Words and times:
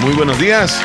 Muy 0.00 0.14
buenos 0.14 0.38
días. 0.38 0.80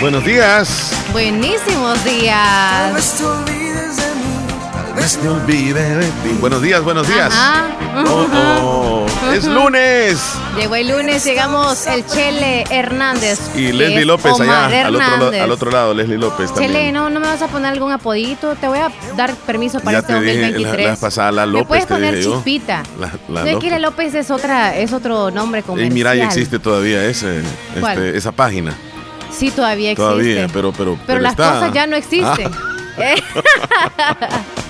Buenos 0.00 0.24
días. 0.24 0.92
Buenísimos 1.12 2.04
días. 2.04 3.22
Buenos 6.40 6.62
días, 6.62 6.82
buenos 6.82 7.08
días. 7.08 7.32
Ajá. 7.32 7.66
Oh, 8.06 8.26
oh. 8.34 9.06
Es 9.32 9.44
lunes. 9.44 10.20
Llegó 10.56 10.76
el 10.76 10.88
lunes, 10.88 11.24
llegamos 11.24 11.86
el 11.88 12.06
Chele 12.06 12.64
Hernández. 12.70 13.40
Y 13.56 13.72
Leslie 13.72 14.00
es 14.00 14.06
López 14.06 14.32
Omar 14.34 14.72
allá, 14.72 14.86
al 14.86 14.94
otro, 14.94 15.42
al 15.42 15.50
otro 15.50 15.70
lado, 15.70 15.94
Leslie 15.94 16.16
López 16.16 16.50
también. 16.52 16.72
Chele, 16.72 16.92
¿no, 16.92 17.10
¿no 17.10 17.18
me 17.18 17.26
vas 17.26 17.42
a 17.42 17.48
poner 17.48 17.72
algún 17.72 17.90
apodito? 17.90 18.54
Te 18.54 18.68
voy 18.68 18.78
a 18.78 18.92
dar 19.16 19.34
permiso 19.34 19.80
para 19.80 19.92
Ya 19.92 19.98
este 19.98 20.12
te 20.14 20.20
dije 20.20 20.34
la, 20.36 20.46
2023. 20.48 20.86
la 20.90 20.96
pasada, 20.96 21.32
la 21.32 21.46
Me 21.46 21.52
López, 21.52 21.66
puedes 21.66 21.86
te 21.86 21.94
poner. 21.94 22.22
Chispita. 22.22 22.82
La, 23.00 23.12
la 23.28 23.44
no 23.44 23.50
es 23.50 23.56
que 23.56 23.70
la 23.70 23.78
López. 23.80 24.14
Es 24.14 24.30
otra, 24.30 24.76
es 24.76 24.92
otro 24.92 25.30
nombre 25.32 25.60
Y 25.60 25.62
comercial. 25.64 25.92
mira, 25.92 26.14
ya 26.14 26.24
existe 26.26 26.58
todavía 26.60 27.04
ese, 27.04 27.42
este, 27.74 28.16
esa 28.16 28.30
página. 28.30 28.74
Sí, 29.36 29.50
todavía 29.50 29.90
existe. 29.90 30.08
Todavía, 30.08 30.46
pero, 30.52 30.72
pero, 30.72 30.96
Pero, 31.04 31.20
las 31.20 31.32
está. 31.32 31.54
cosas 31.54 31.72
ya 31.72 31.86
no 31.88 31.96
existen. 31.96 32.50
Eh, 32.98 33.16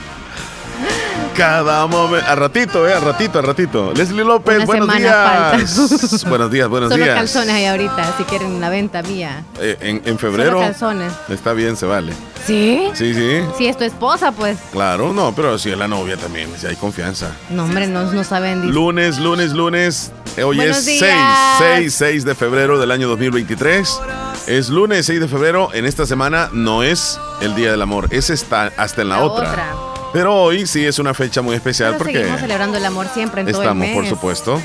Cada 1.37 1.85
momento, 1.89 2.25
a 2.31 2.35
ratito, 2.37 2.87
eh, 2.89 2.95
a 2.95 3.01
ratito, 3.01 3.41
a 3.41 3.43
ratito. 3.43 3.93
Leslie 3.93 4.23
López, 4.23 4.57
Una 4.57 4.67
buenos 4.67 4.97
días. 4.97 6.25
buenos 6.29 6.51
días, 6.51 6.69
buenos 6.69 6.91
Solo 6.91 7.03
días. 7.05 7.17
calzones 7.17 7.55
ahí 7.57 7.67
ahorita, 7.67 8.15
si 8.17 8.23
quieren 8.25 8.61
la 8.61 8.69
venta 8.69 9.03
mía. 9.03 9.45
Eh, 9.61 9.77
en, 9.81 10.03
en 10.05 10.17
febrero. 10.19 10.53
Solo 10.53 10.61
calzones. 10.61 11.13
Está 11.29 11.53
bien, 11.53 11.77
se 11.77 11.87
vale. 11.87 12.13
¿Sí? 12.47 12.89
Sí, 12.95 13.15
sí. 13.15 13.41
Si 13.59 13.67
es 13.67 13.77
tu 13.77 13.83
esposa, 13.83 14.31
pues. 14.31 14.59
Claro, 14.71 15.13
no, 15.13 15.35
pero 15.35 15.59
si 15.59 15.73
es 15.73 15.79
la 15.79 15.89
novia 15.89 16.17
también, 16.17 16.49
si 16.57 16.69
hay 16.69 16.77
confianza. 16.77 17.33
No, 17.51 17.65
hombre, 17.65 17.89
no, 17.89 18.05
no 18.13 18.23
saben. 18.23 18.71
Lunes, 18.73 19.19
lunes, 19.19 19.53
lunes. 19.55 20.13
Hoy 20.37 20.57
Buenos 20.57 20.79
es 20.79 20.87
días. 20.87 21.59
6, 21.59 21.79
6, 21.79 21.95
6 21.95 22.25
de 22.27 22.35
febrero 22.37 22.79
del 22.79 22.93
año 22.93 23.09
2023. 23.09 24.01
Es 24.47 24.69
lunes 24.69 25.07
6 25.07 25.19
de 25.21 25.27
febrero. 25.29 25.71
En 25.73 25.85
esta 25.85 26.07
semana 26.07 26.49
no 26.53 26.85
es 26.85 27.19
el 27.41 27.57
Día 27.57 27.73
del 27.73 27.83
Amor, 27.83 28.07
es 28.13 28.31
esta, 28.31 28.71
hasta 28.77 29.03
en 29.03 29.09
la, 29.09 29.17
La 29.19 29.25
otra. 29.25 29.51
otra. 29.51 29.94
Pero 30.15 30.35
hoy 30.35 30.67
sí 30.67 30.87
es 30.87 30.99
una 30.99 31.13
fecha 31.13 31.43
muy 31.43 31.55
especial 31.57 31.91
Pero 31.93 31.99
porque 31.99 32.19
seguimos 32.19 32.41
celebrando 32.41 32.79
el 32.79 32.85
amor 32.87 33.07
siempre 33.13 33.43
en 33.43 33.49
todo 33.49 33.61
el 33.63 33.67
estamos, 33.69 33.87
mes. 33.87 33.95
por 33.97 34.07
supuesto, 34.07 34.63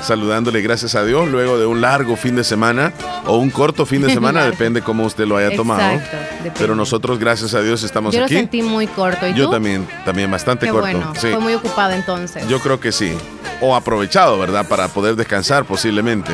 saludándole 0.00 0.62
gracias 0.62 0.94
a 0.94 1.04
Dios 1.04 1.28
luego 1.28 1.58
de 1.58 1.66
un 1.66 1.80
largo 1.80 2.16
fin 2.16 2.36
de 2.36 2.44
semana 2.44 2.92
o 3.26 3.36
un 3.36 3.50
corto 3.50 3.84
fin 3.84 4.00
de 4.02 4.10
semana, 4.14 4.44
depende 4.44 4.80
cómo 4.80 5.04
usted 5.04 5.26
lo 5.26 5.36
haya 5.36 5.54
tomado. 5.56 5.80
Exacto, 5.82 6.16
depende. 6.16 6.52
Pero 6.56 6.74
nosotros, 6.76 7.18
gracias 7.18 7.52
a 7.54 7.60
Dios, 7.62 7.82
estamos 7.82 8.14
Yo 8.14 8.20
lo 8.20 8.26
aquí. 8.26 8.36
sentí 8.36 8.62
muy 8.62 8.86
corto. 8.86 9.26
¿Y 9.26 9.34
Yo 9.34 9.46
tú? 9.46 9.50
también, 9.52 9.86
también 10.04 10.30
bastante 10.30 10.66
Qué 10.66 10.72
corto. 10.72 10.82
bueno. 10.86 11.12
sí. 11.16 11.28
Fue 11.30 11.38
muy 11.40 11.54
ocupado 11.54 11.92
entonces. 11.94 12.46
Yo 12.48 12.60
creo 12.60 12.78
que 12.80 12.92
sí. 12.92 13.12
O 13.60 13.74
aprovechado, 13.74 14.38
¿verdad? 14.38 14.66
Para 14.68 14.88
poder 14.88 15.16
descansar 15.16 15.64
posiblemente. 15.64 16.32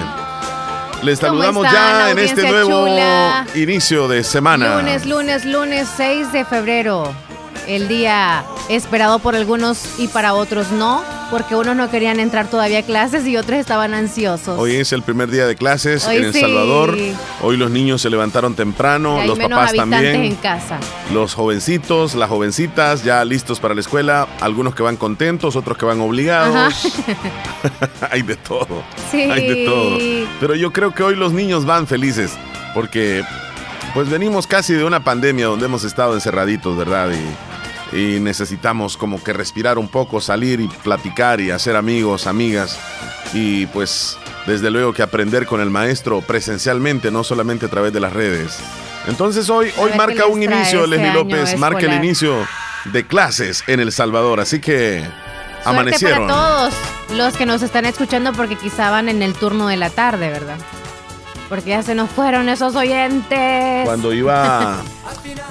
Les 1.02 1.20
¿Cómo 1.20 1.30
saludamos 1.40 1.72
ya 1.72 2.10
en 2.10 2.18
este 2.18 2.50
nuevo 2.50 2.86
chula? 2.86 3.46
inicio 3.54 4.08
de 4.08 4.24
semana. 4.24 4.76
Lunes, 4.76 5.06
lunes, 5.06 5.44
lunes 5.44 5.88
6 5.96 6.32
de 6.32 6.44
febrero. 6.44 7.14
El 7.68 7.86
día 7.86 8.46
esperado 8.70 9.18
por 9.18 9.36
algunos 9.36 9.98
y 9.98 10.08
para 10.08 10.32
otros 10.32 10.70
no, 10.70 11.04
porque 11.30 11.54
unos 11.54 11.76
no 11.76 11.90
querían 11.90 12.18
entrar 12.18 12.48
todavía 12.48 12.78
a 12.78 12.82
clases 12.82 13.26
y 13.26 13.36
otros 13.36 13.58
estaban 13.58 13.92
ansiosos. 13.92 14.58
Hoy 14.58 14.76
es 14.76 14.90
el 14.94 15.02
primer 15.02 15.30
día 15.30 15.46
de 15.46 15.54
clases 15.54 16.06
Hoy 16.06 16.16
en 16.16 16.24
El 16.24 16.32
sí. 16.32 16.40
Salvador. 16.40 16.96
Hoy 17.42 17.58
los 17.58 17.70
niños 17.70 18.00
se 18.00 18.08
levantaron 18.08 18.54
temprano, 18.54 19.22
los 19.26 19.36
menos 19.36 19.58
papás 19.58 19.74
también. 19.74 20.06
en 20.06 20.34
casa. 20.36 20.78
Los 21.12 21.34
jovencitos, 21.34 22.14
las 22.14 22.30
jovencitas 22.30 23.04
ya 23.04 23.22
listos 23.26 23.60
para 23.60 23.74
la 23.74 23.82
escuela, 23.82 24.26
algunos 24.40 24.74
que 24.74 24.82
van 24.82 24.96
contentos, 24.96 25.54
otros 25.54 25.76
que 25.76 25.84
van 25.84 26.00
obligados. 26.00 26.88
Hay 28.10 28.22
de 28.22 28.36
todo. 28.36 28.82
Sí. 29.10 29.30
Hay 29.30 29.46
de 29.46 29.64
todo. 29.66 29.98
Pero 30.40 30.54
yo 30.54 30.72
creo 30.72 30.94
que 30.94 31.02
hoy 31.02 31.16
los 31.16 31.34
niños 31.34 31.66
van 31.66 31.86
felices 31.86 32.32
porque 32.72 33.22
pues 33.92 34.08
venimos 34.08 34.46
casi 34.46 34.72
de 34.72 34.84
una 34.84 35.04
pandemia 35.04 35.46
donde 35.46 35.66
hemos 35.66 35.84
estado 35.84 36.14
encerraditos, 36.14 36.74
¿verdad? 36.74 37.10
Y, 37.10 37.57
y 37.92 38.20
necesitamos 38.20 38.96
como 38.96 39.22
que 39.22 39.32
respirar 39.32 39.78
un 39.78 39.88
poco, 39.88 40.20
salir 40.20 40.60
y 40.60 40.68
platicar 40.68 41.40
y 41.40 41.50
hacer 41.50 41.76
amigos, 41.76 42.26
amigas 42.26 42.78
y 43.32 43.66
pues 43.66 44.18
desde 44.46 44.70
luego 44.70 44.92
que 44.92 45.02
aprender 45.02 45.46
con 45.46 45.60
el 45.60 45.70
maestro 45.70 46.20
presencialmente, 46.20 47.10
no 47.10 47.24
solamente 47.24 47.66
a 47.66 47.68
través 47.68 47.92
de 47.92 48.00
las 48.00 48.12
redes. 48.12 48.58
Entonces 49.06 49.48
hoy, 49.48 49.70
hoy 49.78 49.92
marca 49.96 50.26
un 50.26 50.42
inicio, 50.42 50.84
este 50.84 50.96
Leslie 50.96 51.12
López, 51.12 51.58
marca 51.58 51.80
el 51.80 51.94
inicio 51.94 52.46
de 52.86 53.06
clases 53.06 53.64
en 53.66 53.80
El 53.80 53.92
Salvador, 53.92 54.40
así 54.40 54.60
que 54.60 55.00
Suerte 55.00 55.68
amanecieron. 55.68 56.26
para 56.26 56.38
todos 56.38 56.74
los 57.16 57.36
que 57.36 57.46
nos 57.46 57.62
están 57.62 57.86
escuchando 57.86 58.32
porque 58.32 58.56
quizá 58.56 58.90
van 58.90 59.08
en 59.08 59.22
el 59.22 59.34
turno 59.34 59.68
de 59.68 59.76
la 59.76 59.90
tarde, 59.90 60.28
¿verdad? 60.28 60.58
Porque 61.48 61.70
ya 61.70 61.82
se 61.82 61.94
nos 61.94 62.10
fueron 62.10 62.48
esos 62.48 62.76
oyentes. 62.76 63.84
Cuando 63.86 64.12
iba 64.12 64.82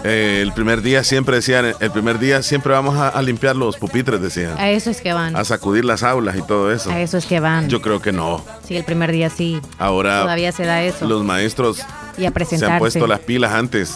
eh, 0.03 0.39
el 0.43 0.53
primer 0.53 0.81
día, 0.83 1.03
siempre 1.03 1.37
decían, 1.37 1.73
el 1.79 1.91
primer 1.91 2.19
día 2.19 2.43
siempre 2.43 2.73
vamos 2.73 2.95
a, 2.97 3.09
a 3.09 3.21
limpiar 3.23 3.55
los 3.55 3.77
pupitres, 3.77 4.21
decían. 4.21 4.53
A 4.59 4.69
eso 4.69 4.91
es 4.91 5.01
que 5.01 5.11
van. 5.13 5.35
A 5.35 5.43
sacudir 5.43 5.83
las 5.85 6.03
aulas 6.03 6.35
y 6.35 6.41
todo 6.43 6.71
eso. 6.71 6.91
A 6.91 6.99
eso 7.01 7.17
es 7.17 7.25
que 7.25 7.39
van. 7.39 7.67
Yo 7.67 7.81
creo 7.81 7.99
que 7.99 8.11
no. 8.11 8.43
Sí, 8.67 8.77
el 8.77 8.83
primer 8.83 9.11
día 9.11 9.29
sí. 9.31 9.59
Ahora 9.79 10.21
Todavía 10.21 10.51
se 10.51 10.65
da 10.65 10.83
eso. 10.83 11.07
los 11.07 11.23
maestros 11.23 11.79
y 12.17 12.25
a 12.25 12.31
se 12.45 12.65
han 12.65 12.77
puesto 12.79 13.07
las 13.07 13.19
pilas 13.21 13.53
antes. 13.53 13.95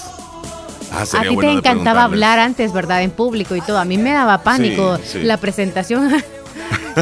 Ah, 0.94 1.03
A 1.03 1.22
ti 1.22 1.29
te 1.29 1.29
bueno 1.29 1.51
encantaba 1.51 2.03
hablar 2.03 2.39
antes, 2.39 2.73
¿verdad? 2.73 3.01
En 3.03 3.12
público 3.12 3.56
y 3.56 3.62
todo. 3.62 3.78
A 3.78 3.85
mí 3.85 3.97
me 3.97 4.12
daba 4.12 4.39
pánico 4.44 4.97
Sí, 4.97 5.03
sí. 5.19 5.23
la 5.23 5.38
presentación. 5.38 6.12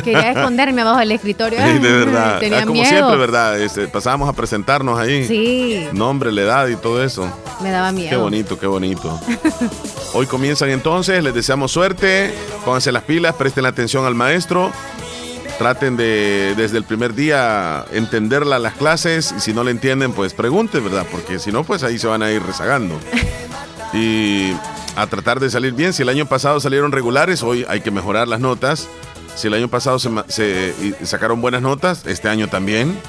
Quería 0.03 0.31
esconderme 0.31 0.81
abajo 0.81 0.99
del 0.99 1.11
escritorio. 1.11 1.59
Sí, 1.59 1.79
de 1.79 1.91
verdad. 1.91 2.39
Tenía 2.39 2.59
Ah, 2.59 2.61
Como 2.61 2.73
miedo. 2.73 2.89
siempre, 2.89 3.17
¿verdad? 3.17 3.59
Este, 3.59 3.87
pasábamos 3.87 4.29
a 4.29 4.33
presentarnos 4.33 4.99
ahí. 4.99 5.25
Sí, 5.27 5.87
Nombre, 5.93 6.31
la 6.31 6.41
edad 6.41 6.67
y 6.67 6.75
todo 6.75 7.03
eso. 7.03 7.31
me 7.61 7.71
daba 7.71 7.91
miedo. 7.91 8.09
Qué 8.09 8.17
bonito, 8.17 8.59
qué 8.59 8.67
bonito. 8.67 9.19
Hoy 10.13 10.25
comienzan 10.25 10.69
entonces, 10.69 11.23
les 11.23 11.33
deseamos 11.33 11.71
suerte, 11.71 12.33
pónganse 12.65 12.91
las 12.91 13.03
pilas, 13.03 13.35
presten 13.35 13.63
la 13.63 13.69
atención 13.69 14.05
al 14.05 14.15
maestro, 14.15 14.71
traten 15.57 15.97
de 15.97 16.53
desde 16.57 16.77
el 16.77 16.83
primer 16.83 17.13
día 17.13 17.85
entenderla 17.91 18.57
las 18.59 18.73
clases 18.75 19.33
y 19.37 19.39
si 19.39 19.53
no 19.53 19.63
le 19.63 19.71
entienden, 19.71 20.13
pues 20.13 20.33
pregunten, 20.33 20.83
¿verdad? 20.83 21.05
Porque 21.11 21.37
si 21.37 21.51
no, 21.51 21.63
pues 21.63 21.83
ahí 21.83 21.99
se 21.99 22.07
van 22.07 22.23
a 22.23 22.31
ir 22.31 22.41
rezagando. 22.43 22.99
Y 23.93 24.53
a 24.95 25.07
tratar 25.07 25.39
de 25.39 25.49
salir 25.49 25.73
bien, 25.73 25.93
si 25.93 26.03
el 26.03 26.09
año 26.09 26.27
pasado 26.27 26.59
salieron 26.59 26.91
regulares, 26.91 27.41
hoy 27.41 27.65
hay 27.67 27.81
que 27.81 27.89
mejorar 27.89 28.27
las 28.27 28.39
notas. 28.39 28.87
Si 29.39 29.47
el 29.47 29.53
año 29.53 29.69
pasado 29.69 29.99
se, 29.99 30.73
sacaron 31.05 31.39
buenas 31.39 31.61
notas, 31.61 32.05
este 32.05 32.27
año 32.27 32.49
también. 32.49 32.99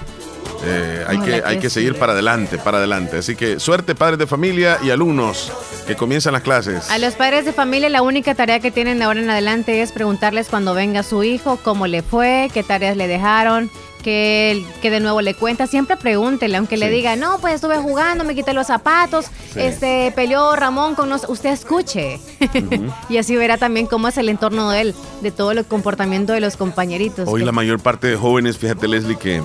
Eh, 0.64 1.04
hay, 1.08 1.18
que, 1.18 1.42
hay 1.44 1.58
que 1.58 1.68
seguir 1.70 1.96
para 1.96 2.12
adelante, 2.12 2.56
para 2.56 2.78
adelante. 2.78 3.18
Así 3.18 3.34
que 3.34 3.58
suerte 3.58 3.96
padres 3.96 4.16
de 4.20 4.28
familia 4.28 4.78
y 4.80 4.90
alumnos 4.90 5.50
que 5.88 5.96
comienzan 5.96 6.34
las 6.34 6.42
clases. 6.42 6.88
A 6.88 6.98
los 6.98 7.14
padres 7.14 7.46
de 7.46 7.52
familia 7.52 7.88
la 7.88 8.02
única 8.02 8.36
tarea 8.36 8.60
que 8.60 8.70
tienen 8.70 8.98
de 8.98 9.06
ahora 9.06 9.18
en 9.18 9.28
adelante 9.28 9.82
es 9.82 9.90
preguntarles 9.90 10.48
cuando 10.48 10.72
venga 10.72 11.02
su 11.02 11.24
hijo, 11.24 11.58
cómo 11.64 11.88
le 11.88 12.02
fue, 12.02 12.48
qué 12.54 12.62
tareas 12.62 12.96
le 12.96 13.08
dejaron, 13.08 13.68
que, 14.02 14.64
que 14.82 14.90
de 14.90 15.00
nuevo 15.00 15.20
le 15.20 15.34
cuenta. 15.34 15.66
Siempre 15.66 15.96
pregúntele, 15.96 16.56
aunque 16.56 16.76
le 16.76 16.88
diga, 16.90 17.16
no, 17.16 17.38
pues 17.40 17.54
estuve 17.54 17.76
jugando, 17.78 18.24
me 18.24 18.34
quité 18.34 18.52
los 18.54 18.66
zapatos, 18.66 19.26
Sí. 19.52 19.60
este 19.60 20.12
peleó 20.14 20.54
Ramón 20.56 20.94
con 20.94 21.08
nos... 21.08 21.28
Usted 21.28 21.50
escuche. 21.50 22.20
y 23.08 23.16
así 23.18 23.36
verá 23.36 23.58
también 23.58 23.86
cómo 23.86 24.08
es 24.08 24.16
el 24.18 24.28
entorno 24.28 24.70
de 24.70 24.80
él, 24.80 24.94
de 25.22 25.30
todo 25.30 25.50
el 25.52 25.64
comportamiento 25.64 26.32
de 26.32 26.40
los 26.40 26.56
compañeritos. 26.56 27.28
Hoy 27.28 27.40
que- 27.40 27.46
la 27.46 27.52
mayor 27.52 27.80
parte 27.80 28.06
de 28.06 28.16
jóvenes, 28.16 28.58
fíjate 28.58 28.86
Leslie, 28.88 29.16
que 29.18 29.42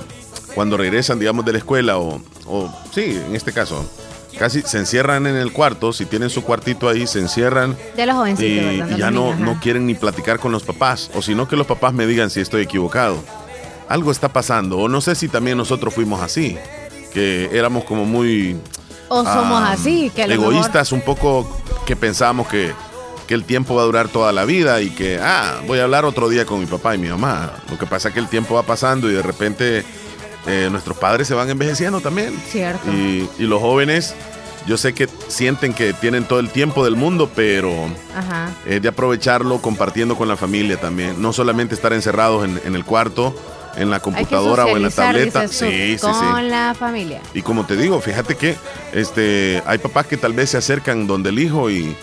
cuando 0.53 0.77
regresan, 0.77 1.19
digamos, 1.19 1.43
de 1.45 1.51
la 1.53 1.57
escuela 1.57 1.97
o, 1.97 2.21
o 2.47 2.69
sí, 2.93 3.19
en 3.27 3.35
este 3.35 3.51
caso, 3.51 3.83
casi 4.37 4.61
se 4.61 4.77
encierran 4.77 5.27
en 5.27 5.35
el 5.35 5.51
cuarto, 5.51 5.91
si 5.91 6.05
tienen 6.05 6.29
su 6.29 6.43
cuartito 6.43 6.87
ahí, 6.87 7.07
se 7.07 7.19
encierran 7.19 7.75
De 7.95 8.05
los 8.05 8.15
jovencitos, 8.15 8.51
y, 8.51 8.77
¿verdad? 8.77 8.87
y 8.87 8.91
Los 8.91 8.99
ya 8.99 9.11
no, 9.11 9.33
niños, 9.33 9.39
no 9.39 9.59
quieren 9.59 9.85
ni 9.87 9.95
platicar 9.95 10.39
con 10.39 10.51
los 10.51 10.63
papás, 10.63 11.09
o 11.15 11.21
si 11.21 11.33
no 11.35 11.47
que 11.47 11.55
los 11.55 11.67
papás 11.67 11.93
me 11.93 12.05
digan 12.05 12.29
si 12.29 12.39
estoy 12.41 12.61
equivocado. 12.63 13.17
Algo 13.89 14.11
está 14.11 14.29
pasando, 14.29 14.77
o 14.79 14.87
no 14.87 14.99
sé 15.01 15.15
si 15.15 15.27
también 15.27 15.57
nosotros 15.57 15.93
fuimos 15.93 16.21
así, 16.21 16.57
que 17.13 17.49
éramos 17.53 17.83
como 17.83 18.05
muy 18.05 18.57
O 19.09 19.23
somos 19.23 19.61
ah, 19.61 19.71
así, 19.73 20.11
que 20.15 20.27
mejor- 20.27 20.53
egoístas, 20.53 20.91
un 20.91 21.01
poco 21.01 21.47
que 21.85 21.95
pensábamos 21.95 22.47
que, 22.47 22.73
que 23.27 23.33
el 23.35 23.43
tiempo 23.43 23.75
va 23.75 23.83
a 23.83 23.85
durar 23.85 24.07
toda 24.07 24.31
la 24.31 24.43
vida 24.45 24.81
y 24.81 24.89
que, 24.89 25.19
ah, 25.21 25.59
voy 25.67 25.79
a 25.79 25.83
hablar 25.83 26.03
otro 26.05 26.29
día 26.29 26.45
con 26.45 26.59
mi 26.59 26.65
papá 26.65 26.95
y 26.95 26.97
mi 26.97 27.09
mamá. 27.09 27.53
Lo 27.69 27.77
que 27.77 27.85
pasa 27.85 28.07
es 28.07 28.13
que 28.15 28.19
el 28.19 28.27
tiempo 28.27 28.55
va 28.55 28.63
pasando 28.63 29.09
y 29.09 29.13
de 29.13 29.21
repente 29.21 29.83
eh, 30.47 30.67
nuestros 30.71 30.97
padres 30.97 31.27
se 31.27 31.35
van 31.35 31.49
envejeciendo 31.49 32.01
también. 32.01 32.35
Cierto. 32.49 32.91
Y, 32.91 33.29
y 33.37 33.43
los 33.43 33.61
jóvenes, 33.61 34.15
yo 34.65 34.77
sé 34.77 34.93
que 34.93 35.07
sienten 35.27 35.73
que 35.73 35.93
tienen 35.93 36.25
todo 36.25 36.39
el 36.39 36.49
tiempo 36.49 36.83
del 36.83 36.95
mundo, 36.95 37.29
pero 37.35 37.71
Ajá. 38.15 38.49
es 38.65 38.81
de 38.81 38.87
aprovecharlo 38.89 39.59
compartiendo 39.61 40.15
con 40.17 40.27
la 40.27 40.35
familia 40.37 40.79
también. 40.81 41.21
No 41.21 41.33
solamente 41.33 41.75
estar 41.75 41.93
encerrados 41.93 42.45
en, 42.45 42.59
en 42.65 42.73
el 42.75 42.83
cuarto, 42.83 43.35
en 43.77 43.89
la 43.89 43.99
computadora 43.99 44.65
o 44.65 44.75
en 44.75 44.83
la 44.83 44.89
tableta. 44.89 45.47
Sí, 45.47 45.95
sí, 45.95 45.97
con 45.99 46.13
sí. 46.13 46.49
la 46.49 46.75
familia. 46.77 47.21
Y 47.33 47.41
como 47.41 47.65
te 47.65 47.75
digo, 47.75 47.99
fíjate 48.01 48.35
que 48.35 48.55
este, 48.93 49.61
hay 49.65 49.77
papás 49.77 50.07
que 50.07 50.17
tal 50.17 50.33
vez 50.33 50.51
se 50.51 50.57
acercan 50.57 51.07
donde 51.07 51.29
el 51.29 51.39
hijo 51.39 51.69
y, 51.69 51.95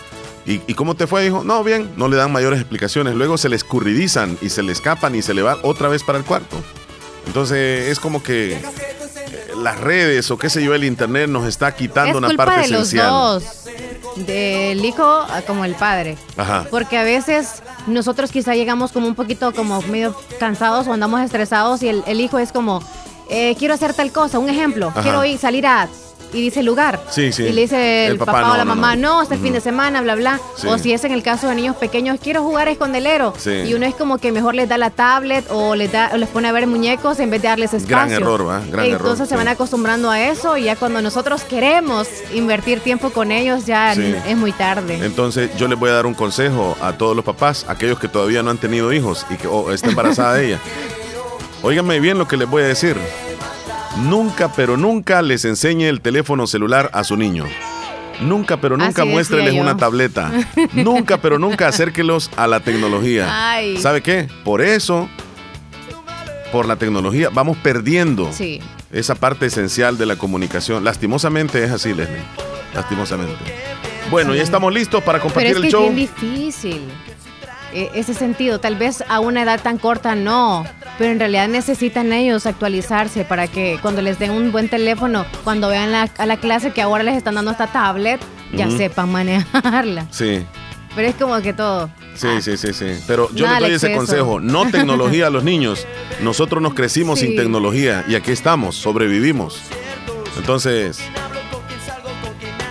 y, 0.45 0.61
y 0.67 0.73
¿cómo 0.73 0.95
te 0.95 1.07
fue, 1.07 1.25
hijo? 1.25 1.43
No, 1.43 1.63
bien, 1.63 1.91
no 1.97 2.07
le 2.07 2.17
dan 2.17 2.31
mayores 2.31 2.59
explicaciones. 2.59 3.15
Luego 3.15 3.37
se 3.37 3.49
le 3.49 3.55
escurridizan 3.55 4.37
y 4.41 4.49
se 4.49 4.63
le 4.63 4.71
escapan 4.71 5.15
y 5.15 5.21
se 5.21 5.33
le 5.33 5.41
va 5.41 5.57
otra 5.63 5.87
vez 5.89 6.03
para 6.03 6.17
el 6.17 6.23
cuarto. 6.23 6.57
Entonces 7.25 7.89
es 7.89 7.99
como 7.99 8.21
que 8.21 8.59
las 9.63 9.79
redes 9.79 10.29
o 10.29 10.37
qué 10.37 10.49
sé 10.49 10.63
yo, 10.63 10.75
el 10.75 10.83
internet 10.83 11.29
nos 11.29 11.47
está 11.47 11.73
quitando 11.73 12.17
una 12.17 12.29
parte 12.35 12.59
de 12.59 12.65
esencial. 12.65 13.09
Los 13.09 13.43
dos, 13.43 14.25
del 14.27 14.83
hijo 14.85 15.25
como 15.47 15.65
el 15.65 15.75
padre. 15.75 16.17
Ajá. 16.37 16.67
Porque 16.69 16.97
a 16.97 17.03
veces 17.03 17.63
nosotros 17.87 18.31
quizá 18.31 18.53
llegamos 18.53 18.91
como 18.91 19.07
un 19.07 19.15
poquito 19.15 19.53
como 19.53 19.81
medio 19.83 20.15
cansados 20.39 20.87
o 20.87 20.93
andamos 20.93 21.21
estresados 21.21 21.81
y 21.81 21.89
el, 21.89 22.21
hijo 22.21 22.37
es 22.37 22.51
como, 22.51 22.83
eh, 23.29 23.55
quiero 23.57 23.73
hacer 23.73 23.93
tal 23.93 24.11
cosa, 24.11 24.39
un 24.39 24.49
ejemplo, 24.49 24.93
quiero 25.01 25.25
ir 25.25 25.37
salir 25.37 25.65
a 25.65 25.87
y 26.33 26.41
dice 26.41 26.61
el 26.61 26.65
lugar. 26.65 27.01
Sí, 27.09 27.31
sí. 27.31 27.43
Y 27.43 27.51
le 27.51 27.61
dice 27.61 28.07
el, 28.07 28.17
papá, 28.17 28.51
o 28.51 28.57
la 28.57 28.65
mamá, 28.65 28.95
no, 28.95 29.21
este 29.21 29.37
fin 29.37 29.53
de 29.53 29.61
semana, 29.61 30.01
bla, 30.01 30.15
bla. 30.15 30.39
O 30.67 30.77
si 30.77 30.93
es 30.93 31.03
en 31.03 31.11
el 31.11 31.23
caso 31.23 31.47
de 31.47 31.55
niños 31.55 31.75
pequeños, 31.75 32.19
quiero 32.21 32.43
jugar 32.43 32.67
escondelero. 32.67 33.33
Y 33.45 33.73
uno 33.73 33.85
es 33.85 33.95
como 33.95 34.17
que 34.17 34.31
mejor 34.31 34.55
les 34.55 34.67
da 34.67 34.77
la 34.77 34.89
tablet 34.89 35.45
o 35.49 35.75
les, 35.75 35.91
da, 35.91 36.15
les 36.17 36.29
pone 36.29 36.47
a 36.47 36.51
ver 36.51 36.67
muñecos 36.67 37.19
en 37.19 37.29
vez 37.29 37.41
de 37.41 37.47
darles 37.47 37.73
espacio. 37.73 37.95
Gran 37.95 38.11
error, 38.11 38.47
¿va? 38.47 38.61
Gran 38.69 38.85
Entonces 38.85 39.29
se 39.29 39.35
van 39.35 39.47
acostumbrando 39.47 40.09
a 40.09 40.19
eso 40.19 40.57
y 40.57 40.63
ya 40.63 40.75
cuando 40.75 41.01
nosotros 41.01 41.43
queremos 41.43 42.07
invertir 42.33 42.79
tiempo 42.79 43.11
con 43.11 43.31
ellos, 43.31 43.65
ya 43.65 43.93
es 43.93 44.37
muy 44.37 44.51
tarde. 44.51 44.99
Entonces 45.03 45.55
yo 45.57 45.67
les 45.67 45.77
voy 45.77 45.89
a 45.89 45.93
dar 45.93 46.05
un 46.05 46.13
consejo 46.13 46.75
a 46.81 46.93
todos 46.93 47.15
los 47.15 47.25
papás, 47.25 47.65
aquellos 47.67 47.99
que 47.99 48.07
todavía 48.07 48.43
no 48.43 48.51
han 48.51 48.57
tenido 48.57 48.91
hijos 48.93 49.25
y 49.29 49.35
que 49.35 49.47
oh, 49.47 49.71
está 49.71 49.89
embarazada 49.89 50.35
de 50.35 50.47
ella. 50.47 50.59
Óiganme 51.61 51.99
bien 51.99 52.17
lo 52.17 52.27
que 52.27 52.37
les 52.37 52.49
voy 52.49 52.63
a 52.63 52.67
decir. 52.67 52.97
Nunca, 54.01 54.51
pero 54.53 54.75
nunca 54.75 55.21
les 55.21 55.45
enseñe 55.45 55.87
el 55.87 56.01
teléfono 56.01 56.47
celular 56.47 56.89
a 56.93 57.03
su 57.03 57.15
niño. 57.15 57.45
Nunca, 58.21 58.57
pero 58.57 58.77
nunca 58.77 59.05
muéstrenles 59.05 59.53
una 59.53 59.77
tableta. 59.77 60.31
nunca, 60.73 61.17
pero 61.17 61.39
nunca 61.39 61.67
acérquelos 61.67 62.31
a 62.35 62.47
la 62.47 62.59
tecnología. 62.59 63.31
¿Sabe 63.79 64.01
qué? 64.01 64.27
Por 64.43 64.61
eso, 64.61 65.09
por 66.51 66.67
la 66.67 66.75
tecnología, 66.75 67.29
vamos 67.31 67.57
perdiendo 67.57 68.29
esa 68.91 69.15
parte 69.15 69.45
esencial 69.47 69.97
de 69.97 70.05
la 70.05 70.15
comunicación. 70.15 70.83
Lastimosamente 70.83 71.63
es 71.63 71.71
así, 71.71 71.93
Leslie. 71.93 72.21
Lastimosamente. 72.73 73.35
Bueno, 74.09 74.35
ya 74.35 74.43
estamos 74.43 74.73
listos 74.73 75.03
para 75.03 75.19
compartir 75.19 75.53
pero 75.53 75.57
es 75.57 75.61
que 75.61 75.67
el 75.67 75.71
show. 75.71 75.89
Es 75.89 75.95
difícil. 75.95 76.81
E, 77.73 77.91
ese 77.95 78.13
sentido. 78.13 78.59
Tal 78.59 78.75
vez 78.75 79.03
a 79.07 79.19
una 79.19 79.41
edad 79.41 79.61
tan 79.61 79.77
corta 79.77 80.15
no, 80.15 80.65
pero 80.97 81.11
en 81.11 81.19
realidad 81.19 81.47
necesitan 81.47 82.13
ellos 82.13 82.45
actualizarse 82.45 83.25
para 83.25 83.47
que 83.47 83.79
cuando 83.81 84.01
les 84.01 84.19
den 84.19 84.31
un 84.31 84.51
buen 84.51 84.69
teléfono, 84.69 85.25
cuando 85.43 85.69
vean 85.69 85.93
a 85.93 86.25
la 86.25 86.37
clase 86.37 86.71
que 86.71 86.81
ahora 86.81 87.03
les 87.03 87.17
están 87.17 87.35
dando 87.35 87.51
esta 87.51 87.67
tablet, 87.67 88.21
ya 88.53 88.69
sepan 88.69 89.11
manejarla. 89.11 90.07
Sí. 90.11 90.45
Pero 90.95 91.07
es 91.07 91.15
como 91.15 91.41
que 91.41 91.53
todo. 91.53 91.89
Sí, 92.15 92.41
sí, 92.41 92.55
sí, 92.57 92.73
sí. 92.73 93.03
Pero 93.07 93.29
yo 93.33 93.47
les 93.47 93.59
doy 93.59 93.71
ese 93.71 93.95
consejo. 93.95 94.39
No 94.39 94.65
tecnología 94.71 95.27
a 95.27 95.29
los 95.29 95.43
niños. 95.43 95.87
Nosotros 96.21 96.61
nos 96.61 96.75
crecimos 96.75 97.19
sin 97.19 97.35
tecnología 97.35 98.05
y 98.07 98.15
aquí 98.15 98.31
estamos, 98.31 98.75
sobrevivimos. 98.75 99.59
Entonces, 100.37 100.99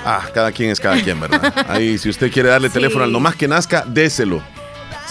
ah, 0.04 0.22
cada 0.32 0.52
quien 0.52 0.70
es 0.70 0.78
cada 0.78 1.00
quien, 1.02 1.18
¿verdad? 1.18 1.52
Ahí, 1.68 1.98
si 1.98 2.08
usted 2.08 2.30
quiere 2.30 2.48
darle 2.48 2.70
teléfono 2.70 3.04
al 3.04 3.12
nomás 3.12 3.34
que 3.34 3.48
nazca, 3.48 3.84
déselo. 3.86 4.40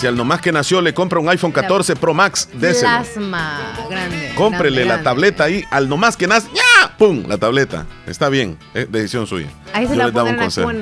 Si 0.02 0.08
al 0.08 0.18
nomás 0.18 0.42
que 0.42 0.52
nació 0.52 0.82
le 0.82 0.96
compra 0.96 1.20
un 1.20 1.30
iPhone 1.30 1.52
14 1.52 1.96
Pro 1.96 2.16
Max, 2.16 2.50
déselo. 2.54 2.90
Plasma 2.90 3.72
grande. 3.88 4.32
Cómprele 4.34 4.84
la 4.84 5.04
tableta 5.04 5.44
ahí, 5.44 5.64
al 5.70 5.88
nomás 5.88 6.18
que 6.18 6.26
nace, 6.26 6.48
¡ya! 6.56 6.98
¡Pum! 6.98 7.26
La 7.28 7.38
tableta. 7.38 7.86
Está 8.08 8.30
bien, 8.30 8.58
decisión 8.74 9.28
suya. 9.28 9.50
Ahí 9.74 9.86
se 9.86 9.96
la 9.96 10.08
les 10.08 10.16
un 10.16 10.38
consejo. 10.38 10.72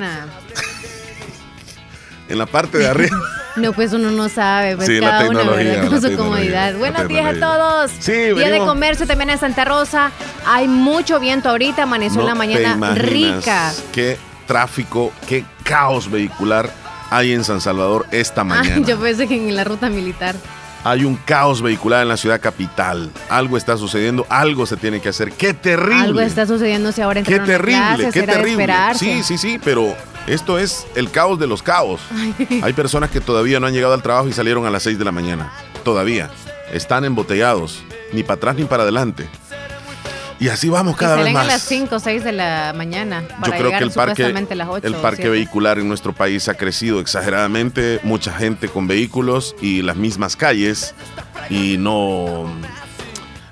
la 2.30 2.46
parte 2.46 2.78
de 2.78 2.88
arriba. 2.88 3.18
No, 3.56 3.72
pues 3.72 3.92
uno 3.92 4.12
no 4.12 4.28
sabe, 4.28 4.76
pues 4.76 4.86
sí, 4.86 5.00
cada 5.00 5.28
uno 5.28 5.40
con 5.44 6.00
su 6.00 6.16
comodidad. 6.16 6.76
Buenos 6.76 7.08
días 7.08 7.34
a 7.34 7.40
todos. 7.40 7.90
Sí, 7.98 8.12
Día 8.12 8.48
de 8.48 8.58
comercio 8.58 9.08
también 9.08 9.30
en 9.30 9.38
Santa 9.38 9.64
Rosa. 9.64 10.12
Hay 10.46 10.68
mucho 10.68 11.18
viento 11.18 11.50
ahorita, 11.50 11.82
amaneció 11.82 12.20
en 12.20 12.26
la 12.26 12.36
mañana 12.36 12.94
rica. 12.94 13.72
Qué 13.92 14.18
tráfico, 14.46 15.12
qué 15.28 15.44
caos 15.64 16.08
vehicular 16.08 16.70
hay 17.10 17.32
en 17.32 17.44
San 17.44 17.60
Salvador 17.60 18.06
esta 18.10 18.42
ah, 18.42 18.44
mañana. 18.44 18.86
yo 18.86 18.98
pensé 18.98 19.26
que 19.26 19.36
en 19.36 19.54
la 19.54 19.64
ruta 19.64 19.90
militar. 19.90 20.34
Hay 20.82 21.04
un 21.04 21.16
caos 21.16 21.60
vehicular 21.60 22.00
en 22.02 22.08
la 22.08 22.16
ciudad 22.16 22.40
capital. 22.40 23.10
Algo 23.28 23.58
está 23.58 23.76
sucediendo, 23.76 24.26
algo 24.30 24.64
se 24.64 24.78
tiene 24.78 25.00
que 25.00 25.10
hacer. 25.10 25.32
¡Qué 25.32 25.52
terrible! 25.52 26.00
Algo 26.00 26.20
está 26.20 26.46
sucediendo 26.46 26.90
si 26.90 27.02
ahora 27.02 27.22
Qué 27.22 27.38
terrible, 27.38 28.10
qué 28.10 28.22
terrible. 28.22 28.74
Sí, 28.94 29.22
sí, 29.22 29.36
sí, 29.36 29.60
pero 29.62 29.94
esto 30.26 30.58
es 30.58 30.86
el 30.94 31.10
caos 31.10 31.38
de 31.38 31.46
los 31.46 31.62
caos. 31.62 32.00
Hay 32.62 32.72
personas 32.72 33.10
que 33.10 33.20
todavía 33.20 33.60
no 33.60 33.66
han 33.66 33.74
llegado 33.74 33.92
al 33.92 34.02
trabajo 34.02 34.28
y 34.28 34.32
salieron 34.32 34.64
a 34.64 34.70
las 34.70 34.82
6 34.84 34.98
de 34.98 35.04
la 35.04 35.12
mañana. 35.12 35.52
Todavía. 35.84 36.30
Están 36.72 37.04
embotellados, 37.04 37.82
ni 38.12 38.22
para 38.22 38.36
atrás 38.36 38.56
ni 38.56 38.64
para 38.64 38.84
adelante. 38.84 39.28
Y 40.40 40.48
así 40.48 40.70
vamos 40.70 40.96
cada 40.96 41.16
vez 41.16 41.34
más. 41.34 41.44
a 41.44 41.52
las 41.52 41.62
5 41.62 41.94
o 41.94 42.00
6 42.00 42.24
de 42.24 42.32
la 42.32 42.72
mañana. 42.74 43.22
Para 43.40 43.58
Yo 43.58 43.62
creo 43.62 43.78
que 43.78 43.84
el 43.84 43.90
parque, 43.90 44.34
el 44.82 44.94
parque 44.96 45.28
vehicular 45.28 45.78
en 45.78 45.86
nuestro 45.86 46.14
país 46.14 46.48
ha 46.48 46.54
crecido 46.54 46.98
exageradamente. 46.98 48.00
Mucha 48.04 48.32
gente 48.32 48.68
con 48.68 48.86
vehículos 48.86 49.54
y 49.60 49.82
las 49.82 49.96
mismas 49.96 50.36
calles. 50.36 50.94
Y 51.50 51.76
no, 51.76 52.50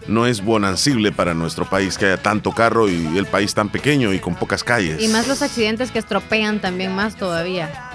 no 0.07 0.27
es 0.27 0.43
bonancible 0.43 1.13
para 1.13 1.35
nuestro 1.35 1.69
país 1.69 1.99
que 1.99 2.07
haya 2.07 2.23
tanto 2.23 2.53
carro 2.53 2.89
y 2.89 3.19
el 3.19 3.27
país 3.27 3.53
tan 3.53 3.69
pequeño 3.69 4.15
y 4.15 4.19
con 4.19 4.35
pocas 4.35 4.65
calles. 4.65 5.03
Y 5.03 5.09
más 5.09 5.29
los 5.29 5.43
accidentes 5.43 5.91
que 5.91 5.99
estropean 5.99 6.59
también 6.61 6.95
más 6.95 7.17
todavía 7.17 7.88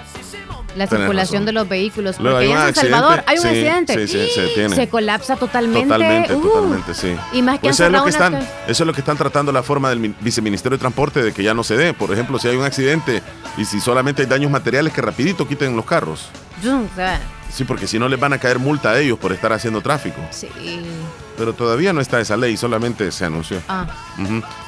la 0.76 0.86
circulación 0.86 1.44
de 1.44 1.52
los 1.52 1.68
vehículos. 1.68 2.16
Porque 2.16 2.50
en 2.50 2.56
San 2.56 2.74
Salvador 2.74 3.24
hay 3.26 3.38
un 3.38 3.46
accidente. 3.46 4.08
se, 4.08 4.88
colapsa 4.88 5.36
totalmente. 5.36 5.82
Totalmente, 5.82 6.34
uh. 6.34 6.42
totalmente, 6.42 6.94
sí. 6.94 7.16
Y 7.32 7.42
más 7.42 7.56
que 7.56 7.68
pues 7.68 7.76
eso, 7.76 7.86
es 7.86 7.92
lo 7.92 8.04
que 8.04 8.10
están, 8.10 8.34
eso 8.34 8.48
es 8.66 8.86
lo 8.86 8.92
que 8.92 9.00
están 9.00 9.16
tratando 9.16 9.52
la 9.52 9.62
forma 9.62 9.90
del 9.90 10.14
viceministerio 10.20 10.76
de 10.76 10.80
Transporte 10.80 11.22
de 11.22 11.32
que 11.32 11.42
ya 11.42 11.54
no 11.54 11.64
se 11.64 11.76
dé. 11.76 11.94
Por 11.94 12.12
ejemplo, 12.12 12.38
si 12.38 12.48
hay 12.48 12.56
un 12.56 12.64
accidente 12.64 13.22
y 13.56 13.64
si 13.64 13.80
solamente 13.80 14.22
hay 14.22 14.28
daños 14.28 14.50
materiales, 14.50 14.92
que 14.92 15.00
rapidito 15.02 15.46
quiten 15.46 15.76
los 15.76 15.84
carros. 15.84 16.28
Sí, 17.50 17.64
porque 17.64 17.86
si 17.86 17.98
no 17.98 18.08
les 18.08 18.18
van 18.18 18.32
a 18.32 18.38
caer 18.38 18.58
multa 18.58 18.90
a 18.90 18.98
ellos 18.98 19.18
por 19.18 19.32
estar 19.32 19.52
haciendo 19.52 19.80
tráfico. 19.80 20.20
Sí. 20.30 20.48
Pero 21.36 21.52
todavía 21.52 21.92
no 21.92 22.00
está 22.00 22.20
esa 22.20 22.36
ley, 22.36 22.56
solamente 22.56 23.12
se 23.12 23.24
anunció. 23.24 23.60
Ah. 23.68 23.86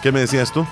¿Qué 0.03 0.13
me 0.13 0.21
decías 0.21 0.53
tú? 0.53 0.67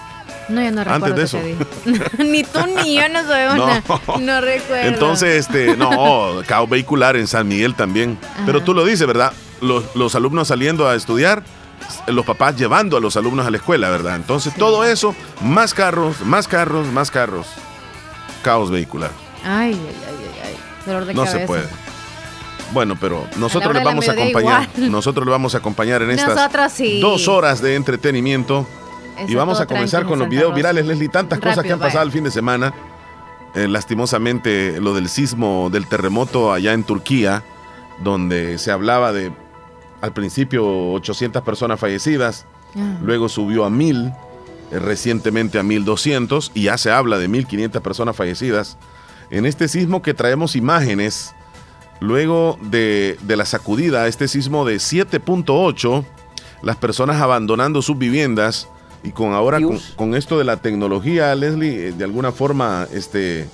No, 0.48 0.62
ya 0.62 0.70
no 0.70 0.84
recuerdo. 0.84 1.06
Antes 1.06 1.32
de 1.32 1.54
eso. 1.94 2.08
ni 2.18 2.44
tú 2.44 2.58
ni 2.82 2.94
yo 2.96 3.08
no 3.08 3.22
sabemos 3.22 3.56
no. 3.56 3.66
nada. 3.66 3.82
No 4.20 4.40
recuerdo. 4.40 4.88
Entonces, 4.88 5.46
este, 5.46 5.76
no, 5.76 6.42
caos 6.46 6.68
vehicular 6.68 7.16
en 7.16 7.26
San 7.26 7.48
Miguel 7.48 7.74
también. 7.74 8.18
Pero 8.46 8.62
tú 8.62 8.74
lo 8.74 8.84
dices, 8.84 9.06
¿verdad? 9.06 9.32
Los, 9.60 9.94
los, 9.94 10.14
alumnos 10.14 10.48
saliendo 10.48 10.88
a 10.88 10.94
estudiar, 10.94 11.42
los 12.06 12.26
papás 12.26 12.56
llevando 12.56 12.96
a 12.96 13.00
los 13.00 13.16
alumnos 13.16 13.46
a 13.46 13.50
la 13.50 13.56
escuela, 13.56 13.88
¿verdad? 13.88 14.16
Entonces, 14.16 14.54
todo 14.54 14.84
eso, 14.84 15.14
más 15.40 15.72
carros, 15.72 16.20
más 16.20 16.48
carros, 16.48 16.86
más 16.88 17.10
carros. 17.10 17.46
Caos 18.42 18.70
vehicular. 18.70 19.10
Ay, 19.42 19.72
ay, 19.72 19.96
ay, 20.08 20.40
ay. 20.44 20.56
Dolor 20.84 21.06
de 21.06 21.14
no 21.14 21.26
se 21.26 21.40
puede. 21.40 21.64
Bueno, 22.72 22.96
pero 23.00 23.26
nosotros 23.36 23.72
les 23.72 23.84
vamos 23.84 24.08
a 24.08 24.12
acompañar. 24.12 24.68
Nosotros 24.76 25.24
le 25.24 25.30
vamos 25.30 25.54
a 25.54 25.58
acompañar 25.58 26.02
en 26.02 26.10
estas 26.10 26.50
dos 27.00 27.28
horas 27.28 27.62
de 27.62 27.76
entretenimiento 27.76 28.66
y 29.28 29.34
vamos 29.34 29.60
a 29.60 29.66
comenzar 29.66 30.04
con 30.04 30.18
los 30.18 30.28
videos 30.28 30.54
virales, 30.54 30.86
Leslie. 30.86 31.08
Tantas 31.08 31.38
cosas 31.38 31.64
que 31.64 31.72
han 31.72 31.78
pasado 31.78 32.04
el 32.04 32.12
fin 32.12 32.24
de 32.24 32.30
semana. 32.30 32.72
Eh, 33.54 33.68
lastimosamente, 33.68 34.80
lo 34.80 34.94
del 34.94 35.08
sismo, 35.08 35.70
del 35.70 35.86
terremoto 35.86 36.52
allá 36.52 36.72
en 36.72 36.82
Turquía, 36.82 37.44
donde 38.02 38.58
se 38.58 38.72
hablaba 38.72 39.12
de, 39.12 39.30
al 40.00 40.12
principio, 40.12 40.90
800 40.92 41.42
personas 41.44 41.78
fallecidas, 41.78 42.46
ah. 42.76 42.98
luego 43.00 43.28
subió 43.28 43.64
a 43.64 43.70
1000, 43.70 44.06
eh, 44.72 44.78
recientemente 44.80 45.60
a 45.60 45.62
1200, 45.62 46.50
y 46.52 46.62
ya 46.64 46.76
se 46.78 46.90
habla 46.90 47.18
de 47.18 47.28
1500 47.28 47.80
personas 47.80 48.16
fallecidas. 48.16 48.76
En 49.30 49.46
este 49.46 49.68
sismo 49.68 50.02
que 50.02 50.14
traemos 50.14 50.56
imágenes, 50.56 51.32
luego 52.00 52.58
de, 52.60 53.16
de 53.22 53.36
la 53.36 53.44
sacudida, 53.44 54.08
este 54.08 54.26
sismo 54.26 54.64
de 54.64 54.76
7.8, 54.76 56.04
las 56.62 56.76
personas 56.76 57.22
abandonando 57.22 57.82
sus 57.82 57.96
viviendas, 57.96 58.68
y 59.04 59.12
con 59.12 59.34
ahora, 59.34 59.58
con, 59.96 60.14
esto 60.14 60.38
de 60.38 60.44
la 60.44 60.56
tecnología, 60.56 61.34
Leslie, 61.34 61.88
eh, 61.88 61.92
de 61.92 62.04
alguna 62.04 62.32
forma, 62.32 62.88
este, 62.90 63.46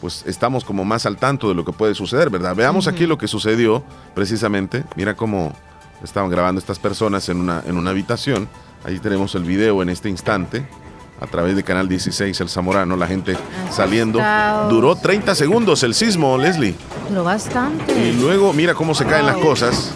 pues 0.00 0.24
estamos 0.26 0.64
como 0.64 0.84
más 0.86 1.04
al 1.04 1.18
tanto 1.18 1.46
de 1.48 1.54
lo 1.54 1.62
que 1.64 1.72
puede 1.72 1.94
suceder, 1.94 2.30
¿verdad? 2.30 2.56
Veamos 2.56 2.88
aquí 2.88 3.06
lo 3.06 3.18
que 3.18 3.28
sucedió 3.28 3.84
precisamente. 4.14 4.82
Mira 4.96 5.14
cómo 5.14 5.52
estaban 6.02 6.30
grabando 6.30 6.58
estas 6.58 6.78
personas 6.78 7.28
en 7.28 7.38
una, 7.38 7.62
en 7.66 7.76
una 7.76 7.90
habitación. 7.90 8.48
Ahí 8.82 8.98
tenemos 8.98 9.34
el 9.34 9.44
video 9.44 9.82
en 9.82 9.90
este 9.90 10.08
instante 10.08 10.66
a 11.20 11.26
través 11.26 11.54
de 11.54 11.62
Canal 11.62 11.86
16, 11.86 12.40
El 12.40 12.48
Zamorano, 12.48 12.96
la 12.96 13.06
gente 13.06 13.36
saliendo. 13.70 14.20
Duró 14.70 14.96
30 14.96 15.34
segundos 15.34 15.82
el 15.82 15.94
sismo, 15.94 16.38
Leslie. 16.38 16.74
Duró 17.10 17.24
bastante. 17.24 17.92
Y 17.92 18.12
luego 18.12 18.54
mira 18.54 18.74
cómo 18.74 18.94
se 18.94 19.04
caen 19.04 19.26
las 19.26 19.36
cosas. 19.36 19.92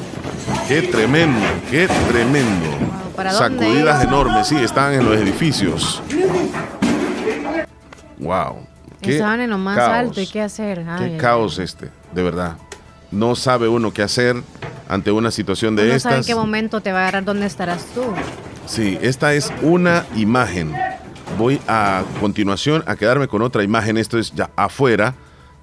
Qué 0.69 0.83
tremendo, 0.83 1.47
qué 1.71 1.89
tremendo. 2.11 2.88
Sacudidas 3.33 4.05
enormes, 4.05 4.47
sí, 4.47 4.57
están 4.57 4.95
en 4.95 5.05
los 5.05 5.17
edificios. 5.17 6.03
Wow. 8.19 8.67
Estaban 9.01 9.41
en 9.41 9.51
lo 9.51 9.59
más 9.59 9.79
alto 9.79 10.21
y 10.21 10.27
qué 10.27 10.43
hacer. 10.43 10.85
qué 10.99 11.17
caos 11.17 11.59
este, 11.59 11.91
de 12.13 12.23
verdad. 12.23 12.57
No 13.11 13.35
sabe 13.35 13.69
uno 13.69 13.93
qué 13.93 14.03
hacer. 14.03 14.37
ante 14.89 15.11
una 15.13 15.31
situación 15.31 15.77
de 15.77 15.85
Uno 15.85 15.93
estas. 15.93 16.03
sabe 16.13 16.17
en 16.23 16.27
qué 16.27 16.35
momento 16.35 16.81
te 16.81 16.93
va 16.93 16.99
a 17.01 17.03
agarrar 17.03 17.25
dónde 17.25 17.47
estarás 17.47 17.85
tú. 17.95 18.03
Sí, 18.67 18.99
esta 19.03 19.35
es 19.35 19.53
una 19.63 20.07
imagen. 20.17 20.75
Voy 21.37 21.61
a 21.69 22.03
continuación 22.21 22.83
a 22.87 22.97
quedarme 22.97 23.29
con 23.29 23.43
otra 23.43 23.63
imagen. 23.63 23.99
Esto 23.99 24.19
es 24.19 24.33
ya 24.35 24.51
afuera, 24.57 25.15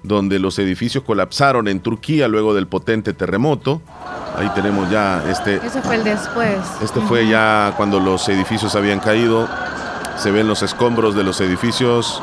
donde 0.06 0.38
los 0.38 0.58
edificios 0.58 1.04
colapsaron 1.04 1.68
en 1.68 1.80
Turquía 1.80 2.28
luego 2.28 2.54
del 2.54 2.66
potente 2.66 3.12
terremoto. 3.12 3.80
Ahí 4.36 4.48
tenemos 4.54 4.90
ya 4.90 5.22
este. 5.28 5.56
Ese 5.56 5.80
fue 5.82 5.96
el 5.96 6.04
después. 6.04 6.58
Este 6.82 7.00
fue 7.00 7.26
ya 7.26 7.74
cuando 7.76 8.00
los 8.00 8.28
edificios 8.28 8.74
habían 8.74 9.00
caído. 9.00 9.48
Se 10.16 10.30
ven 10.30 10.46
los 10.46 10.62
escombros 10.62 11.14
de 11.14 11.24
los 11.24 11.40
edificios 11.40 12.22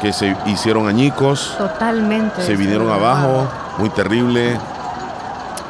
que 0.00 0.12
se 0.12 0.36
hicieron 0.46 0.88
añicos. 0.88 1.54
Totalmente. 1.58 2.42
Se 2.42 2.56
vinieron 2.56 2.90
abajo, 2.90 3.48
muy 3.78 3.90
terrible. 3.90 4.58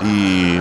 Y 0.03 0.59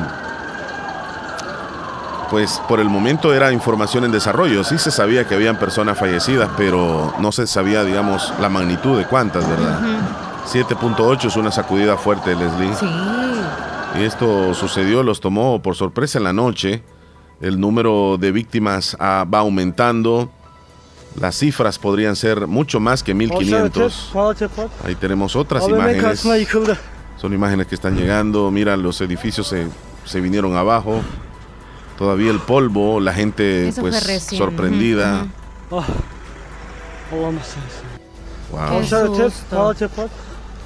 pues 2.30 2.62
por 2.68 2.80
el 2.80 2.90
momento 2.90 3.34
era 3.34 3.52
información 3.52 4.06
en 4.06 4.12
desarrollo. 4.12 4.64
Sí 4.64 4.78
se 4.78 4.92
sabía 4.92 5.28
que 5.28 5.36
habían 5.36 5.58
personas 5.58 5.98
fallecidas, 5.98 6.50
pero 6.58 7.14
no 7.20 7.32
se 7.32 7.48
sabía, 7.48 7.84
digamos, 7.84 8.34
la 8.40 8.50
magnitud 8.50 8.98
de 8.98 9.06
cuántas, 9.06 9.48
¿verdad? 9.50 9.80
7.8 10.52 11.26
es 11.26 11.36
una 11.36 11.52
sacudida 11.52 11.96
fuerte, 11.96 12.36
Leslie. 12.36 12.74
Sí. 12.76 12.88
Y 14.00 14.04
esto 14.04 14.54
sucedió, 14.56 15.04
los 15.04 15.20
tomó 15.20 15.62
por 15.62 15.76
sorpresa 15.76 16.18
en 16.18 16.24
la 16.24 16.34
noche. 16.34 16.82
El 17.40 17.60
número 17.60 18.18
de 18.20 18.32
víctimas 18.32 18.98
ah, 19.00 19.26
va 19.32 19.40
aumentando. 19.40 20.32
Las 21.20 21.36
cifras 21.38 21.78
podrían 21.78 22.16
ser 22.16 22.48
mucho 22.48 22.80
más 22.80 23.04
que 23.04 23.14
1500. 23.14 24.10
Ahí 24.84 24.96
tenemos 24.96 25.36
otras 25.36 25.68
imágenes. 25.68 26.26
Son 27.18 27.34
imágenes 27.34 27.68
que 27.68 27.76
están 27.76 27.96
llegando. 27.96 28.50
Mira, 28.50 28.76
los 28.76 29.02
edificios 29.02 29.48
se, 29.48 29.68
se 30.06 30.20
vinieron 30.20 30.56
abajo. 30.56 31.02
Todavía 31.98 32.32
el 32.32 32.40
polvo, 32.40 33.00
la 33.00 33.14
gente 33.14 33.68
Eso 33.68 33.82
pues 33.82 34.24
sorprendida. 34.24 35.28
Wow. 35.70 35.84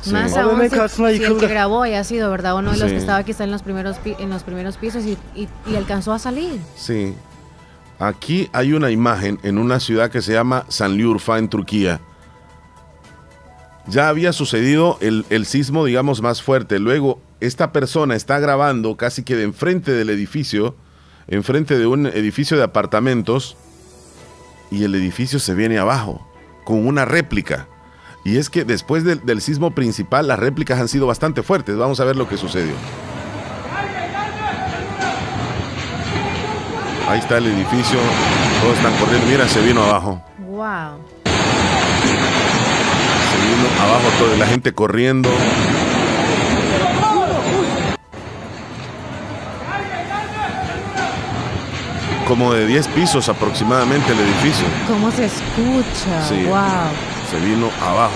Sí. 0.04 0.12
Más 0.12 0.36
aún 0.36 0.60
si, 0.70 1.18
si 1.18 1.24
el 1.24 1.38
que 1.38 1.48
grabó 1.48 1.82
haya 1.84 2.04
sido, 2.04 2.30
¿verdad? 2.30 2.56
Uno 2.58 2.72
de 2.72 2.78
los 2.78 2.88
Sí. 2.90 2.94
que 2.96 3.00
estaba 3.00 3.24
quizá 3.24 3.44
en 3.46 3.52
los 3.52 3.64
primeros, 3.64 3.98
en 4.06 4.30
los 4.30 4.44
primeros 4.44 4.78
pisos 4.78 5.04
y, 5.06 5.18
y- 5.34 5.48
y 5.66 5.76
alcanzó 5.76 6.12
a 6.14 6.20
salir. 6.20 6.60
Sí. 6.76 7.16
Aquí 8.00 8.50
hay 8.52 8.74
una 8.74 8.92
imagen 8.92 9.40
en 9.44 9.58
una 9.58 9.80
ciudad 9.80 10.12
que 10.12 10.22
se 10.22 10.34
llama 10.34 10.66
Sanliurfa 10.68 11.38
en 11.38 11.48
Turquía. 11.48 12.02
Ya 13.88 14.08
había 14.10 14.32
sucedido 14.34 14.98
el, 15.02 15.26
el 15.30 15.46
sismo, 15.46 15.84
digamos, 15.86 16.22
más 16.22 16.42
fuerte. 16.42 16.80
Luego, 16.80 17.22
esta 17.40 17.72
persona 17.72 18.16
está 18.16 18.40
grabando 18.40 18.96
casi 18.96 19.24
que 19.24 19.36
de 19.36 19.44
enfrente 19.44 19.92
del 19.92 20.10
edificio, 20.10 20.76
enfrente 21.28 21.78
de 21.78 21.86
un 21.88 22.08
edificio 22.08 22.56
de 22.58 22.64
apartamentos, 22.64 23.58
y 24.72 24.84
el 24.86 24.96
edificio 24.96 25.38
se 25.40 25.54
viene 25.54 25.78
abajo, 25.80 26.26
con 26.64 26.88
una 26.88 27.06
réplica. 27.06 27.68
Y 28.26 28.38
es 28.38 28.50
que 28.50 28.64
después 28.64 29.04
del, 29.04 29.26
del 29.26 29.42
sismo 29.42 29.72
principal, 29.72 30.28
las 30.28 30.40
réplicas 30.40 30.80
han 30.80 30.88
sido 30.88 31.08
bastante 31.08 31.44
fuertes. 31.44 31.76
Vamos 31.76 32.00
a 32.00 32.06
ver 32.06 32.16
lo 32.16 32.28
que 32.28 32.38
sucedió. 32.38 32.74
Ahí 37.08 37.20
está 37.20 37.38
el 37.38 37.46
edificio, 37.48 38.00
todos 38.62 38.78
están 38.78 38.94
corriendo. 38.98 39.28
Mira, 39.28 39.48
se 39.48 39.62
vino 39.62 39.84
abajo. 39.84 40.22
Wow. 40.40 40.98
Se 43.30 43.38
vino 43.46 43.68
abajo 43.82 44.10
toda 44.18 44.38
la 44.38 44.48
gente 44.48 44.74
corriendo. 44.74 45.30
Como 52.28 52.54
de 52.54 52.66
10 52.66 52.88
pisos 52.88 53.28
aproximadamente 53.28 54.14
el 54.14 54.20
edificio. 54.20 54.66
¿Cómo 54.88 55.12
se 55.12 55.26
escucha? 55.26 56.26
Sí. 56.30 56.46
Wow. 56.46 57.13
Se 57.34 57.40
vino 57.40 57.70
abajo 57.82 58.14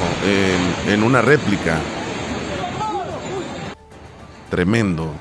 en, 0.86 0.94
en 0.94 1.04
una 1.04 1.22
réplica. 1.24 1.80
Tremendo. 4.50 5.12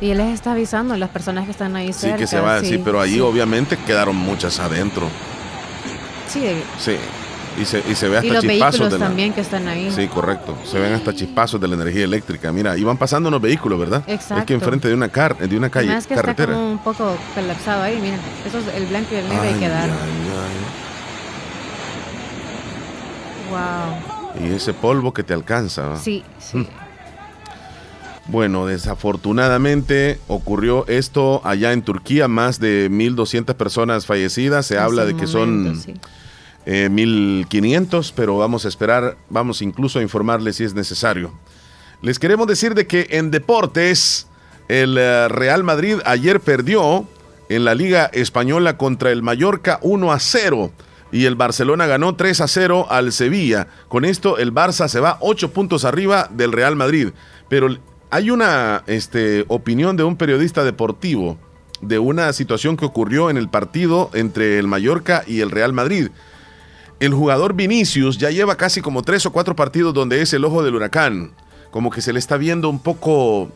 Y 0.00 0.10
él 0.10 0.18
les 0.18 0.34
está 0.34 0.52
avisando 0.52 0.94
a 0.94 0.96
las 0.96 1.08
personas 1.10 1.44
que 1.44 1.50
están 1.52 1.74
ahí 1.76 1.92
Sí, 1.92 2.10
que 2.18 2.26
se 2.26 2.40
va, 2.40 2.60
sí, 2.60 2.78
pero 2.84 3.00
ahí 3.00 3.14
sí. 3.14 3.20
obviamente 3.20 3.76
quedaron 3.86 4.16
muchas 4.16 4.58
adentro. 4.60 5.08
Sí, 6.28 6.42
Sí. 6.78 6.96
Y 7.60 7.64
se, 7.64 7.82
y 7.90 7.94
se 7.96 8.08
ve 8.08 8.18
hasta 8.18 8.28
y 8.28 8.30
los 8.30 8.42
chispazos 8.44 8.70
vehículos 8.78 8.92
de 8.92 8.98
la- 9.00 9.06
también 9.06 9.32
que 9.32 9.40
están 9.40 9.66
ahí. 9.66 9.90
Sí, 9.90 10.06
correcto. 10.06 10.56
Se 10.64 10.78
ven 10.78 10.92
hasta 10.92 11.12
chispazos 11.12 11.60
de 11.60 11.66
la 11.66 11.74
energía 11.74 12.04
eléctrica. 12.04 12.52
Mira, 12.52 12.76
iban 12.78 12.96
pasando 12.96 13.28
unos 13.28 13.40
vehículos, 13.40 13.80
¿verdad? 13.80 14.04
Exacto. 14.06 14.38
Es 14.42 14.44
que 14.44 14.54
enfrente 14.54 14.86
de 14.86 14.94
una 14.94 15.08
car 15.08 15.36
de 15.36 15.56
una 15.56 15.68
calle, 15.68 15.88
Más 15.88 16.06
que 16.06 16.14
está 16.14 16.22
carretera. 16.22 16.52
como 16.52 16.70
un 16.70 16.78
poco 16.78 17.16
colapsado 17.34 17.82
ahí, 17.82 17.98
mira. 18.00 18.16
Eso 18.46 18.58
es 18.58 18.76
el 18.76 18.86
blanco 18.86 19.08
y 19.12 19.16
el 19.16 19.28
negro 19.28 19.42
Ay, 19.42 19.54
quedaron. 19.58 19.90
ay, 19.90 20.87
Wow. 23.50 24.44
Y 24.44 24.54
ese 24.54 24.74
polvo 24.74 25.12
que 25.12 25.22
te 25.22 25.34
alcanza. 25.34 25.96
Sí, 25.96 26.22
sí. 26.38 26.58
Mm. 26.58 26.66
Bueno, 28.28 28.66
desafortunadamente 28.66 30.20
ocurrió 30.28 30.86
esto 30.86 31.40
allá 31.44 31.72
en 31.72 31.80
Turquía, 31.80 32.28
más 32.28 32.60
de 32.60 32.90
1.200 32.90 33.54
personas 33.54 34.04
fallecidas. 34.04 34.66
Se 34.66 34.78
habla 34.78 35.06
de 35.06 35.16
que 35.16 35.26
son 35.26 35.80
sí. 35.82 35.94
eh, 36.66 36.90
1.500, 36.90 38.12
pero 38.14 38.36
vamos 38.36 38.66
a 38.66 38.68
esperar, 38.68 39.16
vamos 39.30 39.62
incluso 39.62 39.98
a 39.98 40.02
informarles 40.02 40.56
si 40.56 40.64
es 40.64 40.74
necesario. 40.74 41.32
Les 42.02 42.18
queremos 42.18 42.46
decir 42.46 42.74
de 42.74 42.86
que 42.86 43.06
en 43.10 43.30
deportes, 43.30 44.26
el 44.68 44.98
eh, 44.98 45.28
Real 45.28 45.64
Madrid 45.64 45.96
ayer 46.04 46.38
perdió 46.40 47.06
en 47.48 47.64
la 47.64 47.74
Liga 47.74 48.10
Española 48.12 48.76
contra 48.76 49.10
el 49.10 49.22
Mallorca 49.22 49.78
1 49.80 50.12
a 50.12 50.18
0 50.20 50.70
y 51.10 51.24
el 51.24 51.34
Barcelona 51.34 51.86
ganó 51.86 52.14
3 52.14 52.40
a 52.40 52.48
0 52.48 52.86
al 52.90 53.12
Sevilla. 53.12 53.68
Con 53.88 54.04
esto 54.04 54.38
el 54.38 54.52
Barça 54.52 54.88
se 54.88 55.00
va 55.00 55.18
8 55.20 55.52
puntos 55.52 55.84
arriba 55.84 56.28
del 56.30 56.52
Real 56.52 56.76
Madrid. 56.76 57.10
Pero 57.48 57.76
hay 58.10 58.30
una 58.30 58.82
este, 58.86 59.44
opinión 59.48 59.96
de 59.96 60.04
un 60.04 60.16
periodista 60.16 60.64
deportivo 60.64 61.38
de 61.80 61.98
una 61.98 62.32
situación 62.32 62.76
que 62.76 62.84
ocurrió 62.84 63.30
en 63.30 63.36
el 63.36 63.48
partido 63.48 64.10
entre 64.14 64.58
el 64.58 64.66
Mallorca 64.66 65.22
y 65.26 65.40
el 65.40 65.50
Real 65.50 65.72
Madrid. 65.72 66.08
El 67.00 67.14
jugador 67.14 67.54
Vinicius 67.54 68.18
ya 68.18 68.30
lleva 68.30 68.56
casi 68.56 68.80
como 68.80 69.02
tres 69.02 69.24
o 69.26 69.32
cuatro 69.32 69.54
partidos 69.54 69.94
donde 69.94 70.20
es 70.20 70.32
el 70.32 70.44
ojo 70.44 70.64
del 70.64 70.74
huracán. 70.74 71.32
Como 71.70 71.90
que 71.90 72.02
se 72.02 72.12
le 72.12 72.18
está 72.18 72.36
viendo 72.36 72.68
un 72.68 72.80
poco 72.80 73.50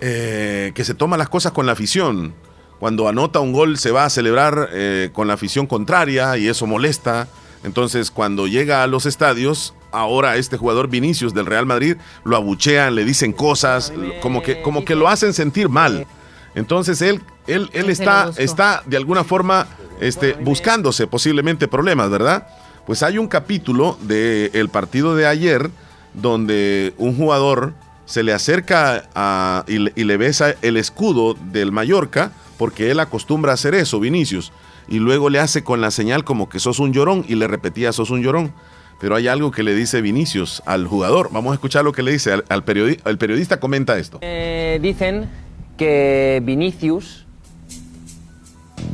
eh, 0.00 0.72
que 0.74 0.84
se 0.84 0.94
toma 0.94 1.16
las 1.16 1.28
cosas 1.28 1.52
con 1.52 1.66
la 1.66 1.72
afición. 1.72 2.34
Cuando 2.82 3.06
anota 3.06 3.38
un 3.38 3.52
gol 3.52 3.78
se 3.78 3.92
va 3.92 4.06
a 4.06 4.10
celebrar 4.10 4.70
eh, 4.72 5.10
con 5.12 5.28
la 5.28 5.34
afición 5.34 5.68
contraria 5.68 6.36
y 6.36 6.48
eso 6.48 6.66
molesta. 6.66 7.28
Entonces 7.62 8.10
cuando 8.10 8.48
llega 8.48 8.82
a 8.82 8.88
los 8.88 9.06
estadios, 9.06 9.72
ahora 9.92 10.34
este 10.36 10.56
jugador 10.56 10.88
Vinicius 10.88 11.32
del 11.32 11.46
Real 11.46 11.64
Madrid 11.64 11.94
lo 12.24 12.36
abuchean, 12.36 12.96
le 12.96 13.04
dicen 13.04 13.32
cosas, 13.34 13.92
como 14.20 14.42
que, 14.42 14.62
como 14.62 14.84
que 14.84 14.96
lo 14.96 15.08
hacen 15.08 15.32
sentir 15.32 15.68
mal. 15.68 16.08
Entonces 16.56 17.00
él, 17.02 17.22
él, 17.46 17.70
él 17.72 17.88
está, 17.88 18.32
está 18.36 18.82
de 18.84 18.96
alguna 18.96 19.22
forma 19.22 19.68
este, 20.00 20.32
buscándose 20.32 21.06
posiblemente 21.06 21.68
problemas, 21.68 22.10
¿verdad? 22.10 22.48
Pues 22.84 23.04
hay 23.04 23.16
un 23.16 23.28
capítulo 23.28 23.96
del 24.00 24.68
partido 24.70 25.14
de 25.14 25.28
ayer 25.28 25.70
donde 26.14 26.94
un 26.98 27.16
jugador 27.16 27.74
se 28.06 28.24
le 28.24 28.32
acerca 28.32 29.04
a- 29.14 29.62
y, 29.68 29.78
le, 29.78 29.92
y 29.94 30.02
le 30.02 30.16
besa 30.16 30.56
el 30.62 30.76
escudo 30.76 31.34
del 31.52 31.70
Mallorca, 31.70 32.32
porque 32.58 32.90
él 32.90 33.00
acostumbra 33.00 33.52
a 33.52 33.54
hacer 33.54 33.74
eso, 33.74 34.00
Vinicius, 34.00 34.52
y 34.88 34.98
luego 34.98 35.30
le 35.30 35.38
hace 35.38 35.64
con 35.64 35.80
la 35.80 35.90
señal 35.90 36.24
como 36.24 36.48
que 36.48 36.58
sos 36.58 36.78
un 36.78 36.92
llorón 36.92 37.24
y 37.28 37.34
le 37.34 37.46
repetía 37.46 37.92
sos 37.92 38.10
un 38.10 38.22
llorón. 38.22 38.52
Pero 39.00 39.16
hay 39.16 39.26
algo 39.26 39.50
que 39.50 39.64
le 39.64 39.74
dice 39.74 40.00
Vinicius 40.00 40.62
al 40.64 40.86
jugador. 40.86 41.30
Vamos 41.32 41.50
a 41.50 41.54
escuchar 41.54 41.82
lo 41.82 41.92
que 41.92 42.04
le 42.04 42.12
dice. 42.12 42.32
Al, 42.32 42.44
el 42.48 43.18
periodista 43.18 43.58
comenta 43.58 43.98
esto. 43.98 44.18
Eh, 44.20 44.78
dicen 44.80 45.28
que 45.76 46.40
Vinicius, 46.44 47.26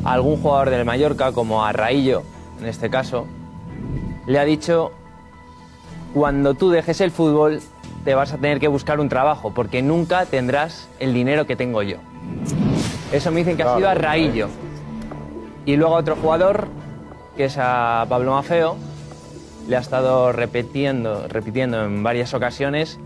algún 0.05 0.39
jugador 0.39 0.71
del 0.71 0.87
Mallorca, 0.87 1.33
como 1.33 1.67
a 1.67 1.73
en 1.73 2.67
este 2.67 2.89
caso, 2.89 3.27
le 4.27 4.39
ha 4.39 4.45
dicho, 4.45 4.93
cuando 6.15 6.55
tú 6.55 6.71
dejes 6.71 7.01
el 7.03 7.11
fútbol 7.11 7.61
te 8.05 8.15
vas 8.15 8.33
a 8.33 8.37
tener 8.37 8.61
que 8.61 8.69
buscar 8.69 9.01
un 9.01 9.09
trabajo, 9.09 9.53
porque 9.53 9.83
nunca 9.83 10.25
tendrás 10.25 10.89
el 10.99 11.13
dinero 11.13 11.47
que 11.47 11.57
tengo 11.57 11.83
yo. 11.83 11.99
Eso 13.13 13.31
me 13.31 13.39
dicen 13.39 13.57
que 13.57 13.63
ha 13.63 13.77
sido 13.77 13.89
a 13.89 13.95
Raillo. 13.95 14.49
Y 15.65 15.77
luego 15.77 15.95
otro 15.95 16.17
jugador, 16.17 16.69
que 17.37 17.47
es 17.47 17.57
a 17.59 18.05
Pablo 18.09 18.33
Mafeo, 18.33 18.77
le 19.67 19.77
ha 19.77 19.81
estado 19.81 20.33
repitiendo, 20.33 21.27
repitiendo 21.29 21.85
en 21.85 22.03
varias 22.03 22.35
ocasiones, 22.35 22.99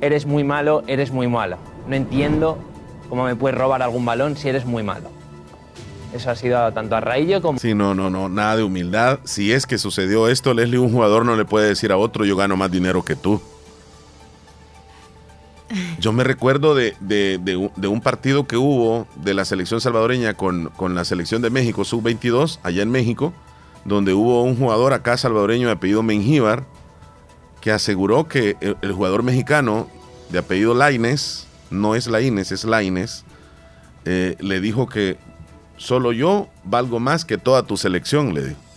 eres 0.00 0.26
muy 0.26 0.44
malo, 0.44 0.82
eres 0.86 1.10
muy 1.10 1.28
malo. 1.28 1.56
No 1.88 1.96
entiendo 1.96 2.58
cómo 3.08 3.24
me 3.24 3.34
puedes 3.36 3.58
robar 3.58 3.82
algún 3.82 4.04
balón 4.04 4.36
si 4.36 4.48
eres 4.48 4.64
muy 4.66 4.82
malo. 4.82 5.10
Eso 6.14 6.30
ha 6.30 6.36
sido 6.36 6.72
tanto 6.72 6.96
a 6.96 7.00
Raillo 7.00 7.40
como... 7.40 7.58
Sí, 7.58 7.74
no, 7.74 7.94
no, 7.94 8.10
no, 8.10 8.28
nada 8.28 8.56
de 8.56 8.64
humildad. 8.64 9.20
Si 9.24 9.52
es 9.52 9.66
que 9.66 9.78
sucedió 9.78 10.28
esto, 10.28 10.54
Leslie, 10.54 10.78
un 10.78 10.92
jugador 10.92 11.24
no 11.24 11.36
le 11.36 11.44
puede 11.44 11.68
decir 11.68 11.92
a 11.92 11.96
otro, 11.96 12.24
yo 12.24 12.36
gano 12.36 12.56
más 12.56 12.70
dinero 12.70 13.04
que 13.04 13.14
tú. 13.14 13.40
Yo 16.00 16.12
me 16.12 16.24
recuerdo 16.24 16.74
de, 16.74 16.96
un 17.86 18.00
partido 18.00 18.46
que 18.46 18.56
hubo 18.56 19.06
de 19.16 19.34
la 19.34 19.44
selección 19.44 19.82
salvadoreña 19.82 20.32
con, 20.32 20.72
la 20.94 21.04
selección 21.04 21.42
de 21.42 21.50
México, 21.50 21.84
sub-22, 21.84 22.58
allá 22.62 22.82
en 22.82 22.90
México, 22.90 23.34
donde 23.84 24.14
hubo 24.14 24.42
un 24.42 24.56
jugador 24.56 24.94
acá 24.94 25.18
salvadoreño 25.18 25.66
de 25.66 25.74
apellido 25.74 26.02
Mengíbar, 26.02 26.64
que 27.60 27.70
aseguró 27.70 28.28
que 28.28 28.56
el, 28.80 28.92
jugador 28.92 29.22
mexicano 29.22 29.88
de 30.30 30.38
apellido 30.38 30.72
Laines, 30.72 31.46
no 31.70 31.94
es 31.94 32.06
Laines, 32.06 32.50
es 32.50 32.64
Laines, 32.64 33.26
eh, 34.06 34.36
le 34.40 34.62
dijo 34.62 34.88
que 34.88 35.18
solo 35.76 36.12
yo 36.12 36.48
valgo 36.64 36.98
más 36.98 37.26
que 37.26 37.36
toda 37.36 37.64
tu 37.64 37.76
selección, 37.76 38.32
le 38.32 38.44
dijo. 38.48 38.69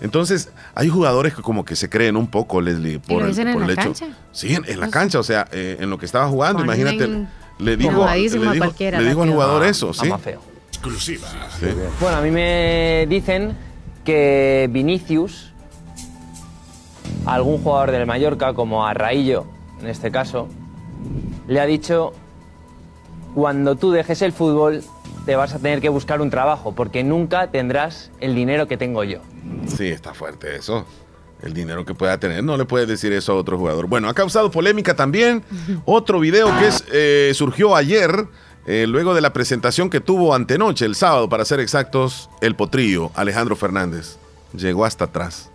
Entonces, 0.00 0.50
hay 0.74 0.88
jugadores 0.88 1.34
que 1.34 1.42
como 1.42 1.64
que 1.64 1.76
se 1.76 1.88
creen 1.88 2.16
un 2.16 2.28
poco, 2.28 2.60
Leslie, 2.60 3.00
por, 3.00 3.22
el, 3.22 3.38
en 3.38 3.66
la 3.66 3.74
Cancha? 3.74 4.06
Sí, 4.32 4.54
en, 4.54 4.80
la 4.80 4.90
cancha, 4.90 5.18
o 5.18 5.22
sea, 5.22 5.48
eh, 5.52 5.78
en 5.80 5.90
lo 5.90 5.98
que 5.98 6.06
estaba 6.06 6.28
jugando, 6.28 6.62
imagínate, 6.62 7.26
le 7.58 7.76
dijo, 7.76 8.06
le 8.06 9.04
dijo, 9.04 9.22
al 9.22 9.30
jugador 9.30 9.64
eso, 9.64 9.92
¿sí? 9.92 10.08
Exclusiva. 10.68 11.26
Bueno, 12.00 12.18
a 12.18 12.20
mí 12.20 12.30
me 12.30 13.06
dicen 13.08 13.56
que 14.04 14.68
Vinicius, 14.70 15.52
algún 17.26 17.62
jugador 17.62 17.90
del 17.90 18.06
Mallorca, 18.06 18.54
como 18.54 18.86
a 18.86 18.94
Raillo, 18.94 19.46
en 19.80 19.88
este 19.88 20.12
caso, 20.12 20.48
le 21.48 21.60
ha 21.60 21.66
dicho, 21.66 22.12
cuando 23.34 23.74
tú 23.74 23.90
dejes 23.90 24.22
el 24.22 24.32
fútbol, 24.32 24.84
te 25.24 25.36
vas 25.36 25.54
a 25.54 25.58
tener 25.58 25.80
que 25.80 25.88
buscar 25.88 26.20
un 26.20 26.30
trabajo, 26.30 26.74
porque 26.74 27.04
nunca 27.04 27.50
tendrás 27.50 28.10
el 28.20 28.34
dinero 28.34 28.66
que 28.66 28.76
tengo 28.76 29.04
yo. 29.04 29.20
Sí, 29.66 29.86
está 29.88 30.14
fuerte 30.14 30.56
eso. 30.56 30.86
El 31.42 31.52
dinero 31.52 31.84
que 31.84 31.94
pueda 31.94 32.18
tener, 32.18 32.42
no 32.42 32.56
le 32.56 32.64
puedes 32.64 32.88
decir 32.88 33.12
eso 33.12 33.32
a 33.32 33.36
otro 33.36 33.58
jugador. 33.58 33.86
Bueno, 33.86 34.08
ha 34.08 34.14
causado 34.14 34.50
polémica 34.50 34.94
también 34.96 35.44
otro 35.84 36.18
video 36.18 36.56
que 36.58 36.66
es, 36.66 36.84
eh, 36.92 37.32
surgió 37.34 37.76
ayer, 37.76 38.26
eh, 38.66 38.86
luego 38.88 39.14
de 39.14 39.20
la 39.20 39.32
presentación 39.32 39.88
que 39.88 40.00
tuvo 40.00 40.34
antenoche, 40.34 40.84
el 40.84 40.94
sábado, 40.94 41.28
para 41.28 41.44
ser 41.44 41.60
exactos, 41.60 42.28
el 42.40 42.56
potrillo, 42.56 43.12
Alejandro 43.14 43.54
Fernández. 43.54 44.16
Llegó 44.52 44.84
hasta 44.84 45.04
atrás. 45.04 45.50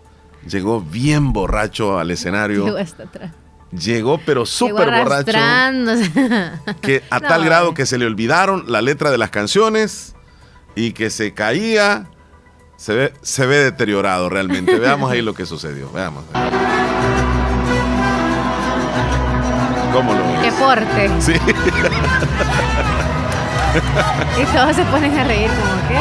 Llegó 0.48 0.80
bien 0.80 1.32
borracho 1.32 1.98
al 1.98 2.10
escenario. 2.10 2.64
Llegó 2.64 2.78
hasta 2.78 3.04
atrás. 3.04 3.32
Llegó, 3.70 4.20
pero 4.24 4.46
súper 4.46 4.86
borracho. 4.90 5.32
Que 6.80 7.02
a 7.10 7.20
tal 7.20 7.44
grado 7.44 7.74
que 7.74 7.86
se 7.86 7.98
le 7.98 8.06
olvidaron 8.06 8.64
la 8.68 8.82
letra 8.82 9.10
de 9.10 9.18
las 9.18 9.30
canciones 9.30 10.14
y 10.76 10.92
que 10.92 11.10
se 11.10 11.34
caía 11.34 12.08
se 12.76 12.94
ve, 12.94 13.14
se 13.22 13.46
ve 13.46 13.56
deteriorado 13.58 14.28
realmente. 14.28 14.78
Veamos 14.78 15.10
ahí 15.10 15.22
lo 15.22 15.32
que 15.34 15.46
sucedió. 15.46 15.90
Veamos. 15.92 16.24
¿Cómo 19.92 20.12
lo 20.12 20.18
ves? 20.18 20.40
Qué 20.42 20.50
fuerte. 20.52 21.10
Sí. 21.20 21.32
y 24.40 24.44
todos 24.54 24.76
se 24.76 24.84
ponen 24.84 25.18
a 25.18 25.24
reír 25.24 25.48
como, 25.50 25.74
¿qué? 25.88 25.98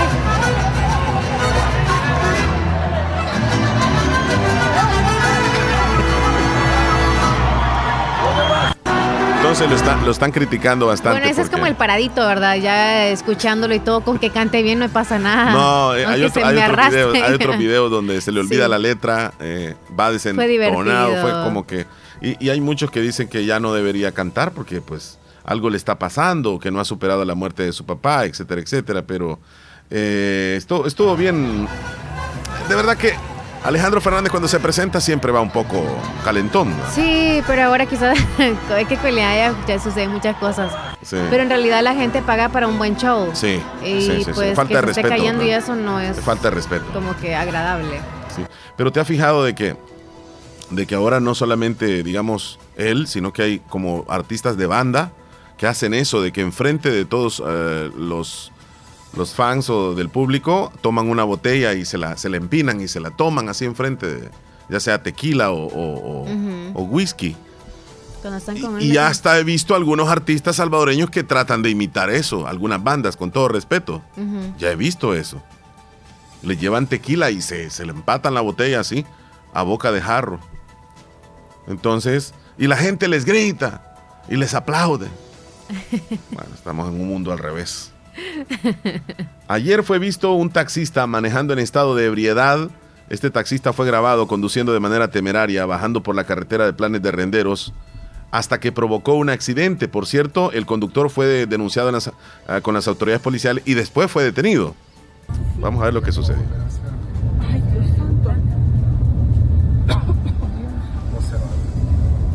Entonces 9.53 9.85
lo, 9.85 10.05
lo 10.05 10.11
están 10.11 10.31
criticando 10.31 10.87
bastante. 10.87 11.19
Bueno, 11.19 11.31
ese 11.31 11.43
es 11.43 11.49
como 11.51 11.67
el 11.67 11.75
paradito, 11.75 12.25
¿verdad? 12.25 12.55
Ya 12.55 13.09
escuchándolo 13.09 13.75
y 13.75 13.79
todo, 13.79 14.01
con 14.01 14.17
que 14.17 14.31
cante 14.31 14.63
bien 14.63 14.79
no 14.79 14.89
pasa 14.89 15.19
nada. 15.19 15.51
No, 15.51 15.95
eh, 15.95 16.07
hay, 16.07 16.23
otro, 16.23 16.43
hay, 16.43 16.57
otro 17.33 17.53
video, 17.59 17.87
donde 17.87 18.19
se 18.21 18.31
le 18.31 18.39
olvida 18.39 18.67
la 18.67 18.79
letra, 18.79 19.31
eh, 19.39 19.75
va 19.97 20.11
desentonado, 20.11 21.11
fue, 21.11 21.21
fue 21.21 21.31
como 21.43 21.67
que... 21.67 21.85
Y, 22.19 22.49
hay 22.49 22.61
muchos 22.61 22.89
que 22.89 22.99
dicen 23.01 23.27
que 23.27 23.45
ya 23.45 23.59
no 23.59 23.73
debería 23.73 24.11
cantar 24.11 24.53
porque 24.53 24.81
pues 24.81 25.19
algo 25.43 25.69
le 25.69 25.77
está 25.77 25.99
pasando, 25.99 26.57
que 26.57 26.71
no 26.71 26.79
ha 26.79 26.85
superado 26.85 27.23
la 27.23 27.35
muerte 27.35 27.61
de 27.61 27.73
su 27.73 27.85
papá, 27.85 28.25
etcétera, 28.25 28.59
etcétera, 28.59 29.03
pero 29.03 29.39
eh, 29.91 30.55
estuvo, 30.57 30.87
estuvo 30.87 31.15
bien. 31.15 31.67
De 32.69 32.73
verdad 32.73 32.97
que 32.97 33.13
Alejandro 33.63 34.01
Fernández 34.01 34.29
cuando 34.29 34.47
se 34.47 34.59
presenta 34.59 34.99
siempre 34.99 35.31
va 35.31 35.39
un 35.39 35.49
poco 35.49 35.85
calentón. 36.23 36.73
Sí, 36.93 37.41
pero 37.47 37.63
ahora 37.63 37.85
quizás 37.85 38.17
es 38.39 38.87
que 38.87 38.97
con 38.97 39.15
ya, 39.15 39.55
ya 39.65 39.79
suceden 39.79 40.11
muchas 40.11 40.35
cosas. 40.37 40.71
Pero 41.09 41.43
en 41.43 41.49
realidad 41.49 41.81
la 41.81 41.95
gente 41.95 42.21
paga 42.21 42.49
para 42.49 42.67
un 42.67 42.77
buen 42.77 42.97
show. 42.97 43.29
Sí. 43.33 43.61
Y 43.85 44.01
sí, 44.01 44.31
pues 44.33 44.55
falta 44.55 44.79
que 44.79 44.85
de 44.85 44.91
esté 44.91 45.03
cayendo 45.03 45.43
y 45.45 45.51
eso 45.51 45.75
no 45.75 45.99
es. 45.99 46.19
Falta 46.19 46.49
de 46.49 46.55
respeto. 46.55 46.85
Como 46.93 47.15
que 47.17 47.35
agradable. 47.35 47.99
Sí. 48.35 48.43
Pero 48.75 48.91
te 48.91 48.99
has 48.99 49.07
fijado 49.07 49.43
de 49.43 49.55
que 49.55 49.75
de 50.69 50.87
que 50.87 50.95
ahora 50.95 51.19
no 51.19 51.35
solamente 51.35 52.03
digamos 52.03 52.59
él, 52.75 53.07
sino 53.07 53.31
que 53.31 53.43
hay 53.43 53.59
como 53.59 54.05
artistas 54.09 54.57
de 54.57 54.65
banda 54.65 55.11
que 55.57 55.67
hacen 55.67 55.93
eso 55.93 56.21
de 56.21 56.31
que 56.31 56.41
enfrente 56.41 56.89
de 56.89 57.05
todos 57.05 57.41
eh, 57.45 57.91
los 57.95 58.51
los 59.15 59.33
fans 59.33 59.69
o 59.69 59.93
del 59.95 60.09
público 60.09 60.71
toman 60.81 61.09
una 61.09 61.23
botella 61.23 61.73
y 61.73 61.85
se 61.85 61.97
la, 61.97 62.17
se 62.17 62.29
la 62.29 62.37
empinan 62.37 62.81
y 62.81 62.87
se 62.87 62.99
la 62.99 63.11
toman 63.11 63.49
así 63.49 63.65
enfrente, 63.65 64.07
de, 64.07 64.29
ya 64.69 64.79
sea 64.79 65.03
tequila 65.03 65.51
o, 65.51 66.25
whisky. 66.75 67.35
Y, 68.79 68.97
hasta 68.97 69.37
he 69.37 69.43
visto 69.43 69.75
algunos 69.75 70.07
artistas 70.07 70.55
salvadoreños 70.55 71.09
que 71.09 71.23
tratan 71.23 71.61
de 71.61 71.69
imitar 71.69 72.09
eso, 72.09 72.47
algunas 72.47 72.81
bandas, 72.81 73.17
con 73.17 73.31
todo 73.31 73.49
respeto. 73.49 74.01
Ya 74.57 74.71
he 74.71 74.75
visto 74.75 75.13
eso. 75.13 75.41
Le 76.41 76.57
llevan 76.57 76.87
tequila 76.87 77.31
y 77.31 77.41
se, 77.41 77.69
se 77.69 77.85
le 77.85 77.91
empatan 77.91 78.33
la 78.33 78.41
botella 78.41 78.79
así, 78.79 79.05
a 79.53 79.63
boca 79.63 79.91
de 79.91 80.01
jarro. 80.01 80.39
Entonces, 81.67 82.33
y 82.57 82.67
la 82.67 82.77
gente 82.77 83.07
les 83.07 83.25
grita 83.25 83.95
y 84.29 84.37
les 84.37 84.53
aplaude. 84.53 85.07
bueno, 86.31 86.49
estamos 86.53 86.89
en 86.89 86.99
un 86.99 87.07
mundo 87.07 87.31
al 87.31 87.39
revés. 87.39 87.92
Ayer 89.47 89.83
fue 89.83 89.99
visto 89.99 90.33
un 90.33 90.49
taxista 90.49 91.07
manejando 91.07 91.53
en 91.53 91.59
estado 91.59 91.95
de 91.95 92.05
ebriedad. 92.05 92.69
Este 93.09 93.29
taxista 93.29 93.73
fue 93.73 93.85
grabado 93.85 94.27
conduciendo 94.27 94.73
de 94.73 94.79
manera 94.79 95.09
temeraria, 95.09 95.65
bajando 95.65 96.03
por 96.03 96.15
la 96.15 96.23
carretera 96.23 96.65
de 96.65 96.73
Planes 96.73 97.01
de 97.01 97.11
Renderos, 97.11 97.73
hasta 98.31 98.59
que 98.59 98.71
provocó 98.71 99.13
un 99.13 99.29
accidente. 99.29 99.87
Por 99.87 100.07
cierto, 100.07 100.51
el 100.51 100.65
conductor 100.65 101.09
fue 101.09 101.45
denunciado 101.45 101.91
ah, 102.47 102.61
con 102.61 102.73
las 102.73 102.87
autoridades 102.87 103.21
policiales 103.21 103.63
y 103.65 103.73
después 103.73 104.09
fue 104.09 104.23
detenido. 104.23 104.75
Vamos 105.59 105.81
a 105.81 105.85
ver 105.85 105.93
lo 105.93 106.01
que 106.01 106.11
sucede. 106.11 106.41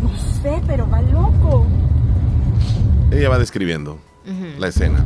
No 0.02 0.16
sé, 0.42 0.62
pero 0.66 0.88
va 0.88 1.02
loco. 1.02 1.66
Ella 3.10 3.28
va 3.30 3.38
describiendo 3.38 3.98
la 4.58 4.68
escena. 4.68 5.04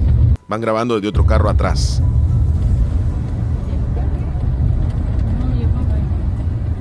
Van 0.49 0.61
grabando 0.61 0.95
desde 0.95 1.09
otro 1.09 1.25
carro 1.25 1.49
atrás. 1.49 2.03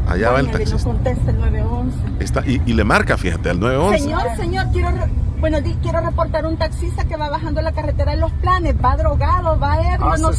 Allá 0.08 0.32
va 0.32 0.40
el 0.42 0.52
taxista. 0.52 0.78
No 0.78 0.84
contesta 0.84 1.32
el 1.32 1.40
911. 1.40 1.98
Está, 2.20 2.44
y, 2.46 2.62
y, 2.66 2.74
le 2.74 2.84
marca, 2.84 3.18
fíjate, 3.18 3.50
al 3.50 3.60
911. 3.60 4.00
Señor, 4.00 4.22
señor, 4.36 4.66
quiero, 4.74 4.90
bueno, 5.40 5.60
quiero 5.82 6.02
reportar 6.02 6.46
un 6.46 6.58
taxista 6.58 7.06
que 7.06 7.16
va 7.16 7.30
bajando 7.30 7.62
la 7.62 7.72
carretera 7.72 8.12
de 8.12 8.18
los 8.18 8.32
planes. 8.34 8.76
Va 8.84 8.98
drogado, 8.98 9.58
va 9.58 9.80
ebrio, 9.80 10.18
no 10.18 10.32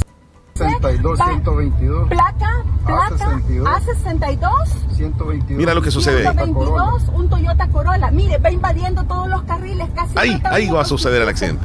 62, 0.55 1.19
122. 1.19 2.09
Placa, 2.09 2.65
placa, 2.85 3.41
A62. 3.49 4.95
122. 4.95 5.59
Mira 5.59 5.75
lo 5.75 5.81
que 5.81 5.91
sucede. 5.91 6.21
122, 6.21 7.05
un 7.15 7.31
Toyota 7.31 7.67
Corolla. 7.69 8.11
Mire, 8.11 8.37
va 8.37 8.51
invadiendo 8.51 9.05
todos 9.05 9.29
los 9.29 9.43
carriles, 9.45 9.89
casi. 9.95 10.13
Ahí, 10.19 10.41
ahí 10.45 10.69
va 10.69 10.83
a 10.83 10.85
suceder 10.85 11.23
el 11.23 11.29
accidente. 11.29 11.65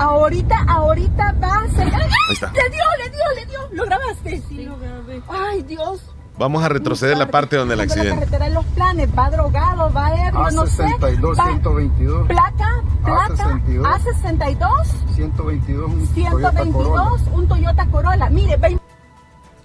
Ahorita, 0.00 0.64
ahorita 0.66 1.34
va 1.42 1.56
a 1.58 1.68
ser. 1.68 1.94
Ahí 1.94 2.32
está. 2.32 2.50
Le 2.52 2.70
dio, 2.70 2.84
le 2.98 3.10
dio, 3.10 3.24
le 3.34 3.46
dio. 3.46 3.60
¿Lo 3.72 3.84
grabaste? 3.84 4.42
Sí, 4.48 4.64
lo 4.64 4.78
grabé. 4.78 5.20
Ay, 5.28 5.62
Dios. 5.62 6.00
Vamos 6.38 6.64
a 6.64 6.70
retroceder 6.70 7.18
la 7.18 7.30
parte 7.30 7.56
donde 7.56 7.74
el 7.74 7.80
accidente. 7.80 8.08
La 8.08 8.16
carretera 8.20 8.46
de 8.46 8.54
los 8.54 8.64
planes, 8.64 9.10
va 9.18 9.28
drogado, 9.28 9.92
va 9.92 10.10
ebrio, 10.14 10.50
no 10.52 10.66
sé. 10.66 10.88
62, 10.88 11.36
122. 11.36 12.28
Placa, 12.28 12.82
placa, 13.04 13.60
A62. 13.66 14.86
122, 15.16 15.92
un 15.92 16.06
122, 16.06 17.20
un 17.34 17.46
Toyota 17.46 17.86
Corolla. 17.88 18.30
Mire, 18.30 18.56
va 18.56 18.68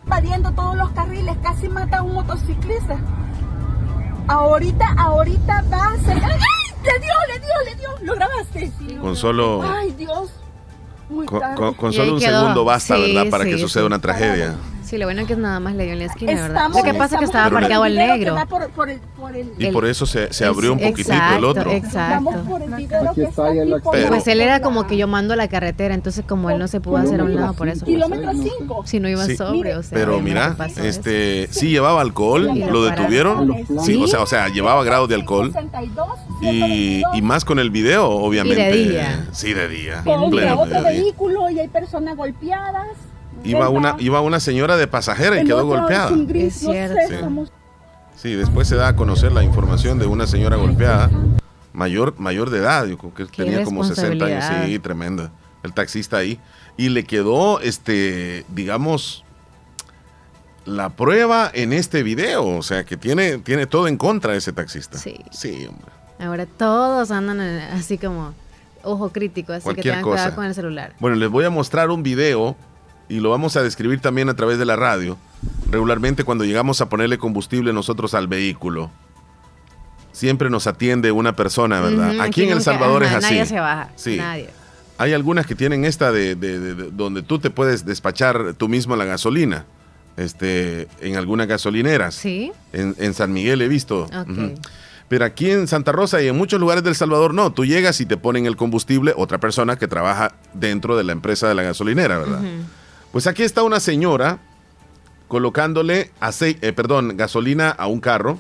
invadiendo 0.04 0.52
todos 0.52 0.76
los 0.76 0.90
carriles, 0.90 1.38
casi 1.42 1.70
mata 1.70 2.00
a 2.00 2.04
un 2.04 2.14
motociclista. 2.14 2.98
Ahorita, 4.28 4.96
ahorita 4.98 5.64
va 5.72 5.88
a 5.88 5.98
ser. 6.00 6.22
¡Ay! 6.22 6.65
Le 6.86 7.00
dio, 7.00 7.14
le 7.28 7.40
dio, 7.40 7.54
le 7.66 7.76
dio. 7.76 7.90
¿Lo 8.02 8.14
grabaste? 8.16 8.72
Sí. 8.78 8.96
Con 8.96 9.16
solo. 9.16 9.64
Ay, 9.64 9.92
Dios. 9.92 10.30
con, 11.78 11.94
solo 11.94 12.14
un 12.14 12.22
segundo 12.22 12.64
basta, 12.64 12.98
¿verdad? 12.98 13.30
Para 13.30 13.46
que 13.46 13.58
suceda 13.58 13.86
una 13.86 14.00
tragedia. 14.00 14.56
Sí, 14.86 14.98
lo 14.98 15.06
bueno 15.06 15.22
es 15.22 15.28
que 15.28 15.36
nada 15.36 15.60
más 15.60 15.74
le 15.76 15.84
dio 15.86 15.94
en 15.94 16.00
la 16.00 16.06
esquina, 16.06 16.34
¿verdad? 16.34 16.48
Estamos- 16.50 16.78
Lo 16.78 16.84
que 16.84 16.94
pasa 16.94 17.16
es 17.16 17.20
que 17.20 17.26
estaba 17.26 17.50
parqueado 17.50 17.84
al 17.84 17.96
negro. 17.96 18.36
da 18.36 18.46
por- 18.46 18.70
por 18.70 18.90
el- 18.90 19.00
por 19.18 19.36
el- 19.36 19.52
Y 19.58 19.66
El- 19.66 19.74
por 19.74 19.86
eso 19.86 20.06
se, 20.06 20.32
se 20.32 20.46
abrió 20.46 20.74
un 20.74 20.80
poquitito 20.80 21.12
exacto, 21.14 21.38
el 21.38 21.46
otro. 21.46 21.72
Exacto. 21.72 22.30
Aquí 22.74 22.84
está 23.24 23.48
aquí 23.48 23.62
Pero- 23.92 24.08
Pues 24.10 24.28
él 24.28 24.42
era 24.42 24.62
como 24.62 24.86
que 24.88 24.98
yo 24.98 25.08
mando 25.08 25.34
a 25.34 25.38
la 25.38 25.48
carretera, 25.48 25.96
entonces 25.96 26.24
como 26.28 26.50
él 26.50 26.60
no 26.60 26.68
se 26.68 26.80
pudo 26.82 26.98
hacer 26.98 27.20
a 27.20 27.24
un 27.24 27.36
lado 27.36 27.54
por 27.54 27.68
eso. 27.68 27.86
Kilómetro 27.86 28.32
5. 28.34 28.84
Si 28.86 29.00
no 29.00 29.10
iba 29.10 29.26
Sí. 29.26 29.36
sobrio, 29.38 29.80
o 29.80 29.84
sea. 29.84 29.98
Pero 29.98 30.20
mira, 30.20 30.56
este, 30.84 31.48
sí 31.52 31.70
llevaba 31.70 32.02
alcohol, 32.02 32.46
lo 32.60 32.72
lo 32.72 32.84
detuvieron. 32.84 33.52
Sí, 33.84 33.96
o 34.02 34.08
sea, 34.08 34.22
o 34.22 34.28
sea, 34.28 34.50
llevaba 34.50 34.84
grado 34.84 35.08
de 35.08 35.16
alcohol. 35.16 35.52
62, 35.52 36.08
Y, 36.42 37.02
y 37.14 37.22
más 37.22 37.46
con 37.46 37.60
el 37.60 37.70
video, 37.72 38.08
obviamente. 38.10 38.62
Y 38.78 38.84
de 38.86 38.90
día. 38.92 39.26
Sí, 39.32 39.54
de 39.54 39.68
día. 39.68 40.02
Pleno 40.04 40.60
otro 40.62 40.84
vehículo 40.84 41.50
y 41.50 41.60
hay 41.60 41.68
personas 41.70 42.16
golpeadas. 42.16 42.88
Iba 43.44 43.70
una, 43.70 43.96
iba 44.00 44.22
una 44.22 44.40
señora 44.40 44.78
de 44.78 44.88
pasajera 44.88 45.42
y 45.42 45.46
quedó 45.46 45.66
golpeada. 45.66 46.12
es 46.34 46.56
cierto. 46.56 47.48
Sí. 48.16 48.34
después 48.34 48.68
se 48.68 48.76
da 48.76 48.90
a 48.90 48.96
conocer 48.96 49.32
la 49.32 49.44
información 49.44 50.00
de 50.00 50.06
una 50.06 50.26
señora 50.26 50.56
golpeada, 50.56 51.12
mayor, 51.74 52.16
mayor 52.18 52.50
de 52.50 52.60
edad, 52.60 52.86
yo 52.88 52.98
creo 52.98 53.14
que 53.14 53.26
Qué 53.28 53.44
tenía 53.44 53.64
como 53.64 53.84
60 53.84 54.26
años, 54.26 54.46
sí, 54.66 54.80
tremenda. 54.80 55.32
El 55.64 55.74
taxista 55.74 56.18
ahí. 56.18 56.40
Y 56.78 56.90
le 56.90 57.06
quedó, 57.06 57.60
este, 57.60 58.46
digamos, 58.50 59.24
la 60.66 60.90
prueba 60.90 61.50
en 61.54 61.74
este 61.74 62.04
video. 62.04 62.46
O 62.46 62.64
sea, 62.64 62.84
que 62.84 62.98
tiene, 62.98 63.40
tiene 63.40 63.66
todo 63.66 63.88
en 63.88 63.98
contra 63.98 64.34
de 64.34 64.40
ese 64.40 64.54
taxista. 64.54 64.98
Sí. 64.98 65.18
Sí, 65.32 65.66
hombre. 65.68 65.92
Ahora 66.20 66.46
todos 66.46 67.12
andan 67.12 67.40
así 67.42 67.98
como 67.98 68.34
ojo 68.84 69.10
crítico, 69.10 69.54
así 69.54 69.68
que 69.74 69.82
tengan 69.82 70.02
cosa. 70.02 70.16
cuidado 70.16 70.36
con 70.36 70.46
el 70.46 70.56
celular. 70.56 70.94
Bueno, 71.00 71.18
les 71.18 71.30
voy 71.30 71.46
a 71.46 71.50
mostrar 71.50 71.90
un 71.90 72.04
video 72.04 72.56
y 73.10 73.20
lo 73.20 73.30
vamos 73.30 73.56
a 73.58 73.64
describir 73.64 74.00
también 74.00 74.30
a 74.30 74.34
través 74.36 74.58
de 74.58 74.66
la 74.66 74.76
radio. 74.76 75.18
Regularmente 75.70 76.24
cuando 76.24 76.44
llegamos 76.46 76.82
a 76.82 76.90
ponerle 76.90 77.18
combustible 77.18 77.72
nosotros 77.74 78.14
al 78.14 78.28
vehículo, 78.28 78.90
siempre 80.12 80.50
nos 80.50 80.68
atiende 80.68 81.12
una 81.12 81.36
persona, 81.36 81.82
¿verdad? 81.82 82.20
Aquí 82.22 82.44
en 82.44 82.52
El 82.52 82.62
Salvador 82.62 83.04
ajá, 83.04 83.18
es 83.20 83.26
así. 83.26 83.34
Nadie 83.36 83.46
se 83.46 83.60
baja. 83.60 83.90
Sí. 83.96 84.18
Nadie. 84.18 84.50
Hay 84.98 85.12
algunas 85.14 85.46
que 85.46 85.56
tienen 85.56 85.84
esta 85.84 86.12
de, 86.12 86.36
de- 86.36 86.60
de- 86.60 86.74
de- 86.76 86.92
donde 86.92 87.22
tú 87.22 87.38
te 87.40 87.50
puedes 87.50 87.86
despachar 87.86 88.54
tú 88.54 88.70
mismo 88.70 88.96
la 88.96 89.06
gasolina. 89.06 89.66
Este, 90.18 90.88
en 91.02 91.18
algunas 91.18 91.48
gasolineras. 91.48 92.16
Sí. 92.16 92.52
En, 92.72 92.96
en 93.00 93.14
San 93.14 93.34
Miguel 93.34 93.62
he 93.62 93.68
visto. 93.68 94.08
Pero 95.10 95.26
aquí 95.26 95.52
en 95.52 95.68
Santa 95.68 95.92
Rosa 95.92 96.22
y 96.22 96.30
en 96.30 96.38
muchos 96.38 96.60
lugares 96.60 96.84
del 96.84 96.96
Salvador 96.96 97.34
no. 97.34 97.52
Tú 97.52 97.66
llegas 97.66 98.00
y 98.00 98.06
te 98.06 98.16
ponen 98.16 98.46
el 98.46 98.56
combustible 98.56 99.14
otra 99.18 99.38
persona 99.40 99.76
que 99.76 99.88
trabaja 99.90 100.34
dentro 100.54 100.96
de 100.96 101.04
la 101.04 101.12
empresa 101.12 101.48
de 101.50 101.56
la 101.56 101.64
gasolinera, 101.64 102.18
¿verdad? 102.18 102.40
Pues 103.16 103.28
aquí 103.28 103.44
está 103.44 103.64
una 103.64 103.80
señora 103.80 104.40
colocándole 105.30 106.12
aceite, 106.20 106.74
perdón, 106.74 107.16
gasolina 107.16 107.70
a 107.70 107.88
un 107.88 108.02
carro. 108.02 108.38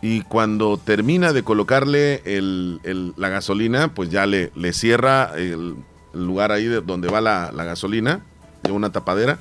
Y 0.00 0.22
cuando 0.22 0.78
termina 0.78 1.34
de 1.34 1.42
colocarle 1.42 2.22
la 2.24 3.28
gasolina, 3.28 3.92
pues 3.92 4.08
ya 4.08 4.24
le, 4.24 4.72
cierra 4.72 5.32
el, 5.36 5.76
lugar 6.14 6.50
ahí 6.50 6.64
de 6.64 6.80
donde 6.80 7.08
va 7.10 7.20
la, 7.20 7.52
la 7.52 7.64
gasolina, 7.64 8.24
de 8.62 8.72
una 8.72 8.90
tapadera. 8.90 9.38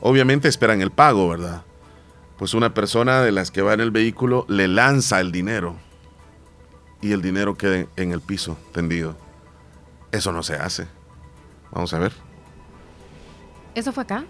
Obviamente 0.00 0.48
esperan 0.48 0.80
el 0.82 0.90
pago, 0.90 1.28
¿verdad? 1.28 1.62
Pues 2.36 2.54
una 2.54 2.74
persona 2.74 3.22
de 3.22 3.30
las 3.30 3.52
que 3.52 3.62
va 3.62 3.74
en 3.74 3.82
el 3.82 3.92
vehículo 3.92 4.46
le 4.48 4.66
lanza 4.66 5.20
el 5.20 5.30
dinero 5.30 5.76
y 7.00 7.12
el 7.12 7.22
dinero 7.22 7.56
queda 7.56 7.86
en 7.94 8.10
el 8.10 8.20
piso 8.20 8.58
tendido. 8.72 9.16
Eso 10.10 10.32
no 10.32 10.42
se 10.42 10.56
hace. 10.56 10.88
Vamos 11.70 11.94
a 11.94 12.00
ver. 12.00 12.33
¿Eso 13.74 13.92
fue 13.92 14.02
acá? 14.04 14.24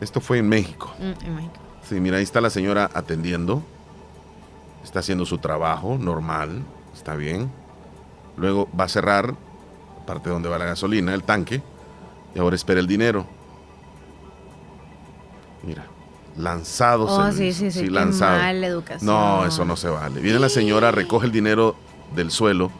Esto 0.00 0.20
fue 0.20 0.38
en 0.38 0.48
México. 0.48 0.92
Mm, 0.98 1.26
en 1.26 1.36
México. 1.36 1.54
Sí, 1.88 2.00
mira, 2.00 2.18
ahí 2.18 2.22
está 2.22 2.40
la 2.40 2.50
señora 2.50 2.90
atendiendo. 2.94 3.62
Está 4.84 5.00
haciendo 5.00 5.26
su 5.26 5.38
trabajo 5.38 5.98
normal. 5.98 6.62
Está 6.94 7.14
bien. 7.14 7.50
Luego 8.36 8.68
va 8.78 8.84
a 8.84 8.88
cerrar 8.88 9.28
la 9.28 10.06
parte 10.06 10.30
donde 10.30 10.48
va 10.48 10.58
la 10.58 10.66
gasolina, 10.66 11.14
el 11.14 11.22
tanque. 11.22 11.62
Y 12.34 12.38
ahora 12.38 12.56
espera 12.56 12.80
el 12.80 12.86
dinero. 12.86 13.26
Mira, 15.62 15.84
lanzados. 16.36 17.10
Oh, 17.10 17.32
sí, 17.32 17.52
sí, 17.52 17.70
sí. 17.70 17.84
qué 17.84 17.90
lanzado. 17.90 18.40
educación. 18.64 19.06
No, 19.06 19.44
eso 19.44 19.64
no 19.64 19.76
se 19.76 19.88
vale. 19.88 20.20
Viene 20.20 20.38
la 20.38 20.48
señora, 20.48 20.90
recoge 20.92 21.26
el 21.26 21.32
dinero 21.32 21.74
del 22.14 22.30
suelo. 22.30 22.70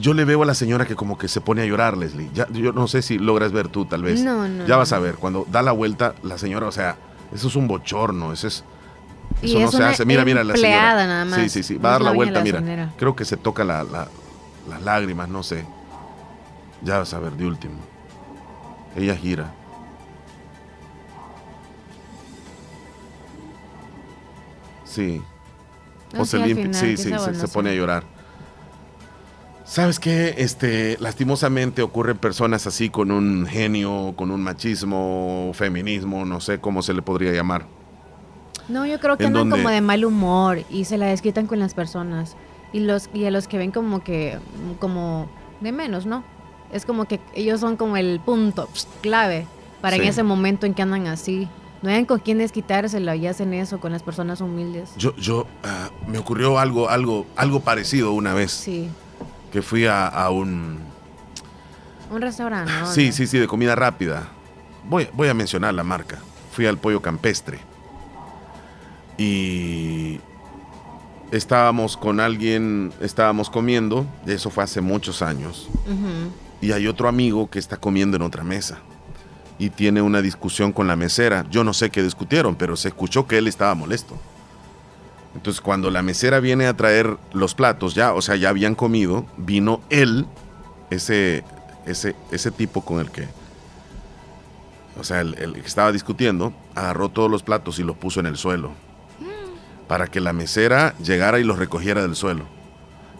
Yo 0.00 0.14
le 0.14 0.24
veo 0.24 0.42
a 0.42 0.46
la 0.46 0.54
señora 0.54 0.84
que 0.86 0.94
como 0.96 1.16
que 1.18 1.28
se 1.28 1.40
pone 1.40 1.62
a 1.62 1.64
llorar, 1.66 1.96
Leslie. 1.96 2.30
Ya, 2.34 2.46
yo 2.50 2.72
no 2.72 2.88
sé 2.88 3.02
si 3.02 3.18
logras 3.18 3.52
ver 3.52 3.68
tú, 3.68 3.84
tal 3.86 4.02
vez. 4.02 4.20
No, 4.22 4.46
no, 4.48 4.66
Ya 4.66 4.76
vas 4.76 4.90
no. 4.90 4.96
a 4.96 5.00
ver, 5.00 5.14
cuando 5.16 5.46
da 5.50 5.62
la 5.62 5.72
vuelta, 5.72 6.14
la 6.22 6.38
señora, 6.38 6.66
o 6.66 6.72
sea, 6.72 6.96
eso 7.34 7.48
es 7.48 7.56
un 7.56 7.68
bochorno, 7.68 8.32
eso 8.32 8.46
es... 8.48 8.64
Y 9.42 9.46
Eso 9.50 9.58
no 9.58 9.64
es 9.66 9.70
se 9.72 9.76
una 9.76 9.88
hace. 9.90 10.04
Mira, 10.06 10.24
mira 10.24 10.42
la 10.44 10.56
señora. 10.56 11.06
nada 11.06 11.24
más. 11.26 11.38
Sí, 11.40 11.48
sí, 11.50 11.62
sí. 11.62 11.74
No 11.74 11.82
Va 11.82 11.88
a 11.90 11.92
dar 11.92 12.02
la 12.02 12.10
vuelta, 12.12 12.42
la 12.42 12.60
mira. 12.60 12.92
Creo 12.96 13.14
que 13.14 13.24
se 13.24 13.36
toca 13.36 13.64
la- 13.64 13.84
la- 13.84 14.08
las 14.68 14.82
lágrimas, 14.82 15.28
no 15.28 15.42
sé. 15.42 15.66
Ya 16.82 16.98
vas 16.98 17.12
a 17.12 17.18
ver, 17.18 17.32
de 17.32 17.46
último. 17.46 17.74
Ella 18.96 19.14
gira. 19.14 19.52
Sí. 24.84 25.22
No, 26.14 26.22
O 26.22 26.24
sí, 26.24 26.30
se 26.32 26.38
limpia. 26.46 26.64
final, 26.66 26.74
Sí, 26.80 26.96
sí, 26.96 27.02
se, 27.10 27.18
se 27.34 27.42
no 27.42 27.48
pone 27.48 27.70
a 27.70 27.74
llorar. 27.74 28.04
¿Sabes 29.66 29.98
qué? 29.98 30.36
Este, 30.38 30.96
lastimosamente 31.00 31.82
ocurren 31.82 32.16
personas 32.18 32.68
así 32.68 32.88
con 32.88 33.10
un 33.10 33.46
genio, 33.46 34.14
con 34.16 34.30
un 34.30 34.40
machismo, 34.40 35.50
feminismo, 35.54 36.24
no 36.24 36.40
sé 36.40 36.60
cómo 36.60 36.82
se 36.82 36.94
le 36.94 37.02
podría 37.02 37.32
llamar. 37.32 37.66
No, 38.68 38.86
yo 38.86 39.00
creo 39.00 39.16
que 39.16 39.24
¿En 39.24 39.36
andan 39.36 39.50
como 39.50 39.68
de 39.68 39.80
mal 39.80 40.04
humor 40.04 40.60
y 40.70 40.84
se 40.84 40.98
la 40.98 41.06
desquitan 41.06 41.48
con 41.48 41.58
las 41.58 41.74
personas. 41.74 42.36
Y 42.72 42.80
los 42.80 43.10
y 43.12 43.24
a 43.24 43.30
los 43.32 43.48
que 43.48 43.58
ven 43.58 43.72
como 43.72 44.04
que 44.04 44.38
como 44.78 45.28
de 45.60 45.72
menos, 45.72 46.06
¿no? 46.06 46.22
Es 46.72 46.86
como 46.86 47.06
que 47.06 47.20
ellos 47.34 47.60
son 47.60 47.76
como 47.76 47.96
el 47.96 48.20
punto 48.20 48.68
clave 49.02 49.46
para 49.80 49.96
en 49.96 50.04
ese 50.04 50.22
momento 50.22 50.66
en 50.66 50.74
que 50.74 50.82
andan 50.82 51.08
así. 51.08 51.48
No 51.82 51.90
hayan 51.90 52.06
con 52.06 52.20
quién 52.20 52.38
desquitárselo 52.38 53.14
y 53.14 53.26
hacen 53.26 53.52
eso 53.52 53.80
con 53.80 53.92
las 53.92 54.02
personas 54.02 54.40
humildes. 54.40 54.90
Yo, 54.96 55.14
yo, 55.16 55.46
ah, 55.62 55.90
me 56.06 56.18
ocurrió 56.18 56.58
algo, 56.58 56.88
algo, 56.88 57.26
algo 57.36 57.60
parecido 57.60 58.12
una 58.12 58.32
vez 58.32 58.52
Sí. 58.52 58.88
Que 59.56 59.62
fui 59.62 59.86
a, 59.86 60.06
a 60.06 60.28
un, 60.28 60.76
Un 62.10 62.20
restaurante, 62.20 62.70
¿no? 62.78 62.92
sí, 62.92 63.10
sí, 63.10 63.26
sí, 63.26 63.38
de 63.38 63.46
comida 63.46 63.74
rápida. 63.74 64.28
Voy, 64.84 65.08
voy 65.14 65.28
a 65.28 65.32
mencionar 65.34 65.72
la 65.72 65.82
marca. 65.82 66.18
Fui 66.52 66.66
al 66.66 66.76
pollo 66.76 67.00
campestre 67.00 67.58
y 69.16 70.20
estábamos 71.30 71.96
con 71.96 72.20
alguien, 72.20 72.92
estábamos 73.00 73.48
comiendo. 73.48 74.04
Eso 74.26 74.50
fue 74.50 74.62
hace 74.62 74.82
muchos 74.82 75.22
años. 75.22 75.70
Y 76.60 76.72
hay 76.72 76.86
otro 76.86 77.08
amigo 77.08 77.48
que 77.48 77.58
está 77.58 77.78
comiendo 77.78 78.18
en 78.18 78.24
otra 78.24 78.44
mesa 78.44 78.80
y 79.58 79.70
tiene 79.70 80.02
una 80.02 80.20
discusión 80.20 80.70
con 80.70 80.86
la 80.86 80.96
mesera. 80.96 81.46
Yo 81.48 81.64
no 81.64 81.72
sé 81.72 81.88
qué 81.88 82.02
discutieron, 82.02 82.56
pero 82.56 82.76
se 82.76 82.88
escuchó 82.88 83.26
que 83.26 83.38
él 83.38 83.48
estaba 83.48 83.74
molesto. 83.74 84.18
Entonces, 85.36 85.60
cuando 85.60 85.90
la 85.90 86.02
mesera 86.02 86.40
viene 86.40 86.66
a 86.66 86.74
traer 86.74 87.18
los 87.32 87.54
platos, 87.54 87.94
ya, 87.94 88.14
o 88.14 88.22
sea, 88.22 88.36
ya 88.36 88.48
habían 88.48 88.74
comido, 88.74 89.26
vino 89.36 89.82
él, 89.90 90.26
ese, 90.90 91.44
ese, 91.84 92.16
ese 92.30 92.50
tipo 92.50 92.80
con 92.80 93.00
el 93.00 93.10
que, 93.10 93.28
o 94.98 95.04
sea, 95.04 95.20
el, 95.20 95.34
el 95.34 95.52
que 95.52 95.60
estaba 95.60 95.92
discutiendo, 95.92 96.54
agarró 96.74 97.10
todos 97.10 97.30
los 97.30 97.42
platos 97.42 97.78
y 97.78 97.82
los 97.82 97.96
puso 97.96 98.18
en 98.20 98.26
el 98.26 98.36
suelo 98.36 98.72
para 99.86 100.06
que 100.08 100.20
la 100.20 100.32
mesera 100.32 100.94
llegara 100.98 101.38
y 101.38 101.44
los 101.44 101.58
recogiera 101.58 102.02
del 102.02 102.16
suelo. 102.16 102.44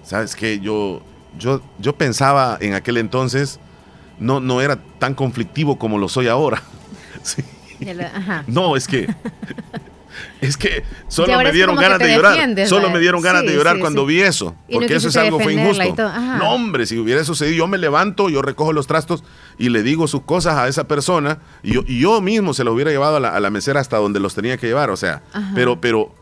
¿Sabes 0.03 0.35
qué? 0.35 0.59
Yo, 0.61 1.03
yo, 1.39 1.61
yo 1.79 1.95
pensaba 1.97 2.59
en 2.61 2.75
aquel 2.75 2.97
entonces, 2.97 3.61
no, 4.19 4.41
no 4.41 4.61
era 4.61 4.77
tan 4.99 5.15
conflictivo 5.15 5.79
como 5.79 5.99
lo 5.99 6.09
soy 6.09 6.29
ahora. 6.29 6.63
Sí. 7.23 7.43
Ajá. 8.15 8.45
No, 8.47 8.77
es 8.77 8.87
que. 8.87 9.13
Es 10.41 10.57
que 10.57 10.85
solo 11.09 11.37
me 11.43 11.53
dieron 11.53 11.77
ganas 11.77 11.99
de 11.99 12.15
llorar. 12.15 12.33
defiendes, 12.33 12.69
Solo 12.69 12.91
me 12.91 12.99
dieron 12.99 13.21
ganas 13.23 13.43
Sí, 13.43 13.49
de 13.49 13.55
llorar 13.55 13.77
sí, 13.77 13.81
cuando 13.81 14.03
sí. 14.03 14.09
vi 14.09 14.21
eso. 14.23 14.55
Porque 14.73 14.95
eso 14.97 15.09
es 15.09 15.17
algo 15.17 15.41
fue 15.41 15.55
injusto. 15.55 15.95
No, 16.39 16.51
hombre, 16.55 16.87
si 16.87 16.99
hubiera 16.99 17.25
sucedido, 17.25 17.57
yo 17.57 17.67
me 17.67 17.79
levanto, 17.79 18.29
yo 18.29 18.43
recojo 18.43 18.73
los 18.73 18.87
trastos 18.87 19.25
y 19.59 19.69
le 19.71 19.83
digo 19.83 20.07
sus 20.09 20.23
cosas 20.23 20.57
a 20.59 20.69
esa 20.69 20.87
persona 20.89 21.39
y 21.63 21.73
yo, 21.75 21.83
y 21.87 22.01
yo 22.01 22.21
mismo 22.21 22.55
se 22.55 22.65
lo 22.65 22.73
hubiera 22.73 22.91
llevado 22.91 23.17
a 23.17 23.21
la, 23.21 23.29
a 23.31 23.41
la 23.41 23.51
mesera 23.51 23.81
hasta 23.81 23.97
donde 23.99 24.21
los 24.21 24.35
tenía 24.35 24.57
que 24.57 24.67
llevar. 24.67 24.91
O 24.91 24.97
sea, 24.97 25.23
Ajá. 25.33 25.53
pero, 25.55 25.81
pero 25.81 26.15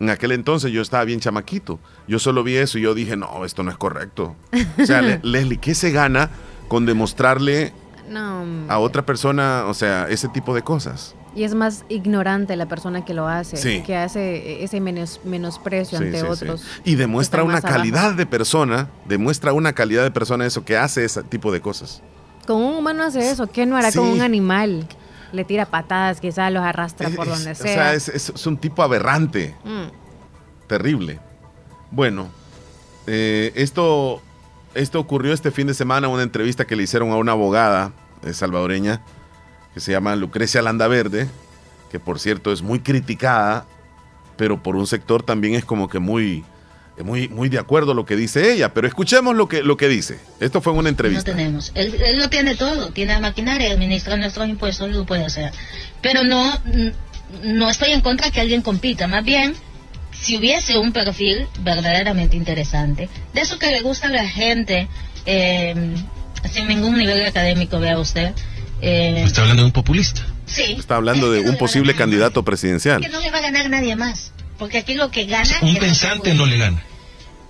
en 0.00 0.10
aquel 0.10 0.32
entonces 0.32 0.72
yo 0.72 0.82
estaba 0.82 1.04
bien 1.04 1.20
chamaquito. 1.20 1.78
Yo 2.08 2.18
solo 2.18 2.42
vi 2.42 2.56
eso 2.56 2.78
y 2.78 2.82
yo 2.82 2.94
dije, 2.94 3.16
no, 3.16 3.44
esto 3.44 3.62
no 3.62 3.70
es 3.70 3.76
correcto. 3.76 4.36
O 4.80 4.86
sea, 4.86 5.00
Le- 5.02 5.20
Leslie, 5.22 5.58
¿qué 5.58 5.74
se 5.74 5.90
gana 5.92 6.30
con 6.68 6.86
demostrarle 6.86 7.72
No. 8.08 8.44
a 8.68 8.78
otra 8.78 9.04
persona, 9.06 9.64
o 9.66 9.74
sea, 9.74 10.06
ese 10.08 10.28
tipo 10.28 10.54
de 10.54 10.62
cosas? 10.62 11.14
Y 11.34 11.44
es 11.44 11.54
más 11.54 11.84
ignorante 11.88 12.56
la 12.56 12.66
persona 12.66 13.04
que 13.04 13.14
lo 13.14 13.26
hace, 13.26 13.56
Sí. 13.56 13.82
que 13.82 13.96
hace 13.96 14.62
ese 14.62 14.80
menos, 14.80 15.20
menosprecio 15.24 15.98
Sí, 15.98 16.04
ante 16.04 16.20
sí, 16.20 16.26
otros. 16.26 16.62
Y 16.84 16.96
demuestra 16.96 17.42
una 17.42 17.62
calidad 17.62 18.02
abajo. 18.04 18.16
de 18.18 18.26
persona, 18.26 18.88
demuestra 19.06 19.52
una 19.54 19.72
calidad 19.72 20.02
de 20.02 20.10
persona 20.10 20.44
eso 20.44 20.64
que 20.64 20.76
hace 20.76 21.04
ese 21.04 21.22
tipo 21.22 21.50
de 21.50 21.60
cosas. 21.62 22.02
Con 22.46 22.56
un 22.56 22.74
humano 22.74 23.02
hace 23.04 23.30
eso, 23.30 23.46
¿qué 23.46 23.64
no 23.64 23.76
hará 23.76 23.90
con 23.92 24.06
un 24.08 24.20
animal? 24.20 24.86
le 25.32 25.44
tira 25.46 25.64
patadas, 25.64 26.20
quizás 26.20 26.52
los 26.52 26.62
arrastra 26.62 27.08
por 27.08 27.26
donde 27.26 27.52
es- 27.52 27.56
sea. 27.58 27.70
O 27.70 27.74
sea, 27.74 27.94
es, 27.94 28.08
es- 28.10 28.28
es 28.34 28.46
un 28.46 28.58
tipo 28.58 28.82
aberrante, 28.82 29.54
Mm. 29.64 30.66
terrible. 30.66 31.20
Bueno, 31.90 32.28
eh, 33.06 33.50
esto, 33.54 34.20
esto 34.74 35.00
ocurrió 35.00 35.32
este 35.32 35.50
fin 35.50 35.66
de 35.66 35.72
semana, 35.72 36.08
una 36.08 36.22
entrevista 36.22 36.66
que 36.66 36.76
le 36.76 36.82
hicieron 36.82 37.10
a 37.12 37.16
una 37.16 37.32
abogada 37.32 37.92
eh, 38.24 38.34
salvadoreña 38.34 39.00
que 39.74 39.80
se 39.80 39.92
llama 39.92 40.14
Lucrecia 40.16 40.62
Landaverde, 40.62 41.28
que 41.90 41.98
por 42.00 42.18
cierto 42.18 42.52
es 42.52 42.62
muy 42.62 42.80
criticada, 42.80 43.66
pero 44.36 44.62
por 44.62 44.76
un 44.76 44.86
sector 44.86 45.22
también 45.22 45.54
es 45.54 45.64
como 45.64 45.88
que 45.88 45.98
muy, 45.98 46.44
muy, 47.02 47.28
muy 47.28 47.48
de 47.48 47.58
acuerdo 47.58 47.92
a 47.92 47.94
lo 47.94 48.04
que 48.06 48.16
dice 48.16 48.52
ella. 48.52 48.72
Pero 48.74 48.86
escuchemos 48.86 49.34
lo 49.36 49.48
que, 49.48 49.62
lo 49.62 49.76
que 49.76 49.88
dice. 49.88 50.18
Esto 50.40 50.60
fue 50.60 50.72
en 50.72 50.78
una 50.78 50.84
No 50.84 50.90
entrevista. 50.90 51.32
tenemos. 51.32 51.72
Él, 51.74 51.94
él 52.04 52.18
lo 52.18 52.28
tiene 52.28 52.54
todo, 52.54 52.90
tiene 52.92 53.12
la 53.14 53.20
maquinaria, 53.20 53.72
administra 53.72 54.16
nuestros 54.16 54.48
impuestos, 54.48 54.90
lo 54.90 55.04
puede 55.06 55.24
hacer. 55.24 55.52
Pero 56.00 56.24
no, 56.24 56.52
no 57.44 57.70
estoy 57.70 57.92
en 57.92 58.00
contra 58.00 58.30
que 58.30 58.40
alguien 58.40 58.62
compita, 58.62 59.06
más 59.06 59.24
bien, 59.24 59.54
si 60.12 60.36
hubiese 60.36 60.78
un 60.78 60.92
perfil 60.92 61.46
verdaderamente 61.60 62.36
interesante, 62.36 63.08
de 63.32 63.40
eso 63.40 63.58
que 63.58 63.70
le 63.70 63.80
gusta 63.80 64.08
a 64.08 64.10
la 64.10 64.28
gente, 64.28 64.88
eh, 65.26 65.94
sin 66.50 66.68
ningún 66.68 66.96
nivel 66.98 67.24
académico, 67.24 67.78
vea 67.80 67.98
usted. 67.98 68.32
Eh, 68.82 69.22
Está 69.24 69.40
hablando 69.42 69.62
de 69.62 69.66
un 69.66 69.72
populista. 69.72 70.22
sí. 70.46 70.76
Está 70.78 70.96
hablando 70.96 71.30
de 71.32 71.42
no 71.42 71.50
un 71.50 71.56
posible 71.56 71.94
candidato 71.94 72.42
presidencial. 72.44 73.00
Que 73.00 73.08
no 73.08 73.20
le 73.20 73.30
va 73.30 73.38
a 73.38 73.42
ganar 73.42 73.70
nadie 73.70 73.96
más, 73.96 74.32
porque 74.58 74.78
aquí 74.78 74.94
lo 74.94 75.10
que 75.10 75.24
gana... 75.26 75.56
Un 75.62 75.68
es 75.70 75.78
pensante 75.78 76.34
no 76.34 76.44
le 76.46 76.58
gana. 76.58 76.82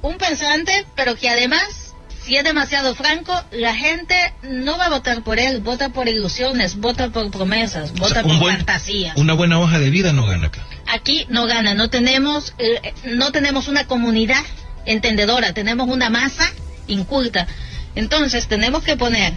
un 0.03 0.17
pensante, 0.19 0.85
pero 0.95 1.17
que 1.17 1.29
además, 1.29 1.95
si 2.25 2.37
es 2.37 2.45
demasiado 2.45 2.95
franco, 2.95 3.33
la 3.51 3.75
gente 3.75 4.15
no 4.43 4.77
va 4.79 4.87
a 4.87 4.91
votar 4.91 5.23
por 5.25 5.39
él, 5.39 5.61
vota 5.61 5.89
por 5.89 6.09
ilusiones, 6.09 6.77
vota 6.77 7.09
por 7.11 7.31
promesas, 7.31 7.91
O 7.93 7.95
vota 7.95 8.15
sea, 8.15 8.23
por 8.23 8.33
un 8.33 8.39
buen- 8.41 8.57
fantasías. 8.59 9.17
Una 9.17 9.33
buena 9.35 9.59
hoja 9.59 9.79
de 9.79 9.91
vida 9.91 10.13
no 10.13 10.27
gana 10.27 10.47
acá. 10.49 10.65
Aquí 10.93 11.27
no 11.31 11.47
gana, 11.47 11.73
no 11.75 11.89
tenemos, 11.91 12.55
eh, 12.59 12.93
no 13.05 13.33
tenemos 13.33 13.69
una 13.69 13.87
comunidad 13.87 14.43
entendedora, 14.85 15.55
tenemos 15.55 15.89
una 15.89 16.11
masa 16.11 16.45
inculta. 16.89 17.47
Entonces 17.95 18.49
tenemos 18.49 18.83
que 18.83 18.97
poner 18.97 19.33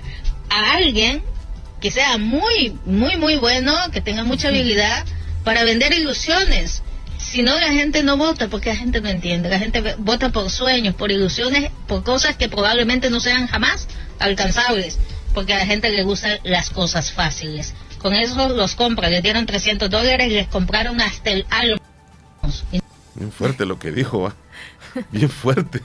a 0.50 0.74
alguien 0.74 1.24
que 1.86 1.92
sea 1.92 2.18
muy, 2.18 2.80
muy, 2.84 3.16
muy 3.16 3.36
bueno, 3.36 3.72
que 3.94 4.02
tenga 4.02 4.24
mucha 4.24 4.48
habilidad 4.48 5.06
para 5.44 5.64
vender 5.64 5.94
ilusiones. 5.94 6.82
Si 7.20 7.44
no, 7.44 7.60
la 7.60 7.72
gente 7.74 8.02
no 8.02 8.18
vota 8.18 8.48
porque 8.48 8.70
la 8.70 8.76
gente 8.76 9.02
no 9.02 9.10
entiende. 9.10 9.50
La 9.50 9.60
gente 9.60 9.94
vota 10.00 10.32
por 10.32 10.50
sueños, 10.50 10.96
por 10.96 11.12
ilusiones, 11.12 11.70
por 11.88 12.04
cosas 12.04 12.38
que 12.38 12.50
probablemente 12.50 13.12
no 13.12 13.20
sean 13.20 13.46
jamás 13.46 13.88
alcanzables, 14.18 14.98
porque 15.36 15.54
a 15.54 15.60
la 15.60 15.68
gente 15.68 15.92
le 15.92 16.02
gustan 16.02 16.40
las 16.44 16.72
cosas 16.72 17.12
fáciles. 17.12 17.76
Con 18.00 18.16
eso 18.16 18.50
los 18.50 18.74
compra, 18.74 19.08
le 19.08 19.22
dieron 19.22 19.46
300 19.46 19.88
dólares 19.88 20.32
y 20.32 20.34
les 20.34 20.48
compraron 20.48 21.00
hasta 21.02 21.30
el 21.30 21.46
alma. 21.52 21.78
Bien 23.14 23.32
fuerte 23.32 23.68
lo 23.68 23.78
que 23.78 23.92
dijo, 23.92 24.22
va. 24.22 24.36
Bien 25.12 25.30
fuerte. 25.30 25.84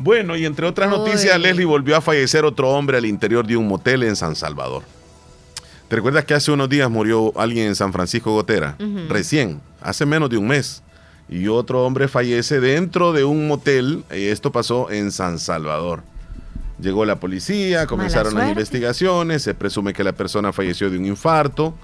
Bueno, 0.00 0.34
y 0.34 0.46
entre 0.46 0.66
otras 0.66 0.90
Uy. 0.90 0.98
noticias, 0.98 1.38
Leslie 1.38 1.66
volvió 1.66 1.94
a 1.94 2.00
fallecer 2.00 2.46
otro 2.46 2.70
hombre 2.70 2.96
al 2.96 3.04
interior 3.04 3.46
de 3.46 3.56
un 3.56 3.68
motel 3.68 4.02
en 4.02 4.16
San 4.16 4.34
Salvador. 4.34 4.82
¿Te 5.88 5.96
recuerdas 5.96 6.24
que 6.24 6.32
hace 6.34 6.50
unos 6.50 6.70
días 6.70 6.88
murió 6.88 7.38
alguien 7.38 7.66
en 7.66 7.74
San 7.74 7.92
Francisco 7.92 8.32
Gotera? 8.32 8.76
Recién, 9.08 9.60
hace 9.82 10.06
menos 10.06 10.30
de 10.30 10.38
un 10.38 10.46
mes. 10.46 10.82
Y 11.28 11.48
otro 11.48 11.84
hombre 11.84 12.08
fallece 12.08 12.60
dentro 12.60 13.12
de 13.12 13.24
un 13.24 13.46
motel. 13.46 14.04
Y 14.10 14.26
esto 14.26 14.50
pasó 14.52 14.90
en 14.90 15.12
San 15.12 15.38
Salvador. 15.38 16.02
Llegó 16.80 17.04
la 17.04 17.16
policía, 17.16 17.86
comenzaron 17.86 18.34
las 18.34 18.48
investigaciones. 18.48 19.42
Se 19.42 19.52
presume 19.52 19.92
que 19.92 20.02
la 20.02 20.12
persona 20.12 20.52
falleció 20.52 20.88
de 20.88 20.96
un 20.96 21.06
infarto 21.06 21.74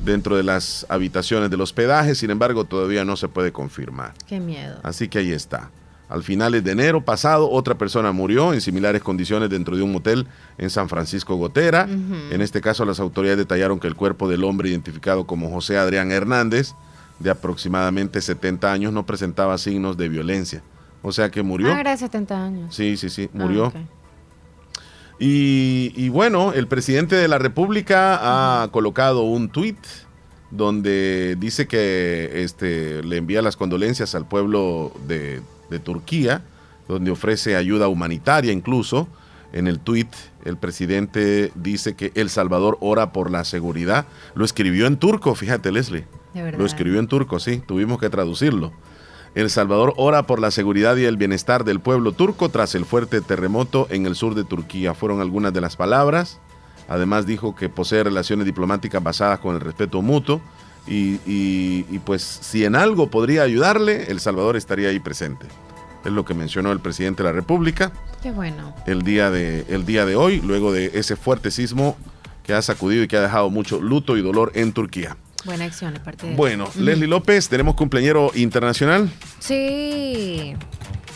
dentro 0.00 0.36
de 0.36 0.42
las 0.42 0.86
habitaciones 0.88 1.50
del 1.50 1.60
hospedaje. 1.60 2.14
Sin 2.14 2.30
embargo, 2.30 2.64
todavía 2.64 3.04
no 3.04 3.16
se 3.16 3.28
puede 3.28 3.52
confirmar. 3.52 4.14
Qué 4.26 4.40
miedo. 4.40 4.80
Así 4.82 5.08
que 5.08 5.18
ahí 5.18 5.32
está. 5.32 5.70
Al 6.10 6.24
finales 6.24 6.64
de 6.64 6.72
enero 6.72 7.04
pasado, 7.04 7.48
otra 7.48 7.78
persona 7.78 8.10
murió 8.10 8.52
en 8.52 8.60
similares 8.60 9.00
condiciones 9.00 9.48
dentro 9.48 9.76
de 9.76 9.82
un 9.82 9.92
motel 9.92 10.26
en 10.58 10.68
San 10.68 10.88
Francisco 10.88 11.36
Gotera. 11.36 11.88
En 12.30 12.42
este 12.42 12.60
caso, 12.60 12.84
las 12.84 12.98
autoridades 12.98 13.38
detallaron 13.38 13.78
que 13.78 13.86
el 13.86 13.94
cuerpo 13.94 14.28
del 14.28 14.42
hombre 14.44 14.68
identificado 14.70 15.24
como 15.24 15.48
José 15.50 15.78
Adrián 15.78 16.10
Hernández, 16.10 16.74
de 17.20 17.30
aproximadamente 17.30 18.20
70 18.20 18.72
años, 18.72 18.92
no 18.92 19.06
presentaba 19.06 19.56
signos 19.56 19.96
de 19.96 20.08
violencia. 20.08 20.62
O 21.02 21.12
sea 21.12 21.30
que 21.30 21.42
murió. 21.42 21.72
Ah, 21.72 21.80
era 21.80 21.92
de 21.92 21.98
70 21.98 22.44
años. 22.44 22.74
Sí, 22.74 22.96
sí, 22.96 23.08
sí, 23.08 23.30
Ah, 23.32 23.38
murió. 23.38 23.72
y 25.18 26.08
bueno, 26.08 26.52
el 26.52 26.66
presidente 26.66 27.14
de 27.14 27.28
la 27.28 27.38
República 27.38 28.62
ha 28.62 28.68
colocado 28.68 29.22
un 29.22 29.48
tuit 29.48 29.78
donde 30.50 31.36
dice 31.38 31.68
que 31.68 32.42
este, 32.42 33.02
le 33.04 33.18
envía 33.18 33.42
las 33.42 33.56
condolencias 33.56 34.14
al 34.14 34.26
pueblo 34.26 34.92
de, 35.06 35.40
de 35.70 35.78
Turquía, 35.78 36.42
donde 36.88 37.10
ofrece 37.10 37.56
ayuda 37.56 37.88
humanitaria 37.88 38.52
incluso. 38.52 39.08
En 39.52 39.66
el 39.66 39.80
tuit, 39.80 40.08
el 40.44 40.56
presidente 40.56 41.50
dice 41.54 41.94
que 41.94 42.12
El 42.14 42.30
Salvador 42.30 42.78
ora 42.80 43.12
por 43.12 43.30
la 43.30 43.44
seguridad. 43.44 44.06
Lo 44.34 44.44
escribió 44.44 44.86
en 44.86 44.96
turco, 44.96 45.34
fíjate 45.34 45.72
Leslie. 45.72 46.06
De. 46.34 46.52
Lo 46.52 46.64
escribió 46.64 47.00
en 47.00 47.08
turco, 47.08 47.40
sí, 47.40 47.62
tuvimos 47.66 47.98
que 47.98 48.10
traducirlo. 48.10 48.72
El 49.34 49.50
Salvador 49.50 49.94
ora 49.96 50.24
por 50.24 50.40
la 50.40 50.50
seguridad 50.50 50.96
y 50.96 51.04
el 51.04 51.16
bienestar 51.16 51.64
del 51.64 51.80
pueblo 51.80 52.12
turco 52.12 52.48
tras 52.48 52.74
el 52.74 52.84
fuerte 52.84 53.20
terremoto 53.20 53.86
en 53.90 54.06
el 54.06 54.16
sur 54.16 54.34
de 54.34 54.44
Turquía. 54.44 54.94
Fueron 54.94 55.20
algunas 55.20 55.52
de 55.52 55.60
las 55.60 55.76
palabras. 55.76 56.40
Además 56.88 57.26
dijo 57.26 57.54
que 57.54 57.68
posee 57.68 58.02
relaciones 58.02 58.46
diplomáticas 58.46 59.02
basadas 59.02 59.38
con 59.38 59.54
el 59.54 59.60
respeto 59.60 60.02
mutuo 60.02 60.40
y, 60.86 61.14
y- 61.26 61.86
y 61.90 61.98
pues 62.04 62.22
si 62.22 62.64
en 62.64 62.74
algo 62.76 63.10
podría 63.10 63.42
ayudarle, 63.42 64.10
El 64.10 64.20
Salvador 64.20 64.56
estaría 64.56 64.88
ahí 64.88 64.98
presente. 65.00 65.46
Es 66.04 66.12
lo 66.12 66.24
que 66.24 66.32
mencionó 66.34 66.72
el 66.72 66.80
presidente 66.80 67.22
de 67.22 67.28
la 67.28 67.32
República 67.34 67.92
Qué 68.22 68.30
bueno. 68.32 68.74
el 68.86 69.02
día 69.02 69.30
de, 69.30 69.66
el 69.68 69.84
día 69.84 70.06
de 70.06 70.16
hoy, 70.16 70.40
luego 70.40 70.72
de 70.72 70.92
ese 70.94 71.14
fuerte 71.16 71.50
sismo 71.50 71.96
que 72.42 72.54
ha 72.54 72.62
sacudido 72.62 73.02
y 73.04 73.08
que 73.08 73.16
ha 73.18 73.20
dejado 73.20 73.50
mucho 73.50 73.80
luto 73.80 74.16
y 74.16 74.22
dolor 74.22 74.50
en 74.54 74.72
Turquía. 74.72 75.16
Buena 75.44 75.64
acción 75.66 75.94
de 75.94 76.00
parte 76.00 76.26
de 76.26 76.34
Bueno. 76.36 76.68
Leslie 76.76 77.06
López, 77.06 77.48
tenemos 77.48 77.74
cumpleañero 77.74 78.30
internacional. 78.34 79.10
Sí. 79.38 80.54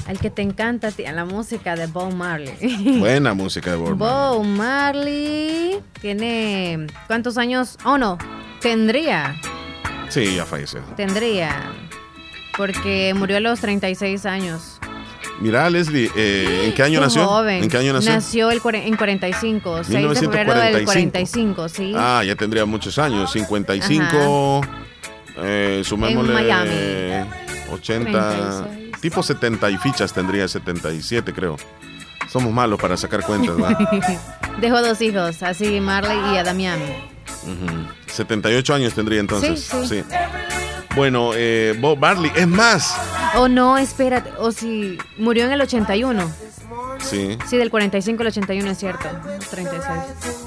El 0.08 0.18
que 0.18 0.28
te 0.30 0.42
encanta, 0.42 0.90
tía, 0.90 1.12
la 1.12 1.24
música 1.24 1.76
de 1.76 1.86
Bob 1.86 2.12
Marley. 2.14 2.54
Buena 2.98 3.32
música 3.34 3.70
de 3.70 3.76
Bob 3.76 3.96
Marley. 3.96 3.98
Bob 3.98 4.44
Marley 4.44 5.80
tiene. 6.00 6.86
¿Cuántos 7.06 7.38
años? 7.38 7.78
Oh, 7.84 7.96
no. 7.96 8.18
Tendría. 8.60 9.34
Sí, 10.10 10.36
ya 10.36 10.44
falleció. 10.44 10.80
Tendría. 10.96 11.72
Porque 12.56 13.14
murió 13.16 13.38
a 13.38 13.40
los 13.40 13.60
36 13.60 14.26
años. 14.26 14.78
Mira, 15.40 15.68
Leslie, 15.68 16.10
eh, 16.16 16.66
¿en 16.66 16.74
qué 16.74 16.82
año 16.84 17.00
Qué 17.00 17.06
nació? 17.06 17.26
joven. 17.26 17.64
¿En 17.64 17.68
qué 17.70 17.78
año 17.78 17.92
nació? 17.94 18.50
el 18.50 18.60
cuare- 18.60 18.86
en 18.86 18.96
45. 18.96 19.82
6 19.84 20.08
de 20.08 20.14
febrero 20.14 20.54
del 20.54 20.84
45, 20.84 21.68
sí. 21.68 21.92
Ah, 21.96 22.22
ya 22.24 22.36
tendría 22.36 22.64
muchos 22.66 22.96
años. 22.98 23.32
55. 23.32 24.60
Eh, 25.38 25.82
sumémosle. 25.84 26.28
En 26.38 26.46
Miami. 26.46 27.30
80. 27.72 28.10
36. 28.12 28.83
Tipo 29.04 29.22
70 29.22 29.68
y 29.70 29.76
fichas 29.76 30.14
tendría 30.14 30.48
77, 30.48 31.34
creo. 31.34 31.58
Somos 32.26 32.54
malos 32.54 32.80
para 32.80 32.96
sacar 32.96 33.20
cuentas, 33.20 33.54
¿va? 33.62 33.76
Dejó 34.62 34.80
dos 34.80 34.98
hijos, 35.02 35.42
así 35.42 35.78
Marley 35.78 36.16
y 36.32 36.38
a 36.38 36.42
Damián. 36.42 36.80
Ujú. 37.42 37.86
78 38.06 38.74
años 38.74 38.94
tendría 38.94 39.20
entonces. 39.20 39.60
Sí, 39.60 39.86
sí. 39.86 40.04
Bueno, 40.96 41.32
eh, 41.34 41.76
Bob 41.78 41.98
Marley, 41.98 42.32
es 42.34 42.48
más. 42.48 42.96
O 43.36 43.46
no, 43.46 43.76
espérate. 43.76 44.30
O 44.38 44.52
si 44.52 44.96
murió 45.18 45.44
en 45.44 45.52
el 45.52 45.60
81. 45.60 46.32
Sí. 47.00 47.36
Sí, 47.46 47.58
del 47.58 47.68
45 47.68 48.22
al 48.22 48.28
81 48.28 48.70
es 48.70 48.78
cierto. 48.78 49.06
36. 49.50 50.43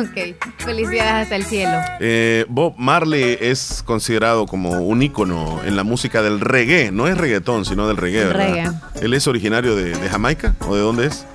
Ok. 0.00 0.36
Felicidades 0.58 1.22
hasta 1.24 1.36
el 1.36 1.44
cielo. 1.44 1.78
Eh, 2.00 2.44
Bob 2.48 2.74
Marley 2.76 3.36
es 3.40 3.82
considerado 3.84 4.46
como 4.46 4.70
un 4.80 5.02
ícono 5.02 5.60
en 5.64 5.76
la 5.76 5.84
música 5.84 6.22
del 6.22 6.40
reggae. 6.40 6.90
No 6.92 7.06
es 7.08 7.16
reggaetón, 7.16 7.64
sino 7.64 7.86
del 7.88 7.96
reggae, 7.96 8.24
¿verdad? 8.24 8.46
Reggae. 8.54 8.70
¿Él 9.02 9.14
es 9.14 9.26
originario 9.26 9.76
de, 9.76 9.96
de 9.96 10.08
Jamaica? 10.08 10.54
¿O 10.66 10.74
de 10.74 10.80
dónde 10.82 11.06
es? 11.06 11.26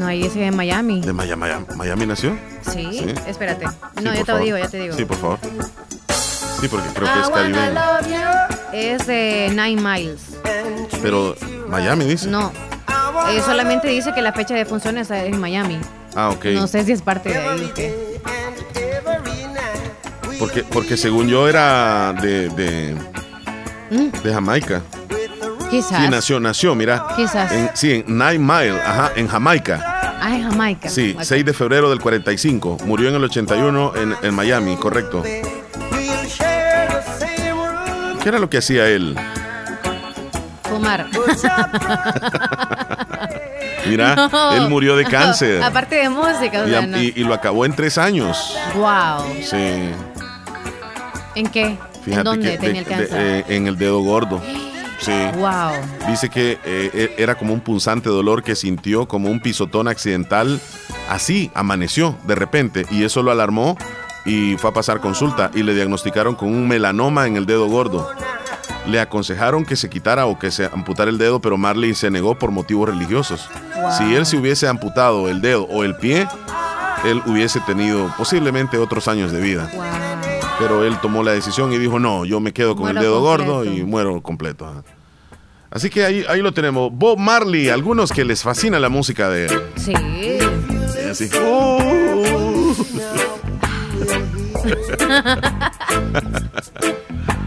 No, 0.00 0.06
ahí 0.06 0.24
ese 0.24 0.38
de 0.40 0.50
Miami. 0.50 1.00
¿De 1.00 1.12
Miami, 1.12 1.44
Miami 1.76 2.06
nació? 2.06 2.36
Sí. 2.72 2.88
Sí. 2.92 3.06
Espérate. 3.26 3.66
Sí, 3.68 4.02
No, 4.04 4.12
yo 4.14 4.20
te 4.20 4.24
favor. 4.24 4.42
digo, 4.42 4.58
ya 4.58 4.68
te 4.68 4.78
digo. 4.78 4.94
Sí, 4.96 5.04
por 5.04 5.16
favor. 5.18 5.38
Sí, 6.60 6.68
porque 6.68 6.88
creo 6.94 7.12
que 7.12 7.20
es 7.20 7.28
caribeño. 7.28 7.80
Es 8.72 9.06
de 9.06 9.48
Nine 9.50 9.80
Miles. 9.82 10.20
Pero 11.02 11.34
Miami 11.72 12.04
dice. 12.04 12.28
No. 12.28 12.52
Eh, 13.30 13.40
solamente 13.44 13.88
dice 13.88 14.12
que 14.14 14.20
la 14.22 14.32
fecha 14.32 14.54
de 14.54 14.64
función 14.64 14.98
es 14.98 15.10
en 15.10 15.40
Miami. 15.40 15.78
Ah, 16.14 16.28
ok. 16.30 16.44
No 16.52 16.66
sé 16.66 16.84
si 16.84 16.92
es 16.92 17.00
parte 17.02 17.30
de 17.30 17.38
ahí. 17.38 17.72
qué. 17.74 18.12
Porque, 20.38 20.64
porque 20.64 20.96
según 20.96 21.28
yo 21.28 21.48
era 21.48 22.12
de, 22.14 22.48
de, 22.50 22.94
Mm, 23.90 24.10
de 24.22 24.32
Jamaica. 24.32 24.82
Quizás. 25.70 26.02
Sí, 26.02 26.08
nació, 26.10 26.40
nació, 26.40 26.74
mira. 26.74 27.06
Quizás. 27.16 27.50
En- 27.52 27.70
sí, 27.74 28.04
en 28.06 28.18
Nine 28.18 28.38
Mile, 28.38 28.80
ajá, 28.82 29.12
en 29.16 29.28
Jamaica. 29.28 30.18
Ah, 30.20 30.34
en 30.34 30.42
Jamaica. 30.50 30.88
Sí, 30.88 31.14
Ok. 31.16 31.24
6 31.24 31.44
de 31.44 31.52
febrero 31.52 31.88
del 31.90 32.00
45. 32.00 32.78
Murió 32.84 33.08
en 33.08 33.14
el 33.16 33.24
81 33.24 33.92
en, 33.96 34.14
en 34.22 34.34
Miami, 34.34 34.76
correcto. 34.76 35.22
¿Qué 38.22 38.28
era 38.28 38.38
lo 38.38 38.48
que 38.50 38.58
hacía 38.58 38.86
él? 38.88 39.16
Fumar. 40.72 41.06
Mira, 43.86 44.14
No. 44.14 44.52
él 44.52 44.68
murió 44.68 44.96
de 44.96 45.04
cáncer. 45.04 45.62
Aparte 45.62 45.96
de 45.96 46.08
música, 46.08 46.62
o 46.62 46.66
Y, 46.66 46.70
sea, 46.70 46.86
no. 46.86 47.00
y- 47.00 47.12
y 47.16 47.24
lo 47.24 47.34
acabó 47.34 47.64
en 47.64 47.74
tres 47.74 47.98
años. 47.98 48.56
Wow. 48.74 49.24
Sí. 49.42 49.90
¿En 51.34 51.46
qué? 51.48 51.78
Fíjate 52.04 52.20
¿En 52.20 52.24
dónde 52.24 52.52
que 52.52 52.58
tenía 52.58 52.80
el 52.82 52.86
de- 52.86 52.90
cáncer? 52.94 53.18
eh, 53.20 53.44
en 53.48 53.66
el 53.66 53.76
dedo 53.76 54.00
gordo. 54.00 54.40
Sí. 55.02 55.10
wow. 55.34 55.72
Dice 56.06 56.28
que 56.28 56.60
eh, 56.64 56.90
e- 56.94 57.14
era 57.20 57.34
como 57.34 57.52
un 57.52 57.58
punzante 57.58 58.08
dolor 58.08 58.44
que 58.44 58.54
sintió 58.54 59.08
como 59.08 59.30
un 59.30 59.40
pisotón 59.40 59.88
accidental. 59.88 60.60
Así 61.10 61.50
amaneció 61.54 62.16
de 62.22 62.36
repente 62.36 62.86
y 62.88 63.02
eso 63.02 63.20
lo 63.24 63.32
alarmó 63.32 63.76
y 64.24 64.56
fue 64.58 64.70
a 64.70 64.72
pasar 64.72 65.00
consulta 65.00 65.50
y 65.54 65.64
le 65.64 65.74
diagnosticaron 65.74 66.36
con 66.36 66.50
un 66.50 66.68
melanoma 66.68 67.26
en 67.26 67.36
el 67.36 67.46
dedo 67.46 67.66
gordo. 67.66 68.08
Le 68.86 69.00
aconsejaron 69.00 69.64
que 69.64 69.76
se 69.76 69.88
quitara 69.88 70.26
o 70.26 70.38
que 70.38 70.50
se 70.50 70.66
amputara 70.66 71.10
el 71.10 71.18
dedo, 71.18 71.40
pero 71.40 71.56
Marley 71.56 71.94
se 71.94 72.10
negó 72.10 72.38
por 72.38 72.50
motivos 72.50 72.88
religiosos. 72.88 73.48
Wow. 73.80 73.92
Si 73.92 74.14
él 74.14 74.26
se 74.26 74.36
hubiese 74.36 74.66
amputado 74.66 75.28
el 75.28 75.40
dedo 75.40 75.64
o 75.64 75.84
el 75.84 75.96
pie, 75.96 76.26
él 77.04 77.22
hubiese 77.26 77.60
tenido 77.60 78.12
posiblemente 78.18 78.78
otros 78.78 79.06
años 79.08 79.30
de 79.30 79.40
vida. 79.40 79.70
Wow. 79.72 79.82
Pero 80.58 80.84
él 80.84 80.98
tomó 81.00 81.22
la 81.22 81.32
decisión 81.32 81.72
y 81.72 81.78
dijo, 81.78 81.98
no, 81.98 82.24
yo 82.24 82.40
me 82.40 82.52
quedo 82.52 82.74
con 82.74 82.84
Muero 82.84 83.00
el 83.00 83.06
dedo 83.06 83.20
gordo 83.20 83.64
y 83.64 83.82
muero 83.84 84.20
completo. 84.20 84.82
Así 85.70 85.88
que 85.88 86.04
ahí, 86.04 86.24
ahí 86.28 86.42
lo 86.42 86.52
tenemos. 86.52 86.90
Bob 86.92 87.18
Marley, 87.18 87.70
algunos 87.70 88.12
que 88.12 88.24
les 88.24 88.42
fascina 88.42 88.78
la 88.78 88.88
música 88.88 89.30
de 89.30 89.46
él. 89.46 89.62
Sí. 89.76 89.92
Y 89.92 91.08
así, 91.08 91.30
"Oh". 91.42 92.74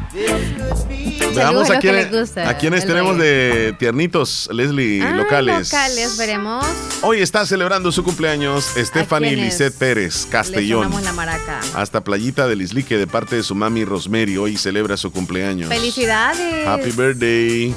Veamos 1.35 1.69
a 1.69 1.79
les 1.79 2.11
gusta 2.11 2.49
a 2.49 2.57
quiénes 2.57 2.85
tenemos 2.87 3.17
de 3.17 3.75
tiernitos, 3.77 4.47
Leslie, 4.51 5.01
Ah, 5.01 5.11
locales. 5.11 5.71
locales, 5.71 6.17
veremos. 6.17 6.65
Hoy 7.01 7.21
está 7.21 7.45
celebrando 7.45 7.91
su 7.91 8.03
cumpleaños 8.03 8.65
Stephanie? 8.77 9.35
Lisette 9.35 9.73
Pérez, 9.77 10.25
Castellón. 10.29 10.83
sonamos 10.83 11.03
la 11.03 11.11
maraca. 11.11 11.59
Hasta 11.75 12.01
Playita 12.01 12.47
del 12.47 12.61
Islique 12.61 12.97
de 12.97 13.07
parte 13.07 13.35
de 13.35 13.43
su 13.43 13.53
mami 13.55 13.83
Rosemary. 13.83 14.37
Hoy 14.37 14.55
celebra 14.57 14.95
su 14.95 15.11
cumpleaños. 15.11 15.67
Felicidades. 15.69 16.65
Happy 16.65 16.91
birthday. 16.91 17.75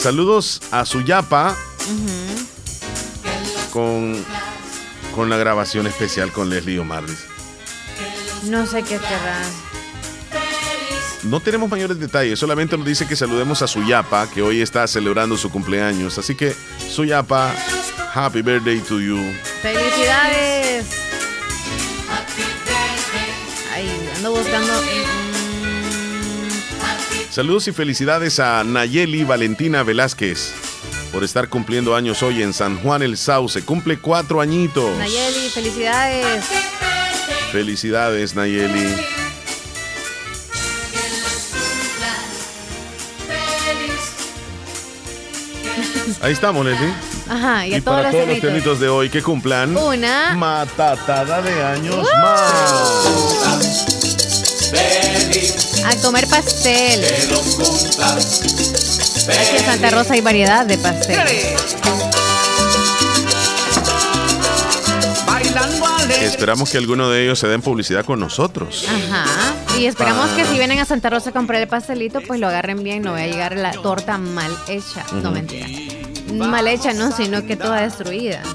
Saludos 0.00 0.62
a 0.70 0.86
su 0.86 1.02
yapa 1.02 1.54
Ujú. 1.84 2.46
con, 3.72 4.24
con 5.14 5.28
la 5.28 5.36
grabación 5.36 5.86
especial 5.86 6.32
con 6.32 6.48
Leslie 6.48 6.78
Omar. 6.78 7.04
No 8.48 8.66
sé 8.66 8.82
qué 8.82 8.96
querrá. 8.98 9.40
No 11.24 11.40
tenemos 11.40 11.68
mayores 11.68 11.98
detalles, 11.98 12.38
solamente 12.38 12.76
nos 12.76 12.86
dice 12.86 13.06
que 13.06 13.16
saludemos 13.16 13.60
a 13.62 13.66
su 13.66 13.82
yapa, 13.84 14.28
que 14.30 14.42
hoy 14.42 14.60
está 14.60 14.86
celebrando 14.86 15.36
su 15.36 15.50
cumpleaños. 15.50 16.18
Así 16.18 16.36
que, 16.36 16.54
su 16.88 17.04
yapa, 17.04 17.52
happy 18.14 18.42
birthday 18.42 18.78
to 18.80 19.00
you. 19.00 19.18
Felicidades. 19.62 20.86
Ay, 23.74 23.88
ando 24.16 24.30
buscando. 24.32 24.72
mm, 24.72 27.32
Saludos 27.32 27.66
y 27.68 27.72
felicidades 27.72 28.38
a 28.38 28.62
Nayeli 28.62 29.24
Valentina 29.24 29.82
Velázquez 29.82 30.52
por 31.12 31.24
estar 31.24 31.48
cumpliendo 31.48 31.96
años 31.96 32.22
hoy 32.22 32.42
en 32.42 32.52
San 32.52 32.78
Juan 32.78 33.02
el 33.02 33.16
Sauce. 33.16 33.62
Cumple 33.62 33.98
cuatro 33.98 34.40
añitos. 34.40 34.96
Nayeli, 34.98 35.48
felicidades. 35.50 36.44
Felicidades, 37.52 38.34
Nayeli. 38.34 38.94
Ahí 46.22 46.32
estamos, 46.32 46.64
Leslie. 46.64 46.92
Ajá, 47.28 47.66
y 47.66 47.74
a 47.74 47.78
Y 47.78 47.80
todos 47.80 47.96
para 47.96 48.02
los 48.04 48.12
todos 48.12 48.28
los 48.28 48.40
temitos. 48.40 48.50
temitos 48.52 48.80
de 48.80 48.88
hoy 48.88 49.10
que 49.10 49.22
cumplan 49.22 49.76
Una. 49.76 50.34
matatada 50.34 51.42
de 51.42 51.62
años 51.64 51.96
¡Uh! 51.96 52.16
más. 52.22 53.84
A 55.84 55.96
comer 56.02 56.26
pastel. 56.28 57.04
Aquí 59.28 59.56
en 59.56 59.64
Santa 59.64 59.90
Rosa 59.90 60.14
hay 60.14 60.20
variedad 60.20 60.64
de 60.66 60.78
pastel. 60.78 61.18
Esperamos 66.22 66.70
que 66.70 66.78
alguno 66.78 67.10
de 67.10 67.24
ellos 67.24 67.38
se 67.38 67.48
den 67.48 67.62
publicidad 67.62 68.04
con 68.04 68.20
nosotros. 68.20 68.86
Ajá. 68.88 69.24
Y 69.78 69.86
esperamos 69.86 70.28
Ah. 70.32 70.36
que 70.36 70.44
si 70.44 70.58
vienen 70.58 70.78
a 70.78 70.84
Santa 70.84 71.10
Rosa 71.10 71.30
a 71.30 71.32
comprar 71.32 71.60
el 71.60 71.68
pastelito, 71.68 72.20
pues 72.26 72.40
lo 72.40 72.48
agarren 72.48 72.82
bien, 72.82 73.02
no 73.02 73.12
vaya 73.12 73.24
a 73.24 73.28
llegar 73.28 73.56
la 73.56 73.72
torta 73.72 74.18
mal 74.18 74.50
hecha. 74.68 75.04
No 75.22 75.30
mentira. 75.30 75.66
Mal 76.32 76.66
hecha 76.68 76.92
no, 76.92 77.12
sino 77.12 77.44
que 77.46 77.56
toda 77.56 77.80
destruida. 77.82 78.42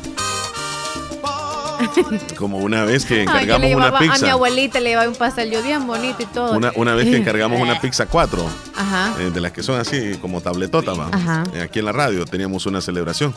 Como 2.37 2.59
una 2.59 2.85
vez 2.85 3.05
que 3.05 3.23
encargamos 3.23 3.57
una 3.57 3.67
llevaba 3.67 3.97
a 3.97 4.01
mi 4.01 4.09
pizza. 4.09 4.31
abuelita 4.31 4.79
le 4.79 4.89
llevaba 4.89 5.09
un 5.09 5.15
pastel 5.15 5.51
yo 5.51 5.61
bien 5.63 5.85
bonito 5.87 6.21
y 6.21 6.25
todo. 6.27 6.55
Una, 6.57 6.71
una 6.75 6.95
vez 6.95 7.05
que 7.07 7.17
encargamos 7.17 7.59
una 7.59 7.79
pizza 7.81 8.05
4, 8.05 8.45
Ajá. 8.75 9.13
eh, 9.19 9.31
de 9.33 9.41
las 9.41 9.51
que 9.51 9.63
son 9.63 9.79
así 9.79 10.15
como 10.21 10.41
tabletota, 10.41 10.93
va. 10.93 11.09
Ajá. 11.11 11.43
Eh, 11.53 11.61
aquí 11.61 11.79
en 11.79 11.85
la 11.85 11.91
radio 11.91 12.25
teníamos 12.25 12.65
una 12.65 12.81
celebración. 12.81 13.33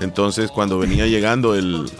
Entonces, 0.00 0.50
cuando 0.50 0.78
venía 0.78 1.06
llegando 1.06 1.54
el, 1.54 1.90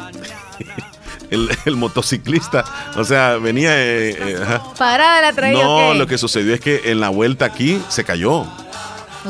el, 1.32 1.48
el 1.64 1.76
motociclista, 1.76 2.64
o 2.96 3.04
sea, 3.04 3.36
venía... 3.38 3.70
eh, 3.76 4.10
eh, 4.10 4.38
ajá. 4.42 4.62
Parada 4.78 5.20
la 5.22 5.32
traía. 5.32 5.62
No, 5.64 5.94
lo 5.94 6.06
que 6.06 6.18
sucedió 6.18 6.54
es 6.54 6.60
que 6.60 6.82
en 6.92 7.00
la 7.00 7.08
vuelta 7.08 7.44
aquí 7.46 7.80
se 7.88 8.04
cayó. 8.04 8.46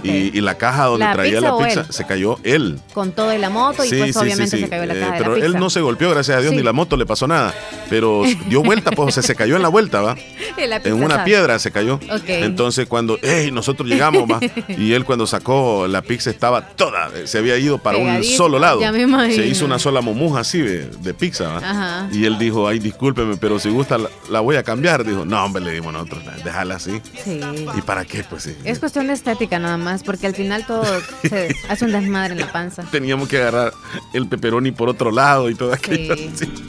Y, 0.02 0.10
y 0.36 0.40
la 0.40 0.56
caja 0.56 0.86
donde 0.86 1.04
¿La 1.06 1.12
traía 1.12 1.40
la 1.40 1.56
pizza 1.58 1.84
se 1.90 2.04
cayó 2.06 2.38
él. 2.42 2.80
Con 2.94 3.12
todo 3.12 3.34
y 3.34 3.38
la 3.38 3.50
moto 3.50 3.84
y 3.84 3.88
Sí, 3.88 3.96
pues 3.98 4.12
sí, 4.12 4.18
obviamente 4.18 4.56
sí. 4.56 4.62
se 4.64 4.68
cayó 4.68 4.86
la 4.86 4.94
Eh, 4.94 5.00
caja 5.00 5.12
de 5.12 5.18
pero 5.18 5.30
la 5.30 5.34
pizza. 5.36 5.46
él 5.46 5.58
no 5.60 5.70
se 5.70 5.80
golpeó, 5.80 6.10
gracias 6.10 6.38
a 6.38 6.40
Dios, 6.40 6.54
ni 6.54 6.62
la 6.62 6.72
moto 6.72 6.96
le 6.96 7.06
pasó 7.06 7.26
nada. 7.26 7.54
Pero 7.90 8.22
dio 8.48 8.62
vuelta, 8.62 8.90
pues, 8.90 9.08
o 9.08 9.12
sea, 9.12 9.22
se 9.22 9.34
cayó 9.34 9.56
en 9.56 9.62
la 9.62 9.68
vuelta, 9.68 10.00
¿va? 10.00 10.16
La 10.66 10.76
En 10.76 11.02
una 11.02 11.24
piedra 11.24 11.58
se 11.58 11.70
cayó. 11.72 11.94
Ok. 12.10 12.22
Entonces, 12.28 12.86
cuando, 12.86 13.18
hey, 13.22 13.50
nosotros 13.52 13.88
llegamos, 13.88 14.24
va. 14.30 14.40
Y 14.68 14.92
él, 14.94 15.04
cuando 15.04 15.26
sacó 15.26 15.86
la 15.88 16.02
pizza, 16.02 16.30
estaba 16.30 16.68
toda, 16.68 17.10
se 17.24 17.38
había 17.38 17.56
ido 17.58 17.78
para 17.78 17.98
un 17.98 18.22
solo 18.24 18.58
lado. 18.58 18.80
ya 18.80 18.92
me 18.92 19.02
imagino. 19.02 19.34
Se 19.34 19.46
hizo 19.46 19.64
una 19.64 19.78
sola 19.78 20.00
momuja 20.00 20.40
así 20.40 20.58
de, 20.60 20.86
de 20.86 21.14
pizza, 21.14 21.48
¿va? 21.48 21.56
Ajá. 21.58 22.08
Y 22.12 22.24
él 22.24 22.38
dijo, 22.38 22.66
ay, 22.68 22.78
discúlpeme, 22.78 23.36
pero 23.36 23.58
si 23.58 23.68
gusta, 23.70 23.98
la, 23.98 24.08
la 24.30 24.40
voy 24.40 24.56
a 24.56 24.62
cambiar. 24.62 25.04
Dijo, 25.04 25.24
no, 25.24 25.44
hombre, 25.44 25.62
le 25.62 25.72
dimos 25.72 25.92
nosotros, 25.92 26.22
déjala 26.44 26.76
así. 26.76 27.00
Sí. 27.24 27.40
¿Y 27.76 27.80
para 27.82 28.04
qué? 28.04 28.24
Pues 28.24 28.44
sí. 28.44 28.56
Es 28.64 28.78
cuestión 28.78 29.06
de 29.08 29.12
estética 29.14 29.58
nada 29.58 29.76
más, 29.76 29.81
porque 30.04 30.26
al 30.26 30.34
final 30.34 30.66
todo 30.66 30.84
se 31.22 31.54
hace 31.68 31.84
un 31.84 31.92
desmadre 31.92 32.34
en 32.34 32.40
la 32.40 32.50
panza. 32.52 32.82
Teníamos 32.90 33.28
que 33.28 33.38
agarrar 33.38 33.72
el 34.12 34.26
pepperoni 34.28 34.72
por 34.72 34.88
otro 34.88 35.10
lado 35.10 35.50
y 35.50 35.54
todo 35.54 35.72
aquello. 35.72 36.14
Sí. 36.34 36.52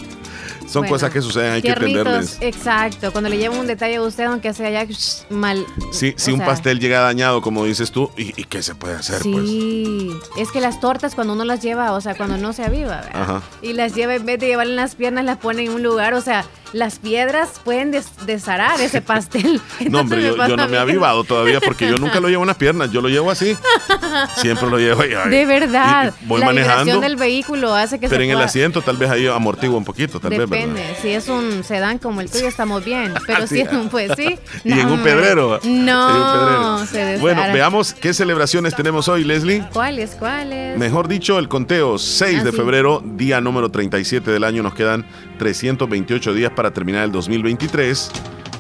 Son 0.68 0.82
Bueno, 0.82 0.96
cosas 0.96 1.12
que 1.12 1.22
suceden, 1.22 1.52
hay 1.54 1.62
que 1.62 1.70
entenderles. 1.70 2.38
Exacto, 2.42 3.12
cuando 3.12 3.30
le 3.30 3.38
lleva 3.38 3.56
un 3.56 3.68
detalle 3.68 3.98
a 3.98 4.02
usted, 4.02 4.24
aunque 4.24 4.54
sea 4.54 4.72
ya 4.72 4.86
shh, 4.86 5.26
mal. 5.30 5.64
Sí, 5.92 6.14
si 6.18 6.32
un 6.32 6.40
pastel 6.40 6.80
llega 6.80 7.02
dañado, 7.02 7.42
como 7.42 7.66
dices 7.66 7.92
tú, 7.92 8.10
¿y, 8.18 8.30
y 8.42 8.46
qué 8.46 8.64
se 8.64 8.74
puede 8.74 8.96
hacer? 8.96 9.22
Pues? 9.22 9.46
Sí, 9.46 10.10
es 10.36 10.52
que 10.52 10.62
las 10.62 10.80
tortas 10.80 11.14
cuando 11.14 11.34
uno 11.34 11.44
las 11.46 11.62
lleva, 11.62 11.92
o 11.92 12.02
sea, 12.02 12.16
cuando 12.16 12.38
no 12.38 12.54
se 12.54 12.64
aviva, 12.64 13.02
¿verdad? 13.02 13.22
Ajá. 13.22 13.42
Y 13.62 13.74
las 13.74 13.94
lleva 13.94 14.16
en 14.16 14.26
vez 14.26 14.40
de 14.40 14.48
llevarlas 14.48 14.72
en 14.72 14.76
las 14.78 14.96
piernas, 14.96 15.26
las 15.26 15.38
pone 15.38 15.64
en 15.66 15.72
un 15.74 15.84
lugar, 15.84 16.16
o 16.16 16.22
sea, 16.22 16.44
las 16.74 17.00
piedras 17.00 17.62
pueden 17.64 17.92
des- 17.92 18.26
desharar 18.26 18.82
ese 18.82 19.02
pastel. 19.14 19.62
No, 19.90 20.02
hombre, 20.02 20.22
yo, 20.24 20.36
no 20.58 20.68
me 20.68 20.76
he 20.78 20.80
avivado 20.80 21.24
todavía 21.24 21.62
porque 21.62 21.88
yo 21.88 21.98
nunca 21.98 22.20
lo 22.20 22.28
llevo 22.30 22.44
en 22.44 22.48
las 22.48 22.58
piernas, 22.58 22.92
yo 22.92 23.02
lo 23.02 23.08
llevo 23.10 23.32
así. 23.32 23.56
Siempre 24.38 24.70
lo 24.70 24.78
llevo 24.78 25.02
ahí. 25.04 25.12
De 25.30 25.46
verdad, 25.46 26.14
Y 26.22 26.26
voy 26.26 26.40
la 26.40 26.48
manejando, 26.48 27.00
del 27.00 27.16
vehículo 27.16 27.74
hace 27.74 28.00
que 28.00 28.08
pero 28.10 28.20
se 28.22 28.26
en 28.26 28.32
el 28.38 28.42
asiento 28.44 28.82
tal 28.82 28.98
vez 28.98 29.10
ahí 29.10 29.28
amortigua 29.28 29.78
un 29.78 29.86
poquito, 29.86 30.20
tal 30.20 30.32
vez, 30.32 30.40
Depende, 30.40 30.84
si 31.02 31.10
es 31.10 31.28
un 31.30 31.64
sedán 31.64 31.98
como 32.00 32.22
el 32.22 32.30
tuyo 32.30 32.48
estamos 32.48 32.84
bien, 32.84 33.14
pero 33.28 33.48
si 33.48 33.62
es 33.62 33.72
un 33.72 33.90
pues 33.90 34.12
sí. 34.18 34.38
Y 34.64 34.72
en 34.74 34.88
un 34.88 35.02
pedrero. 35.04 35.60
No, 35.64 36.80
un 36.80 36.88
pedrero. 36.88 37.14
se. 37.16 37.18
Bueno, 37.20 37.42
veamos 37.54 37.94
qué 37.94 38.14
celebraciones 38.14 38.76
tenemos 38.76 39.08
hoy, 39.08 39.24
Leslie. 39.24 39.64
¿Cuáles, 39.74 40.12
cuáles? 40.12 40.78
Mejor 40.78 41.08
dicho, 41.08 41.38
el 41.40 41.48
conteo 41.48 41.98
6 41.98 42.40
Ah, 42.40 42.44
de 42.44 42.52
sí. 42.52 42.58
febrero, 42.58 43.02
día 43.06 43.40
número 43.42 43.70
37 43.70 44.32
del 44.32 44.44
año. 44.44 44.64
Nos 44.64 44.74
quedan 44.74 45.06
328 45.48 46.34
días 46.34 46.52
para 46.56 46.72
terminar 46.72 47.04
el 47.04 47.12
2023 47.12 48.10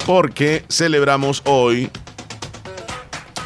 porque 0.05 0.65
celebramos 0.67 1.41
hoy 1.45 1.89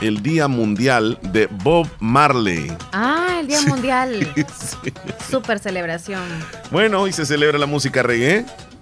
el 0.02 0.24
Día 0.24 0.48
Mundial 0.48 1.20
de 1.22 1.46
Bob 1.46 1.88
Marley. 2.00 2.72
Ah, 2.94 3.38
el 3.40 3.46
Día 3.48 3.62
Mundial. 3.62 4.28
Sí. 4.36 4.92
Super 5.30 5.60
celebración. 5.60 6.24
Bueno, 6.72 7.00
hoy 7.02 7.12
se 7.14 7.28
celebra 7.28 7.60
la 7.60 7.68
música 7.68 8.02
reggae. 8.02 8.38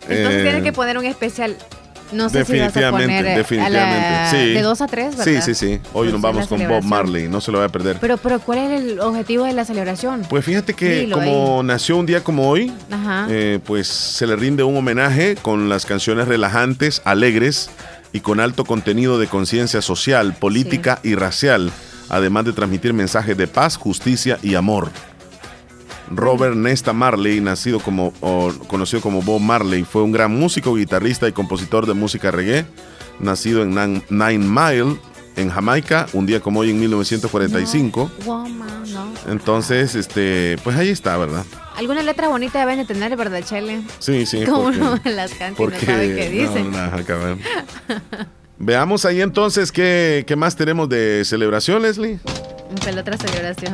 Entonces 0.08 0.40
Eh, 0.40 0.44
tiene 0.44 0.64
que 0.64 0.72
poner 0.72 0.98
un 0.98 1.04
especial 1.06 1.58
No 2.12 2.30
sé 2.30 2.46
si 2.46 2.60
vas 2.60 2.76
a 2.76 2.80
Definitivamente, 2.80 2.92
poner 3.08 3.26
eh, 3.26 3.34
a 3.34 3.38
definitivamente. 3.38 4.10
la- 4.12 4.32
sí. 4.32 4.54
de 4.54 4.62
2 4.62 4.82
a 4.82 4.88
3, 4.88 5.18
¿verdad? 5.18 5.24
Sí, 5.24 5.42
sí, 5.42 5.56
sí. 5.56 5.80
Hoy 5.94 6.10
Pues 6.10 6.12
nos 6.14 6.22
vamos 6.22 6.48
con 6.48 6.68
Bob. 6.68 6.84
Marley, 6.84 7.28
no 7.28 7.42
se 7.42 7.52
lo 7.52 7.60
va 7.60 7.66
a 7.66 7.70
perder. 7.70 7.98
Pero, 8.00 8.18
pero 8.18 8.40
¿cuál 8.40 8.60
es 8.60 8.82
el 8.82 9.00
objetivo 9.00 9.46
de 9.46 9.54
la 9.54 9.66
celebración? 9.66 10.22
Pues 10.30 10.46
fíjate 10.46 10.74
que 10.76 11.02
Dilo 11.02 11.16
como 11.18 11.64
nació 11.64 11.98
un 11.98 12.06
día 12.06 12.24
como 12.24 12.48
hoy, 12.50 12.72
Ajá. 12.92 13.28
eh, 13.30 13.60
pues 13.66 13.88
se 13.88 14.28
le 14.28 14.36
rinde 14.36 14.64
un 14.64 14.78
homenaje 14.78 15.36
con 15.42 15.68
las 15.68 15.86
canciones 15.86 16.28
relajantes, 16.28 17.02
alegres 17.06 17.70
y 18.14 18.20
con 18.22 18.40
alto 18.40 18.64
contenido 18.66 19.20
de 19.20 19.28
conciencia 19.28 19.82
social, 19.82 20.34
política 20.36 21.00
y 21.04 21.16
racial, 21.16 21.72
además 22.10 22.46
de 22.46 22.54
transmitir 22.54 22.94
mensajes 22.94 23.36
de 23.36 23.48
paz, 23.48 23.78
justicia 23.78 24.38
y 24.44 24.56
amor. 24.56 24.90
Robert 26.12 26.56
Nesta 26.56 26.94
Marley, 26.94 27.42
nacido 27.42 27.80
como 27.80 28.14
o 28.22 28.52
conocido 28.68 29.02
como 29.02 29.22
Bob 29.22 29.42
Marley, 29.42 29.84
fue 29.84 30.04
un 30.04 30.12
gran 30.12 30.32
músico, 30.32 30.76
guitarrista 30.76 31.28
y 31.28 31.32
compositor 31.32 31.86
de 31.86 31.94
música 31.94 32.32
reggae, 32.32 32.66
nacido 33.20 33.64
en 33.64 34.04
Nine 34.10 34.40
Mile, 34.40 34.98
en 35.36 35.50
Jamaica, 35.50 36.08
un 36.14 36.26
día 36.26 36.40
como 36.40 36.62
hoy 36.62 36.72
en 36.72 36.80
1945. 36.80 38.12
Woman, 38.26 38.94
no. 38.94 39.12
Entonces, 39.28 39.96
este, 39.96 40.58
pues 40.64 40.76
ahí 40.78 40.90
está, 40.90 41.18
¿verdad? 41.18 41.44
Alguna 41.76 42.04
letra 42.04 42.30
bonita 42.30 42.60
deben 42.60 42.78
de 42.78 42.86
tener, 42.86 43.16
¿verdad, 43.18 43.44
Chele? 43.44 43.82
Sí, 44.00 44.26
sí. 44.26 44.46
Como 44.46 44.68
uno 44.68 45.00
las 45.04 45.32
canta 45.32 45.48
y 45.48 45.50
no 45.52 45.56
porque 45.72 45.86
sabe 45.86 46.16
qué 46.16 46.30
dice. 46.30 46.64
no, 46.64 46.88
no. 46.92 47.38
Veamos 48.58 49.04
ahí 49.04 49.22
entonces 49.22 49.72
qué, 49.72 50.24
qué 50.26 50.38
más 50.38 50.56
tenemos 50.56 50.88
de 50.88 51.24
celebración, 51.26 51.82
Leslie. 51.82 52.20
Pero 52.84 53.02
otra 53.02 53.18
celebración. 53.18 53.74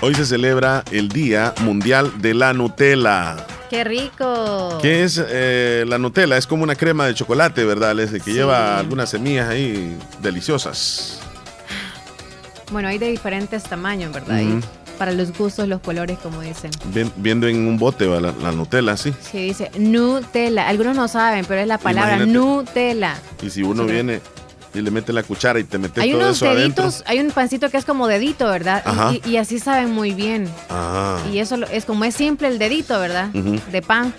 Hoy 0.00 0.14
se 0.14 0.26
celebra 0.26 0.84
el 0.92 1.08
Día 1.08 1.54
Mundial 1.62 2.12
de 2.20 2.34
la 2.34 2.52
Nutella. 2.52 3.36
¡Qué 3.70 3.82
rico! 3.82 4.78
¿Qué 4.80 5.02
es 5.02 5.20
eh, 5.26 5.84
la 5.88 5.98
Nutella? 5.98 6.36
Es 6.36 6.46
como 6.46 6.62
una 6.62 6.74
crema 6.76 7.06
de 7.06 7.14
chocolate, 7.14 7.64
¿verdad? 7.64 7.96
Que 7.96 8.20
Sí. 8.20 8.32
lleva 8.32 8.78
algunas 8.78 9.10
semillas 9.10 9.48
ahí 9.48 9.96
deliciosas. 10.22 11.20
Bueno, 12.70 12.88
hay 12.88 12.98
de 12.98 13.08
diferentes 13.08 13.62
tamaños, 13.64 14.12
¿verdad? 14.12 14.40
Ujú. 14.42 14.60
para 14.98 15.12
los 15.12 15.36
gustos, 15.36 15.68
los 15.68 15.82
colores, 15.82 16.18
como 16.22 16.40
dicen. 16.40 16.70
Viendo 17.16 17.46
en 17.48 17.68
un 17.68 17.76
bote 17.76 18.06
la, 18.06 18.32
la 18.32 18.50
Nutella, 18.52 18.96
sí. 18.96 19.12
Sí, 19.30 19.38
dice 19.48 19.70
Nutella. 19.78 20.66
Algunos 20.68 20.96
no 20.96 21.06
saben, 21.06 21.44
pero 21.44 21.60
es 21.60 21.66
la 21.66 21.76
palabra 21.76 22.16
Imagínate. 22.16 22.38
Nutella. 22.38 23.14
Y 23.42 23.50
si 23.50 23.62
uno 23.62 23.84
Sí. 23.84 23.92
viene 23.92 24.22
y 24.76 24.82
le 24.82 24.90
mete 24.90 25.12
la 25.12 25.22
cuchara 25.22 25.58
y 25.58 25.64
te 25.64 25.78
metes 25.78 26.02
Hay 26.02 26.10
todo 26.12 26.20
unos 26.20 26.36
eso 26.36 26.48
adentro. 26.50 26.84
deditos, 26.84 27.04
hay 27.06 27.20
un 27.20 27.30
pancito 27.30 27.70
que 27.70 27.76
es 27.78 27.84
como 27.84 28.06
dedito, 28.06 28.46
¿verdad? 28.46 28.82
Y- 28.84 28.88
Ajá. 28.88 29.12
Y, 29.24 29.30
y 29.30 29.36
así 29.38 29.58
saben 29.58 29.90
muy 29.92 30.12
bien. 30.12 30.48
Ah. 30.70 31.18
Y 31.32 31.38
eso 31.38 31.56
es 31.72 31.84
como 31.84 32.04
es 32.04 32.14
simple 32.14 32.48
el 32.48 32.58
dedito, 32.58 32.98
¿verdad? 33.00 33.28
De 33.30 33.82
pan. 33.82 34.12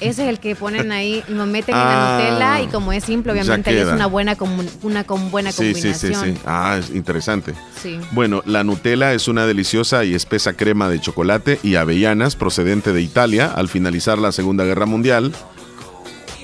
Ese 0.00 0.22
es 0.22 0.28
el 0.28 0.38
que 0.38 0.54
ponen 0.54 0.92
ahí 0.92 1.24
lo 1.26 1.44
meten 1.44 1.74
Ah. 1.76 1.80
en 1.82 2.38
la 2.38 2.48
Nutella 2.52 2.60
y 2.62 2.66
como 2.68 2.92
es 2.92 3.02
simple, 3.02 3.32
obviamente 3.32 3.80
es 3.80 3.88
una 3.88 4.06
buena 4.06 4.36
una 4.82 5.02
con 5.02 5.28
buena 5.32 5.50
Sí, 5.50 5.74
sí, 5.74 5.92
sí, 5.92 6.06
combinación. 6.12 6.36
sí. 6.36 6.40
Ah, 6.46 6.76
es 6.78 6.90
interesante. 6.90 7.52
Sí. 7.82 7.98
Bueno, 8.12 8.40
la 8.46 8.62
Nutella 8.62 9.12
es 9.12 9.26
una 9.26 9.44
deliciosa 9.44 10.04
y 10.04 10.14
espesa 10.14 10.52
crema 10.52 10.88
de 10.88 11.00
chocolate 11.00 11.58
y 11.64 11.74
avellanas 11.74 12.36
procedente 12.36 12.92
de 12.92 13.02
Italia 13.02 13.50
al 13.52 13.68
finalizar 13.68 14.18
la 14.18 14.30
Segunda 14.30 14.62
Guerra 14.62 14.86
Mundial. 14.86 15.32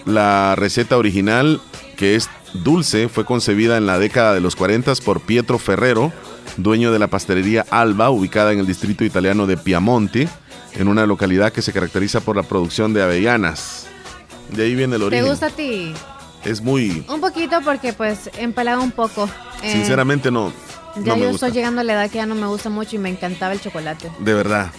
La 0.05 0.55
receta 0.57 0.97
original, 0.99 1.61
que 1.97 2.17
es 2.17 2.29
dulce, 2.55 3.09
fue 3.09 3.25
concebida 3.25 3.77
en 3.77 3.87
la 3.87 3.99
década 3.99 4.33
de 4.35 4.41
los 4.41 4.57
40 4.57 4.93
por 5.05 5.21
Pietro 5.21 5.59
Ferrero, 5.59 6.13
dueño 6.57 6.93
de 6.93 6.99
la 6.99 7.09
pastelería 7.09 7.65
Alba, 7.71 8.11
ubicada 8.11 8.53
en 8.53 8.59
el 8.61 8.67
distrito 8.67 9.05
italiano 9.05 9.47
de 9.47 9.57
Piamonte, 9.57 10.29
en 10.75 10.89
una 10.89 11.07
localidad 11.07 11.53
que 11.53 11.63
se 11.63 11.73
caracteriza 11.73 12.21
por 12.21 12.37
la 12.37 12.43
producción 12.43 12.93
de 12.95 13.03
avellanas. 13.03 13.87
De 14.51 14.65
ahí 14.65 14.75
viene 14.75 14.97
el 14.97 15.01
¿Te 15.03 15.07
origen. 15.07 15.27
gusta 15.27 15.47
a 15.47 15.51
ti? 15.51 15.93
Es 16.45 16.61
muy... 16.61 17.05
Un 17.09 17.21
poquito 17.21 17.61
porque 17.65 17.93
pues 17.93 18.31
empalaga 18.39 18.81
un 18.81 18.91
poco. 18.93 19.29
Eh, 19.63 19.73
Sinceramente 19.73 20.31
no, 20.31 20.53
Ya 20.97 21.13
no 21.13 21.17
me 21.17 21.23
yo 21.23 21.31
gusta. 21.31 21.47
estoy 21.47 21.59
llegando 21.59 21.81
a 21.81 21.85
la 21.85 21.95
edad 21.95 22.11
que 22.11 22.17
ya 22.19 22.27
no 22.27 22.35
me 22.35 22.47
gusta 22.47 22.69
mucho 22.71 22.97
y 22.97 22.99
me 22.99 23.09
encantaba 23.09 23.55
el 23.55 23.61
chocolate. 23.61 24.11
De 24.19 24.35
verdad. 24.35 24.71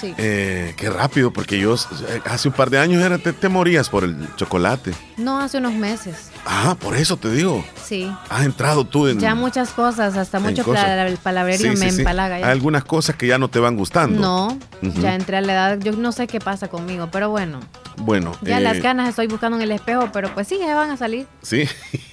Sí. 0.00 0.14
Eh, 0.16 0.74
qué 0.76 0.88
rápido, 0.90 1.32
porque 1.32 1.58
yo 1.58 1.74
eh, 1.74 2.22
hace 2.24 2.48
un 2.48 2.54
par 2.54 2.70
de 2.70 2.78
años 2.78 3.02
era, 3.02 3.18
te, 3.18 3.32
te 3.32 3.48
morías 3.48 3.88
por 3.88 4.04
el 4.04 4.16
chocolate. 4.36 4.92
No, 5.16 5.40
hace 5.40 5.58
unos 5.58 5.74
meses. 5.74 6.30
Ah, 6.46 6.74
por 6.80 6.96
eso 6.96 7.16
te 7.18 7.30
digo. 7.30 7.64
Sí. 7.84 8.10
Has 8.30 8.44
entrado 8.44 8.84
tú 8.84 9.06
en. 9.08 9.18
Ya 9.20 9.34
muchas 9.34 9.70
cosas, 9.70 10.16
hasta 10.16 10.38
mucho 10.40 10.64
cosas. 10.64 10.84
pala- 10.84 11.16
palabrerío 11.22 11.72
Sí, 11.72 11.78
me 11.78 11.90
sí. 11.90 11.98
empalaga 11.98 12.36
Hay 12.36 12.40
ya. 12.42 12.50
algunas 12.50 12.84
cosas 12.84 13.16
que 13.16 13.26
ya 13.26 13.38
no 13.38 13.48
te 13.48 13.58
van 13.58 13.76
gustando. 13.76 14.20
No, 14.20 14.58
ya 15.00 15.14
entré 15.14 15.36
a 15.36 15.40
la 15.42 15.52
edad, 15.52 15.78
yo 15.80 15.92
no 15.92 16.12
sé 16.12 16.26
qué 16.26 16.40
pasa 16.40 16.68
conmigo, 16.68 17.08
pero 17.12 17.28
bueno, 17.30 17.60
Bueno, 17.98 18.32
ya 18.40 18.58
eh, 18.58 18.62
las 18.62 18.80
ganas 18.80 19.08
estoy 19.08 19.26
buscando 19.26 19.56
en 19.58 19.62
el 19.62 19.72
espejo, 19.72 20.08
pero 20.12 20.32
pues 20.34 20.48
sí, 20.48 20.58
ya 20.58 20.74
van 20.74 20.90
a 20.90 20.96
salir. 20.96 21.26
Sí. 21.42 21.64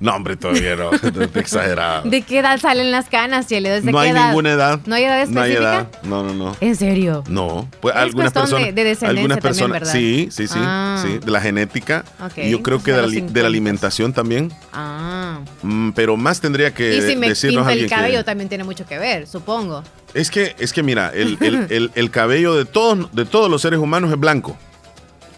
no, 0.00 0.14
hombre, 0.14 0.36
todavía 0.36 0.76
no. 0.76 0.90
te 1.28 1.40
exagerado. 1.40 2.08
¿De 2.08 2.22
qué 2.22 2.38
edad 2.38 2.58
salen 2.60 2.90
las 2.90 3.08
canas, 3.08 3.46
Chele? 3.48 3.68
¿Desde 3.70 3.90
No 3.90 3.98
qué 3.98 4.04
hay 4.04 4.10
edad? 4.10 4.26
ninguna 4.28 4.52
edad. 4.52 4.80
¿No 4.86 4.94
hay 4.94 5.04
edad 5.04 5.26
No 5.28 5.40
hay 5.40 5.52
específica? 5.52 5.74
edad. 5.80 5.88
No, 6.04 6.22
no, 6.22 6.34
no. 6.34 6.56
¿En 6.60 6.76
serio? 6.76 7.24
No, 7.28 7.68
pues 7.80 7.94
Es 7.94 8.00
algunas 8.02 8.32
personas, 8.32 8.66
de- 8.66 8.72
de 8.72 8.84
descendencia 8.84 9.08
algunas 9.08 9.38
también, 9.38 9.52
personas, 9.70 9.80
¿verdad? 9.80 9.92
sí, 9.92 10.28
sí, 10.30 10.46
sí, 10.46 10.58
Ah. 10.60 11.02
sí, 11.04 11.18
de 11.18 11.30
la 11.30 11.40
genética 11.40 12.04
Ok, 12.24 12.38
y 12.38 12.50
yo 12.50 12.62
creo 12.62 12.82
que 12.82 12.92
de 12.92 12.96
la, 13.02 13.08
de 13.08 13.14
la 13.14 13.20
50. 13.20 13.46
alimentación 13.46 14.12
también, 14.12 14.52
Ah. 14.72 15.40
Mm, 15.62 15.90
pero 15.90 16.16
más 16.16 16.40
tendría 16.40 16.72
que 16.72 16.96
y 16.96 17.00
si 17.02 17.16
me 17.16 17.28
decirnos 17.28 17.62
pinto 17.62 17.70
el 17.70 17.72
alguien 17.72 17.88
que- 17.88 17.94
cabello 17.94 18.24
también 18.24 18.48
tiene 18.48 18.64
mucho 18.64 18.86
que 18.86 18.98
ver, 18.98 19.26
supongo. 19.26 19.82
Es 20.14 20.30
que, 20.30 20.54
es 20.58 20.72
que 20.72 20.82
mira, 20.82 21.10
el, 21.14 21.36
el- 21.40 21.66
el- 21.70 21.90
el 21.94 22.10
cabello 22.10 22.54
de 22.54 22.64
todos, 22.64 23.12
de 23.14 23.24
todos 23.24 23.50
los 23.50 23.60
seres 23.62 23.78
humanos 23.80 24.10
es 24.12 24.18
blanco. 24.18 24.56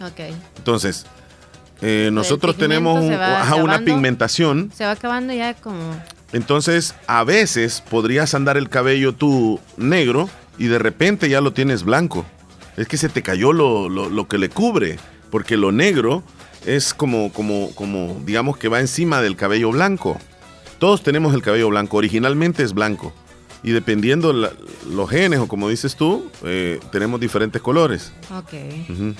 Ok. 0.03 0.35
Entonces, 0.59 1.07
eh, 1.83 2.11
nosotros 2.13 2.57
tenemos 2.57 3.01
un- 3.03 3.13
va 3.13 3.43
ajá, 3.43 3.55
una 3.57 3.63
acabando. 3.75 3.85
pigmentación. 3.85 4.71
Se 4.75 4.85
va 4.85 4.93
acabando 4.93 5.33
ya 5.33 5.55
como... 5.55 5.79
Entonces, 6.33 6.95
a 7.09 7.25
veces 7.25 7.83
podrías 7.91 8.35
andar 8.35 8.57
el 8.57 8.69
cabello 8.69 9.13
tú 9.15 9.59
negro 9.77 10.29
y 10.59 10.67
de 10.67 10.79
repente 10.79 11.29
ya 11.29 11.41
lo 11.41 11.53
tienes 11.53 11.83
blanco. 11.83 12.25
Es 12.77 12.87
que 12.87 12.97
se 12.97 13.09
te 13.09 13.23
cayó 13.23 13.53
lo, 13.53 13.89
lo- 13.89 14.09
lo 14.09 14.29
que 14.29 14.39
le 14.39 14.49
cubre, 14.49 14.99
porque 15.31 15.57
lo 15.57 15.73
negro 15.73 16.23
es 16.67 16.95
como, 16.95 17.33
como, 17.33 17.75
como, 17.75 18.21
digamos 18.25 18.57
que 18.59 18.69
va 18.69 18.79
encima 18.81 19.21
del 19.23 19.35
cabello 19.37 19.71
blanco. 19.73 20.19
Todos 20.79 21.03
tenemos 21.03 21.35
el 21.35 21.43
cabello 21.43 21.69
blanco, 21.69 21.97
originalmente 21.97 22.63
es 22.63 22.75
blanco. 22.75 23.13
Y 23.63 23.73
dependiendo 23.73 24.33
la- 24.33 24.53
los 24.89 25.11
genes 25.11 25.41
o 25.41 25.49
como 25.49 25.69
dices 25.69 25.97
tú, 25.97 26.31
eh, 26.45 26.79
tenemos 26.93 27.21
diferentes 27.21 27.61
colores. 27.61 28.13
Ok. 28.35 28.55
Ujú. 28.89 29.15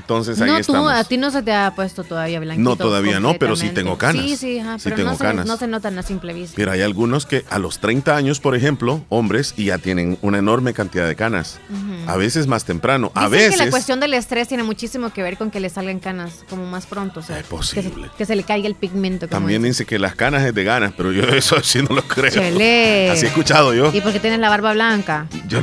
Entonces 0.00 0.40
ahí 0.40 0.48
no, 0.48 0.54
tú, 0.56 0.60
estamos. 0.60 0.92
a 0.92 1.04
ti 1.04 1.16
no 1.16 1.30
se 1.30 1.42
te 1.42 1.52
ha 1.52 1.72
puesto 1.74 2.04
todavía 2.04 2.40
blanquito. 2.40 2.68
No, 2.70 2.76
todavía 2.76 3.20
no, 3.20 3.34
pero 3.34 3.54
sí 3.56 3.68
tengo 3.68 3.98
canas. 3.98 4.24
Sí, 4.24 4.36
sí, 4.36 4.58
ajá, 4.58 4.78
Sí 4.78 4.84
pero 4.84 4.96
tengo 4.96 5.10
no, 5.12 5.18
canas. 5.18 5.44
Se, 5.44 5.48
no 5.48 5.56
se 5.56 5.66
notan 5.66 5.98
a 5.98 6.02
simple 6.02 6.32
vista. 6.32 6.54
Pero 6.56 6.72
hay 6.72 6.80
algunos 6.82 7.26
que 7.26 7.44
a 7.50 7.58
los 7.58 7.78
30 7.80 8.16
años, 8.16 8.40
por 8.40 8.56
ejemplo, 8.56 9.04
hombres, 9.08 9.54
y 9.56 9.66
ya 9.66 9.78
tienen 9.78 10.18
una 10.22 10.38
enorme 10.38 10.72
cantidad 10.74 11.06
de 11.06 11.16
canas. 11.16 11.58
A 12.06 12.16
veces 12.16 12.46
más 12.46 12.64
temprano. 12.64 13.12
A 13.14 13.26
Dicen 13.28 13.30
veces. 13.32 13.58
que 13.58 13.64
la 13.66 13.70
cuestión 13.70 14.00
del 14.00 14.14
estrés 14.14 14.48
tiene 14.48 14.62
muchísimo 14.62 15.12
que 15.12 15.22
ver 15.22 15.36
con 15.36 15.50
que 15.50 15.60
le 15.60 15.68
salgan 15.68 15.98
canas 16.00 16.44
como 16.48 16.66
más 16.66 16.86
pronto. 16.86 17.20
O 17.20 17.22
sea, 17.22 17.38
Es 17.38 17.46
posible. 17.46 17.90
Que 17.90 18.08
se, 18.08 18.16
que 18.16 18.26
se 18.26 18.36
le 18.36 18.42
caiga 18.42 18.66
el 18.66 18.74
pigmento. 18.74 19.28
Como 19.28 19.40
También 19.40 19.62
dice 19.62 19.84
que 19.86 19.98
las 19.98 20.14
canas 20.14 20.42
es 20.44 20.54
de 20.54 20.64
ganas, 20.64 20.92
pero 20.96 21.12
yo 21.12 21.22
eso 21.28 21.62
sí 21.62 21.82
no 21.82 21.94
lo 21.94 22.02
creo. 22.02 22.30
Chele. 22.30 23.10
Así 23.10 23.26
he 23.26 23.28
escuchado 23.28 23.74
yo. 23.74 23.90
¿Y 23.94 24.00
por 24.00 24.12
qué 24.12 24.20
tienes 24.20 24.40
la 24.40 24.48
barba 24.48 24.72
blanca? 24.72 25.26
Yo 25.46 25.60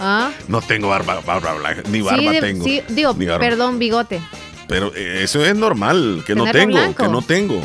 ¿Ah? 0.00 0.30
no 0.48 0.60
tengo 0.62 0.88
barba, 0.88 1.20
barba 1.20 1.54
blanca, 1.54 1.82
ni 1.88 2.00
barba 2.00 2.18
sí, 2.20 2.28
de- 2.28 2.40
tengo. 2.40 2.64
sí, 2.64 2.82
digo, 2.88 3.14
barba. 3.14 3.38
perdón, 3.38 3.78
bigote. 3.78 4.20
Pero 4.68 4.92
eh, 4.94 5.20
eso 5.22 5.44
es 5.44 5.54
normal, 5.54 6.22
que 6.26 6.34
no 6.34 6.50
tengo, 6.50 6.72
blanco. 6.72 7.02
que 7.04 7.08
no 7.10 7.22
tengo. 7.22 7.60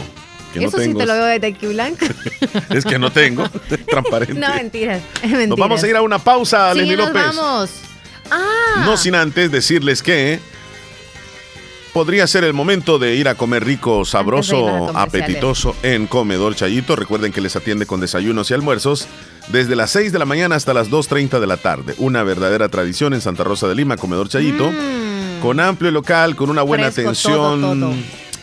Que 0.53 0.65
Eso 0.65 0.77
no 0.77 0.83
sí 0.83 0.93
te 0.95 1.05
lo 1.05 1.13
veo 1.13 1.25
desde 1.25 1.47
aquí 1.47 1.67
blanco. 1.67 2.05
Es 2.71 2.83
que 2.83 2.97
no 2.97 3.11
tengo, 3.11 3.47
transparente. 3.87 4.33
no, 4.33 4.53
mentiras. 4.55 5.01
Nos 5.47 5.57
vamos 5.59 5.83
a 5.83 5.87
ir 5.87 5.95
a 5.95 6.01
una 6.01 6.17
pausa, 6.19 6.71
Sí, 6.73 6.79
Leslie 6.79 6.97
nos 6.97 7.07
López. 7.09 7.23
vamos. 7.23 7.69
Ah. 8.31 8.83
No 8.85 8.97
sin 8.97 9.15
antes 9.15 9.51
decirles 9.51 10.01
que 10.03 10.39
podría 11.93 12.27
ser 12.27 12.43
el 12.43 12.53
momento 12.53 12.99
de 12.99 13.15
ir 13.15 13.27
a 13.27 13.35
comer 13.35 13.65
rico, 13.65 14.05
sabroso, 14.05 14.97
apetitoso 14.97 15.75
en 15.83 16.07
Comedor 16.07 16.55
Chayito. 16.55 16.95
Recuerden 16.95 17.31
que 17.31 17.41
les 17.41 17.55
atiende 17.55 17.85
con 17.85 17.99
desayunos 17.99 18.51
y 18.51 18.53
almuerzos 18.53 19.07
desde 19.49 19.75
las 19.75 19.91
6 19.91 20.11
de 20.11 20.19
la 20.19 20.25
mañana 20.25 20.55
hasta 20.55 20.73
las 20.73 20.89
2.30 20.89 21.39
de 21.39 21.47
la 21.47 21.57
tarde. 21.57 21.95
Una 21.97 22.23
verdadera 22.23 22.69
tradición 22.69 23.13
en 23.13 23.21
Santa 23.21 23.43
Rosa 23.43 23.67
de 23.67 23.75
Lima, 23.75 23.97
Comedor 23.97 24.29
Chayito. 24.29 24.71
Mm. 24.71 25.41
Con 25.41 25.59
amplio 25.59 25.89
local, 25.91 26.35
con 26.35 26.49
una 26.49 26.63
buena 26.63 26.91
Fresco, 26.91 27.09
atención. 27.09 27.61
todo, 27.61 27.75
todo. 27.75 27.93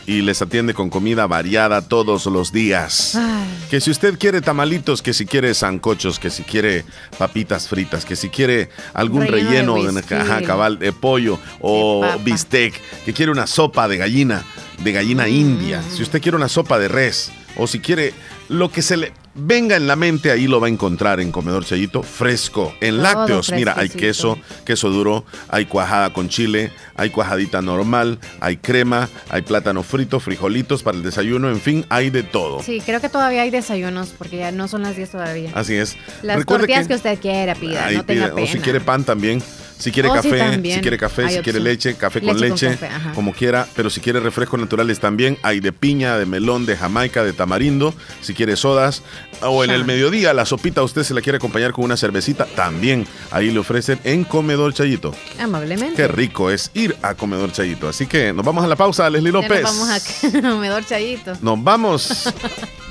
Y 0.06 0.22
les 0.22 0.40
atiende 0.40 0.72
con 0.72 0.88
comida 0.88 1.26
variada 1.26 1.82
todos 1.82 2.26
los 2.26 2.52
días. 2.52 3.16
Ay. 3.16 3.44
Que 3.70 3.80
si 3.80 3.90
usted 3.90 4.16
quiere 4.18 4.40
tamalitos, 4.40 5.02
que 5.02 5.12
si 5.12 5.26
quiere 5.26 5.52
zancochos, 5.54 6.20
que 6.20 6.30
si 6.30 6.44
quiere 6.44 6.84
papitas 7.18 7.66
fritas, 7.68 8.04
que 8.04 8.14
si 8.14 8.28
quiere 8.28 8.68
algún 8.94 9.26
Relleno 9.26 9.74
relleno 9.74 9.92
de 9.92 10.00
de, 10.00 10.14
ajá, 10.16 10.42
cabal 10.42 10.78
de 10.78 10.92
pollo 10.92 11.38
o 11.60 12.06
De 12.06 12.22
bistec, 12.22 12.80
que 13.04 13.12
quiere 13.12 13.32
una 13.32 13.48
sopa 13.48 13.88
de 13.88 13.96
gallina, 13.96 14.44
de 14.84 14.92
gallina 14.92 15.24
Mm. 15.24 15.28
india, 15.34 15.82
si 15.94 16.02
usted 16.02 16.22
quiere 16.22 16.36
una 16.36 16.48
sopa 16.48 16.78
de 16.78 16.86
res 16.88 17.32
o 17.56 17.66
si 17.66 17.80
quiere 17.80 18.14
lo 18.48 18.70
que 18.70 18.82
se 18.82 18.96
le 18.96 19.12
venga 19.34 19.76
en 19.76 19.86
la 19.86 19.96
mente, 19.96 20.30
ahí 20.30 20.46
lo 20.46 20.60
va 20.60 20.66
a 20.66 20.70
encontrar 20.70 21.20
en 21.20 21.30
Comedor 21.30 21.64
Chayito 21.64 22.02
fresco. 22.02 22.74
En 22.80 22.94
Todo 22.94 23.02
lácteos, 23.02 23.52
mira, 23.52 23.74
hay 23.76 23.88
queso, 23.88 24.38
queso 24.64 24.90
duro, 24.90 25.24
hay 25.48 25.66
cuajada 25.66 26.12
con 26.12 26.28
chile, 26.28 26.72
hay 26.94 27.10
cuajadita 27.10 27.60
normal, 27.62 28.18
hay 28.40 28.56
crema, 28.56 29.08
hay 29.28 29.42
plátano 29.42 29.82
frito, 29.82 30.20
frijolitos 30.20 30.82
para 30.82 30.96
el 30.96 31.02
desayuno, 31.02 31.50
en 31.50 31.60
fin, 31.60 31.84
hay 31.88 32.10
de 32.10 32.22
todo. 32.22 32.62
Sí, 32.62 32.80
creo 32.84 33.00
que 33.00 33.08
todavía 33.08 33.42
hay 33.42 33.50
desayunos 33.50 34.14
porque 34.16 34.38
ya 34.38 34.52
no 34.52 34.68
son 34.68 34.82
las 34.82 34.96
10 34.96 35.10
todavía. 35.10 35.50
Así 35.54 35.74
es. 35.74 35.96
Las 36.22 36.38
Recuerde 36.38 36.62
tortillas 36.62 36.88
que, 36.88 36.94
usted 36.94 37.18
quiera, 37.20 37.54
pida, 37.54 37.90
no 37.90 38.04
tenga 38.04 38.26
pide, 38.26 38.34
pena. 38.34 38.42
O 38.42 38.46
si 38.46 38.58
quiere 38.58 38.80
pan 38.80 39.04
también. 39.04 39.42
Si 39.78 39.92
quiere 39.92 40.08
Oh, 40.08 40.14
café, 40.14 40.54
si 40.74 40.80
quiere 40.80 40.96
café, 40.98 41.24
Hay 41.26 41.36
si 41.36 41.40
quiere 41.42 41.60
leche, 41.60 41.94
café 41.96 42.20
con 42.22 42.40
Leche 42.40 42.68
con 42.68 42.88
café, 42.88 43.14
como 43.14 43.32
quiera. 43.34 43.66
Pero 43.76 43.90
si 43.90 44.00
quiere 44.00 44.20
refrescos 44.20 44.58
naturales 44.58 45.00
también, 45.00 45.36
hay 45.42 45.60
de 45.60 45.70
piña, 45.72 46.16
de 46.16 46.24
melón, 46.24 46.64
de 46.64 46.76
jamaica, 46.76 47.22
de 47.24 47.32
tamarindo. 47.34 47.94
Si 48.22 48.32
quiere 48.34 48.56
sodas. 48.56 49.02
O 49.42 49.64
en 49.64 49.70
el 49.70 49.84
mediodía, 49.84 50.32
la 50.32 50.46
sopita, 50.46 50.82
usted 50.82 51.02
se 51.02 51.12
la 51.12 51.20
quiere 51.20 51.36
acompañar 51.36 51.72
con 51.72 51.84
una 51.84 51.96
cervecita, 51.98 52.46
también. 52.46 53.06
Ahí 53.30 53.50
le 53.50 53.58
ofrecen 53.58 53.98
en 54.04 54.24
Comedor 54.24 54.72
Chayito. 54.72 55.14
Amablemente. 55.38 55.94
Qué 55.94 56.08
rico 56.08 56.50
es 56.50 56.70
ir 56.72 56.96
a 57.02 57.14
Comedor 57.14 57.52
Chayito. 57.52 57.86
Así 57.88 58.06
que 58.06 58.32
nos 58.32 58.44
vamos 58.46 58.64
a 58.64 58.68
la 58.68 58.76
pausa, 58.76 59.10
Leslie 59.10 59.30
López. 59.32 59.62
nos 59.62 59.78
vamos 59.78 59.90
a 59.90 60.40
comedor 60.50 60.86
chayito. 60.86 61.34
Nos 61.42 61.62
vamos. 61.62 62.32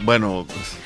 bueno, 0.03 0.45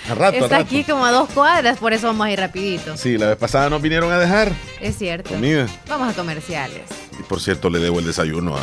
a 0.10 0.16
rato, 0.16 0.38
a 0.38 0.40
Está 0.46 0.58
rato. 0.60 0.66
aquí 0.66 0.84
como 0.86 1.06
a 1.06 1.12
dos 1.12 1.30
cuadras, 1.30 1.78
por 1.78 1.92
eso 1.92 2.08
vamos 2.08 2.28
a 2.28 2.32
ir 2.32 2.40
rapidito. 2.40 2.96
Sí, 2.96 3.18
la 3.18 3.28
vez 3.28 3.38
pasada 3.38 3.70
nos 3.70 3.82
vinieron 3.82 4.12
a 4.14 4.18
dejar 4.18 4.52
Es 4.80 4.98
cierto. 4.98 5.32
comida. 5.32 5.68
Vamos 5.90 6.10
a 6.10 6.14
comerciales. 6.14 6.84
Y 7.20 7.24
por 7.24 7.42
cierto, 7.42 7.70
le 7.70 7.80
debo 7.80 8.00
el 8.00 8.06
desayuno 8.06 8.56
a. 8.56 8.62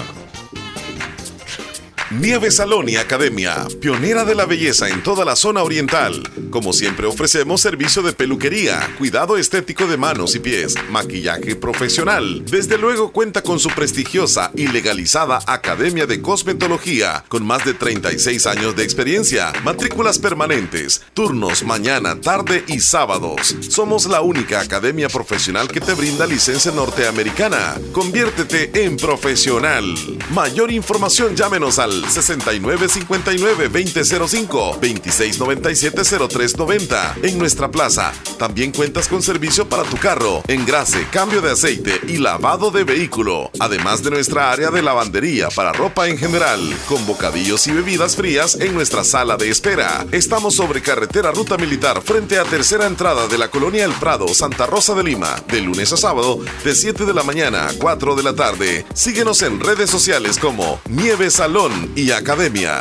Nieve 2.12 2.52
Salón 2.52 2.88
y 2.88 2.96
Academia, 2.96 3.66
pionera 3.80 4.24
de 4.24 4.36
la 4.36 4.46
belleza 4.46 4.88
en 4.88 5.02
toda 5.02 5.24
la 5.24 5.34
zona 5.34 5.64
oriental. 5.64 6.22
Como 6.50 6.72
siempre 6.72 7.04
ofrecemos 7.04 7.61
servicio 7.61 8.00
de 8.00 8.12
peluquería, 8.12 8.94
cuidado 8.96 9.36
estético 9.36 9.88
de 9.88 9.96
manos 9.96 10.36
y 10.36 10.38
pies, 10.38 10.76
maquillaje 10.88 11.57
profesional. 11.57 12.44
Desde 12.44 12.78
luego 12.78 13.11
cuenta 13.11 13.42
con 13.42 13.59
su 13.59 13.70
prestigiosa 13.70 14.52
y 14.54 14.68
legalizada 14.68 15.40
Academia 15.48 16.07
de 16.07 16.22
Cosmetología, 16.22 17.24
con 17.26 17.44
más 17.44 17.64
de 17.64 17.74
36 17.74 18.46
años 18.46 18.76
de 18.76 18.84
experiencia, 18.84 19.52
matrículas 19.64 20.20
permanentes, 20.20 21.02
turnos 21.12 21.64
mañana, 21.64 22.20
tarde 22.20 22.62
y 22.68 22.78
sábados. 22.78 23.57
Somos 23.68 24.07
la 24.07 24.20
única 24.20 24.61
academia 24.61 25.09
profesional 25.09 25.66
que 25.66 25.80
te 25.80 25.94
brinda 25.94 26.24
licencia 26.24 26.70
norteamericana. 26.70 27.74
Conviértete 27.90 28.84
en 28.84 28.96
profesional. 28.96 29.84
Mayor 30.30 30.70
información 30.70 31.34
llámenos 31.34 31.80
al 31.80 31.95
6959-2005, 32.05 34.80
2697-0390 34.80 37.24
en 37.24 37.38
nuestra 37.38 37.70
plaza. 37.70 38.12
También 38.38 38.72
cuentas 38.72 39.09
con 39.09 39.22
servicio 39.22 39.68
para 39.68 39.84
tu 39.84 39.97
carro, 39.97 40.42
engrase, 40.49 41.07
cambio 41.11 41.40
de 41.40 41.53
aceite 41.53 42.01
y 42.07 42.18
lavado 42.18 42.70
de 42.70 42.84
vehículo. 42.84 43.51
Además 43.59 44.03
de 44.03 44.11
nuestra 44.11 44.53
área 44.53 44.70
de 44.70 44.82
lavandería 44.82 45.49
para 45.49 45.72
ropa 45.72 46.09
en 46.09 46.18
general, 46.18 46.61
con 46.88 47.07
bocadillos 47.07 47.66
y 47.66 47.72
bebidas 47.72 48.16
frías 48.16 48.57
en 48.61 48.74
nuestra 48.74 49.05
sala 49.05 49.36
de 49.36 49.51
espera. 49.51 50.07
Estamos 50.12 50.55
sobre 50.55 50.82
carretera 50.82 51.32
Ruta 51.32 51.57
Militar 51.57 52.03
frente 52.03 52.38
a 52.38 52.44
tercera 52.44 52.86
entrada 52.86 53.28
de 53.28 53.38
la 53.38 53.49
colonia 53.49 53.84
El 53.84 53.92
Prado, 53.92 54.28
Santa 54.28 54.66
Rosa 54.66 54.94
de 54.94 55.05
Lima, 55.05 55.36
de 55.49 55.61
lunes 55.61 55.92
a 55.92 55.97
sábado, 55.97 56.40
de 56.64 56.74
7 56.74 57.05
de 57.05 57.14
la 57.14 57.22
mañana 57.22 57.68
a 57.68 57.72
4 57.72 58.14
de 58.14 58.22
la 58.22 58.34
tarde. 58.34 58.86
Síguenos 58.94 59.42
en 59.42 59.61
redes 59.61 59.90
sociales 59.90 60.38
como 60.38 60.80
Nieve 60.88 61.30
Salón 61.30 61.86
y 61.95 62.11
Academia. 62.11 62.80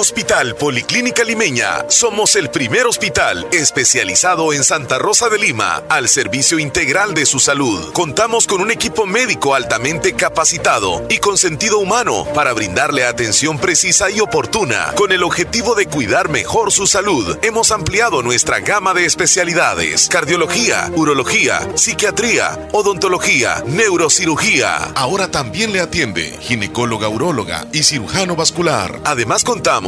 Hospital 0.00 0.54
Policlínica 0.54 1.24
Limeña. 1.24 1.84
Somos 1.88 2.36
el 2.36 2.50
primer 2.50 2.86
hospital 2.86 3.48
especializado 3.50 4.52
en 4.52 4.62
Santa 4.62 4.96
Rosa 4.96 5.28
de 5.28 5.38
Lima 5.38 5.82
al 5.88 6.08
servicio 6.08 6.60
integral 6.60 7.14
de 7.14 7.26
su 7.26 7.40
salud. 7.40 7.92
Contamos 7.92 8.46
con 8.46 8.60
un 8.60 8.70
equipo 8.70 9.06
médico 9.06 9.56
altamente 9.56 10.12
capacitado 10.12 11.04
y 11.10 11.18
con 11.18 11.36
sentido 11.36 11.80
humano 11.80 12.24
para 12.32 12.52
brindarle 12.52 13.04
atención 13.04 13.58
precisa 13.58 14.08
y 14.08 14.20
oportuna. 14.20 14.92
Con 14.94 15.10
el 15.10 15.24
objetivo 15.24 15.74
de 15.74 15.86
cuidar 15.86 16.28
mejor 16.28 16.70
su 16.70 16.86
salud, 16.86 17.36
hemos 17.42 17.72
ampliado 17.72 18.22
nuestra 18.22 18.60
gama 18.60 18.94
de 18.94 19.04
especialidades: 19.04 20.06
cardiología, 20.06 20.92
urología, 20.94 21.68
psiquiatría, 21.74 22.68
odontología, 22.70 23.64
neurocirugía. 23.66 24.76
Ahora 24.94 25.28
también 25.28 25.72
le 25.72 25.80
atiende 25.80 26.38
ginecóloga, 26.40 27.08
uróloga 27.08 27.66
y 27.72 27.82
cirujano 27.82 28.36
vascular. 28.36 29.00
Además 29.04 29.42
contamos 29.42 29.87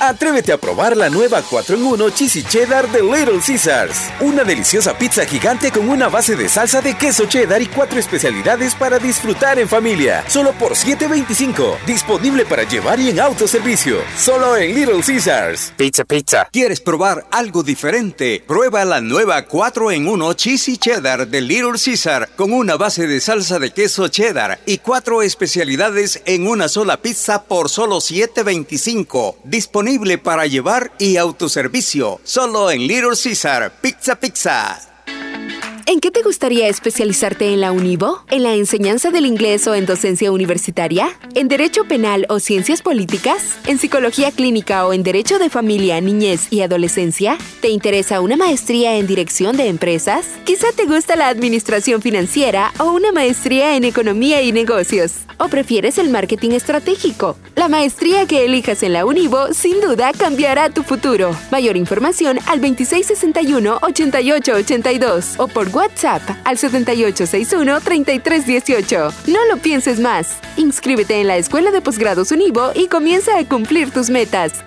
Atrévete 0.00 0.50
a 0.50 0.56
probar 0.56 0.96
la 0.96 1.10
nueva 1.10 1.42
4 1.42 1.76
en 1.76 1.84
1 1.84 2.10
Cheesy 2.10 2.42
Cheddar 2.42 2.90
de 2.90 3.02
Little 3.02 3.38
Caesars. 3.46 4.10
Una 4.20 4.44
deliciosa 4.44 4.96
pizza 4.96 5.26
gigante 5.26 5.70
con 5.70 5.90
una 5.90 6.08
base 6.08 6.36
de 6.36 6.48
salsa 6.48 6.80
de 6.80 6.96
queso 6.96 7.26
cheddar 7.26 7.60
y 7.60 7.66
cuatro 7.66 7.98
especialidades 7.98 8.74
para 8.74 8.98
disfrutar 8.98 9.58
en 9.58 9.68
familia. 9.68 10.24
Solo 10.26 10.52
por 10.52 10.72
$7.25. 10.72 11.84
Disponible 11.84 12.46
para 12.46 12.62
llevar 12.62 12.98
y 12.98 13.10
en 13.10 13.20
autoservicio. 13.20 13.98
Solo 14.16 14.56
en 14.56 14.74
Little 14.74 15.02
Caesars. 15.06 15.74
Pizza, 15.76 16.04
pizza. 16.04 16.48
¿Quieres 16.50 16.80
probar 16.80 17.26
algo 17.30 17.62
diferente? 17.62 18.42
Prueba 18.46 18.86
la 18.86 19.02
nueva 19.02 19.44
4 19.44 19.90
en 19.90 20.08
1 20.08 20.32
Cheesy 20.32 20.78
Cheddar 20.78 21.28
de 21.28 21.42
Little 21.42 21.78
Caesar 21.78 22.30
con 22.36 22.54
una 22.54 22.76
base 22.78 23.06
de 23.06 23.20
salsa 23.20 23.58
de 23.58 23.70
queso 23.72 24.08
cheddar 24.08 24.60
y 24.64 24.78
cuatro 24.78 25.20
especialidades 25.20 26.22
en 26.24 26.46
una 26.46 26.68
sola 26.68 27.02
pizza 27.02 27.42
por 27.42 27.68
solo 27.68 27.98
$7.25. 27.98 29.34
Para 30.22 30.46
llevar 30.46 30.92
y 30.98 31.16
autoservicio. 31.16 32.20
Solo 32.22 32.70
en 32.70 32.86
Little 32.86 33.16
Caesar. 33.20 33.72
Pizza, 33.80 34.14
pizza. 34.14 34.89
¿En 35.86 36.00
qué 36.00 36.10
te 36.10 36.22
gustaría 36.22 36.68
especializarte 36.68 37.52
en 37.52 37.60
la 37.60 37.72
Univo? 37.72 38.22
¿En 38.30 38.42
la 38.42 38.54
enseñanza 38.54 39.10
del 39.10 39.26
inglés 39.26 39.66
o 39.66 39.74
en 39.74 39.84
docencia 39.86 40.30
universitaria? 40.32 41.10
¿En 41.34 41.48
derecho 41.48 41.84
penal 41.84 42.26
o 42.28 42.40
ciencias 42.40 42.82
políticas? 42.82 43.58
¿En 43.66 43.78
psicología 43.78 44.30
clínica 44.30 44.86
o 44.86 44.92
en 44.92 45.02
derecho 45.02 45.38
de 45.38 45.48
familia, 45.50 46.00
niñez 46.00 46.52
y 46.52 46.60
adolescencia? 46.62 47.38
¿Te 47.60 47.68
interesa 47.68 48.20
una 48.20 48.36
maestría 48.36 48.96
en 48.96 49.06
dirección 49.06 49.56
de 49.56 49.68
empresas? 49.68 50.26
Quizá 50.44 50.66
te 50.74 50.86
gusta 50.86 51.14
la 51.16 51.28
administración 51.28 52.02
financiera 52.02 52.72
o 52.78 52.92
una 52.92 53.12
maestría 53.12 53.76
en 53.76 53.84
economía 53.84 54.42
y 54.42 54.52
negocios. 54.52 55.12
¿O 55.38 55.48
prefieres 55.48 55.96
el 55.96 56.10
marketing 56.10 56.50
estratégico? 56.50 57.38
La 57.56 57.68
maestría 57.68 58.26
que 58.26 58.44
elijas 58.44 58.82
en 58.82 58.92
la 58.92 59.06
Univo 59.06 59.54
sin 59.54 59.80
duda 59.80 60.12
cambiará 60.12 60.68
tu 60.68 60.82
futuro. 60.82 61.34
Mayor 61.50 61.78
información 61.78 62.38
al 62.46 62.60
2661-8882 62.60 65.36
o 65.38 65.48
por 65.48 65.69
WhatsApp 65.72 66.22
al 66.44 66.58
7861-3318. 66.58 69.28
No 69.28 69.44
lo 69.46 69.56
pienses 69.56 70.00
más. 70.00 70.38
Inscríbete 70.56 71.20
en 71.20 71.26
la 71.26 71.36
Escuela 71.36 71.70
de 71.70 71.80
Posgrados 71.80 72.32
Univo 72.32 72.72
y 72.74 72.88
comienza 72.88 73.38
a 73.38 73.44
cumplir 73.44 73.90
tus 73.90 74.10
metas. 74.10 74.64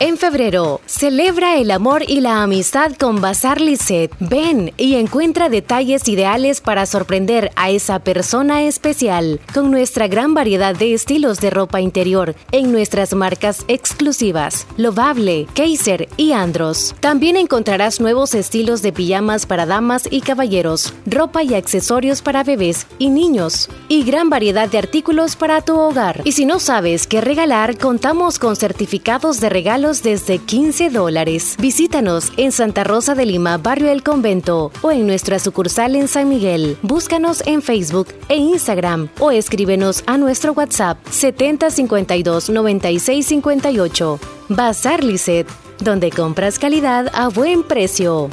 En 0.00 0.16
febrero, 0.16 0.80
celebra 0.86 1.56
el 1.56 1.70
amor 1.70 2.02
y 2.08 2.20
la 2.20 2.42
amistad 2.42 2.94
con 2.98 3.20
Bazar 3.20 3.60
Lisset. 3.60 4.10
Ven 4.18 4.72
y 4.76 4.96
encuentra 4.96 5.48
detalles 5.48 6.08
ideales 6.08 6.60
para 6.60 6.84
sorprender 6.84 7.52
a 7.54 7.70
esa 7.70 8.00
persona 8.00 8.64
especial 8.64 9.38
con 9.54 9.70
nuestra 9.70 10.08
gran 10.08 10.34
variedad 10.34 10.74
de 10.74 10.94
estilos 10.94 11.38
de 11.38 11.50
ropa 11.50 11.80
interior 11.80 12.34
en 12.50 12.72
nuestras 12.72 13.14
marcas 13.14 13.64
exclusivas, 13.68 14.66
Lovable, 14.76 15.46
Kaiser 15.54 16.08
y 16.16 16.32
Andros. 16.32 16.96
También 16.98 17.36
encontrarás 17.36 18.00
nuevos 18.00 18.34
estilos 18.34 18.82
de 18.82 18.92
pijamas 18.92 19.46
para 19.46 19.64
damas 19.64 20.08
y 20.10 20.22
caballeros, 20.22 20.92
ropa 21.06 21.44
y 21.44 21.54
accesorios 21.54 22.20
para 22.20 22.42
bebés 22.42 22.88
y 22.98 23.10
niños, 23.10 23.68
y 23.86 24.02
gran 24.02 24.28
variedad 24.28 24.68
de 24.68 24.78
artículos 24.78 25.36
para 25.36 25.60
tu 25.60 25.78
hogar. 25.78 26.20
Y 26.24 26.32
si 26.32 26.46
no 26.46 26.58
sabes 26.58 27.06
qué 27.06 27.20
regalar, 27.20 27.78
contamos 27.78 28.40
con 28.40 28.56
certificados 28.56 29.38
de 29.38 29.50
regalo 29.50 29.83
desde 29.84 30.38
15 30.38 30.88
dólares. 30.88 31.56
Visítanos 31.58 32.32
en 32.38 32.52
Santa 32.52 32.84
Rosa 32.84 33.14
de 33.14 33.26
Lima, 33.26 33.58
Barrio 33.58 33.90
El 33.90 34.02
Convento, 34.02 34.72
o 34.80 34.90
en 34.90 35.06
nuestra 35.06 35.38
sucursal 35.38 35.94
en 35.94 36.08
San 36.08 36.28
Miguel. 36.28 36.78
Búscanos 36.82 37.42
en 37.46 37.60
Facebook 37.60 38.08
e 38.28 38.36
Instagram 38.36 39.08
o 39.20 39.30
escríbenos 39.30 40.02
a 40.06 40.16
nuestro 40.16 40.52
WhatsApp 40.52 40.98
7052 41.10 42.48
9658. 42.48 44.18
Bazar 44.48 45.04
Lisset, 45.04 45.46
donde 45.80 46.10
compras 46.10 46.58
calidad 46.58 47.10
a 47.12 47.28
buen 47.28 47.62
precio. 47.62 48.30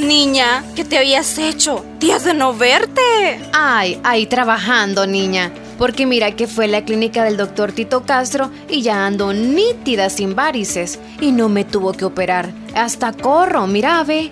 Niña, 0.00 0.64
¿qué 0.74 0.84
te 0.84 0.96
habías 0.96 1.36
hecho? 1.36 1.84
Días 1.98 2.24
de 2.24 2.32
no 2.32 2.54
verte. 2.54 3.40
Ay, 3.52 4.00
ahí 4.02 4.24
trabajando, 4.24 5.06
niña. 5.06 5.52
Porque 5.78 6.06
mira 6.06 6.34
que 6.34 6.46
fue 6.46 6.68
la 6.68 6.84
clínica 6.84 7.22
del 7.22 7.36
doctor 7.36 7.72
Tito 7.72 8.04
Castro 8.04 8.50
y 8.68 8.80
ya 8.80 9.06
ando 9.06 9.34
nítida 9.34 10.08
sin 10.08 10.34
varices. 10.34 10.98
Y 11.20 11.32
no 11.32 11.50
me 11.50 11.64
tuvo 11.64 11.92
que 11.92 12.06
operar. 12.06 12.50
Hasta 12.74 13.12
corro, 13.12 13.66
mira, 13.66 14.02
ve. 14.02 14.30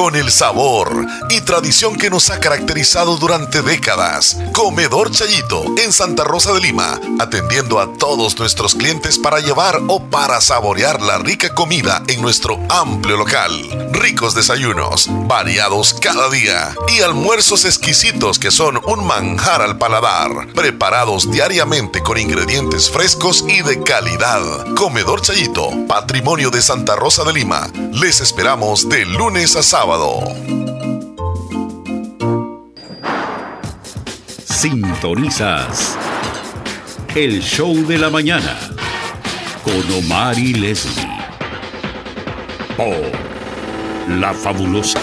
con 0.03 0.16
el 0.16 0.32
sabor 0.32 1.07
y 1.30 1.42
tradición 1.42 1.96
que 1.96 2.11
nos 2.11 2.28
ha 2.30 2.40
caracterizado 2.40 3.18
durante 3.18 3.62
décadas. 3.62 4.36
Comedor 4.53 5.12
Chayito 5.12 5.64
en 5.78 5.92
Santa 5.92 6.24
Rosa 6.24 6.53
de 6.53 6.61
Lima, 6.61 7.00
atendiendo 7.20 7.78
a 7.78 7.92
todos 7.92 8.36
nuestros 8.36 8.74
clientes 8.74 9.16
para 9.16 9.38
llevar 9.38 9.78
o 9.86 10.03
para 10.03 10.40
saborear 10.40 11.00
la 11.00 11.18
rica 11.18 11.55
comida 11.55 12.03
en 12.09 12.20
nuestro 12.20 12.59
amplio 12.68 13.16
local. 13.16 13.53
Ricos 13.92 14.34
desayunos, 14.34 15.07
variados 15.28 15.94
cada 15.94 16.28
día 16.28 16.74
y 16.88 17.03
almuerzos 17.03 17.64
exquisitos 17.64 18.40
que 18.40 18.50
son 18.50 18.80
un 18.84 19.07
manjar 19.07 19.62
al 19.62 19.78
paladar, 19.78 20.48
preparados 20.53 21.30
diariamente 21.30 22.03
con 22.03 22.18
ingredientes 22.18 22.90
frescos 22.90 23.44
y 23.46 23.62
de 23.62 23.80
calidad. 23.84 24.66
Comedor 24.74 25.22
Chayito, 25.22 25.70
patrimonio 25.86 26.50
de 26.50 26.61
Santa 26.61 26.96
Rosa 26.96 27.22
de 27.22 27.34
Lima. 27.34 27.70
Les 27.92 28.20
esperamos 28.20 28.88
de 28.88 29.05
lunes 29.05 29.55
a 29.55 29.62
sábado. 29.62 29.91
Sintonizas 34.47 35.99
el 37.14 37.43
show 37.43 37.74
de 37.86 37.99
la 37.99 38.09
mañana 38.09 38.57
con 39.62 39.93
Omar 39.99 40.38
y 40.38 40.55
Leslie 40.55 41.07
por 42.76 42.97
La 44.18 44.32
Fabulosa. 44.32 44.99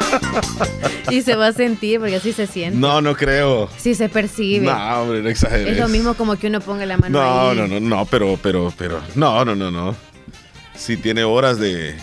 y 1.10 1.22
se 1.22 1.34
va 1.36 1.48
a 1.48 1.52
sentir 1.52 2.00
porque 2.00 2.16
así 2.16 2.32
se 2.32 2.46
siente. 2.46 2.78
No, 2.78 3.00
no 3.00 3.14
creo. 3.16 3.68
Sí 3.76 3.94
se 3.94 4.08
percibe. 4.08 4.66
No, 4.66 5.02
hombre, 5.02 5.22
no 5.22 5.28
exageres. 5.28 5.68
Es 5.68 5.78
lo 5.78 5.88
mismo 5.88 6.14
como 6.14 6.36
que 6.36 6.46
uno 6.48 6.60
ponga 6.60 6.86
la 6.86 6.96
mano 6.98 7.18
no, 7.18 7.50
ahí. 7.50 7.56
No, 7.56 7.66
no, 7.66 7.80
no, 7.80 8.04
pero, 8.06 8.38
pero, 8.42 8.72
pero, 8.76 9.00
no, 9.14 9.44
no, 9.44 9.54
no, 9.54 9.70
no. 9.70 9.96
Si 10.74 10.96
tiene 10.96 11.24
horas 11.24 11.58
de, 11.58 11.94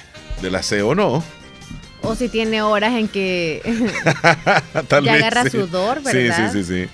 del 0.42 0.56
aseo, 0.56 0.96
no. 0.96 1.24
O 2.02 2.16
si 2.16 2.28
tiene 2.28 2.62
horas 2.62 2.94
en 2.94 3.08
que 3.08 3.62
Tal 4.90 5.04
ya 5.06 5.14
vez, 5.14 5.22
agarra 5.24 5.44
sí. 5.44 5.52
sudor, 5.52 6.02
¿verdad? 6.04 6.52
Sí, 6.52 6.52
sí, 6.52 6.64
sí, 6.64 6.86
sí. 6.86 6.90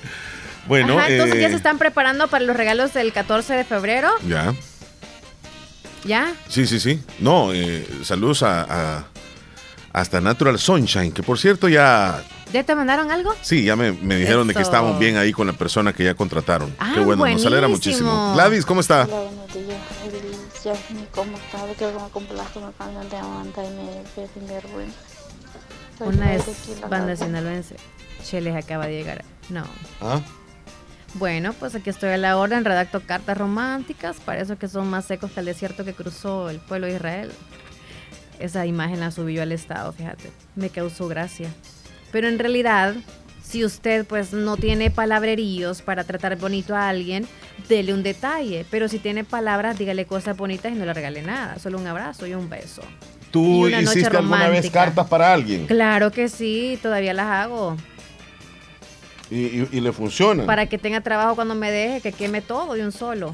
Bueno, 0.68 1.00
Ajá, 1.00 1.10
entonces 1.10 1.36
eh, 1.38 1.42
ya 1.42 1.50
se 1.50 1.56
están 1.56 1.80
preparando 1.80 2.28
para 2.28 2.46
los 2.46 2.56
regalos 2.56 2.94
del 2.94 3.12
14 3.12 3.54
de 3.56 3.64
febrero. 3.64 4.10
Ya. 4.28 4.54
¿Ya? 6.06 6.32
Sí, 6.48 6.68
sí, 6.68 6.80
sí. 6.80 7.02
No, 7.20 7.54
eh, 7.54 7.88
saludos 8.04 8.44
a, 8.44 8.62
a- 8.98 9.06
hasta 9.94 10.22
Natural 10.22 10.58
Sunshine, 10.60 11.12
que 11.12 11.24
por 11.24 11.38
cierto 11.40 11.68
ya, 11.70 12.24
¿Ya 12.54 12.64
te 12.64 12.76
mandaron 12.76 13.12
algo? 13.12 13.34
sí, 13.42 13.64
ya 13.64 13.76
me, 13.76 13.92
me 13.92 14.16
dijeron 14.18 14.48
de 14.48 14.54
que 14.54 14.62
Eso. 14.62 14.70
estábamos 14.72 15.00
bien 15.00 15.18
ahí 15.18 15.32
con 15.32 15.48
la 15.48 15.54
persona 15.54 15.94
que 15.94 16.04
ya 16.04 16.14
contrataron. 16.16 16.74
Ah, 16.80 16.92
Qué 16.96 17.00
bueno, 17.02 17.26
nos 17.28 17.46
alegra 17.46 17.68
buenísimo. 17.68 18.10
muchísimo. 18.12 18.34
Gladys, 18.34 18.66
¿cómo 18.66 18.82
está? 18.82 19.04
Hola, 19.04 19.16
buenos 19.16 19.54
días. 19.54 19.80
Jasmine, 20.64 21.08
¿cómo 21.16 21.38
está? 21.38 21.60
Quiero 21.78 21.98
que 21.98 22.04
me 22.04 22.10
complaste 22.10 22.60
una 22.60 22.72
canción 22.74 23.10
de 23.10 23.18
Amanda 23.18 23.64
y 23.64 23.70
me 24.42 24.48
vergüenza. 24.54 24.98
Soy 25.98 26.08
Una 26.08 26.34
es 26.36 26.46
banda 26.90 27.16
sinaloense. 27.16 27.76
Che, 28.24 28.42
les 28.42 28.56
acaba 28.56 28.86
de 28.88 28.94
llegar. 28.94 29.24
No. 29.50 29.64
¿Ah? 30.02 30.20
Bueno, 31.16 31.54
pues 31.54 31.74
aquí 31.76 31.90
estoy 31.90 32.10
a 32.10 32.18
la 32.18 32.38
orden, 32.38 32.66
redacto 32.66 33.02
cartas 33.02 33.38
románticas, 33.38 34.18
para 34.18 34.42
eso 34.42 34.58
que 34.58 34.68
son 34.68 34.90
más 34.90 35.06
secos 35.06 35.32
que 35.32 35.40
el 35.40 35.46
desierto 35.48 35.84
que 35.86 35.94
cruzó 35.94 36.50
el 36.50 36.60
pueblo 36.60 36.88
de 36.88 36.96
Israel. 36.96 37.32
Esa 38.40 38.66
imagen 38.66 39.00
la 39.00 39.12
subí 39.12 39.34
yo 39.36 39.42
al 39.44 39.52
estado, 39.52 39.92
fíjate. 39.94 40.32
Me 40.56 40.70
causó 40.70 41.08
gracia. 41.08 41.50
Pero 42.12 42.28
en 42.28 42.40
realidad, 42.40 42.96
si 43.44 43.66
usted 43.66 44.06
pues 44.06 44.34
no 44.34 44.58
tiene 44.58 44.90
palabreríos 44.92 45.82
para 45.82 46.04
tratar 46.06 46.38
bonito 46.38 46.76
a 46.76 46.90
alguien, 46.90 47.28
dele 47.68 47.94
un 47.94 48.02
detalle. 48.04 48.66
Pero 48.72 48.88
si 48.88 48.98
tiene 49.00 49.24
palabras, 49.24 49.78
dígale 49.78 50.06
cosas 50.06 50.38
bonitas 50.38 50.72
y 50.72 50.76
no 50.76 50.86
le 50.86 50.94
regale 50.94 51.22
nada. 51.22 51.60
Solo 51.60 51.78
un 51.78 51.88
abrazo 51.88 52.26
y 52.28 52.34
un 52.34 52.50
beso. 52.50 52.82
¿Tú 53.32 53.68
Y 53.68 53.76
hiciste 53.76 54.08
alguna 54.18 54.48
vez 54.50 54.72
cartas 54.72 55.08
para 55.08 55.32
alguien? 55.34 55.68
Claro 55.68 56.12
que 56.12 56.30
sí, 56.30 56.80
todavía 56.82 57.14
las 57.14 57.28
hago. 57.28 57.78
Y, 59.30 59.36
y- 59.62 59.68
y 59.72 59.82
le 59.82 59.92
funciona. 59.92 60.46
Para 60.48 60.66
que 60.66 60.80
tenga 60.80 61.02
trabajo 61.02 61.36
cuando 61.36 61.54
me 61.54 61.70
deje, 61.70 62.02
que 62.02 62.12
queme 62.12 62.42
todo 62.42 62.74
de 62.74 62.84
un 62.84 62.92
solo. 62.92 63.32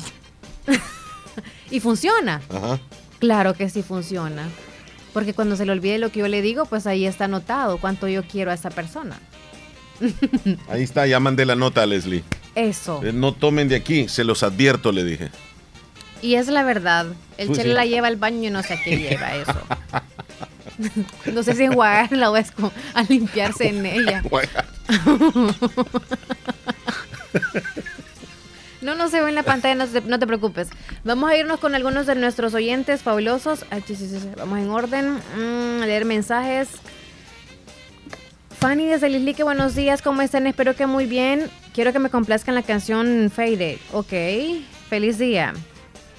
y 1.71 1.79
funciona. 1.79 2.41
Ajá. 2.49 2.79
Claro 3.19 3.53
que 3.53 3.69
sí 3.69 3.81
funciona. 3.83 4.49
Porque 5.15 5.33
cuando 5.33 5.55
se 5.55 5.65
le 5.65 5.71
olvide 5.71 5.97
lo 5.97 6.11
que 6.11 6.19
yo 6.19 6.27
le 6.27 6.41
digo, 6.41 6.65
pues 6.65 6.85
ahí 6.85 7.05
está 7.05 7.23
anotado 7.23 7.77
cuánto 7.77 8.09
yo 8.09 8.23
quiero 8.23 8.51
a 8.51 8.53
esa 8.53 8.69
persona. 8.69 9.17
Ahí 10.67 10.83
está, 10.83 11.07
ya 11.07 11.21
mandé 11.21 11.45
la 11.45 11.55
nota 11.55 11.83
a 11.83 11.85
Leslie. 11.85 12.21
Eso. 12.53 12.99
Eh, 13.01 13.13
No 13.13 13.33
tomen 13.33 13.69
de 13.69 13.77
aquí, 13.77 14.09
se 14.09 14.25
los 14.25 14.43
advierto, 14.43 14.91
le 14.91 15.05
dije. 15.05 15.29
Y 16.21 16.35
es 16.35 16.49
la 16.49 16.63
verdad. 16.63 17.05
El 17.37 17.47
Pues 17.47 17.59
chele 17.59 17.73
la 17.73 17.85
lleva 17.85 18.07
al 18.07 18.17
baño 18.17 18.49
y 18.49 18.51
no 18.51 18.61
sé 18.61 18.73
a 18.73 18.83
qué 18.83 18.97
lleva 18.97 19.35
eso. 19.37 19.57
no 21.33 21.43
sé 21.43 21.55
si 21.55 21.63
enjuagarla 21.63 22.29
o 22.29 22.35
es 22.35 22.51
como 22.51 22.73
a 22.93 23.03
limpiarse 23.03 23.69
en 23.69 23.85
ella. 23.85 24.21
No, 28.85 28.93
no 28.93 29.09
se 29.09 29.19
ve 29.19 29.29
en 29.29 29.35
la 29.35 29.41
pantalla, 29.41 29.73
no 29.73 29.87
te, 29.87 29.99
no 30.01 30.19
te 30.19 30.27
preocupes. 30.27 30.69
Vamos 31.03 31.31
a 31.31 31.35
irnos 31.35 31.59
con 31.59 31.73
algunos 31.73 32.05
de 32.05 32.13
nuestros 32.13 32.53
oyentes 32.53 33.01
fabulosos. 33.01 33.65
Vamos 34.37 34.59
en 34.59 34.69
orden. 34.69 35.13
Mm, 35.35 35.81
leer 35.81 36.05
mensajes. 36.05 36.69
Fanny 38.59 38.85
desde 38.85 39.09
Lislique, 39.09 39.41
buenos 39.43 39.73
días, 39.73 40.03
¿cómo 40.03 40.21
están? 40.21 40.45
Espero 40.45 40.75
que 40.75 40.85
muy 40.85 41.07
bien. 41.07 41.49
Quiero 41.73 41.93
que 41.93 41.99
me 41.99 42.11
complazcan 42.11 42.53
la 42.53 42.61
canción 42.61 43.31
Faded. 43.33 43.77
Ok, 43.91 44.13
feliz 44.87 45.17
día. 45.17 45.53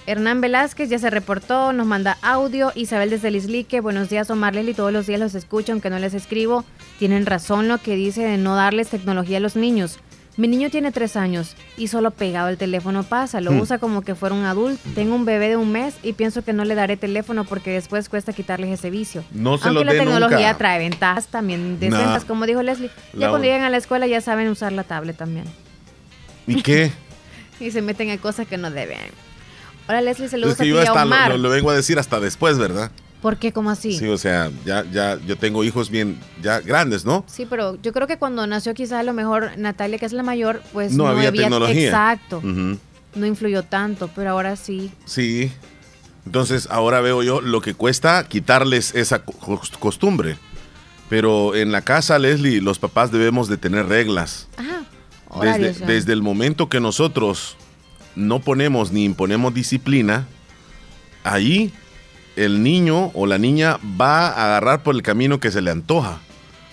Hernán 0.06 0.40
Velázquez 0.40 0.88
ya 0.88 0.98
se 0.98 1.10
reportó, 1.10 1.72
nos 1.72 1.86
manda 1.86 2.18
audio. 2.20 2.72
Isabel 2.74 3.10
desde 3.10 3.30
Lislique, 3.30 3.80
buenos 3.80 4.08
días, 4.08 4.28
Omar 4.28 4.56
Leslie, 4.56 4.74
todos 4.74 4.92
los 4.92 5.06
días 5.06 5.20
los 5.20 5.36
escucho, 5.36 5.70
aunque 5.70 5.90
no 5.90 6.00
les 6.00 6.14
escribo. 6.14 6.64
Tienen 6.98 7.26
razón 7.26 7.68
lo 7.68 7.78
que 7.78 7.94
dice 7.94 8.22
de 8.22 8.38
no 8.38 8.56
darles 8.56 8.88
tecnología 8.88 9.36
a 9.36 9.40
los 9.40 9.54
niños. 9.54 10.00
Mi 10.36 10.48
niño 10.48 10.68
tiene 10.68 10.92
tres 10.92 11.16
años 11.16 11.56
y 11.78 11.88
solo 11.88 12.10
pegado 12.10 12.48
el 12.48 12.58
teléfono 12.58 13.04
pasa, 13.04 13.40
lo 13.40 13.52
Hmm. 13.52 13.60
usa 13.60 13.78
como 13.78 14.02
que 14.02 14.14
fuera 14.14 14.34
un 14.34 14.44
adulto. 14.44 14.82
Tengo 14.94 15.14
un 15.14 15.24
bebé 15.24 15.48
de 15.48 15.56
un 15.56 15.72
mes 15.72 15.94
y 16.02 16.12
pienso 16.12 16.42
que 16.44 16.52
no 16.52 16.64
le 16.66 16.74
daré 16.74 16.98
teléfono 16.98 17.44
porque 17.44 17.70
después 17.70 18.10
cuesta 18.10 18.34
quitarles 18.34 18.68
ese 18.70 18.90
vicio. 18.90 19.24
No 19.30 19.56
se 19.56 19.68
Aunque 19.68 19.84
lo 19.84 19.92
la 19.92 19.98
tecnología 19.98 20.48
nunca. 20.48 20.58
trae 20.58 20.78
ventajas 20.78 21.28
también 21.28 21.80
desventajas, 21.80 22.22
Nah. 22.24 22.28
como 22.28 22.44
dijo 22.44 22.62
Leslie. 22.62 22.90
Ya 23.14 23.18
La- 23.20 23.28
cuando 23.30 23.46
llegan 23.46 23.62
a 23.62 23.70
la 23.70 23.78
escuela 23.78 24.06
ya 24.06 24.20
saben 24.20 24.48
usar 24.48 24.72
la 24.72 24.84
tablet 24.84 25.16
también. 25.16 25.46
¿Y 26.46 26.60
qué? 26.62 26.92
Y 27.58 27.70
se 27.70 27.80
meten 27.80 28.10
en 28.10 28.18
cosas 28.18 28.46
que 28.46 28.58
no 28.58 28.70
deben. 28.70 28.98
Hola 29.88 30.02
Leslie, 30.02 30.28
saludos 30.28 30.52
Es 30.52 30.56
que 30.58 30.62
a 30.64 30.66
ti 30.66 30.70
yo 30.70 30.78
a 30.80 30.82
hasta 30.82 31.00
lo, 31.06 31.06
Omar. 31.06 31.30
lo- 31.30 31.38
lo 31.38 31.48
vengo 31.48 31.70
a 31.70 31.74
decir 31.74 31.98
hasta 31.98 32.20
después, 32.20 32.58
¿verdad? 32.58 32.90
¿Por 33.26 33.38
qué? 33.38 33.50
¿Cómo 33.50 33.70
así? 33.70 33.98
Sí, 33.98 34.06
o 34.06 34.16
sea, 34.18 34.52
ya, 34.64 34.84
ya, 34.92 35.18
yo 35.26 35.36
tengo 35.36 35.64
hijos 35.64 35.90
bien, 35.90 36.16
ya 36.40 36.60
grandes, 36.60 37.04
¿no? 37.04 37.24
Sí, 37.26 37.44
pero 37.44 37.74
yo 37.82 37.92
creo 37.92 38.06
que 38.06 38.18
cuando 38.18 38.46
nació 38.46 38.72
quizás 38.72 39.00
a 39.00 39.02
lo 39.02 39.12
mejor 39.12 39.50
Natalia, 39.58 39.98
que 39.98 40.06
es 40.06 40.12
la 40.12 40.22
mayor, 40.22 40.62
pues 40.72 40.92
No 40.92 41.08
había 41.08 41.32
tecnología. 41.32 41.88
Exacto. 41.88 42.40
No 42.40 43.26
influyó 43.26 43.64
tanto, 43.64 44.08
pero 44.14 44.30
ahora 44.30 44.54
sí. 44.54 44.92
Sí. 45.06 45.50
Entonces, 46.24 46.68
ahora 46.70 47.00
veo 47.00 47.24
yo 47.24 47.40
lo 47.40 47.60
que 47.60 47.74
cuesta 47.74 48.28
quitarles 48.28 48.94
esa 48.94 49.24
co- 49.24 49.32
cos- 49.40 49.76
costumbre. 49.76 50.38
Pero 51.08 51.56
en 51.56 51.72
la 51.72 51.80
casa, 51.82 52.20
Leslie, 52.20 52.60
los 52.60 52.78
papás 52.78 53.10
debemos 53.10 53.48
de 53.48 53.56
tener 53.56 53.86
reglas. 53.88 54.46
Ajá. 54.56 54.84
Desde, 55.58 55.84
desde 55.84 56.12
el 56.12 56.22
momento 56.22 56.68
que 56.68 56.78
nosotros 56.78 57.56
no 58.14 58.38
ponemos 58.38 58.92
ni 58.92 59.02
imponemos 59.02 59.52
disciplina, 59.52 60.28
ahí 61.24 61.72
el 62.36 62.62
niño 62.62 63.10
o 63.14 63.26
la 63.26 63.38
niña 63.38 63.78
va 64.00 64.28
a 64.28 64.44
agarrar 64.46 64.82
por 64.82 64.94
el 64.94 65.02
camino 65.02 65.40
que 65.40 65.50
se 65.50 65.62
le 65.62 65.70
antoja. 65.70 66.20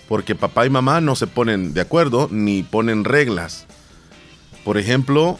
Porque 0.08 0.34
papá 0.34 0.66
y 0.66 0.70
mamá 0.70 1.00
no 1.00 1.16
se 1.16 1.26
ponen 1.26 1.72
de 1.72 1.80
acuerdo 1.80 2.28
ni 2.30 2.62
ponen 2.62 3.04
reglas. 3.04 3.66
Por 4.62 4.78
ejemplo, 4.78 5.38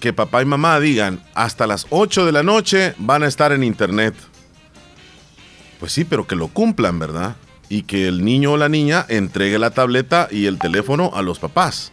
que 0.00 0.12
papá 0.12 0.42
y 0.42 0.44
mamá 0.44 0.78
digan 0.80 1.22
hasta 1.34 1.66
las 1.66 1.86
8 1.90 2.26
de 2.26 2.32
la 2.32 2.42
noche 2.42 2.94
van 2.98 3.22
a 3.22 3.26
estar 3.26 3.52
en 3.52 3.64
internet. 3.64 4.14
Pues 5.80 5.92
sí, 5.92 6.04
pero 6.04 6.26
que 6.26 6.36
lo 6.36 6.48
cumplan, 6.48 6.98
¿verdad? 6.98 7.36
Y 7.68 7.82
que 7.82 8.06
el 8.06 8.24
niño 8.24 8.52
o 8.52 8.56
la 8.56 8.68
niña 8.68 9.06
entregue 9.08 9.58
la 9.58 9.70
tableta 9.70 10.28
y 10.30 10.46
el 10.46 10.58
teléfono 10.58 11.10
a 11.14 11.22
los 11.22 11.38
papás. 11.38 11.92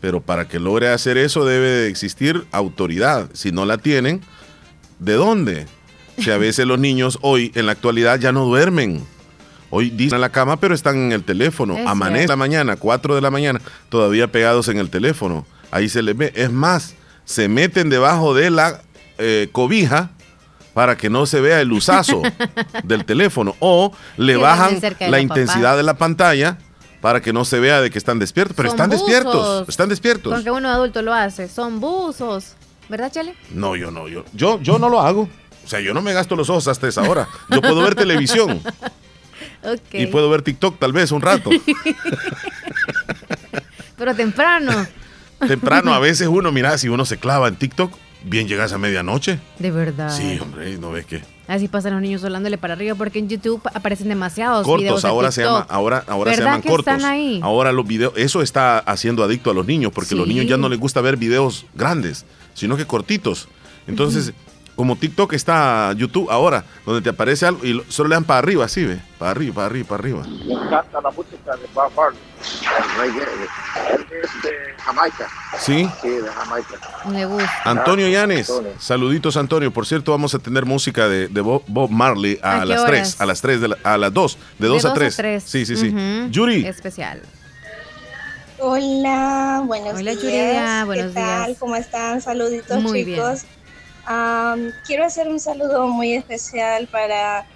Pero 0.00 0.20
para 0.20 0.48
que 0.48 0.58
logre 0.58 0.88
hacer 0.88 1.18
eso 1.18 1.44
debe 1.44 1.68
de 1.68 1.88
existir 1.88 2.46
autoridad. 2.50 3.30
Si 3.32 3.52
no 3.52 3.64
la 3.64 3.78
tienen, 3.78 4.22
¿de 4.98 5.14
dónde? 5.14 5.66
Si 6.20 6.30
a 6.30 6.38
veces 6.38 6.66
los 6.66 6.78
niños 6.78 7.18
hoy 7.22 7.52
en 7.54 7.66
la 7.66 7.72
actualidad 7.72 8.18
ya 8.18 8.32
no 8.32 8.44
duermen. 8.44 9.04
Hoy 9.70 9.90
dicen 9.90 10.16
en 10.16 10.20
la 10.22 10.30
cama, 10.30 10.58
pero 10.58 10.74
están 10.74 10.96
en 10.96 11.12
el 11.12 11.22
teléfono. 11.22 11.76
Es 11.76 11.86
Amanece 11.86 12.18
cierto. 12.20 12.32
la 12.32 12.36
mañana, 12.36 12.76
4 12.76 13.14
de 13.14 13.20
la 13.20 13.30
mañana, 13.30 13.60
todavía 13.88 14.30
pegados 14.30 14.68
en 14.68 14.78
el 14.78 14.90
teléfono. 14.90 15.46
Ahí 15.70 15.88
se 15.88 16.02
les 16.02 16.16
ve. 16.16 16.32
Es 16.34 16.50
más, 16.50 16.94
se 17.24 17.48
meten 17.48 17.88
debajo 17.88 18.34
de 18.34 18.50
la 18.50 18.82
eh, 19.18 19.48
cobija 19.52 20.10
para 20.74 20.96
que 20.96 21.08
no 21.08 21.24
se 21.26 21.40
vea 21.40 21.60
el 21.60 21.70
usazo 21.72 22.22
del 22.84 23.04
teléfono. 23.04 23.54
O 23.60 23.92
le 24.16 24.32
Que 24.34 24.38
bajan 24.38 24.80
la 25.08 25.20
intensidad 25.20 25.60
papás. 25.62 25.76
de 25.76 25.82
la 25.84 25.94
pantalla 25.94 26.58
para 27.00 27.20
que 27.22 27.32
no 27.32 27.44
se 27.44 27.60
vea 27.60 27.80
de 27.80 27.90
que 27.90 27.98
están 27.98 28.18
despiertos. 28.18 28.56
Pero 28.56 28.70
Son 28.70 28.76
están 28.76 28.90
despiertos, 28.90 29.68
están 29.68 29.88
despiertos. 29.88 30.32
Con 30.34 30.42
que 30.44 30.50
uno 30.50 30.68
adulto 30.68 31.00
lo 31.02 31.14
hace. 31.14 31.48
Son 31.48 31.78
buzos. 31.80 32.54
¿Verdad, 32.88 33.12
Chele? 33.12 33.34
No, 33.54 33.76
yo 33.76 33.92
no, 33.92 34.08
yo, 34.08 34.24
yo, 34.32 34.60
yo 34.60 34.78
no 34.80 34.88
lo 34.88 35.00
hago. 35.00 35.28
O 35.64 35.68
sea, 35.68 35.80
yo 35.80 35.94
no 35.94 36.02
me 36.02 36.12
gasto 36.12 36.36
los 36.36 36.50
ojos 36.50 36.66
hasta 36.68 36.88
esa 36.88 37.02
hora. 37.02 37.28
Yo 37.48 37.60
puedo 37.60 37.80
ver 37.82 37.94
televisión 37.94 38.60
y 39.92 40.06
puedo 40.06 40.28
ver 40.30 40.42
TikTok 40.42 40.78
tal 40.78 40.92
vez 40.92 41.12
un 41.12 41.20
rato. 41.22 41.50
Pero 43.96 44.14
temprano. 44.14 44.86
Temprano 45.46 45.94
a 45.94 45.98
veces 46.00 46.28
uno, 46.28 46.52
mira, 46.52 46.76
si 46.78 46.88
uno 46.88 47.04
se 47.04 47.18
clava 47.18 47.48
en 47.48 47.56
TikTok, 47.56 47.92
bien 48.24 48.48
llegas 48.48 48.72
a 48.72 48.78
medianoche. 48.78 49.38
De 49.58 49.70
verdad. 49.70 50.10
Sí, 50.14 50.38
hombre, 50.40 50.76
no 50.78 50.90
ves 50.90 51.06
que 51.06 51.22
Así 51.48 51.66
pasan 51.66 51.94
los 51.94 52.00
niños 52.02 52.22
volándole 52.22 52.58
para 52.58 52.74
arriba 52.74 52.94
porque 52.94 53.18
en 53.18 53.28
YouTube 53.28 53.60
aparecen 53.74 54.08
demasiados 54.08 54.64
videos 54.64 54.78
cortos 54.78 55.02
de 55.02 55.08
ahora 55.08 55.32
se 55.32 55.42
llama, 55.42 55.66
ahora, 55.68 56.04
ahora 56.06 56.30
se 56.30 56.36
¿Verdad 56.36 56.50
llaman 56.52 56.62
que 56.62 56.68
cortos. 56.68 56.94
están 56.94 57.10
ahí? 57.10 57.40
Ahora 57.42 57.72
los 57.72 57.84
videos, 57.88 58.12
eso 58.16 58.40
está 58.40 58.78
haciendo 58.78 59.24
adicto 59.24 59.50
a 59.50 59.54
los 59.54 59.66
niños 59.66 59.90
porque 59.92 60.14
los 60.14 60.26
Sí. 60.28 60.34
niños 60.34 60.46
ya 60.48 60.56
no 60.56 60.68
les 60.68 60.78
gusta 60.78 61.00
ver 61.00 61.16
videos 61.16 61.66
grandes, 61.74 62.24
sino 62.54 62.76
que 62.76 62.86
cortitos. 62.86 63.48
Entonces, 63.88 64.32
como 64.80 64.96
TikTok 64.96 65.34
está 65.34 65.92
YouTube 65.92 66.30
ahora, 66.30 66.64
donde 66.86 67.02
te 67.02 67.10
aparece 67.10 67.44
algo 67.44 67.62
y 67.62 67.74
lo- 67.74 67.84
solo 67.90 68.08
le 68.08 68.14
dan 68.14 68.24
para 68.24 68.38
arriba, 68.38 68.64
así 68.64 68.82
ve, 68.82 68.98
para 69.18 69.32
arriba, 69.32 69.56
para 69.56 69.66
arriba, 69.66 69.86
para 69.90 70.00
arriba. 70.00 70.22
Me 70.46 70.54
encanta 70.54 71.02
la 71.02 71.10
música 71.10 71.54
de 71.54 71.66
Bob 71.74 71.92
Marley. 71.94 72.18
El 72.40 72.98
reggae. 72.98 73.22
Él 73.94 74.06
es 74.22 74.42
de 74.42 74.50
Jamaica. 74.82 75.28
Sí. 75.58 75.86
Sí, 76.00 76.08
de 76.08 76.28
Jamaica. 76.30 76.74
Me 77.10 77.26
gusta. 77.26 77.52
Antonio 77.66 78.08
Llanes, 78.08 78.48
Antonio. 78.48 78.72
saluditos 78.78 79.36
Antonio. 79.36 79.70
Por 79.70 79.84
cierto, 79.86 80.12
vamos 80.12 80.34
a 80.34 80.38
tener 80.38 80.64
música 80.64 81.08
de, 81.10 81.28
de 81.28 81.40
Bob, 81.42 81.62
Bob 81.66 81.90
Marley 81.90 82.38
a, 82.42 82.56
¿A 82.56 82.60
qué 82.60 82.66
las 82.66 82.80
horas? 82.80 82.90
3, 83.16 83.20
a 83.20 83.26
las 83.26 83.40
3, 83.42 83.60
de 83.60 83.68
la- 83.68 83.78
a 83.84 83.98
las 83.98 84.14
2, 84.14 84.38
de 84.58 84.66
2 84.66 84.84
a 84.86 84.94
3. 84.94 85.14
Sí, 85.44 85.66
sí, 85.66 85.76
sí. 85.76 85.88
Ujú. 85.90 86.30
Yuri, 86.30 86.66
Especial. 86.66 87.20
Hola, 88.62 89.62
buenos 89.66 89.94
Hola, 89.94 90.10
días. 90.12 90.22
Yuridia, 90.22 90.78
¿Qué 90.80 90.84
buenos 90.86 91.14
tal? 91.14 91.46
días. 91.48 91.58
¿Cómo 91.58 91.76
están? 91.76 92.20
Saluditos, 92.22 92.82
Muy 92.82 93.04
bien. 93.04 93.20
Am, 94.06 94.72
quiero 94.86 95.04
hacer 95.04 95.28
un 95.28 95.40
saludo 95.40 95.86
muy 95.88 96.14
especial 96.14 96.86
para 96.88 97.46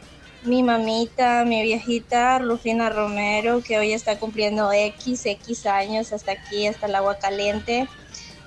mi 0.45 0.63
mamita, 0.63 1.45
mi 1.45 1.63
viejita 1.63 2.39
Rufina 2.39 2.91
Romero, 2.91 3.63
que 3.63 3.79
hoy 3.79 3.93
está 3.93 4.19
cumpliendo 4.19 4.71
X, 4.73 5.25
X 5.25 5.67
años 5.67 6.13
hasta 6.13 6.33
aquí, 6.33 6.67
hasta 6.67 6.87
el 6.87 6.95
agua 6.95 7.17
caliente. 7.17 7.89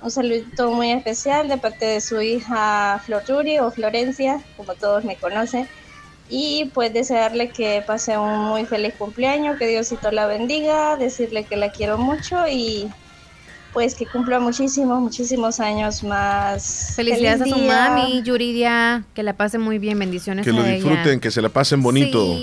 Un 0.00 0.10
saludito 0.12 0.70
muy 0.70 0.92
especial 0.92 1.48
de 1.48 1.58
parte 1.58 1.84
de 1.84 2.00
su 2.00 2.20
hija 2.20 3.02
Floruri 3.04 3.58
o 3.58 3.70
Florencia, 3.72 4.40
como 4.56 4.74
todos 4.74 5.04
me 5.04 5.16
conocen. 5.16 5.68
Y 6.28 6.70
pues 6.72 6.92
desearle 6.92 7.48
que 7.50 7.82
pase 7.84 8.16
un 8.16 8.44
muy 8.44 8.64
feliz 8.64 8.94
cumpleaños, 8.94 9.58
que 9.58 9.66
Diosito 9.66 10.12
la 10.12 10.26
bendiga, 10.26 10.96
decirle 10.96 11.44
que 11.44 11.56
la 11.56 11.72
quiero 11.72 11.98
mucho 11.98 12.46
y 12.46 12.88
pues 13.72 13.94
que 13.94 14.06
cumpla 14.06 14.40
muchísimos, 14.40 15.00
muchísimos 15.00 15.60
años 15.60 16.02
más. 16.02 16.92
Felicidades 16.96 17.38
Feliz 17.40 17.52
a 17.54 17.56
su 17.58 17.62
día. 17.62 17.90
mami, 17.90 18.22
Yuridia. 18.22 19.04
Que 19.14 19.22
la 19.22 19.34
pase 19.34 19.58
muy 19.58 19.78
bien. 19.78 19.98
Bendiciones 19.98 20.44
que 20.44 20.50
a 20.50 20.52
lo 20.54 20.64
ella. 20.64 20.74
disfruten, 20.76 21.20
que 21.20 21.30
se 21.30 21.42
la 21.42 21.48
pasen 21.48 21.82
bonito. 21.82 22.36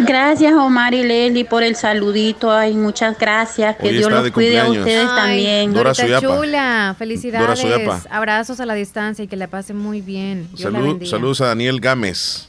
Gracias 0.00 0.52
Omar 0.54 0.92
y 0.92 1.04
Leli 1.04 1.44
por 1.44 1.62
el 1.62 1.76
saludito. 1.76 2.50
Ay, 2.52 2.74
muchas 2.74 3.16
gracias. 3.18 3.76
Que 3.76 3.88
Hoy 3.88 3.96
Dios 3.98 4.10
los 4.10 4.24
de 4.24 4.32
cuide 4.32 4.58
a 4.58 4.68
ustedes 4.68 5.06
Ay, 5.08 5.16
también. 5.16 5.72
Dora 5.72 5.92
chula, 5.92 6.96
felicidades. 6.98 7.62
Dora. 7.62 8.02
Abrazos 8.10 8.58
a 8.58 8.66
la 8.66 8.74
distancia 8.74 9.24
y 9.24 9.28
que 9.28 9.36
la 9.36 9.46
pase 9.46 9.72
muy 9.72 10.00
bien. 10.00 10.48
Salud- 10.56 11.04
saludos 11.06 11.40
a 11.42 11.46
Daniel 11.46 11.80
Gámez. 11.80 12.48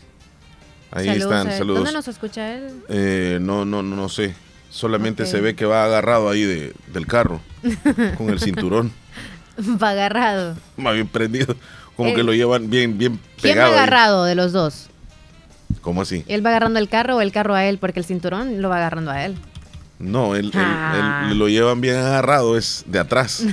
Ahí 0.92 1.06
Saludos 1.08 1.24
están, 1.34 1.48
él. 1.52 1.58
saludos. 1.58 1.80
¿Dónde 1.80 1.92
nos 1.94 2.08
escucha 2.08 2.54
él? 2.54 2.68
Eh, 2.90 3.38
no, 3.42 3.64
no, 3.66 3.84
no, 3.84 3.96
no 3.96 4.10
sé. 4.10 4.34
Solamente 4.76 5.26
se 5.26 5.40
ve 5.40 5.56
que 5.56 5.66
va 5.66 5.86
agarrado 5.86 6.30
ahí 6.30 6.42
de- 6.44 6.74
del 6.88 7.08
carro 7.08 7.40
con 8.18 8.30
el 8.30 8.42
cinturón, 8.42 8.92
Va 9.82 9.92
agarrado. 9.92 10.58
más 10.76 10.94
bien 10.96 11.08
prendido, 11.08 11.56
como 11.96 12.10
Eh, 12.10 12.14
que 12.14 12.24
lo 12.24 12.34
llevan 12.34 12.70
bien, 12.70 12.98
bien 12.98 13.18
¿Quién 13.40 13.52
va 13.54 13.54
pegado. 13.54 13.72
ahí. 13.72 13.78
agarrado 13.78 14.26
de 14.26 14.36
los 14.36 14.52
dos? 14.52 14.88
¿Cómo 15.80 16.02
así? 16.02 16.26
¿Él 16.28 16.46
va 16.46 16.50
agarrando 16.50 16.78
el 16.80 16.90
carro 16.90 17.16
o 17.16 17.22
el 17.22 17.32
carro 17.32 17.56
a 17.56 17.64
él? 17.66 17.78
Porque 17.78 18.00
el 18.02 18.06
cinturón 18.06 18.62
lo 18.62 18.68
va 18.68 18.76
agarrando 18.78 19.12
a 19.12 19.24
él. 19.26 19.38
No, 19.98 20.36
él, 20.36 20.48
él- 20.48 20.52
Ah. 20.56 21.30
él 21.32 21.40
lo 21.40 21.48
llevan 21.48 21.80
bien 21.80 21.96
agarrado, 21.96 22.58
es 22.58 22.84
de 22.86 23.00
atrás. 23.00 23.46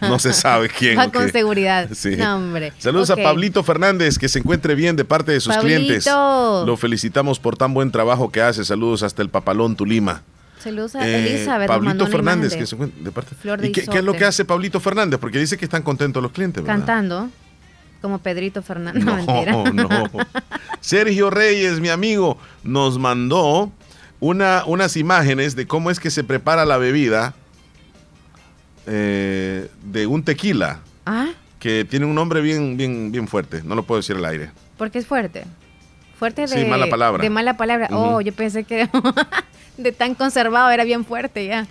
No 0.00 0.20
se 0.20 0.32
sabe 0.32 0.68
quién. 0.68 0.96
Va 0.96 1.10
con 1.10 1.28
seguridad. 1.32 1.88
Sí. 1.92 2.14
No, 2.16 2.36
hombre. 2.36 2.72
Saludos 2.78 3.10
a 3.10 3.16
Pablito 3.16 3.64
Fernández, 3.64 4.16
que 4.16 4.28
se 4.28 4.38
encuentre 4.38 4.76
bien 4.76 4.94
de 4.94 5.04
parte 5.04 5.32
de 5.32 5.40
sus 5.40 5.52
Pablito. 5.56 5.80
clientes. 5.80 6.06
Lo 6.06 6.76
felicitamos 6.76 7.40
por 7.40 7.56
tan 7.56 7.74
buen 7.74 7.90
trabajo 7.90 8.30
que 8.30 8.40
hace. 8.42 8.64
Saludos 8.64 9.02
hasta 9.02 9.22
el 9.22 9.28
Papalón, 9.28 9.74
Tulima. 9.74 10.22
Saludos 10.58 10.94
a 10.96 11.06
Eh, 11.08 11.34
Elizabeth. 11.36 11.68
Pablito 11.68 12.06
Fernández, 12.06 12.54
que 12.56 12.66
se 12.66 12.74
encuentra 12.74 13.02
de 13.04 13.12
parte. 13.12 13.34
Flor 13.34 13.60
de 13.60 13.68
¿Y 13.68 13.72
qué, 13.72 13.86
qué 13.86 13.98
es 13.98 14.04
lo 14.04 14.14
que 14.14 14.24
hace 14.24 14.44
Pablito 14.44 14.80
Fernández? 14.80 15.18
Porque 15.20 15.38
dice 15.38 15.56
que 15.56 15.64
están 15.64 15.82
contentos 15.82 16.22
los 16.22 16.32
clientes, 16.32 16.62
¿verdad? 16.62 16.76
Cantando. 16.78 17.30
Como 18.00 18.18
Pedrito 18.18 18.62
Fernández. 18.62 19.04
No, 19.04 19.16
No, 19.16 19.64
mentira. 19.64 19.72
no. 19.72 20.10
Sergio 20.80 21.30
Reyes, 21.30 21.80
mi 21.80 21.88
amigo, 21.88 22.38
nos 22.62 22.98
mandó 22.98 23.72
una, 24.20 24.64
unas 24.66 24.96
imágenes 24.96 25.56
de 25.56 25.66
cómo 25.66 25.90
es 25.90 25.98
que 26.00 26.10
se 26.10 26.22
prepara 26.24 26.64
la 26.64 26.76
bebida 26.76 27.34
eh, 28.86 29.68
de 29.82 30.06
un 30.06 30.22
tequila 30.22 30.80
Ah, 31.06 31.28
que 31.58 31.84
tiene 31.84 32.06
un 32.06 32.14
nombre 32.14 32.40
bien, 32.40 32.76
bien, 32.76 33.10
bien 33.10 33.26
fuerte. 33.26 33.62
No 33.64 33.74
lo 33.74 33.82
puedo 33.82 34.00
decir 34.00 34.16
al 34.16 34.24
aire. 34.26 34.50
porque 34.76 34.98
es 34.98 35.06
fuerte. 35.06 35.44
Fuerte 36.18 36.42
de. 36.42 36.48
Sí, 36.48 36.64
mala 36.64 36.88
palabra. 36.88 37.22
De 37.22 37.30
mala 37.30 37.56
palabra. 37.56 37.88
Oh, 37.92 38.20
yo 38.20 38.32
pensé 38.32 38.64
que 38.64 38.88
de 39.76 39.92
tan 39.92 40.14
conservado 40.14 40.70
era 40.70 40.84
bien 40.84 41.04
fuerte 41.04 41.46
ya. 41.46 41.66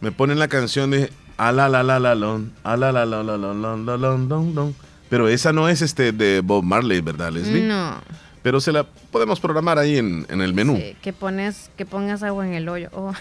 Me 0.00 0.10
ponen 0.10 0.38
la 0.38 0.48
canción 0.48 0.90
de 0.90 1.12
ala 1.36 1.68
la 1.68 1.82
la 1.82 2.00
la 2.00 2.14
lon, 2.14 2.52
ala 2.64 2.90
la 2.92 3.06
la 3.06 3.22
la 3.22 3.36
la 3.36 3.54
la 3.54 3.76
la 3.76 3.96
lon, 3.96 4.28
don, 4.28 4.54
don. 4.54 4.74
Pero 5.08 5.28
esa 5.28 5.52
no 5.52 5.68
es 5.68 5.82
este 5.82 6.12
de 6.12 6.40
Bob 6.40 6.64
Marley, 6.64 7.00
¿verdad, 7.00 7.30
Leslie? 7.30 7.62
No. 7.62 8.00
Pero 8.42 8.60
se 8.60 8.72
la 8.72 8.84
podemos 8.84 9.38
programar 9.38 9.78
ahí 9.78 9.98
en, 9.98 10.26
en 10.28 10.40
el 10.40 10.52
menú. 10.52 10.76
Sí, 10.76 10.96
que 11.00 11.12
pones, 11.12 11.70
que 11.76 11.86
pongas 11.86 12.22
agua 12.24 12.46
en 12.46 12.54
el 12.54 12.68
hoyo. 12.68 12.88
Oh. 12.92 13.12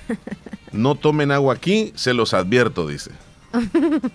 No 0.72 0.96
tomen 0.96 1.32
agua 1.32 1.54
aquí, 1.54 1.92
se 1.96 2.14
los 2.14 2.34
advierto, 2.34 2.88
dice. 2.88 3.12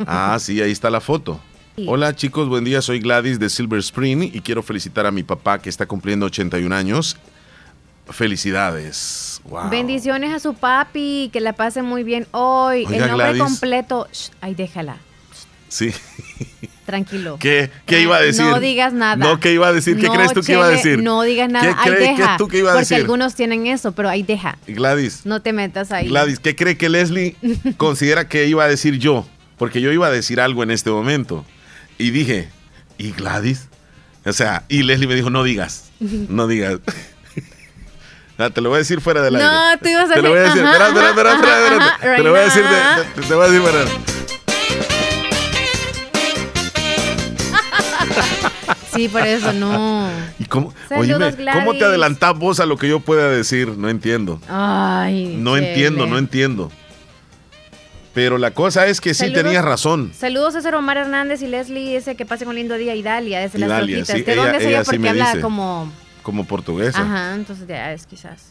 Ah, 0.07 0.37
sí, 0.41 0.61
ahí 0.63 0.73
está 0.73 0.91
la 0.91 1.01
foto. 1.01 1.41
Hola 1.85 2.15
chicos, 2.17 2.49
buen 2.49 2.65
día, 2.65 2.81
soy 2.81 3.01
Gladys 3.01 3.39
de 3.39 3.51
Silver 3.51 3.79
Spring 3.81 4.23
y 4.33 4.41
quiero 4.41 4.63
felicitar 4.63 5.05
a 5.05 5.11
mi 5.11 5.23
papá 5.23 5.59
que 5.61 5.69
está 5.69 5.85
cumpliendo 5.87 6.25
81 6.27 6.75
años. 6.75 7.17
Felicidades. 8.09 9.41
Wow. 9.45 9.69
Bendiciones 9.69 10.33
a 10.33 10.39
su 10.39 10.55
papi, 10.55 11.29
que 11.33 11.41
la 11.41 11.53
pase 11.53 11.83
muy 11.83 12.03
bien 12.03 12.27
hoy. 12.31 12.87
Oiga, 12.87 13.05
el 13.05 13.11
nombre 13.11 13.27
Gladys. 13.33 13.43
completo. 13.43 14.09
Shh, 14.13 14.31
ay, 14.41 14.55
déjala. 14.55 14.97
Sí. 15.69 15.91
Tranquilo. 16.87 17.37
¿Qué, 17.41 17.71
qué 17.85 18.01
iba 18.01 18.17
a 18.17 18.23
Eh, 18.23 18.27
decir? 18.27 18.45
No 18.47 18.61
digas 18.61 18.93
nada. 18.95 19.17
No, 19.17 19.39
¿qué 19.41 19.53
iba 19.53 19.67
a 19.69 19.73
decir? 19.73 19.97
¿Qué 19.99 20.07
No, 20.07 20.15
crees 20.15 20.33
tú 20.33 20.41
que 20.43 20.53
iba 20.53 20.65
a 20.65 20.69
decir? 20.69 21.03
No 21.03 21.23
digas 21.23 21.51
nada. 21.51 21.67
¿Qué 21.67 21.91
ahí 21.91 21.97
crees 21.97 22.17
deja. 22.17 22.33
que 22.33 22.39
tú 22.39 22.49
que 22.49 22.59
iba 22.59 22.71
a 22.71 22.75
Porque 22.75 22.85
decir? 22.85 22.97
algunos 22.99 23.35
tienen 23.35 23.67
eso, 23.67 23.93
pero 23.93 24.09
ahí 24.09 24.23
deja. 24.23 24.57
Gladys, 24.69 25.27
No 25.27 25.43
te 25.43 25.53
metas 25.53 25.91
ahí. 25.93 26.09
Gladys, 26.09 26.39
¿qué 26.39 26.55
cree 26.57 26.79
que 26.79 26.89
Leslie 26.89 27.37
considera 27.77 28.29
que 28.29 28.47
iba 28.47 28.65
a 28.65 28.69
decir 28.69 28.99
yo? 28.99 29.27
Porque 29.59 29.81
yo 29.81 29.91
iba 29.93 30.07
a 30.07 30.11
decir 30.11 30.41
algo 30.41 30.63
en 30.63 30.71
este 30.71 30.91
momento. 30.91 31.45
Y 31.99 32.11
dije, 32.11 32.49
¿y 32.99 33.13
Gladys? 33.13 33.69
O 34.25 34.33
sea, 34.33 34.65
y 34.69 34.83
Leslie 34.83 35.07
me 35.07 35.15
dijo, 35.15 35.31
no 35.31 35.45
digas, 35.45 35.91
no 36.01 36.47
digas. 36.47 36.79
Ah, 38.39 38.51
te 38.51 38.61
lo 38.61 38.69
voy 38.69 38.77
a 38.77 38.79
decir 38.81 39.01
fuera 39.01 39.23
del 39.23 39.37
aire. 39.37 39.49
No, 39.49 39.79
tú 39.79 39.89
ibas 39.89 40.11
a 40.11 40.15
Te 40.15 40.21
lo 40.21 40.29
voy 40.29 40.39
a 40.39 40.43
decir, 40.43 40.63
decir, 40.63 40.71
espera, 40.71 40.89
espera, 40.89 41.09
espera, 41.09 41.33
espera, 41.33 42.17
Te 42.17 42.23
lo 42.23 42.31
voy 42.33 42.39
a 42.39 42.43
decir, 42.43 42.63
te, 43.15 43.23
te 43.23 43.35
voy 43.35 43.47
a 43.47 43.49
decir 43.49 43.63
fuera. 43.63 43.85
Sí, 48.95 49.09
por 49.09 49.27
eso 49.27 49.53
no. 49.55 50.11
¿Y 50.39 50.45
cómo, 50.45 50.75
Saludos, 50.89 51.35
oíme, 51.35 51.53
¿cómo 51.53 51.75
te 51.75 51.85
adelantás 51.85 52.39
vos 52.39 52.61
a 52.61 52.67
lo 52.67 52.77
que 52.77 52.89
yo 52.89 53.01
pueda 53.01 53.31
decir? 53.31 53.69
No 53.69 53.89
entiendo. 53.89 54.39
Ay. 54.49 55.37
No 55.39 55.57
entiendo, 55.57 56.07
no 56.07 56.19
entiendo. 56.19 56.71
Pero 58.17 58.39
la 58.39 58.51
cosa 58.53 58.87
es 58.87 59.03
que 59.03 59.13
sí 59.13 59.27
Saludos- 59.27 59.43
tenías 59.45 59.63
razón. 59.63 60.11
Saludos 60.19 60.55
a 60.55 60.59
César 60.61 60.75
Omar 60.75 60.97
Hernández 60.97 61.43
y 61.43 61.49
Leslie. 61.49 61.95
Dice 61.97 62.17
que 62.17 62.25
pasen 62.25 62.49
un 62.49 62.55
lindo 62.55 62.75
día. 62.77 62.95
Idalia, 62.95 63.41
desde 63.41 63.59
las 63.59 63.79
troquitas. 63.79 64.09
sí, 64.09 64.23
¿De 64.23 64.33
ella- 64.33 64.43
dónde 64.43 64.59
es 64.59 64.65
ella 64.65 64.83
Porque 64.85 65.09
habla 65.11 65.27
dice. 65.33 65.41
como. 65.43 65.93
Como 66.23 66.47
portuguesa. 66.47 66.99
Ajá, 67.03 67.35
entonces 67.35 67.69
ya 67.69 67.93
es 67.93 68.07
quizás. 68.07 68.47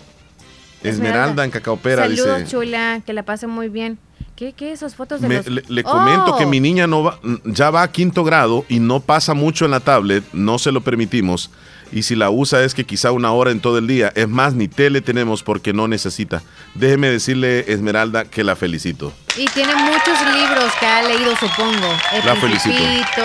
Esmeralda 0.83 1.43
en 1.43 1.49
Cacaopera 1.51 2.03
Saludos, 2.03 2.37
dice. 2.39 2.51
chula. 2.51 3.01
Que 3.05 3.13
la 3.13 3.23
pasen 3.23 3.49
muy 3.49 3.69
bien. 3.69 3.97
¿Qué, 4.35 4.53
qué 4.53 4.71
esas 4.71 4.95
fotos 4.95 5.21
de 5.21 5.29
Me- 5.29 5.35
los... 5.37 5.47
le, 5.47 5.63
le 5.67 5.83
comento 5.83 6.35
Oh, 6.35 6.37
que 6.37 6.45
mi 6.45 6.59
niña 6.59 6.85
no 6.87 7.01
va, 7.03 7.19
ya 7.45 7.71
va 7.71 7.81
a 7.83 7.91
quinto 7.91 8.23
grado 8.23 8.65
y 8.69 8.79
no 8.79 8.99
pasa 8.99 9.33
mucho 9.33 9.65
en 9.65 9.71
la 9.71 9.79
tablet, 9.79 10.23
no 10.33 10.59
se 10.59 10.71
lo 10.73 10.81
permitimos. 10.81 11.49
Y 11.95 12.03
si 12.03 12.13
la 12.15 12.29
usa 12.29 12.61
es 12.65 12.73
que 12.75 12.83
quizá 12.83 13.11
una 13.13 13.31
hora 13.31 13.51
en 13.51 13.61
todo 13.61 13.77
el 13.77 13.87
día. 13.87 14.11
Es 14.15 14.27
más, 14.27 14.53
ni 14.53 14.67
tele 14.67 14.99
tenemos 14.99 15.41
porque 15.43 15.71
no 15.71 15.87
necesita. 15.87 16.43
Déjeme 16.73 17.09
decirle, 17.09 17.71
Esmeralda, 17.71 18.25
que 18.25 18.43
la 18.43 18.57
felicito. 18.57 19.13
Y 19.37 19.45
tiene 19.45 19.73
muchos 19.75 20.19
libros 20.35 20.73
que 20.77 20.85
ha 20.85 21.01
leído, 21.03 21.31
supongo. 21.37 21.87
El 22.13 22.25
La 22.25 22.35
felicito. 22.35 22.75
Principito, 22.75 23.23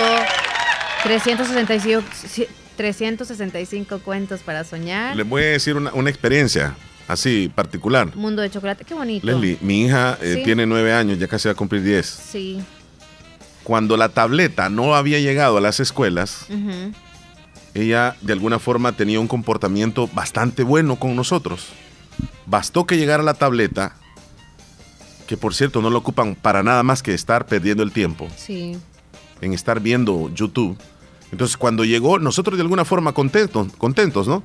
365, 1.03 2.03
sí, 2.27 2.47
365 2.77 3.99
cuentos 3.99 4.39
para 4.41 4.63
soñar. 4.63 5.17
Les 5.17 5.27
voy 5.27 5.43
a 5.43 5.47
decir 5.47 5.75
una, 5.75 5.91
una 5.93 6.09
experiencia 6.09 6.73
así 7.09 7.51
particular. 7.53 8.15
Mundo 8.15 8.41
de 8.41 8.49
chocolate, 8.51 8.85
qué 8.85 8.93
bonito. 8.93 9.25
Leslie, 9.27 9.57
mi 9.59 9.83
hija 9.85 10.17
eh, 10.21 10.35
Sí. 10.37 10.43
tiene 10.43 10.65
nueve 10.65 10.93
años, 10.93 11.19
ya 11.19 11.27
casi 11.27 11.49
va 11.49 11.51
a 11.51 11.55
cumplir 11.55 11.83
diez. 11.83 12.05
Sí. 12.05 12.61
Cuando 13.63 13.97
la 13.97 14.07
tableta 14.09 14.69
no 14.69 14.95
había 14.95 15.19
llegado 15.19 15.57
a 15.57 15.61
las 15.61 15.79
escuelas, 15.81 16.45
ujú. 16.49 16.93
Ella 17.73 18.15
de 18.21 18.33
alguna 18.33 18.59
forma 18.59 18.91
tenía 18.93 19.19
un 19.19 19.27
comportamiento 19.27 20.07
bastante 20.13 20.63
bueno 20.63 20.97
con 20.97 21.15
nosotros. 21.15 21.67
Bastó 22.45 22.85
que 22.85 22.97
llegara 22.97 23.23
la 23.23 23.33
tableta, 23.33 23.95
que 25.27 25.37
por 25.37 25.53
cierto 25.53 25.81
no 25.81 25.89
lo 25.89 25.99
ocupan 25.99 26.35
para 26.35 26.63
nada 26.63 26.83
más 26.83 27.01
que 27.03 27.13
estar 27.13 27.45
perdiendo 27.45 27.83
el 27.83 27.91
tiempo 27.91 28.27
Sí. 28.35 28.77
en 29.41 29.53
estar 29.53 29.79
viendo 29.79 30.29
YouTube. 30.33 30.77
Entonces 31.31 31.55
cuando 31.55 31.85
llegó, 31.85 32.19
nosotros 32.19 32.57
de 32.57 32.63
alguna 32.63 32.83
forma 32.83 33.13
contentos, 33.13 33.67
contentos, 33.77 34.27
¿no? 34.27 34.43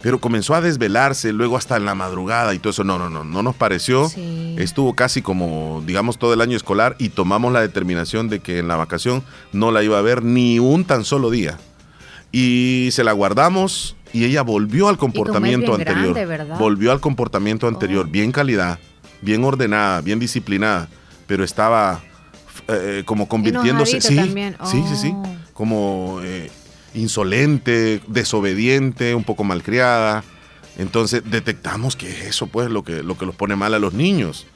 Pero 0.00 0.20
comenzó 0.20 0.54
a 0.54 0.60
desvelarse, 0.60 1.32
luego 1.32 1.56
hasta 1.56 1.76
en 1.76 1.84
la 1.84 1.96
madrugada 1.96 2.54
y 2.54 2.60
todo 2.60 2.70
eso. 2.70 2.84
No, 2.84 3.00
no, 3.00 3.10
no, 3.10 3.24
no 3.24 3.42
nos 3.42 3.56
pareció. 3.56 4.08
Sí. 4.08 4.54
Estuvo 4.56 4.94
casi 4.94 5.22
como, 5.22 5.82
digamos, 5.84 6.18
todo 6.18 6.32
el 6.34 6.40
año 6.40 6.56
escolar 6.56 6.94
y 7.00 7.08
tomamos 7.08 7.52
la 7.52 7.60
determinación 7.60 8.28
de 8.28 8.38
que 8.38 8.60
en 8.60 8.68
la 8.68 8.76
vacación 8.76 9.24
no 9.52 9.72
la 9.72 9.82
iba 9.82 9.98
a 9.98 10.02
ver 10.02 10.22
ni 10.22 10.60
un 10.60 10.84
tan 10.84 11.04
solo 11.04 11.30
día. 11.30 11.58
Y 12.30 12.88
se 12.92 13.04
la 13.04 13.12
guardamos 13.12 13.96
y 14.12 14.24
ella 14.24 14.42
volvió 14.42 14.88
al 14.88 14.98
comportamiento 14.98 15.76
bien 15.76 15.88
anterior. 15.88 16.50
Oh. 16.52 16.58
volvió 16.58 16.92
al 16.92 17.00
comportamiento 17.00 17.66
anterior, 17.66 18.08
bien 18.08 18.32
calidad, 18.32 18.78
bien 19.22 19.44
ordenada, 19.44 20.00
bien 20.00 20.18
disciplinada, 20.18 20.88
pero 21.26 21.44
estaba 21.44 22.02
eh, 22.68 23.02
como 23.04 23.28
convirtiéndose. 23.28 24.00
Sí, 24.00 24.16
también. 24.16 24.56
sí, 24.64 24.82
sí, 24.88 24.96
sí. 24.96 25.12
Oh. 25.14 25.26
Como 25.52 26.20
eh, 26.22 26.50
insolente, 26.94 28.00
desobediente, 28.06 29.14
un 29.14 29.24
poco 29.24 29.44
malcriada. 29.44 30.24
Entonces 30.76 31.22
detectamos 31.26 31.96
que 31.96 32.28
eso 32.28 32.46
pues 32.46 32.70
lo 32.70 32.84
que, 32.84 33.02
lo 33.02 33.18
que 33.18 33.26
los 33.26 33.34
pone 33.34 33.56
mal 33.56 33.74
a 33.74 33.78
los 33.78 33.94
niños. 33.94 34.46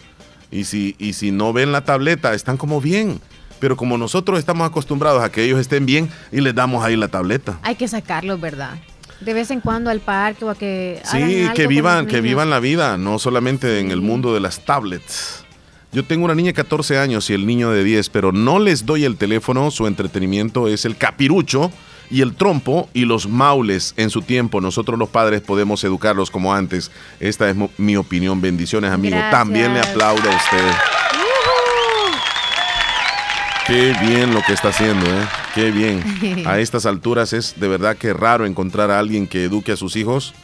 Y 0.51 0.65
si, 0.65 0.95
y 0.99 1.15
si 1.15 1.31
no 1.31 1.53
ven 1.53 1.73
la 1.73 1.85
tableta, 1.85 2.35
están 2.35 2.57
como 2.57 2.81
bien. 2.81 3.21
Pero 3.63 3.77
como 3.77 3.97
nosotros 3.97 4.41
estamos 4.41 4.69
acostumbrados 4.69 5.23
a 5.23 5.31
que 5.31 5.45
ellos 5.45 5.61
estén 5.61 5.87
bien 5.87 6.11
y 6.33 6.41
les 6.41 6.53
damos 6.53 6.85
ahí 6.85 6.97
la 6.97 7.07
tableta. 7.07 7.61
Hay 7.63 7.77
que 7.77 7.87
sacarlos, 7.87 8.41
¿verdad? 8.41 8.81
De 9.21 9.35
vez 9.35 9.53
en 9.53 9.61
cuando 9.61 9.89
al 9.89 10.01
parque 10.01 10.45
o 10.45 10.51
a 10.51 10.57
que. 10.57 11.01
hagan 11.05 11.31
Sí, 11.31 11.43
algo 11.43 11.55
que 11.55 11.69
vivan, 11.69 12.07
que 12.09 12.21
vivan 12.21 12.51
la 12.51 12.59
vida, 12.59 12.99
no 12.99 13.21
solamente 13.21 13.79
en 13.79 13.93
el 13.93 14.01
mundo 14.01 14.35
de 14.35 14.41
las 14.41 14.65
tablets. 14.65 15.45
Yo 15.93 16.05
tengo 16.05 16.25
una 16.25 16.35
niña 16.35 16.49
de 16.49 16.55
14 16.55 16.99
años 16.99 17.31
y 17.31 17.35
el 17.35 17.47
niño 17.47 17.71
de 17.71 17.85
10, 17.85 18.09
pero 18.09 18.33
no 18.33 18.59
les 18.59 18.85
doy 18.85 19.05
el 19.05 19.17
teléfono, 19.17 19.71
su 19.71 19.87
entretenimiento 19.87 20.67
es 20.67 20.85
el 20.85 20.97
capirucho 20.97 21.71
y 22.11 22.21
el 22.23 22.35
trompo 22.35 22.89
y 22.93 23.05
los 23.05 23.29
maules 23.29 23.95
en 23.97 24.11
su 24.11 24.23
tiempo. 24.23 24.61
Nosotros 24.61 24.99
los 24.99 25.09
padres 25.09 25.41
podemos 25.41 25.85
educarlos 25.85 26.33
como 26.33 26.53
antes. 26.53 26.91
Esta 27.21 27.49
es 27.49 27.55
mi 27.79 27.95
opinión. 27.95 28.41
Bendiciones, 28.41 28.91
amigo. 28.91 29.15
Gracias. 29.15 29.39
También 29.39 29.73
le 29.73 29.81
aplaudo 29.81 30.29
a 30.29 30.35
usted. 30.35 30.73
Qué 33.73 33.95
bien 34.03 34.35
lo 34.35 34.43
que 34.43 34.53
está 34.53 34.69
haciendo, 34.69 35.07
¿eh? 35.07 35.25
Qué 35.55 35.71
bien. 35.71 36.45
A 36.47 36.59
estas 36.59 36.85
alturas 36.85 37.33
es 37.33 37.59
de 37.59 37.69
verdad 37.69 37.97
que 37.97 38.13
raro 38.13 38.45
encontrar 38.45 38.91
a 38.91 38.99
alguien 38.99 39.27
que 39.27 39.45
eduque 39.45 39.73
a 39.73 39.77
sus 39.77 39.97
hijos 39.97 40.35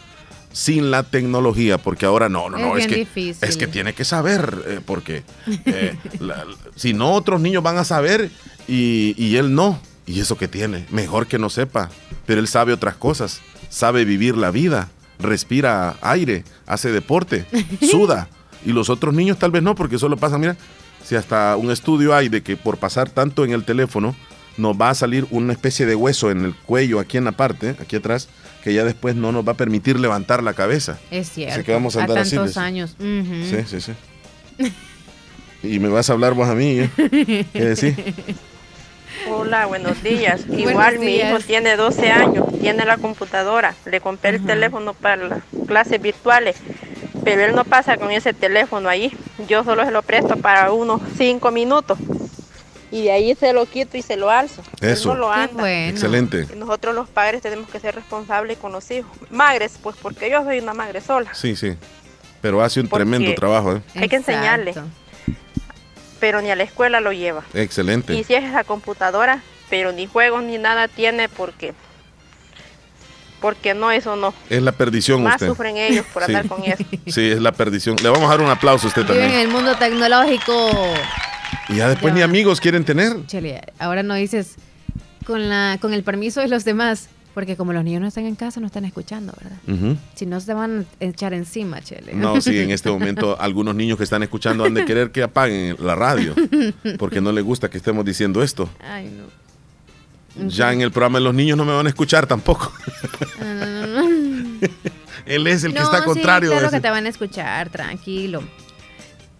sin 0.50 0.90
la 0.90 1.02
tecnología, 1.02 1.76
porque 1.76 2.06
ahora 2.06 2.30
no, 2.30 2.48
no, 2.48 2.56
Es 2.56 2.62
no, 2.64 2.76
es 2.78 2.86
que, 2.86 2.94
difícil. 2.96 3.36
es 3.46 3.58
que 3.58 3.66
tiene 3.66 3.92
que 3.92 4.06
saber, 4.06 4.64
eh, 4.66 4.80
porque 4.84 5.24
eh, 5.66 5.94
la- 6.20 6.46
si 6.74 6.94
no, 6.94 7.12
otros 7.12 7.38
niños 7.42 7.62
van 7.62 7.76
a 7.76 7.84
saber 7.84 8.30
y, 8.66 9.14
y 9.22 9.36
él 9.36 9.54
no. 9.54 9.78
Y 10.06 10.20
eso 10.20 10.38
que 10.38 10.48
tiene, 10.48 10.86
mejor 10.90 11.26
que 11.26 11.38
no 11.38 11.50
sepa, 11.50 11.90
pero 12.24 12.40
él 12.40 12.48
sabe 12.48 12.72
otras 12.72 12.94
cosas, 12.94 13.42
sabe 13.68 14.06
vivir 14.06 14.38
la 14.38 14.50
vida, 14.50 14.88
respira 15.18 15.96
aire, 16.00 16.44
hace 16.66 16.90
deporte, 16.90 17.44
suda, 17.90 18.28
y 18.64 18.72
los 18.72 18.88
otros 18.88 19.12
niños 19.12 19.38
tal 19.38 19.50
vez 19.50 19.62
no, 19.62 19.74
porque 19.74 19.98
solo 19.98 20.16
pasan, 20.16 20.40
mira, 20.40 20.56
si 21.08 21.16
hasta 21.16 21.56
un 21.56 21.70
estudio 21.70 22.14
hay 22.14 22.28
de 22.28 22.42
que 22.42 22.58
por 22.58 22.76
pasar 22.76 23.08
tanto 23.08 23.42
en 23.42 23.52
el 23.52 23.64
teléfono 23.64 24.14
nos 24.58 24.78
va 24.78 24.90
a 24.90 24.94
salir 24.94 25.26
una 25.30 25.54
especie 25.54 25.86
de 25.86 25.94
hueso 25.94 26.30
en 26.30 26.44
el 26.44 26.54
cuello, 26.54 27.00
aquí 27.00 27.16
en 27.16 27.24
la 27.24 27.32
parte, 27.32 27.76
aquí 27.80 27.96
atrás, 27.96 28.28
que 28.62 28.74
ya 28.74 28.84
después 28.84 29.14
no 29.16 29.32
nos 29.32 29.48
va 29.48 29.52
a 29.52 29.56
permitir 29.56 29.98
levantar 29.98 30.42
la 30.42 30.52
cabeza. 30.52 30.98
Es 31.10 31.30
cierto. 31.30 31.54
Así 31.54 31.64
que 31.64 31.72
vamos 31.72 31.96
a 31.96 32.02
andar 32.02 32.18
así, 32.18 32.36
tantos 32.36 32.58
años. 32.58 32.94
Sí, 32.98 33.56
sí, 33.66 33.80
sí. 33.80 33.92
Y 35.62 35.78
me 35.78 35.88
vas 35.88 36.10
a 36.10 36.12
hablar 36.12 36.34
vos 36.34 36.46
a 36.46 36.54
mí. 36.54 36.80
¿eh? 36.80 36.90
¿Qué 37.54 37.64
decís? 37.64 37.94
Hola, 39.30 39.64
buenos 39.64 40.02
días. 40.02 40.46
Buenos 40.46 40.70
Igual 40.70 40.98
mi 40.98 41.06
días. 41.06 41.30
hijo 41.30 41.40
tiene 41.40 41.76
12 41.76 42.10
años, 42.10 42.46
tiene 42.60 42.84
la 42.84 42.98
computadora, 42.98 43.74
le 43.86 44.00
compré 44.02 44.36
el 44.36 44.44
teléfono 44.44 44.92
para 44.92 45.16
las 45.16 45.40
clases 45.66 46.02
virtuales, 46.02 46.56
pero 47.28 47.44
él 47.44 47.54
no 47.54 47.64
pasa 47.64 47.96
con 47.96 48.10
ese 48.10 48.32
teléfono 48.32 48.88
ahí. 48.88 49.16
Yo 49.48 49.64
solo 49.64 49.84
se 49.84 49.90
lo 49.90 50.02
presto 50.02 50.36
para 50.36 50.72
unos 50.72 51.00
5 51.16 51.50
minutos 51.50 51.98
y 52.90 53.02
de 53.04 53.12
ahí 53.12 53.34
se 53.34 53.52
lo 53.52 53.66
quito 53.66 53.96
y 53.96 54.02
se 54.02 54.16
lo 54.16 54.30
alzo. 54.30 54.62
Él 54.80 54.90
Eso. 54.90 55.10
no 55.14 55.20
lo 55.20 55.32
anda. 55.32 55.88
Excelente. 55.88 56.46
Nosotros 56.56 56.94
los 56.94 57.08
padres 57.08 57.42
tenemos 57.42 57.68
que 57.68 57.80
ser 57.80 57.94
responsables 57.94 58.56
con 58.58 58.72
los 58.72 58.90
hijos. 58.90 59.10
Magres, 59.30 59.78
pues 59.82 59.96
porque 60.00 60.30
yo 60.30 60.42
soy 60.44 60.58
una 60.60 60.74
madre 60.74 61.00
sola. 61.00 61.34
Sí, 61.34 61.54
sí. 61.56 61.76
Pero 62.40 62.62
hace 62.62 62.80
un 62.80 62.88
Porque- 62.88 63.04
tremendo 63.04 63.34
trabajo. 63.34 63.76
¿eh? 63.76 63.82
Hay 63.96 64.08
que 64.08 64.16
enseñarle. 64.16 64.74
Pero 66.20 66.40
ni 66.40 66.50
a 66.50 66.56
la 66.56 66.62
escuela 66.64 67.00
lo 67.00 67.12
lleva. 67.12 67.44
Excelente. 67.54 68.14
Y 68.14 68.24
si 68.24 68.34
es 68.34 68.44
esa 68.44 68.64
computadora, 68.64 69.42
pero 69.70 69.92
ni 69.92 70.06
juegos 70.06 70.42
ni 70.42 70.58
nada 70.58 70.88
tiene 70.88 71.28
porque 71.28 71.74
porque 73.40 73.74
no, 73.74 73.90
eso 73.90 74.16
no. 74.16 74.34
Es 74.50 74.62
la 74.62 74.72
perdición 74.72 75.22
Más 75.22 75.34
usted. 75.34 75.48
sufren 75.48 75.76
ellos 75.76 76.04
por 76.12 76.24
Sí. 76.24 76.34
andar 76.34 76.48
con 76.48 76.64
eso. 76.64 76.84
Sí, 77.06 77.22
es 77.30 77.40
la 77.40 77.52
perdición. 77.52 77.96
Le 78.02 78.08
vamos 78.08 78.26
a 78.26 78.36
dar 78.36 78.40
un 78.40 78.50
aplauso 78.50 78.86
a 78.86 78.88
usted 78.88 79.02
Viven 79.02 79.16
en 79.16 79.22
también. 79.22 79.40
el 79.42 79.48
mundo 79.48 79.76
tecnológico. 79.76 80.70
Y 81.68 81.76
ya 81.76 81.88
después 81.88 82.12
ni 82.14 82.22
amigos 82.22 82.60
quieren 82.60 82.84
tener. 82.84 83.26
Chele, 83.26 83.60
ahora 83.78 84.02
no 84.02 84.14
dices 84.14 84.56
con, 85.26 85.48
la, 85.48 85.78
con 85.80 85.92
el 85.94 86.02
permiso 86.02 86.40
de 86.40 86.48
los 86.48 86.64
demás, 86.64 87.08
porque 87.34 87.56
como 87.56 87.72
los 87.72 87.84
niños 87.84 88.00
no 88.00 88.08
están 88.08 88.24
en 88.26 88.34
casa, 88.34 88.58
no 88.60 88.66
están 88.66 88.84
escuchando, 88.86 89.32
¿verdad? 89.40 89.96
Si 90.14 90.26
no, 90.26 90.40
se 90.40 90.54
van 90.54 90.86
a 91.00 91.04
echar 91.04 91.34
encima, 91.34 91.80
Chele. 91.82 92.14
No, 92.14 92.40
sí, 92.40 92.58
en 92.58 92.70
este 92.70 92.90
momento 92.96 93.36
algunos 93.40 93.74
niños 93.74 93.96
que 93.98 94.04
están 94.04 94.22
escuchando 94.22 94.64
han 94.64 94.74
de 94.74 94.84
querer 94.84 95.10
que 95.12 95.22
apaguen 95.22 95.76
la 95.78 95.94
radio, 95.94 96.34
porque 96.98 97.20
no 97.20 97.30
les 97.32 97.44
gusta 97.44 97.68
que 97.70 97.76
estemos 97.78 98.04
diciendo 98.04 98.42
esto. 98.42 98.68
Ay, 98.80 99.04
no. 99.16 99.24
Ya 100.46 100.72
en 100.72 100.80
el 100.82 100.90
programa 100.92 101.18
de 101.18 101.24
los 101.24 101.34
niños 101.34 101.56
no 101.56 101.64
me 101.64 101.72
van 101.72 101.86
a 101.86 101.88
escuchar 101.88 102.26
tampoco. 102.26 102.72
Él 105.26 105.46
es 105.46 105.64
el 105.64 105.72
que 105.74 105.80
No, 105.80 105.84
está 105.86 105.98
sí, 105.98 106.04
contrario. 106.04 106.50
claro 106.50 106.66
ese. 106.68 106.76
que 106.76 106.80
te 106.80 106.90
van 106.90 107.06
a 107.06 107.08
escuchar, 107.08 107.68
tranquilo. 107.70 108.42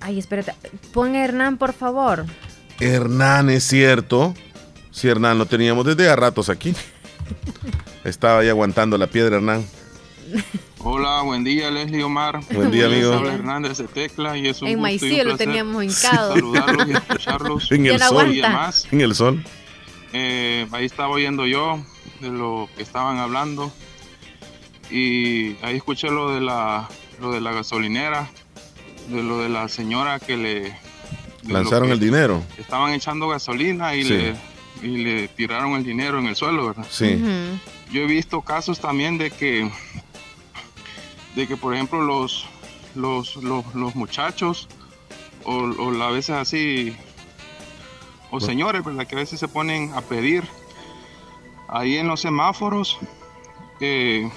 Ay, 0.01 0.19
espérate. 0.19 0.55
Pon 0.93 1.15
a 1.15 1.25
Hernán, 1.25 1.57
por 1.57 1.73
favor. 1.73 2.27
Hernán, 2.81 3.49
es 3.51 3.65
cierto. 3.65 4.35
Sí, 4.91 5.09
Hernán, 5.09 5.39
lo 5.39 5.47
teníamos 5.47 5.87
desde 5.87 6.09
a 6.09 6.17
ratos 6.17 6.49
aquí. 6.51 6.75
Estaba 8.05 8.41
ahí 8.41 8.49
aguantando 8.49 8.97
la 8.99 9.07
piedra, 9.07 9.37
Hernán. 9.37 9.65
Hola, 10.81 11.23
buen 11.23 11.43
día, 11.43 11.71
Leslie 11.71 12.03
Omar. 12.05 12.41
Buen 12.53 12.71
día, 12.71 12.87
amigo. 12.87 13.15
habla 13.15 13.35
Hernández 13.35 13.79
de 13.79 13.89
Tecla 13.89 14.37
y 14.37 14.47
es 14.49 14.61
un 14.61 14.69
En 14.69 14.75
gusto 14.79 14.87
y 15.07 15.09
un 15.09 15.09
Maicillo 15.11 15.25
lo 15.25 15.37
teníamos 15.37 15.85
hincado. 15.85 16.35
Saludarlos 16.35 16.89
y 16.89 16.93
escucharlos. 16.93 17.73
En 17.73 17.87
el 17.87 17.99
sol. 18.01 18.35
Y 18.35 18.43
además, 18.43 18.87
En 18.93 19.01
el 19.01 19.15
sol. 19.15 19.43
Eh, 20.13 20.67
ahí 20.73 20.87
estaba 20.87 21.11
oyendo 21.11 21.47
yo 21.47 21.83
de 22.21 22.31
lo 22.31 22.69
que 22.77 22.83
estaban 22.83 23.19
hablando 23.19 23.73
y 24.91 25.57
ahí 25.63 25.77
escuché 25.77 26.09
lo 26.11 26.33
de 26.35 26.41
la 26.41 26.89
lo 27.21 27.33
de 27.33 27.41
la 27.41 27.53
gasolinera, 27.53 28.31
de 29.09 29.23
lo 29.23 29.39
de 29.39 29.49
la 29.49 29.69
señora 29.69 30.19
que 30.21 30.37
le 30.37 30.77
Lanzaron 31.45 31.89
que 31.89 31.95
el 31.95 32.01
dinero. 32.01 32.43
Estaban 32.59 32.93
echando 32.93 33.29
gasolina 33.29 33.95
y 33.95 34.05
Sí. 34.05 34.11
le 34.11 34.37
y 34.83 34.97
le 34.99 35.27
tiraron 35.29 35.73
el 35.73 35.83
dinero 35.83 36.19
en 36.21 36.27
el 36.27 36.37
suelo, 36.37 36.69
¿verdad? 36.69 36.87
Sí. 36.89 37.21
Yo 37.91 38.03
he 38.03 38.07
visto 38.07 38.43
casos 38.43 38.79
también 38.79 39.19
de 39.19 39.31
que, 39.33 39.69
de 41.35 41.47
que 41.49 41.57
por 41.57 41.75
ejemplo 41.75 42.01
los, 42.03 42.47
los, 42.95 43.37
los, 43.37 43.75
los 43.75 43.95
muchachos 43.97 44.69
o, 45.45 45.55
o 45.57 46.03
a 46.03 46.11
veces 46.13 46.37
así, 46.37 46.95
o 48.31 48.41
señores, 48.41 48.85
¿verdad? 48.85 49.07
Que 49.07 49.17
a 49.17 49.19
veces 49.19 49.41
se 49.41 49.49
ponen 49.49 49.93
a 49.95 50.01
pedir 50.01 50.45
ahí 51.69 51.97
en 51.97 52.09
los 52.09 52.21
semáforos, 52.21 52.99
eh, 53.81 54.31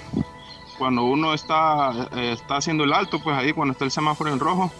cuando 0.77 1.03
uno 1.03 1.33
está, 1.33 2.09
eh, 2.13 2.31
está 2.33 2.57
haciendo 2.57 2.83
el 2.83 2.93
alto, 2.93 3.19
pues 3.21 3.35
ahí 3.37 3.53
cuando 3.53 3.73
está 3.73 3.85
el 3.85 3.91
semáforo 3.91 4.31
en 4.31 4.39
rojo, 4.39 4.71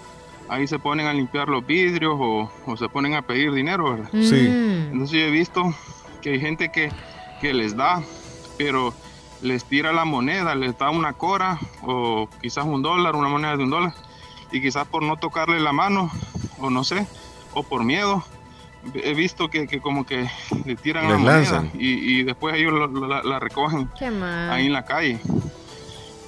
ahí 0.49 0.67
se 0.67 0.79
ponen 0.79 1.07
a 1.07 1.13
limpiar 1.13 1.47
los 1.47 1.65
vidrios 1.65 2.15
o, 2.19 2.51
o 2.65 2.77
se 2.77 2.89
ponen 2.89 3.13
a 3.13 3.21
pedir 3.21 3.53
dinero, 3.53 3.91
¿verdad? 3.91 4.09
Sí. 4.11 4.47
Entonces 4.91 5.11
yo 5.11 5.25
he 5.25 5.31
visto 5.31 5.73
que 6.21 6.31
hay 6.31 6.39
gente 6.39 6.71
que, 6.71 6.91
que 7.39 7.53
les 7.53 7.75
da, 7.75 8.03
pero 8.57 8.93
les 9.41 9.63
tira 9.65 9.91
la 9.91 10.05
moneda, 10.05 10.55
les 10.55 10.77
da 10.77 10.89
una 10.89 11.13
cora 11.13 11.59
o 11.83 12.27
quizás 12.41 12.65
un 12.65 12.81
dólar, 12.81 13.15
una 13.15 13.29
moneda 13.29 13.57
de 13.57 13.63
un 13.63 13.69
dólar, 13.69 13.93
y 14.51 14.61
quizás 14.61 14.87
por 14.87 15.03
no 15.03 15.17
tocarle 15.17 15.59
la 15.59 15.71
mano, 15.71 16.11
o 16.59 16.69
no 16.69 16.83
sé, 16.83 17.07
o 17.53 17.63
por 17.63 17.83
miedo, 17.83 18.23
he 18.95 19.13
visto 19.13 19.49
que, 19.49 19.67
que 19.67 19.79
como 19.79 20.05
que 20.05 20.27
le 20.65 20.75
tiran 20.75 21.03
la 21.05 21.11
Les 21.11 21.19
moneda 21.19 21.35
lanzan. 21.37 21.71
y, 21.75 22.19
y 22.19 22.23
después 22.23 22.55
ellos 22.55 22.73
lo- 22.73 22.87
lo- 22.87 23.07
la, 23.07 23.21
la 23.23 23.39
recogen 23.39 23.89
Qué 23.97 24.09
mal. 24.11 24.49
ahí 24.51 24.65
en 24.67 24.73
la 24.73 24.85
calle. 24.85 25.19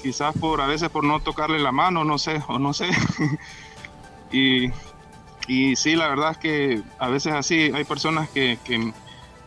Quizás 0.02 0.36
por 0.38 0.60
a 0.62 0.68
veces 0.68 0.90
por 0.90 1.04
no 1.04 1.20
tocarle 1.22 1.60
la 1.60 1.72
mano, 1.72 2.04
no 2.04 2.18
sé, 2.18 2.42
o 2.48 2.60
no 2.60 2.74
sé. 2.74 2.90
y, 4.32 4.70
y 5.48 5.76
sí, 5.76 5.96
la 5.96 6.08
verdad 6.08 6.32
es 6.32 6.38
que 6.38 6.82
a 7.00 7.08
veces 7.08 7.34
así 7.34 7.72
hay 7.74 7.84
personas 7.86 8.30
que, 8.30 8.58
que, 8.66 8.92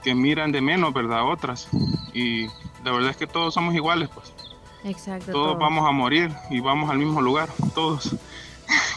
que 0.03 0.15
miran 0.15 0.53
de 0.53 0.61
menos, 0.61 0.93
¿verdad? 0.95 1.19
A 1.21 1.25
otras. 1.25 1.69
Y 2.15 2.47
la 2.85 2.93
verdad 2.93 3.11
es 3.11 3.17
que 3.17 3.27
todos 3.27 3.53
somos 3.55 3.75
iguales, 3.75 4.09
pues. 4.15 4.33
Exacto. 4.85 5.33
Todos 5.33 5.53
todo. 5.53 5.59
vamos 5.59 5.87
a 5.89 5.91
morir 5.93 6.31
y 6.51 6.61
vamos 6.61 6.89
al 6.91 6.99
mismo 6.99 7.21
lugar, 7.21 7.49
todos. 7.75 8.17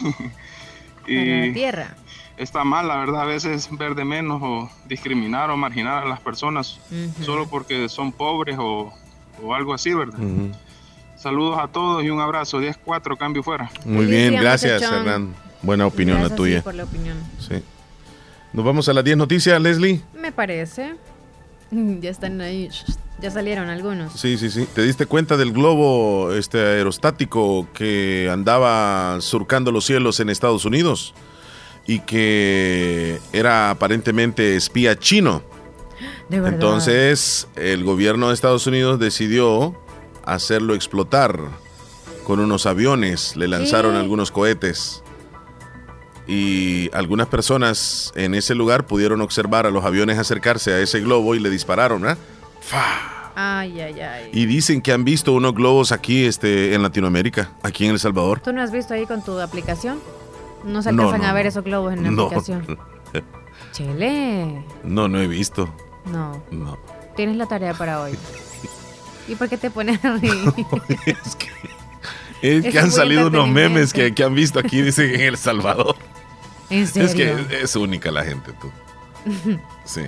Para 1.02 1.24
la 1.46 1.52
tierra. 1.52 1.96
Está 2.40 2.64
mal, 2.64 2.88
la 2.88 2.96
verdad, 2.96 3.22
a 3.22 3.24
veces 3.26 3.68
ver 3.70 3.94
de 3.94 4.04
menos 4.04 4.40
o 4.42 4.70
discriminar 4.86 5.50
o 5.50 5.56
marginar 5.56 6.02
a 6.04 6.08
las 6.08 6.20
personas 6.20 6.80
solo 7.24 7.46
porque 7.48 7.88
son 7.88 8.12
pobres 8.12 8.56
o, 8.58 8.92
o 9.42 9.54
algo 9.54 9.74
así, 9.74 9.92
¿verdad? 9.94 10.18
Saludos 11.16 11.58
a 11.58 11.68
todos 11.68 12.02
y 12.02 12.08
un 12.10 12.20
abrazo. 12.20 12.60
10-4, 12.60 13.16
cambio 13.18 13.42
fuera. 13.42 13.70
Muy 13.84 14.06
bien, 14.06 14.34
gracias, 14.36 14.80
muchachón. 14.80 14.98
Hernán. 15.06 15.34
Buena 15.62 15.86
opinión 15.86 16.16
Gracias, 16.18 16.30
la 16.30 16.36
sí, 16.36 16.42
tuya. 16.42 16.62
por 16.62 16.74
la 16.74 16.84
opinión. 16.84 17.18
Sí. 17.38 17.56
Nos 18.54 18.64
vamos 18.64 18.88
a 18.88 18.94
las 18.94 19.04
10 19.04 19.18
noticias, 19.18 19.60
Leslie. 19.60 20.00
Me 20.18 20.32
parece. 20.32 20.94
Ya 22.00 22.10
están 22.10 22.40
ahí. 22.40 22.68
Ya 23.20 23.30
salieron 23.30 23.68
algunos. 23.68 24.14
Sí, 24.18 24.36
sí, 24.38 24.50
sí. 24.50 24.66
¿Te 24.74 24.82
diste 24.82 25.06
cuenta 25.06 25.36
del 25.36 25.52
globo 25.52 26.32
este 26.32 26.58
aerostático 26.58 27.68
que 27.72 28.28
andaba 28.32 29.20
surcando 29.20 29.70
los 29.70 29.84
cielos 29.84 30.18
en 30.18 30.30
Estados 30.30 30.64
Unidos? 30.64 31.14
Y 31.90 31.98
que 31.98 33.18
era 33.32 33.70
aparentemente 33.70 34.54
espía 34.54 34.96
chino. 34.96 35.42
De 36.28 36.38
verdad. 36.38 36.54
Entonces, 36.54 37.48
el 37.56 37.82
gobierno 37.82 38.28
de 38.28 38.34
Estados 38.34 38.64
Unidos 38.68 39.00
decidió 39.00 39.74
hacerlo 40.24 40.76
explotar 40.76 41.36
con 42.22 42.38
unos 42.38 42.66
aviones. 42.66 43.34
Le 43.34 43.48
lanzaron 43.48 43.96
algunos 43.96 44.30
cohetes. 44.30 45.02
Y 46.28 46.90
algunas 46.92 47.26
personas 47.26 48.12
en 48.14 48.36
ese 48.36 48.54
lugar 48.54 48.86
pudieron 48.86 49.20
observar 49.20 49.66
a 49.66 49.72
los 49.72 49.84
aviones 49.84 50.16
acercarse 50.16 50.72
a 50.72 50.78
ese 50.78 51.00
globo 51.00 51.34
y 51.34 51.40
le 51.40 51.50
dispararon, 51.50 52.06
¿ah? 52.06 52.16
Ay, 53.34 53.80
ay, 53.80 54.00
ay. 54.00 54.30
Y 54.32 54.46
dicen 54.46 54.80
que 54.80 54.92
han 54.92 55.04
visto 55.04 55.32
unos 55.32 55.56
globos 55.56 55.90
aquí 55.90 56.24
este, 56.24 56.72
en 56.72 56.84
Latinoamérica, 56.84 57.50
aquí 57.64 57.84
en 57.86 57.90
El 57.90 57.98
Salvador. 57.98 58.38
¿Tú 58.38 58.52
no 58.52 58.62
has 58.62 58.70
visto 58.70 58.94
ahí 58.94 59.06
con 59.06 59.24
tu 59.24 59.40
aplicación? 59.40 59.98
No 60.64 60.82
se 60.82 60.90
alcanzan 60.90 61.22
no, 61.22 61.26
a 61.28 61.32
ver 61.32 61.46
esos 61.46 61.64
globos 61.64 61.92
en 61.92 62.02
la 62.04 62.10
No, 62.10 62.24
aplicación. 62.24 62.78
Chele. 63.72 64.64
no, 64.84 65.08
no 65.08 65.20
he 65.20 65.26
visto. 65.26 65.72
No. 66.06 66.42
No. 66.50 66.78
Tienes 67.16 67.36
la 67.36 67.46
tarea 67.46 67.74
para 67.74 68.00
hoy. 68.00 68.12
¿Y 69.28 69.34
por 69.34 69.48
qué 69.48 69.56
te 69.56 69.70
pones 69.70 70.04
a 70.04 70.16
reír? 70.16 70.32
Es 72.42 72.62
que 72.62 72.68
Es 72.68 72.76
han 72.76 72.90
salido 72.90 73.26
unos 73.26 73.48
memes 73.48 73.92
que, 73.92 74.14
que 74.14 74.24
han 74.24 74.34
visto 74.34 74.58
aquí, 74.58 74.80
dicen 74.80 75.14
en 75.14 75.20
El 75.20 75.36
Salvador. 75.36 75.94
¿En 76.70 76.84
Es 76.84 77.14
que 77.14 77.36
es 77.62 77.76
única 77.76 78.10
la 78.10 78.24
gente, 78.24 78.52
tú. 78.60 78.70
Sí. 79.84 80.02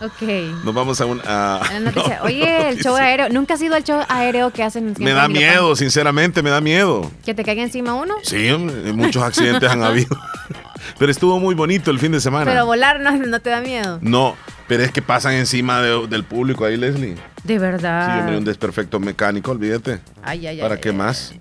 Ok. 0.00 0.64
Nos 0.64 0.74
vamos 0.74 1.00
a 1.00 1.06
un. 1.06 1.20
a- 1.26 1.60
no, 1.80 1.90
Oye, 2.24 2.68
el 2.70 2.82
show 2.82 2.94
aéreo. 2.96 3.28
¿Nunca 3.28 3.54
has 3.54 3.62
ido 3.62 3.74
al 3.74 3.84
show 3.84 4.00
aéreo 4.08 4.50
que 4.50 4.62
hacen? 4.62 4.94
Me 4.98 5.12
da 5.12 5.28
miedo, 5.28 5.74
sinceramente, 5.76 6.42
me 6.42 6.50
da 6.50 6.60
miedo. 6.60 7.10
¿Que 7.24 7.34
te 7.34 7.44
caiga 7.44 7.62
encima 7.62 7.94
uno? 7.94 8.14
Sí, 8.22 8.48
muchos 8.94 9.22
accidentes 9.22 9.70
han 9.70 9.82
habido. 9.82 10.16
Pero 10.98 11.10
estuvo 11.12 11.38
muy 11.38 11.54
bonito 11.54 11.90
el 11.90 11.98
fin 11.98 12.12
de 12.12 12.20
semana. 12.20 12.50
Pero 12.50 12.66
volar 12.66 13.00
no, 13.00 13.40
te 13.40 13.50
da 13.50 13.60
miedo. 13.60 13.98
No, 14.00 14.36
pero 14.66 14.82
es 14.82 14.90
que 14.90 15.02
pasan 15.02 15.34
encima 15.34 15.80
de- 15.82 16.06
del 16.08 16.24
público 16.24 16.64
ahí, 16.64 16.76
Leslie. 16.76 17.14
De 17.44 17.54
Sí, 17.54 17.58
verdad. 17.58 18.20
hombre, 18.20 18.38
un 18.38 18.44
desperfecto 18.44 18.98
mecánico, 18.98 19.50
olvídate. 19.50 20.00
Ay, 20.22 20.46
ay, 20.46 20.56
ay. 20.56 20.60
¿Para 20.60 20.74
ay, 20.76 20.80
qué 20.80 20.92
más? 20.92 21.34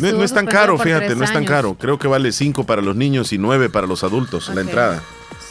No, 0.00 0.22
es 0.24 0.32
tan 0.32 0.46
caro, 0.46 0.78
fíjate, 0.78 1.14
no 1.14 1.24
es 1.24 1.32
tan 1.32 1.44
caro. 1.44 1.74
Creo 1.78 1.98
que 1.98 2.08
vale 2.08 2.32
5 2.32 2.64
para 2.64 2.82
los 2.82 2.96
niños 2.96 3.32
y 3.32 3.38
9 3.38 3.68
para 3.70 3.86
los 3.86 4.02
adultos 4.02 4.48
la 4.54 4.60
entrada. 4.60 5.02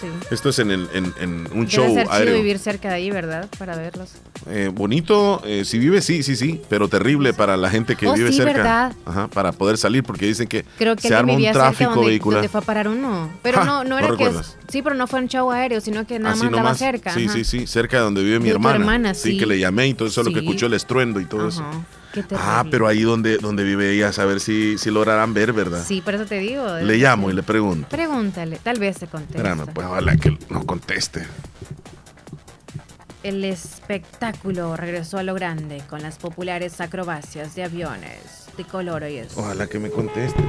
Sí. 0.06 0.28
Esto 0.32 0.49
es 0.49 0.60
en, 0.60 0.72
el- 0.72 0.89
en, 0.93 1.14
en 1.20 1.32
un 1.51 1.66
Debe 1.66 1.68
show 1.68 1.93
ser 1.93 2.03
chido 2.03 2.12
aéreo. 2.14 2.36
vivir 2.36 2.60
cerca 2.60 2.89
de 2.89 2.95
ahí, 2.95 3.12
¿verdad? 3.12 3.49
Para 3.58 3.76
verlos. 3.76 4.10
Eh, 4.47 4.70
bonito, 4.74 5.41
eh, 5.45 5.66
si 5.66 5.80
vive, 5.80 6.01
sí, 6.01 6.24
sí, 6.24 6.36
sí, 6.36 6.62
pero 6.70 6.88
terrible 6.88 7.34
para 7.34 7.58
la 7.58 7.70
gente 7.70 7.95
que 7.95 8.08
Oh, 8.08 8.14
vive 8.14 8.32
sí, 8.32 8.38
cerca. 8.38 8.53
¿verdad? 8.53 8.93
Ajá, 9.06 9.28
para 9.28 9.51
poder 9.51 9.78
salir, 9.78 10.03
porque 10.03 10.26
dicen 10.26 10.47
que 10.47 10.64
Creo 10.78 10.95
que 10.95 11.08
se 11.08 11.16
arma 11.16 11.34
un 11.34 11.43
tráfico 11.51 11.91
donde, 11.95 12.08
vehicular. 12.10 12.38
donde 12.41 12.49
fue 12.49 12.60
a 12.62 12.64
parar 12.64 12.88
uno. 12.88 13.32
Pero 13.41 13.60
Ja, 13.60 13.66
no, 13.66 13.84
no 13.84 13.89
¿no 13.89 13.97
era 13.97 14.08
que. 14.08 14.12
recuerdas? 14.14 14.58
Sí, 14.68 14.82
pero 14.82 14.95
no 14.95 15.08
fue 15.08 15.20
un 15.22 15.28
show 15.28 15.49
aéreo, 15.51 15.82
sino 15.82 16.06
que 16.06 16.20
nada 16.20 16.34
Así 16.34 16.39
más 16.43 16.49
estaba 16.51 16.64
nomás. 16.64 16.78
cerca. 16.78 17.14
Sí, 17.14 17.26
ajá. 17.26 17.34
sí, 17.34 17.43
sí, 17.43 17.68
cerca 17.68 17.97
de 17.97 18.03
donde 18.03 18.24
vive 18.24 18.39
mi 18.39 18.45
De 18.45 18.51
hermana. 18.51 18.76
hermana, 18.78 19.14
sí. 19.14 19.32
sí. 19.32 19.38
que 19.38 19.45
le 19.45 19.60
llamé 19.60 19.88
y 19.88 19.93
todo 19.93 20.08
eso, 20.08 20.22
lo 20.24 20.32
que 20.32 20.39
escuchó 20.39 20.66
el 20.68 20.74
estruendo 20.74 21.20
y 21.20 21.26
todo 21.26 21.47
eso. 21.47 21.62
Ajá. 21.64 21.72
Qué 21.72 21.82
Ah, 22.38 22.66
pero 22.70 22.88
ahí 22.88 23.01
donde, 23.01 23.38
donde 23.38 23.63
vive 23.63 23.91
ella, 23.91 24.11
a 24.16 24.26
ver 24.26 24.39
si, 24.39 24.78
si 24.78 24.91
lograrán 24.91 25.34
ver, 25.34 25.53
¿verdad? 25.53 25.84
Sí, 25.86 26.01
por 26.01 26.16
eso 26.16 26.26
te 26.26 26.39
digo. 26.39 26.66
Le 26.78 26.97
llamo 26.97 27.30
y 27.30 27.34
le 27.34 27.43
pregunto. 27.43 27.88
Pregúntale, 27.89 28.57
tal 28.61 28.80
vez 28.80 28.97
te 28.97 29.07
conteste. 29.07 29.41
Pues 29.74 29.88
ojalá 29.88 30.16
que 30.18 30.38
nos 30.49 30.66
conteste. 30.66 31.26
El 33.24 33.43
espectáculo 33.43 34.76
regresó 34.78 35.18
a 35.18 35.24
lo 35.24 35.34
grande 35.34 35.82
con 35.89 36.01
las 36.03 36.18
populares 36.18 36.80
acrobacias 36.80 37.55
de 37.55 37.63
aviones 37.63 38.45
de 38.55 38.63
color 38.66 39.03
y 39.09 39.18
eso. 39.18 39.39
Ojalá 39.39 39.68
que 39.68 39.80
me 39.80 39.89
conteste. 39.89 40.43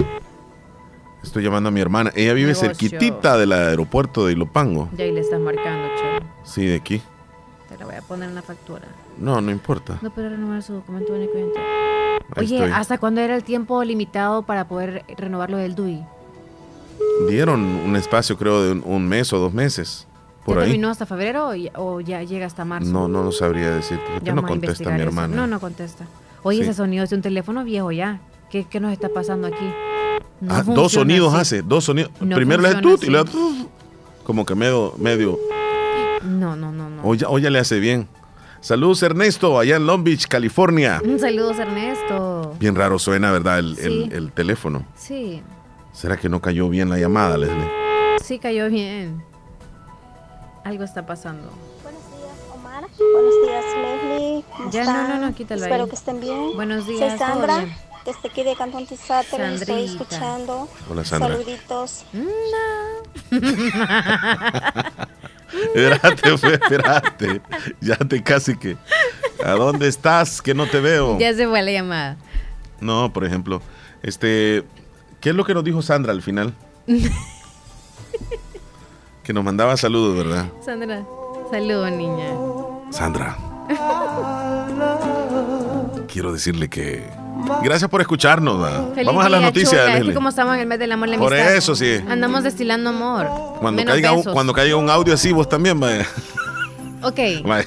Estoy 1.23 1.43
llamando 1.43 1.71
a 1.71 1.73
mi 1.73 1.81
hermana. 1.81 2.13
Ella 2.15 2.35
vive 2.35 2.49
Negocio. 2.53 2.69
cerquitita 2.69 3.37
del 3.39 3.53
aeropuerto 3.53 4.27
de 4.27 4.33
Ilopango. 4.33 4.91
Ya 4.97 5.05
ahí 5.05 5.13
le 5.13 5.21
estás 5.21 5.41
marcando, 5.41 5.89
che. 5.97 6.27
Sí, 6.45 6.67
de 6.67 6.77
aquí. 6.77 7.03
Te 7.69 7.77
la 7.79 7.85
voy 7.87 7.95
a 7.97 8.03
poner 8.03 8.29
en 8.29 8.35
la 8.35 8.43
factura. 8.43 8.85
No, 9.19 9.41
no 9.41 9.51
importa. 9.51 9.99
No 10.03 10.11
puede 10.11 10.29
renovar 10.31 10.63
su 10.63 10.75
documento 10.75 11.13
único 11.13 11.33
Oye, 12.37 12.57
estoy. 12.57 12.71
¿hasta 12.73 12.99
cuándo 12.99 13.21
era 13.21 13.35
el 13.37 13.43
tiempo 13.45 13.83
limitado 13.85 14.43
para 14.43 14.69
poder 14.69 15.05
renovar 15.17 15.51
lo 15.51 15.57
del 15.57 15.75
DUI? 15.75 16.05
Dieron 17.29 17.61
un 17.65 17.97
espacio, 17.97 18.37
creo, 18.37 18.63
de 18.63 18.73
un, 18.73 18.83
un 18.85 19.09
mes 19.09 19.33
o 19.33 19.39
dos 19.39 19.53
meses. 19.53 20.07
Por 20.45 20.57
¿Ya 20.57 20.63
ahí. 20.63 20.69
terminó 20.69 20.91
hasta 20.91 21.07
febrero 21.07 21.49
o 21.49 21.55
ya, 21.55 21.71
o 21.75 22.01
ya 22.01 22.23
llega 22.23 22.47
hasta 22.47 22.65
marzo? 22.65 22.91
No, 22.91 23.09
no, 23.09 23.25
no 23.25 23.33
sabría 23.33 23.71
decirte. 23.75 24.05
¿Por 24.13 24.21
qué 24.21 24.27
Ya 24.27 24.35
no 24.35 24.43
contesta 24.45 24.91
mi 24.91 24.97
eso. 24.97 25.05
hermana? 25.09 25.35
No, 25.35 25.47
no 25.47 25.59
contesta. 25.61 26.05
Oye, 26.43 26.59
Sí. 26.59 26.65
ese 26.65 26.75
sonido 26.75 27.03
es 27.05 27.11
de 27.11 27.17
un 27.17 27.23
teléfono 27.23 27.65
viejo 27.65 27.91
ya. 27.91 28.21
¿Qué, 28.51 28.65
qué 28.65 28.79
nos 28.79 28.93
está 28.93 29.09
pasando 29.09 29.49
aquí? 29.49 29.69
No 30.41 30.55
Ah, 30.55 30.63
dos 30.63 30.93
sonidos 30.93 31.35
así. 31.35 31.57
hace, 31.57 31.63
dos 31.63 31.85
sonidos. 31.85 32.13
No 32.21 32.37
Primero 32.37 32.63
funciona 32.63 32.81
tut 32.83 33.03
y 33.03 33.13
tut. 33.13 33.69
Como 34.25 34.47
que 34.47 34.55
medio, 34.55 34.95
medio. 34.99 35.39
No, 36.27 36.57
no, 36.57 36.73
no, 36.73 36.91
no. 36.91 37.03
O 37.05 37.15
ya, 37.15 37.29
o 37.29 37.39
ya 37.39 37.51
le 37.51 37.59
hace 37.59 37.79
bien. 37.81 38.09
Saludos 38.61 39.03
Ernesto, 39.03 39.59
allá 39.59 39.77
en 39.77 39.87
Long 39.87 40.03
Beach, 40.03 40.27
California. 40.27 41.01
Un 41.05 41.21
saludo, 41.21 41.53
Ernesto. 41.53 42.55
Bien 42.59 42.75
raro 42.75 42.99
suena, 42.99 43.31
¿verdad? 43.31 43.59
El, 43.61 43.77
Sí. 43.77 44.09
el 44.13 44.33
teléfono. 44.33 44.85
Sí, 44.97 45.43
¿Será 45.93 46.17
que 46.17 46.29
no 46.29 46.41
cayó 46.41 46.69
bien 46.69 46.91
la 46.91 46.99
llamada, 46.99 47.39
Leslie? 47.39 47.71
sí 48.23 48.39
cayó 48.39 48.69
bien. 48.69 49.23
Algo 50.65 50.83
está 50.85 51.07
pasando. 51.07 51.49
Buenos 51.83 53.35
días, 53.47 53.65
Leslie. 53.77 54.45
¿Cómo 54.57 54.71
Ya, 54.71 54.85
no, 54.85 54.91
están? 54.91 55.09
no, 55.21 55.27
no, 55.29 55.35
quítalo 55.35 55.63
Espero 55.63 55.85
ahí. 55.85 55.89
que 55.91 55.97
estén 55.97 56.21
bien. 56.21 56.55
Buenos 56.57 56.87
días, 56.87 57.11
Soy 57.11 57.19
¿todo 57.19 57.29
Sandra, 57.29 57.65
desde 58.05 58.29
aquí 58.29 58.43
de 58.43 58.57
Cantón 58.57 58.87
Tizate, 58.87 59.39
los 59.39 59.61
estoy 59.63 59.85
escuchando. 59.85 60.69
Hola, 60.91 61.05
Sandra. 61.05 61.29
Saluditos. 61.37 62.05
Espérate, 65.53 66.39
fue, 66.39 66.55
espérate. 66.55 67.41
Ya 67.81 67.97
te 67.97 68.23
casi 68.23 68.57
que. 68.57 68.77
¿A 69.45 69.53
dónde 69.53 69.89
estás? 69.89 70.41
Que 70.43 70.55
no 70.55 70.67
te 70.67 70.81
veo. 70.81 71.19
Ya 71.19 71.35
se 71.35 71.47
fue 71.47 71.63
la 71.63 71.71
llamada. 71.71 72.17
No, 72.81 73.13
por 73.13 73.25
ejemplo, 73.25 73.63
este. 74.03 74.65
¿Qué 75.21 75.31
es 75.31 75.35
lo 75.35 75.45
que 75.45 75.55
nos 75.55 75.65
dijo 75.65 75.83
Sandra 75.83 76.13
al 76.13 76.23
final? 76.23 76.55
Que 79.27 79.33
nos 79.33 79.43
mandaba 79.43 79.77
saludos, 79.77 80.17
¿verdad? 80.17 80.47
Sandra, 80.65 81.05
saludo, 81.51 81.91
niña. 81.91 82.29
Sandra, 82.93 83.37
quiero 86.07 86.33
decirle 86.33 86.69
que. 86.69 87.05
Gracias 87.63 87.91
por 87.91 88.01
escucharnos. 88.01 88.59
Vamos 89.05 89.25
a 89.25 89.29
las 89.29 89.43
noticias. 89.43 89.99
Es 89.99 90.05
que 90.05 90.15
como 90.15 90.31
estamos 90.31 90.55
en 90.55 90.61
el 90.61 90.67
mes 90.67 90.79
del 90.79 90.93
amor 90.93 91.09
la 91.09 91.19
Por 91.19 91.33
amistad. 91.35 91.55
eso 91.55 91.75
sí. 91.75 91.99
Andamos 92.09 92.43
destilando 92.43 92.91
amor. 92.91 93.29
Cuando 93.61 93.83
Menos 93.83 93.93
caiga, 93.95 94.13
un, 94.13 94.23
cuando 94.25 94.53
caiga 94.53 94.77
un 94.77 94.89
audio 94.91 95.15
así, 95.15 95.33
vos 95.33 95.49
también, 95.49 95.79
vaya. 95.79 96.07
Ok. 97.03 97.19
Vaya. 97.45 97.67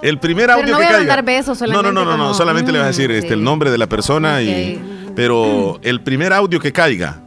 El 0.00 0.18
primer 0.18 0.46
Pero 0.46 0.58
audio 0.60 0.72
no 0.72 0.78
que 0.78 0.84
voy 0.84 0.94
a 0.94 0.98
caiga. 0.98 1.22
besos, 1.22 1.60
no, 1.60 1.66
no, 1.66 1.72
solamente 1.72 1.92
no, 1.92 2.04
no, 2.04 2.10
no, 2.16 2.22
como, 2.22 2.34
solamente 2.34 2.72
le 2.72 2.78
vas 2.78 2.84
a 2.86 2.88
decir 2.88 3.10
mm, 3.10 3.14
este, 3.14 3.28
sí. 3.28 3.34
el 3.34 3.44
nombre 3.44 3.70
de 3.70 3.78
la 3.78 3.88
persona 3.88 4.42
y. 4.42 4.80
Pero 5.14 5.78
el 5.82 6.00
primer 6.00 6.32
audio 6.32 6.58
que 6.60 6.72
caiga. 6.72 7.18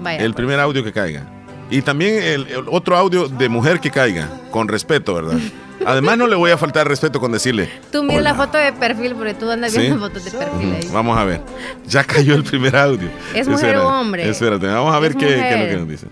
Vaya. 0.00 0.18
el 0.24 0.34
primer 0.34 0.58
audio 0.58 0.82
que 0.82 0.92
caiga. 0.92 1.24
Y 1.70 1.80
también 1.82 2.22
el, 2.22 2.46
el 2.48 2.64
otro 2.68 2.96
audio 2.96 3.28
de 3.28 3.48
mujer 3.48 3.80
que 3.80 3.90
caiga, 3.90 4.28
con 4.50 4.68
respeto, 4.68 5.14
¿verdad? 5.14 5.38
Además, 5.86 6.18
no 6.18 6.26
le 6.26 6.36
voy 6.36 6.50
a 6.50 6.58
faltar 6.58 6.86
respeto 6.88 7.20
con 7.20 7.32
decirle. 7.32 7.70
Tú 7.90 8.02
mira 8.02 8.20
la 8.20 8.34
foto 8.34 8.58
de 8.58 8.72
perfil 8.72 9.14
porque 9.14 9.34
tú 9.34 9.50
andas 9.50 9.72
¿Sí? 9.72 9.78
viendo 9.80 9.98
fotos 9.98 10.24
de 10.24 10.30
perfil 10.30 10.74
ahí. 10.74 10.88
Vamos 10.92 11.16
a 11.18 11.24
ver. 11.24 11.40
Ya 11.86 12.04
cayó 12.04 12.34
el 12.34 12.44
primer 12.44 12.76
audio. 12.76 13.08
¿Es 13.34 13.48
mujer 13.48 13.70
Espérate, 13.70 13.78
o 13.86 13.88
hombre? 14.00 14.28
Espérate, 14.28 14.66
vamos 14.66 14.94
a 14.94 14.98
ver 14.98 15.12
Es 15.12 15.16
qué, 15.16 15.26
qué 15.26 15.54
es 15.54 15.60
lo 15.60 15.66
que 15.68 15.76
nos 15.76 15.88
dice. 15.88 16.06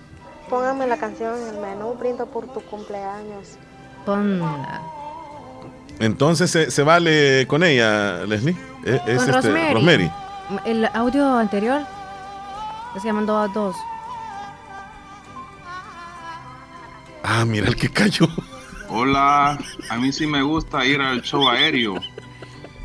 Póngame 0.48 0.86
la 0.86 0.96
canción 0.96 1.34
en 1.40 1.54
el 1.54 1.60
menú, 1.60 1.94
brindo 1.94 2.26
por 2.26 2.52
tu 2.52 2.60
cumpleaños. 2.62 3.56
Ponla. 4.04 4.80
Entonces, 6.00 6.50
¿se, 6.50 6.70
se 6.70 6.82
vale 6.82 7.46
con 7.46 7.62
ella, 7.62 8.24
Leslie? 8.26 8.56
Es, 8.84 8.94
es 8.94 9.00
Con 9.02 9.12
este, 9.16 9.32
Rosemary. 9.32 9.74
Rosemary. 9.74 10.10
El 10.64 10.88
audio 10.94 11.36
anterior 11.36 11.82
es 12.96 13.02
que 13.02 13.12
mandó 13.12 13.38
a 13.38 13.48
dos. 13.48 13.76
Ah, 17.22 17.44
mira 17.44 17.68
el 17.68 17.76
que 17.76 17.88
cayó. 17.90 18.26
Hola, 18.90 19.58
a 19.88 19.96
mí 19.96 20.12
sí 20.12 20.26
me 20.26 20.42
gusta 20.42 20.84
ir 20.84 21.00
al 21.00 21.22
show 21.22 21.48
aéreo, 21.48 21.94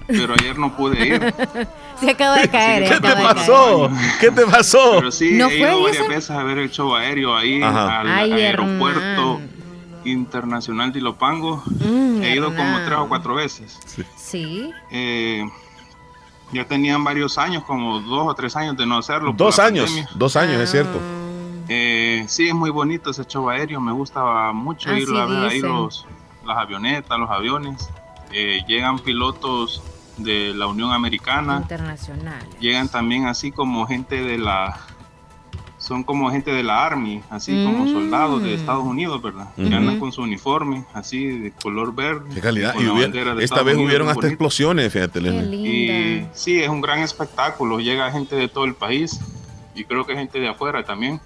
pero 0.08 0.34
ayer 0.36 0.58
no 0.58 0.76
pude 0.76 1.08
ir. 1.08 1.34
Se 2.00 2.12
acaba 2.12 2.38
de 2.38 2.50
caer. 2.50 2.84
eh, 2.84 2.90
¿Qué 2.90 3.00
te 3.00 3.16
pasó? 3.16 3.90
¿Qué 4.20 4.32
te 4.32 4.46
pasó? 4.46 4.92
Pero 4.98 5.12
sí, 5.12 5.32
¿No 5.34 5.48
he 5.48 5.58
fue, 5.60 5.70
ido 5.70 5.84
varias 5.84 6.08
veces 6.08 6.30
a 6.32 6.44
ver 6.44 6.58
el 6.60 6.70
show 6.70 6.94
aéreo 6.94 7.36
ahí 7.36 7.62
Ajá. 7.64 8.02
al 8.02 8.10
Ay, 8.12 8.32
aeropuerto 8.34 9.40
internacional 10.04 10.92
de 10.92 11.00
Ilopango. 11.00 11.64
Mm, 11.68 12.22
he 12.22 12.36
ido 12.36 12.54
como 12.56 12.78
tres 12.86 12.98
o 13.00 13.08
cuatro 13.08 13.36
veces. 13.36 13.80
Sí. 14.18 14.70
Eh, 14.92 15.44
ya 16.52 16.66
tenían 16.66 17.04
varios 17.04 17.38
años, 17.38 17.64
como 17.64 18.00
dos 18.02 18.28
o 18.28 18.34
tres 18.36 18.56
años 18.56 18.76
de 18.78 18.86
no 18.86 18.98
hacerlo. 18.98 19.34
Dos 19.36 19.58
años, 19.58 19.86
pandemia. 19.90 20.10
dos 20.16 20.36
años, 20.36 20.62
es 20.62 20.70
cierto. 20.70 21.00
Eh, 21.70 22.26
sí, 22.28 22.48
es 22.50 22.54
muy 22.54 22.70
bonito 22.70 23.12
ese 23.12 23.26
show 23.26 23.50
aéreo. 23.50 23.80
Me 23.82 23.92
gusta 23.92 24.52
mucho 24.54 24.92
Así 24.92 25.02
ir 25.04 25.10
a 25.18 25.26
ver 25.26 25.50
ahí 25.52 25.60
los, 25.62 26.06
las 26.46 26.58
avionetas, 26.58 27.18
los 27.20 27.30
aviones. 27.30 27.90
Eh, 28.32 28.62
llegan 28.68 29.00
pilotos 29.00 29.82
de 30.18 30.54
la 30.56 30.68
Unión 30.68 30.92
Americana. 30.92 31.58
Internacional. 31.58 32.46
Llegan 32.60 32.88
también 32.90 33.28
así 33.28 33.52
como 33.52 33.86
gente 33.88 34.22
de 34.22 34.38
la... 34.38 34.78
Son 35.78 36.04
como 36.04 36.32
gente 36.32 36.52
de 36.52 36.64
la 36.64 36.84
Army, 36.84 37.22
así 37.30 37.52
como 37.64 37.86
Mm. 37.86 37.94
soldados 37.94 38.42
de 38.42 38.56
Estados 38.56 38.84
Unidos, 38.84 39.22
¿verdad? 39.22 39.54
Que 39.56 39.66
Ujú. 39.66 39.76
andan 39.76 40.00
con 40.00 40.12
su 40.12 40.24
uniforme, 40.24 40.84
así 40.96 41.28
de 41.28 41.52
color 41.52 41.94
verde. 41.94 42.34
Qué 42.34 42.42
calidad. 42.42 42.74
con 42.74 42.82
Y 42.82 42.86
la 42.88 42.94
hubiera- 42.94 43.08
bandera 43.10 43.36
de 43.36 43.44
esta 43.44 43.56
Estados 43.56 43.66
vez 43.66 43.76
Unidos, 43.76 43.90
hubieron 43.90 44.08
hasta 44.08 44.16
bonito. 44.22 44.34
explosiones, 44.34 44.92
fíjate, 44.92 45.22
Leslie. 45.22 45.58
Y 46.24 46.28
sí, 46.34 46.60
es 46.60 46.70
un 46.70 46.82
gran 46.82 47.00
espectáculo. 47.02 47.80
Llega 47.80 48.12
gente 48.12 48.36
de 48.36 48.48
todo 48.48 48.66
el 48.66 48.74
país 48.74 49.20
y 49.76 49.84
creo 49.84 50.06
que 50.08 50.16
gente 50.16 50.40
de 50.40 50.48
afuera 50.50 50.84
también. 50.84 51.22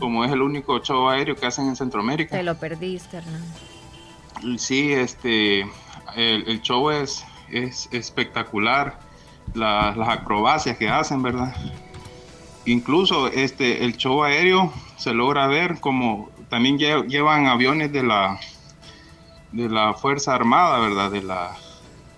Como 0.00 0.24
es 0.24 0.32
el 0.32 0.42
único 0.42 0.78
show 0.80 1.08
aéreo 1.08 1.34
que 1.36 1.46
hacen 1.46 1.66
en 1.68 1.76
Centroamérica. 1.76 2.36
Te 2.36 2.42
lo 2.42 2.56
perdiste, 2.58 3.18
Hernán. 3.18 3.42
Sí, 4.58 4.92
este, 4.92 5.60
el, 6.16 6.44
el 6.48 6.60
show 6.62 6.90
es, 6.90 7.24
es 7.50 7.88
espectacular. 7.92 8.98
La- 9.54 9.94
las 9.96 10.08
acrobacias 10.08 10.76
que 10.78 10.88
hacen, 10.88 11.22
¿verdad? 11.22 11.54
Incluso 12.66 13.28
este, 13.28 13.84
el 13.84 13.96
show 13.96 14.22
aéreo 14.24 14.72
se 14.96 15.12
logra 15.12 15.46
ver 15.46 15.80
como 15.80 16.30
también 16.48 16.78
lle- 16.78 17.06
llevan 17.06 17.46
aviones 17.46 17.92
de 17.92 18.02
la, 18.02 18.40
de 19.52 19.68
la 19.68 19.92
Fuerza 19.94 20.34
Armada, 20.34 20.78
¿verdad? 20.80 21.10
De 21.10 21.22
la, 21.22 21.52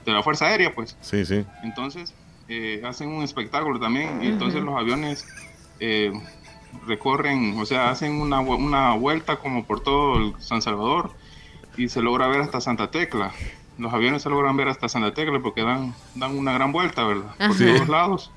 de 0.05 0.13
la 0.13 0.23
Fuerza 0.23 0.47
Aérea, 0.47 0.73
pues. 0.73 0.97
Sí, 1.01 1.25
sí. 1.27 1.45
Entonces, 1.65 2.15
eh, 2.49 2.81
hacen 2.87 3.09
un 3.09 3.25
espectáculo 3.25 3.81
también. 3.81 4.23
Y 4.23 4.29
entonces 4.29 4.63
los 4.63 4.77
aviones 4.79 5.27
eh, 5.81 6.13
recorren, 6.87 7.59
o 7.59 7.67
sea, 7.67 7.91
hacen 7.91 8.21
una, 8.21 8.41
una 8.41 8.95
vuelta 8.95 9.37
como 9.37 9.65
por 9.65 9.81
todo 9.81 10.17
el 10.19 10.35
San 10.41 10.63
Salvador 10.63 11.11
y 11.77 11.89
se 11.89 12.03
logra 12.03 12.27
ver 12.29 12.41
hasta 12.41 12.61
Santa 12.61 12.91
Tecla. 12.91 13.33
Los 13.79 13.93
aviones 13.93 14.23
se 14.23 14.31
logran 14.31 14.57
ver 14.57 14.69
hasta 14.69 14.89
Santa 14.89 15.13
Tecla 15.13 15.39
porque 15.41 15.63
dan, 15.63 15.95
dan 16.15 16.37
una 16.37 16.53
gran 16.53 16.73
vuelta, 16.73 17.05
¿verdad? 17.05 17.35
Por 17.37 17.47
Ajá. 17.47 17.59
todos 17.77 17.89
lados. 17.89 18.31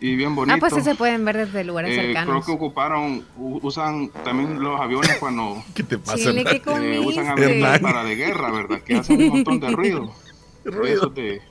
Y 0.00 0.16
bien 0.16 0.34
bonito. 0.34 0.54
Ah, 0.54 0.58
pues 0.60 0.74
sí 0.74 0.82
se 0.82 0.94
pueden 0.96 1.24
ver 1.24 1.36
desde 1.38 1.64
lugares 1.64 1.90
Eh, 1.92 1.94
creo 1.94 2.06
cercanos. 2.14 2.44
que 2.46 2.52
ocuparon, 2.52 3.24
usan 3.36 4.08
también 4.24 4.62
los 4.62 4.78
aviones 4.80 5.16
cuando... 5.18 5.62
¿Qué 5.74 5.82
te 5.82 5.98
pasa, 5.98 6.16
Chile, 6.16 6.44
¿qué 6.44 6.56
Eh, 6.96 7.00
usan 7.00 7.28
aviones 7.28 7.56
Hernán. 7.56 7.80
para 7.80 8.04
de 8.04 8.14
guerra, 8.16 8.50
¿verdad? 8.50 8.80
Que 8.82 8.96
hacen 8.96 9.20
un 9.22 9.28
montón 9.28 9.60
de 9.60 9.70
ruido. 9.72 10.12
Ruido. 10.64 10.84
Esos 10.96 11.14
de, 11.14 11.42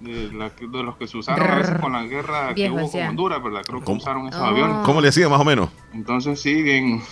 de, 0.00 0.30
la 0.32 0.50
de 0.50 0.82
los 0.82 0.96
que 0.96 1.06
se 1.06 1.16
usaron 1.16 1.50
a 1.50 1.54
veces 1.56 1.78
con 1.80 1.92
la 1.92 2.02
guerra 2.04 2.54
que 2.54 2.70
hubo 2.70 2.90
con. 2.90 3.00
Honduras, 3.02 3.42
¿verdad? 3.42 3.62
Creo 3.66 3.82
que 3.82 3.92
usaron 3.92 4.28
esos 4.28 4.40
Oh. 4.40 4.44
aviones. 4.44 4.76
¿Cómo 4.84 5.00
le 5.00 5.08
hacía 5.08 5.28
más 5.28 5.40
o 5.40 5.44
menos? 5.44 5.70
Entonces 5.94 6.40
sí, 6.40 6.62
bien, 6.62 7.02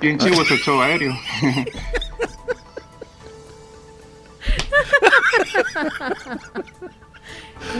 Bien 0.00 0.16
chivo 0.18 0.40
ese 0.42 0.56
show 0.58 0.80
aéreo. 0.80 1.14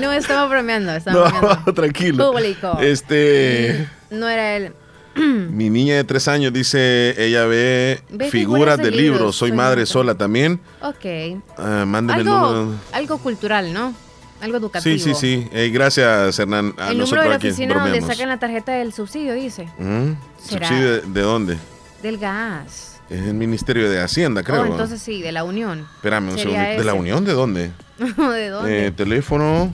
No, 0.01 0.13
estamos 0.13 0.51
bromeando, 0.51 0.93
estamos 0.95 1.33
No, 1.33 1.39
bromeando. 1.41 1.75
tranquilo. 1.75 2.33
Público. 2.33 2.79
Este. 2.81 3.89
No 4.11 4.29
era 4.29 4.57
él. 4.57 4.73
Mi 5.17 5.71
niña 5.71 5.97
de 5.97 6.05
tres 6.05 6.29
años 6.29 6.53
dice, 6.53 7.15
ella 7.19 7.45
ve, 7.47 8.01
Ve 8.11 8.31
figuras 8.31 8.79
de 8.79 8.91
libros. 8.91 9.03
libros, 9.03 9.37
Soy 9.37 9.49
soy 9.51 9.57
madre 9.57 9.87
sola 9.87 10.15
también. 10.15 10.61
Ok. 10.83 11.41
Ah, 11.59 11.85
mándeme 11.87 12.21
el 12.23 12.29
Algo, 12.29 12.53
número. 12.53 12.79
algo 12.93 13.19
cultural, 13.19 13.73
¿no? 13.73 13.93
Algo 14.41 14.57
educativo. 14.57 14.99
Sí, 14.99 15.15
sí, 15.15 15.15
sí. 15.15 15.71
Gracias, 15.71 16.39
Hernán. 16.39 16.75
A 16.79 16.91
El 16.91 16.99
número 16.99 17.23
de 17.23 17.29
la 17.29 17.37
oficina 17.37 17.75
donde 17.75 18.01
sacan 18.01 18.29
la 18.29 18.39
tarjeta 18.39 18.73
del 18.73 18.93
subsidio, 18.93 19.35
dice. 19.35 19.69
¿Mm? 19.79 20.13
¿Subsidio 20.43 20.93
de, 20.93 21.01
de 21.03 21.21
dónde? 21.21 21.59
Del 22.03 22.19
gas. 22.19 22.91
Es 23.11 23.27
el 23.27 23.35
Ministerio 23.35 23.91
de 23.91 24.01
Hacienda, 24.01 24.45
creo. 24.45 24.63
Oh, 24.63 24.67
entonces 24.67 25.03
sí, 25.03 25.21
de 25.21 25.33
la 25.33 25.43
Unión. 25.43 25.85
Espérame 25.97 26.31
un 26.31 26.39
segundo. 26.39 26.61
¿De 26.61 26.85
la. 26.85 26.95
Unión? 26.95 27.25
¿De 27.25 27.33
dónde? 27.33 27.73
¿De 27.99 28.49
dónde? 28.49 28.87
Eh, 28.87 28.91
teléfono. 28.93 29.73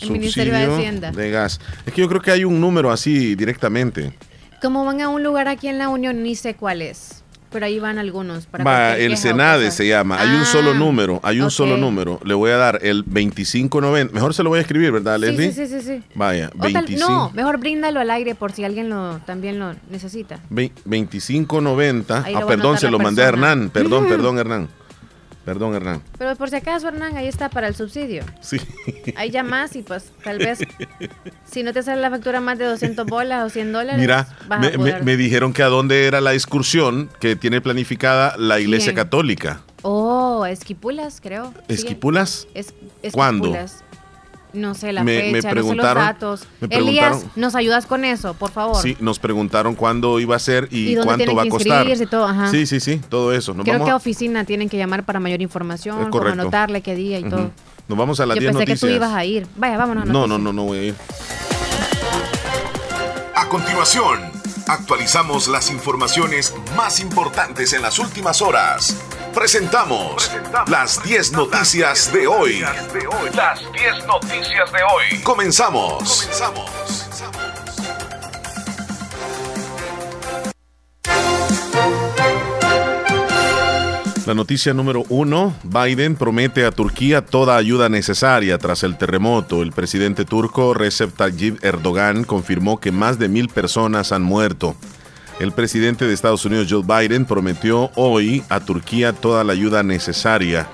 El 0.00 0.10
Ministerio 0.12 0.54
de 0.54 0.64
Hacienda. 0.64 1.10
De 1.10 1.30
gas. 1.30 1.60
Es 1.84 1.92
que 1.92 2.00
yo 2.00 2.08
creo 2.08 2.22
que 2.22 2.30
hay 2.30 2.44
un 2.44 2.58
número 2.58 2.90
así 2.90 3.34
directamente. 3.34 4.14
Como 4.62 4.84
van 4.84 5.02
a 5.02 5.10
un 5.10 5.22
lugar 5.22 5.46
aquí 5.46 5.68
en 5.68 5.76
la 5.76 5.90
Unión, 5.90 6.22
ni 6.22 6.34
sé 6.36 6.54
cuál 6.54 6.80
es. 6.80 7.22
Pero 7.50 7.64
ahí 7.64 7.78
van 7.78 7.98
algunos. 7.98 8.46
Para 8.46 8.62
Va, 8.64 8.96
el 8.98 9.16
Senade 9.16 9.70
se 9.70 9.86
llama. 9.88 10.20
Hay 10.20 10.28
un 10.28 10.42
Ah, 10.42 10.44
solo 10.44 10.74
número. 10.74 11.18
Hay 11.22 11.38
un 11.38 11.46
ok. 11.46 11.50
solo 11.50 11.76
número. 11.78 12.20
Le 12.24 12.34
voy 12.34 12.50
a 12.50 12.56
dar 12.58 12.78
el 12.82 13.04
2590. 13.04 14.12
Mejor 14.12 14.34
se 14.34 14.42
lo 14.42 14.50
voy 14.50 14.58
a 14.58 14.62
escribir, 14.62 14.92
¿verdad, 14.92 15.18
Leslie? 15.18 15.52
sí, 15.52 15.66
sí, 15.66 15.80
sí, 15.80 15.86
sí. 15.86 16.02
Vaya, 16.14 16.50
O 16.54 16.62
tal- 16.62 16.72
25. 16.74 17.08
no, 17.08 17.30
mejor 17.34 17.58
bríndalo 17.58 18.00
al 18.00 18.10
aire 18.10 18.34
por 18.34 18.52
si 18.52 18.64
alguien 18.64 18.90
lo 18.90 19.18
también 19.24 19.58
lo 19.58 19.74
necesita. 19.90 20.40
Ve- 20.50 20.72
2590. 20.84 22.24
Ahí 22.24 22.34
lo 22.34 22.40
Ah, 22.40 22.46
perdón, 22.46 22.78
se 22.78 22.90
lo 22.90 22.98
mandé 22.98 23.22
a 23.22 23.26
persona. 23.30 23.52
Hernán. 23.52 23.70
Perdón, 23.70 24.06
perdón, 24.08 24.38
Hernán. 24.38 24.68
Perdón, 25.48 25.74
Hernán. 25.74 26.02
Pero 26.18 26.36
por 26.36 26.50
si 26.50 26.56
acaso, 26.56 26.88
Hernán, 26.88 27.16
ahí 27.16 27.26
está 27.26 27.48
para 27.48 27.68
el 27.68 27.74
subsidio. 27.74 28.22
Sí. 28.42 28.60
Ahí 29.16 29.30
llamas 29.30 29.74
y 29.76 29.82
pues 29.82 30.12
tal 30.22 30.36
vez 30.36 30.58
si 31.50 31.62
no 31.62 31.72
te 31.72 31.82
sale 31.82 32.02
la 32.02 32.10
factura 32.10 32.38
más 32.42 32.58
de 32.58 32.66
200 32.66 33.06
bolas 33.06 33.46
o 33.46 33.48
100 33.48 33.72
dólares, 33.72 33.98
Mira, 33.98 34.28
vas 34.46 34.60
me, 34.60 34.66
a 34.66 34.70
me- 34.72 34.76
poder... 34.76 35.04
me 35.04 35.16
dijeron 35.16 35.54
que 35.54 35.62
a 35.62 35.68
dónde 35.68 36.04
era 36.06 36.20
la 36.20 36.34
excursión 36.34 37.08
que 37.18 37.34
tiene 37.34 37.62
planificada 37.62 38.36
la 38.36 38.60
Iglesia. 38.60 38.92
Católica. 38.92 39.62
Oh, 39.80 40.44
Esquipulas, 40.44 41.18
creo. 41.22 41.54
¿Esquipulas? 41.68 42.46
Es, 42.52 42.74
¿Cuándo? 43.12 43.56
No 44.52 44.74
sé 44.74 44.92
la 44.92 45.04
Me- 45.04 45.30
me 45.30 45.42
fecha, 45.42 45.54
no 45.54 45.62
sé 45.68 45.74
los 45.74 45.84
datos. 45.84 46.44
me 46.60 46.74
Elías, 46.74 47.24
¿nos 47.36 47.54
ayudas 47.54 47.84
con 47.86 48.04
eso, 48.04 48.32
por 48.34 48.50
favor? 48.50 48.80
Sí, 48.82 48.96
nos 48.98 49.18
preguntaron 49.18 49.74
cuándo 49.74 50.18
iba 50.20 50.36
a 50.36 50.38
ser 50.38 50.68
y, 50.70 50.88
¿Y 50.88 50.94
dónde 50.94 51.06
cuánto 51.16 51.34
va 51.34 51.42
a 51.42 51.48
costar. 51.48 51.72
inscribirse 51.82 52.04
y 52.04 52.06
todo? 52.06 52.26
Ajá. 52.26 52.50
Sí, 52.50 52.64
sí, 52.66 52.80
sí, 52.80 53.00
todo 53.10 53.32
eso. 53.34 53.52
Nos 53.52 53.64
Creo 53.64 53.74
vamos 53.74 53.86
que 53.88 53.92
a- 53.92 53.96
oficina 53.96 54.44
tienen 54.44 54.68
que 54.70 54.78
llamar 54.78 55.04
para 55.04 55.20
mayor 55.20 55.42
información, 55.42 56.10
correcto. 56.10 56.40
anotarle 56.40 56.80
qué 56.80 56.94
día 56.94 57.18
y 57.18 57.24
todo. 57.24 57.50
Nos 57.88 57.98
vamos 57.98 58.20
a 58.20 58.26
las 58.26 58.36
Yo 58.36 58.40
10 58.40 58.52
pensé 58.52 58.66
que 58.66 58.76
tú 58.76 58.86
ibas 58.86 59.12
a 59.12 59.24
ir. 59.24 59.46
Vaya, 59.56 59.76
vámonos. 59.76 60.04
a 60.08 60.12
No, 60.12 60.26
no, 60.26 60.38
no, 60.38 60.52
no 60.52 60.62
voy 60.64 60.78
a 60.78 60.82
ir. 60.84 60.94
A 63.34 63.48
continuación, 63.48 64.20
actualizamos 64.66 65.48
las 65.48 65.70
informaciones 65.70 66.54
más 66.76 67.00
importantes 67.00 67.72
en 67.72 67.82
las 67.82 67.98
últimas 67.98 68.42
horas. 68.42 68.96
Presentamos 69.38 70.32
las 70.66 71.00
10 71.04 71.30
noticias 71.30 72.12
de 72.12 72.26
hoy. 72.26 72.58
Las 73.36 73.60
10 73.72 74.06
noticias 74.08 74.72
de 74.72 74.78
hoy. 74.82 75.22
Comenzamos. 75.22 76.28
La 84.26 84.34
noticia 84.34 84.74
número 84.74 85.04
uno, 85.08 85.54
Biden 85.62 86.16
promete 86.16 86.66
a 86.66 86.72
Turquía 86.72 87.24
toda 87.24 87.56
ayuda 87.56 87.88
necesaria 87.88 88.58
tras 88.58 88.82
el 88.82 88.98
terremoto. 88.98 89.62
El 89.62 89.70
presidente 89.70 90.24
turco 90.24 90.74
Recep 90.74 91.14
Tayyip 91.14 91.64
Erdogan 91.64 92.24
confirmó 92.24 92.80
que 92.80 92.90
más 92.90 93.20
de 93.20 93.28
mil 93.28 93.48
personas 93.48 94.10
han 94.10 94.22
muerto. 94.22 94.74
El 95.40 95.52
presidente 95.52 96.04
de 96.04 96.14
Estados 96.14 96.44
Unidos, 96.44 96.66
Joe 96.68 96.82
Biden, 96.82 97.24
prometió 97.24 97.92
hoy 97.94 98.42
a 98.48 98.58
Turquía 98.58 99.12
toda 99.12 99.44
la 99.44 99.52
ayuda 99.52 99.84
necesaria. 99.84 100.66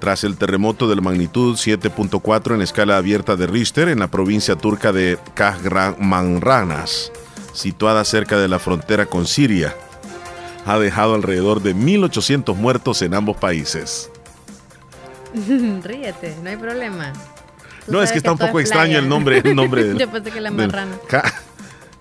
Tras 0.00 0.24
el 0.24 0.36
terremoto 0.36 0.88
de 0.88 0.96
la 0.96 1.02
magnitud 1.02 1.54
7.4 1.54 2.54
en 2.54 2.62
escala 2.62 2.96
abierta 2.96 3.36
de 3.36 3.46
Richter 3.46 3.88
en 3.88 4.00
la 4.00 4.08
provincia 4.08 4.56
turca 4.56 4.92
de 4.92 5.18
Kahramanmaraş, 5.34 7.10
situada 7.52 8.04
cerca 8.04 8.38
de 8.38 8.48
la 8.48 8.58
frontera 8.58 9.06
con 9.06 9.26
Siria, 9.26 9.76
ha 10.66 10.78
dejado 10.78 11.14
alrededor 11.14 11.62
de 11.62 11.76
1.800 11.76 12.56
muertos 12.56 13.02
en 13.02 13.14
ambos 13.14 13.36
países. 13.36 14.10
Ríete, 15.84 16.34
no 16.42 16.50
hay 16.50 16.56
problema. 16.56 17.12
Tú 17.86 17.92
No, 17.92 18.02
es 18.02 18.10
que 18.10 18.18
está 18.18 18.32
un 18.32 18.38
poco 18.38 18.58
es 18.58 18.66
extraño 18.66 18.98
el 18.98 19.08
nombre, 19.08 19.42
el 19.44 19.54
nombre 19.54 19.84
del, 19.86 19.98
Yo 19.98 20.10
pensé 20.10 20.32
que 20.32 20.40
la 20.40 20.50
marrana. 20.50 20.96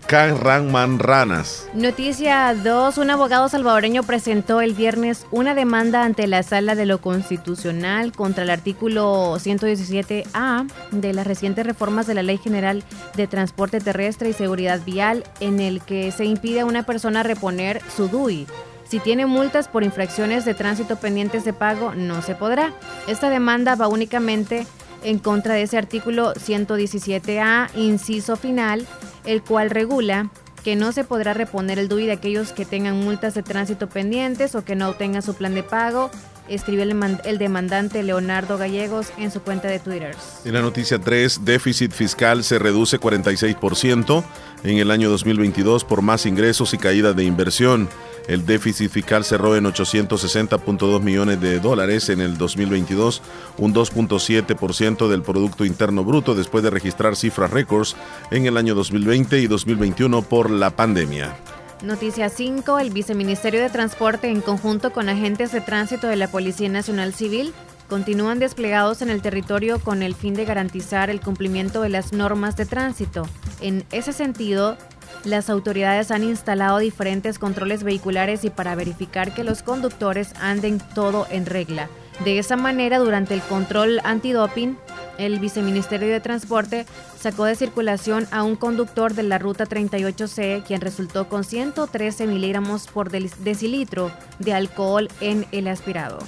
Kahramanmaraş. 0.09 1.47
Noticia 1.75 2.55
2. 2.55 2.97
Un 2.97 3.11
abogado 3.11 3.47
salvadoreño 3.47 4.01
presentó 4.01 4.59
el 4.59 4.73
viernes 4.73 5.27
una 5.29 5.53
demanda 5.53 6.03
ante 6.03 6.25
la 6.25 6.41
Sala 6.41 6.73
de 6.73 6.87
lo 6.87 6.99
Constitucional 6.99 8.11
contra 8.11 8.43
el 8.43 8.49
artículo 8.49 9.35
117A 9.35 10.67
de 10.89 11.13
las 11.13 11.27
recientes 11.27 11.63
reformas 11.63 12.07
de 12.07 12.15
la 12.15 12.23
Ley 12.23 12.39
General 12.39 12.83
de 13.15 13.27
Transporte 13.27 13.79
Terrestre 13.81 14.29
y 14.29 14.33
Seguridad 14.33 14.81
Vial, 14.83 15.25
en 15.41 15.59
el 15.59 15.79
que 15.81 16.11
se 16.11 16.25
impide 16.25 16.61
a 16.61 16.65
una 16.65 16.81
persona 16.81 17.21
reponer 17.21 17.79
su 17.95 18.07
DUI. 18.07 18.47
Si 18.89 18.99
tiene 18.99 19.27
multas 19.27 19.67
por 19.67 19.83
infracciones 19.83 20.43
de 20.43 20.55
tránsito 20.55 20.95
pendientes 20.95 21.45
de 21.45 21.53
pago, 21.53 21.93
no 21.93 22.23
se 22.23 22.33
podrá. 22.33 22.73
Esta 23.07 23.29
demanda 23.29 23.75
va 23.75 23.87
únicamente 23.87 24.65
en 25.03 25.19
contra 25.19 25.53
de 25.53 25.61
ese 25.61 25.77
artículo 25.77 26.33
117A, 26.33 27.69
inciso 27.75 28.35
final, 28.35 28.87
el 29.25 29.41
cual 29.41 29.69
regula 29.69 30.29
que 30.63 30.75
no 30.75 30.91
se 30.91 31.03
podrá 31.05 31.33
reponer 31.33 31.79
el 31.79 31.87
DUI 31.87 32.05
de 32.05 32.11
aquellos 32.13 32.51
que 32.51 32.65
tengan 32.65 32.97
multas 32.99 33.33
de 33.33 33.43
tránsito 33.43 33.87
pendientes 33.87 34.55
o 34.55 34.65
que 34.65 34.75
no 34.75 34.89
obtengan 34.89 35.21
su 35.21 35.33
plan 35.33 35.55
de 35.55 35.63
pago, 35.63 36.11
escribió 36.49 36.83
el, 36.83 36.95
man- 36.95 37.21
el 37.23 37.37
demandante 37.37 38.03
Leonardo 38.03 38.57
Gallegos 38.57 39.13
en 39.17 39.31
su 39.31 39.41
cuenta 39.41 39.67
de 39.69 39.79
Twitter. 39.79 40.15
En 40.43 40.53
la 40.53 40.61
noticia 40.61 40.99
3, 40.99 41.45
déficit 41.45 41.91
fiscal 41.93 42.43
se 42.43 42.59
reduce 42.59 42.99
46% 42.99 44.23
en 44.63 44.77
el 44.77 44.91
año 44.91 45.09
2022 45.09 45.85
por 45.85 46.01
más 46.01 46.25
ingresos 46.25 46.73
y 46.73 46.77
caída 46.77 47.13
de 47.13 47.23
inversión. 47.23 47.87
El 48.29 48.45
déficit 48.45 48.91
fiscal 48.91 49.25
cerró 49.25 49.55
en 49.55 49.65
860.2 49.65 51.01
millones 51.01 51.41
de 51.41 51.59
dólares 51.59 52.09
en 52.09 52.21
el 52.21 52.37
2022, 52.37 53.23
un 53.57 53.73
2.7% 53.73 55.07
del 55.07 55.23
Producto 55.23 55.65
Interno 55.65 56.03
Bruto 56.03 56.35
después 56.35 56.63
de 56.63 56.69
registrar 56.69 57.15
cifras 57.15 57.49
récords 57.49 57.95
en 58.29 58.45
el 58.45 58.55
año 58.57 58.75
2020 58.75 59.39
y 59.39 59.47
2021 59.47 60.21
por 60.21 60.51
la 60.51 60.69
pandemia. 60.69 61.35
Noticia 61.81 62.29
5. 62.29 62.77
El 62.77 62.91
Viceministerio 62.91 63.61
de 63.61 63.71
Transporte, 63.71 64.29
en 64.29 64.41
conjunto 64.41 64.91
con 64.91 65.09
agentes 65.09 65.51
de 65.51 65.61
tránsito 65.61 66.05
de 66.05 66.15
la 66.15 66.27
Policía 66.27 66.69
Nacional 66.69 67.15
Civil, 67.15 67.51
continúan 67.87 68.37
desplegados 68.37 69.01
en 69.01 69.09
el 69.09 69.23
territorio 69.23 69.79
con 69.79 70.03
el 70.03 70.13
fin 70.13 70.35
de 70.35 70.45
garantizar 70.45 71.09
el 71.09 71.19
cumplimiento 71.19 71.81
de 71.81 71.89
las 71.89 72.13
normas 72.13 72.55
de 72.55 72.67
tránsito. 72.67 73.27
En 73.59 73.85
ese 73.91 74.13
sentido, 74.13 74.77
las 75.23 75.49
autoridades 75.49 76.11
han 76.11 76.23
instalado 76.23 76.77
diferentes 76.79 77.39
controles 77.39 77.83
vehiculares 77.83 78.43
y 78.45 78.49
para 78.49 78.75
verificar 78.75 79.33
que 79.33 79.43
los 79.43 79.63
conductores 79.63 80.33
anden 80.39 80.79
todo 80.93 81.27
en 81.29 81.45
regla. 81.45 81.89
De 82.23 82.37
esa 82.37 82.57
manera, 82.57 82.99
durante 82.99 83.33
el 83.33 83.41
control 83.41 84.01
antidoping, 84.03 84.77
el 85.17 85.39
Viceministerio 85.39 86.09
de 86.09 86.19
Transporte 86.19 86.85
sacó 87.19 87.45
de 87.45 87.55
circulación 87.55 88.27
a 88.31 88.43
un 88.43 88.55
conductor 88.55 89.13
de 89.13 89.23
la 89.23 89.37
ruta 89.37 89.65
38C, 89.65 90.63
quien 90.63 90.81
resultó 90.81 91.29
con 91.29 91.43
113 91.43 92.27
miligramos 92.27 92.87
por 92.87 93.09
decilitro 93.09 94.11
de 94.39 94.53
alcohol 94.53 95.09
en 95.21 95.45
el 95.51 95.67
aspirado. 95.67 96.19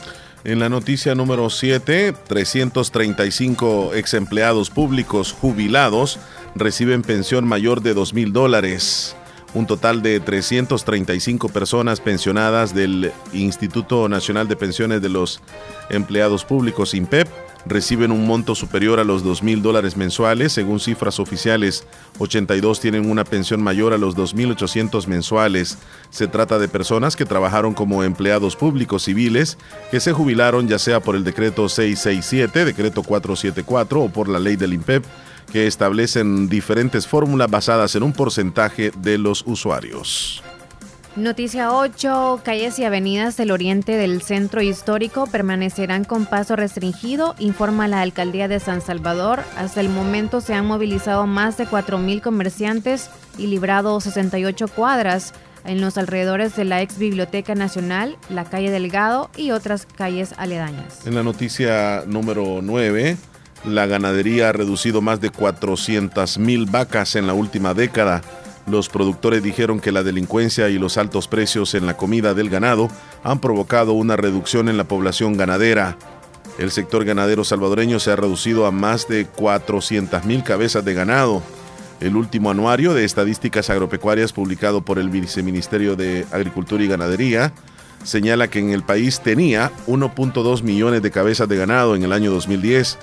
En 0.44 0.60
la 0.60 0.70
noticia 0.70 1.14
número 1.14 1.50
7, 1.50 2.14
335 2.28 3.92
ex 3.94 4.14
empleados 4.16 4.72
públicos 4.72 5.34
jubilados 5.34 6.20
reciben 6.56 7.02
pensión 7.02 7.48
mayor 7.48 7.82
de 7.82 7.94
2 7.94 8.14
mil 8.14 8.34
dólares. 8.34 9.16
Un 9.54 9.68
total 9.68 10.02
de 10.02 10.20
335 10.20 11.50
personas 11.50 12.00
pensionadas 12.00 12.74
del 12.74 13.12
Instituto 13.34 14.08
Nacional 14.08 14.48
de 14.48 14.56
Pensiones 14.56 15.02
de 15.02 15.10
los 15.10 15.42
Empleados 15.90 16.46
Públicos, 16.46 16.94
INPEP, 16.94 17.28
reciben 17.66 18.12
un 18.12 18.26
monto 18.26 18.56
superior 18.56 19.00
a 19.00 19.04
los 19.04 19.24
2 19.24 19.44
mil 19.44 19.62
dólares 19.62 19.98
mensuales. 19.98 20.54
Según 20.54 20.80
cifras 20.80 21.20
oficiales, 21.20 21.86
82 22.20 22.80
tienen 22.80 23.10
una 23.10 23.24
pensión 23.24 23.62
mayor 23.62 23.94
a 23.94 23.98
los 23.98 24.16
2.800 24.16 25.08
mensuales. 25.08 25.78
Se 26.10 26.28
trata 26.28 26.60
de 26.60 26.68
personas 26.68 27.16
que 27.16 27.26
trabajaron 27.26 27.74
como 27.74 28.04
empleados 28.04 28.56
públicos 28.56 29.04
civiles, 29.04 29.58
que 29.90 30.00
se 30.00 30.14
jubilaron 30.14 30.68
ya 30.68 30.80
sea 30.80 31.00
por 31.00 31.16
el 31.16 31.24
decreto 31.24 31.70
667, 31.70 32.66
decreto 32.66 33.04
474 33.04 34.02
o 34.02 34.10
por 34.10 34.28
la 34.28 34.40
ley 34.40 34.56
del 34.56 34.74
INPEP, 34.74 35.04
que 35.52 35.68
establecen 35.68 36.48
diferentes 36.48 37.08
fórmulas 37.08 37.50
basadas 37.50 37.96
en 37.96 38.04
un 38.04 38.14
porcentaje 38.14 38.92
de 38.98 39.18
los 39.18 39.44
usuarios. 39.46 40.42
Noticia 41.18 41.74
8. 41.74 42.40
Calles 42.42 42.80
y 42.80 42.86
avenidas 42.86 43.36
del 43.36 43.52
oriente 43.52 43.98
del 43.98 44.22
centro 44.22 44.62
histórico 44.62 45.28
permanecerán 45.28 46.06
con 46.06 46.26
paso 46.26 46.56
restringido, 46.56 47.36
informa 47.38 47.90
la 47.90 48.00
alcaldía 48.00 48.48
de 48.48 48.62
San 48.62 48.80
Salvador. 48.80 49.42
Hasta 49.58 49.82
el 49.82 49.90
momento 49.90 50.40
se 50.40 50.54
han 50.54 50.66
movilizado 50.66 51.28
más 51.28 51.58
de 51.58 51.68
4.000 51.68 52.22
comerciantes 52.22 53.10
y 53.38 53.48
librado 53.48 54.00
68 54.00 54.70
cuadras 54.70 55.34
en 55.66 55.82
los 55.82 55.98
alrededores 55.98 56.56
de 56.56 56.64
la 56.64 56.82
ex 56.82 56.98
Biblioteca 56.98 57.56
Nacional, 57.56 58.18
la 58.30 58.46
calle 58.46 58.72
Delgado 58.72 59.30
y 59.36 59.52
otras 59.52 59.86
calles 59.86 60.34
aledañas. 60.38 61.06
En 61.06 61.16
la 61.16 61.24
noticia 61.24 62.06
número 62.08 62.62
9, 62.64 63.18
la 63.66 63.86
ganadería 63.86 64.50
ha 64.50 64.54
reducido 64.54 65.02
más 65.02 65.20
de 65.20 65.30
400 65.30 66.38
mil 66.40 66.68
vacas 66.68 67.18
en 67.18 67.28
la 67.28 67.34
última 67.34 67.74
década. 67.74 68.22
Los 68.72 68.88
productores 68.88 69.44
dijeron 69.44 69.82
que 69.82 69.92
la 69.92 70.02
delincuencia 70.02 70.70
y 70.70 70.80
los 70.80 70.98
altos 70.98 71.28
precios 71.28 71.74
en 71.74 71.86
la 71.86 71.98
comida 71.98 72.34
del 72.34 72.50
ganado 72.50 72.88
han 73.22 73.42
provocado 73.42 73.92
una 73.92 74.16
reducción 74.16 74.70
en 74.70 74.78
la 74.78 74.86
población 74.86 75.36
ganadera. 75.36 75.98
El 76.58 76.72
sector 76.72 77.04
ganadero 77.04 77.44
salvadoreño 77.44 78.00
se 78.00 78.12
ha 78.12 78.16
reducido 78.16 78.66
a 78.66 78.72
más 78.72 79.10
de 79.10 79.26
400 79.26 80.24
mil 80.24 80.42
cabezas 80.44 80.86
de 80.86 80.94
ganado. 80.94 81.44
El 82.00 82.16
último 82.16 82.50
anuario 82.50 82.94
de 82.94 83.04
estadísticas 83.04 83.70
agropecuarias 83.70 84.32
publicado 84.32 84.86
por 84.86 85.00
el 85.00 85.10
Viceministerio 85.10 85.98
de 85.98 86.26
Agricultura 86.32 86.82
y 86.82 86.88
Ganadería 86.88 87.52
señala 88.04 88.50
que 88.50 88.60
en 88.60 88.72
el 88.72 88.84
país 88.84 89.22
tenía 89.22 89.72
1.2 89.88 90.64
millones 90.64 91.02
de 91.02 91.12
cabezas 91.12 91.48
de 91.48 91.58
ganado 91.58 91.96
en 91.96 92.04
el 92.04 92.14
año 92.14 92.32
2010 92.32 92.98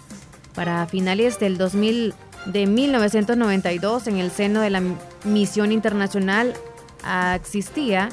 Para 0.55 0.87
finales 0.87 1.39
del 1.39 1.59
2000 1.59 2.15
de 2.47 2.67
1992, 2.67 4.07
en 4.07 4.17
el 4.17 4.31
seno 4.31 4.63
de 4.63 4.71
la 4.71 4.83
misión 5.25 5.71
internacional, 5.71 6.55
existía 7.35 8.09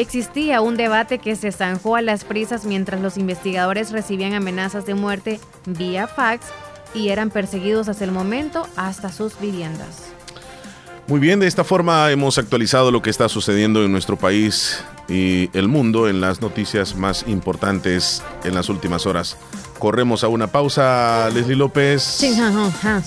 Existía 0.00 0.62
un 0.62 0.78
debate 0.78 1.18
que 1.18 1.36
se 1.36 1.52
zanjó 1.52 1.94
a 1.94 2.00
las 2.00 2.24
prisas 2.24 2.64
mientras 2.64 3.02
los 3.02 3.18
investigadores 3.18 3.90
recibían 3.90 4.32
amenazas 4.32 4.86
de 4.86 4.94
muerte 4.94 5.38
vía 5.66 6.06
fax 6.06 6.46
y 6.94 7.10
eran 7.10 7.28
perseguidos 7.28 7.86
hasta 7.86 8.04
el 8.04 8.10
momento 8.10 8.66
hasta 8.76 9.12
sus 9.12 9.38
viviendas. 9.38 10.06
Muy 11.06 11.20
bien, 11.20 11.38
de 11.38 11.46
esta 11.46 11.64
forma 11.64 12.10
hemos 12.10 12.38
actualizado 12.38 12.90
lo 12.90 13.02
que 13.02 13.10
está 13.10 13.28
sucediendo 13.28 13.84
en 13.84 13.92
nuestro 13.92 14.16
país 14.16 14.82
y 15.06 15.50
el 15.52 15.68
mundo 15.68 16.08
en 16.08 16.22
las 16.22 16.40
noticias 16.40 16.96
más 16.96 17.26
importantes 17.28 18.22
en 18.42 18.54
las 18.54 18.70
últimas 18.70 19.04
horas. 19.04 19.36
Corremos 19.80 20.22
a 20.24 20.28
una 20.28 20.46
pausa, 20.46 21.30
Leslie 21.32 21.56
López. 21.56 22.02
Sí, 22.02 22.36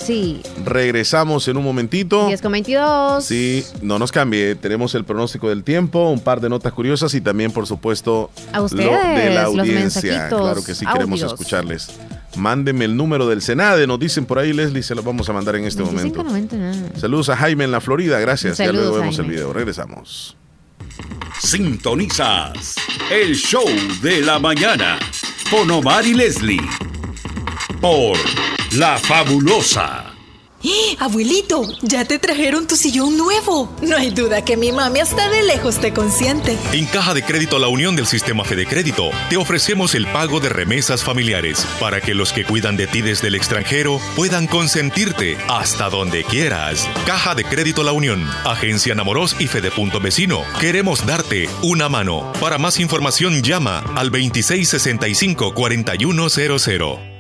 sí. 0.04 0.42
Regresamos 0.66 1.48
en 1.48 1.56
un 1.58 1.64
momentito. 1.64 2.28
10 2.28 2.42
con 2.42 2.52
22. 2.52 3.24
Sí, 3.24 3.64
no 3.84 4.00
nos 4.00 4.12
cambie. 4.12 4.56
Tenemos 4.56 4.96
el 4.96 5.06
pronóstico 5.06 5.50
del 5.50 5.64
tiempo, 5.64 6.10
un 6.10 6.20
par 6.20 6.42
de 6.42 6.50
notas 6.50 6.74
curiosas 6.74 7.14
y 7.14 7.22
también, 7.22 7.52
por 7.52 7.68
supuesto, 7.68 8.32
a 8.52 8.62
ustedes, 8.62 8.88
lo 8.88 8.92
de 8.92 9.30
la 9.30 9.44
los 9.44 9.60
audiencia. 9.60 10.28
claro 10.30 10.64
que 10.64 10.74
sí, 10.74 10.84
queremos 10.86 11.22
audios. 11.22 11.34
escucharles. 11.40 11.90
Mándeme 12.36 12.86
el 12.86 12.98
número 12.98 13.28
del 13.28 13.44
Senade, 13.44 13.86
nos 13.86 14.00
dicen 14.00 14.26
por 14.26 14.40
ahí, 14.40 14.52
Leslie, 14.52 14.82
se 14.82 14.96
lo 14.96 15.04
vamos 15.04 15.30
a 15.30 15.34
mandar 15.34 15.56
en 15.56 15.66
este 15.66 15.84
momento. 15.84 16.24
25.90 16.24 16.52
nada. 16.54 16.90
Saludos 17.00 17.30
a 17.30 17.38
Jaime 17.38 17.66
en 17.66 17.72
la 17.72 17.82
Florida, 17.82 18.20
gracias. 18.20 18.58
ya 18.58 18.66
Saludos, 18.66 18.86
luego 18.88 19.00
vemos 19.00 19.16
Jaime. 19.18 19.30
el 19.32 19.36
video. 19.36 19.54
Regresamos. 19.54 20.36
Sintonizas 21.40 22.76
el 23.12 23.36
show 23.36 23.66
de 24.02 24.22
la 24.22 24.40
mañana 24.40 24.98
con 25.54 25.70
Omar 25.70 26.04
y 26.04 26.16
Leslie 26.16 26.68
por 27.80 28.18
La 28.72 28.98
Fabulosa. 28.98 30.13
¡Eh, 30.64 30.96
Abuelito, 31.00 31.68
ya 31.82 32.06
te 32.06 32.20
trajeron 32.20 32.68
tu 32.68 32.76
sillón 32.76 33.18
nuevo. 33.18 33.74
No 33.82 33.98
hay 33.98 34.12
duda 34.12 34.44
que 34.44 34.58
mi 34.58 34.72
mami 34.72 35.00
hasta 35.00 35.30
de 35.30 35.44
lejos 35.44 35.80
te 35.80 35.94
consiente. 35.94 36.58
En 36.72 36.86
Caja 36.86 37.14
de 37.14 37.24
Crédito 37.24 37.60
La 37.60 37.68
Unión 37.68 37.96
del 37.96 38.08
Sistema 38.08 38.44
Fede 38.44 38.66
Crédito 38.66 39.10
te 39.30 39.38
ofrecemos 39.38 39.96
el 39.96 40.08
pago 40.08 40.40
de 40.40 40.50
remesas 40.50 41.04
familiares 41.04 41.66
para 41.80 42.02
que 42.02 42.14
los 42.14 42.32
que 42.32 42.46
cuidan 42.46 42.78
de 42.78 42.88
ti 42.88 43.02
desde 43.02 43.28
el 43.28 43.36
extranjero 43.36 44.00
puedan 44.16 44.48
consentirte 44.48 45.38
hasta 45.48 45.90
donde 45.90 46.24
quieras. 46.24 46.88
Caja 47.06 47.36
de 47.36 47.44
Crédito 47.44 47.84
La 47.84 47.92
Unión, 47.92 48.28
Agencia 48.46 48.96
Namoros 48.96 49.36
y 49.40 49.48
Fede 49.48 49.72
Punto 49.72 50.00
Vecino. 50.00 50.42
Queremos 50.60 51.06
darte 51.06 51.50
una 51.62 51.90
mano. 51.90 52.32
Para 52.40 52.58
más 52.58 52.80
información 52.80 53.42
llama 53.42 53.84
al 53.96 54.10
2665 54.12 55.54
4100. 55.54 57.13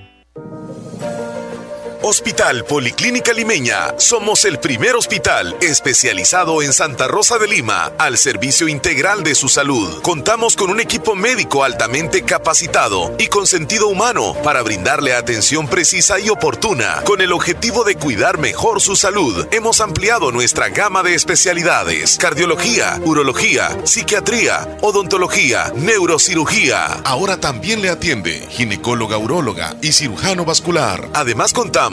Hospital 2.06 2.66
Policlínica 2.66 3.32
Limeña. 3.32 3.98
Somos 3.98 4.44
el 4.44 4.60
primer 4.60 4.94
hospital 4.94 5.56
especializado 5.62 6.62
en 6.62 6.74
Santa 6.74 7.08
Rosa 7.08 7.38
de 7.38 7.48
Lima 7.48 7.94
al 7.98 8.18
servicio 8.18 8.68
integral 8.68 9.24
de 9.24 9.34
su 9.36 9.48
salud. 9.48 10.02
Contamos 10.02 10.58
con 10.58 10.70
un 10.70 10.82
equipo 10.82 11.16
médico 11.16 11.64
altamente 11.64 12.24
capacitado 12.24 13.16
y 13.18 13.28
con 13.28 13.48
sentido 13.48 13.88
humano 13.88 14.36
para 14.44 14.62
brindarle 14.64 15.16
atención 15.16 15.70
precisa 15.70 16.20
y 16.20 16.28
oportuna. 16.28 17.02
Con 17.06 17.22
el 17.22 17.32
objetivo 17.32 17.86
de 17.86 17.96
cuidar 17.96 18.38
mejor 18.38 18.82
su 18.82 18.98
salud, 18.98 19.48
hemos 19.52 19.80
ampliado 19.80 20.34
nuestra 20.34 20.68
gama 20.68 21.04
de 21.04 21.16
especialidades: 21.16 22.18
cardiología, 22.18 23.00
urología, 23.06 23.78
psiquiatría, 23.86 24.78
odontología, 24.82 25.72
neurocirugía. 25.78 26.86
Ahora 27.06 27.40
también 27.40 27.82
le 27.82 27.90
atiende 27.90 28.46
ginecóloga, 28.50 29.18
uróloga 29.18 29.78
y 29.82 29.94
cirujano 29.94 30.44
vascular. 30.44 31.08
Además 31.14 31.54
contamos 31.54 31.93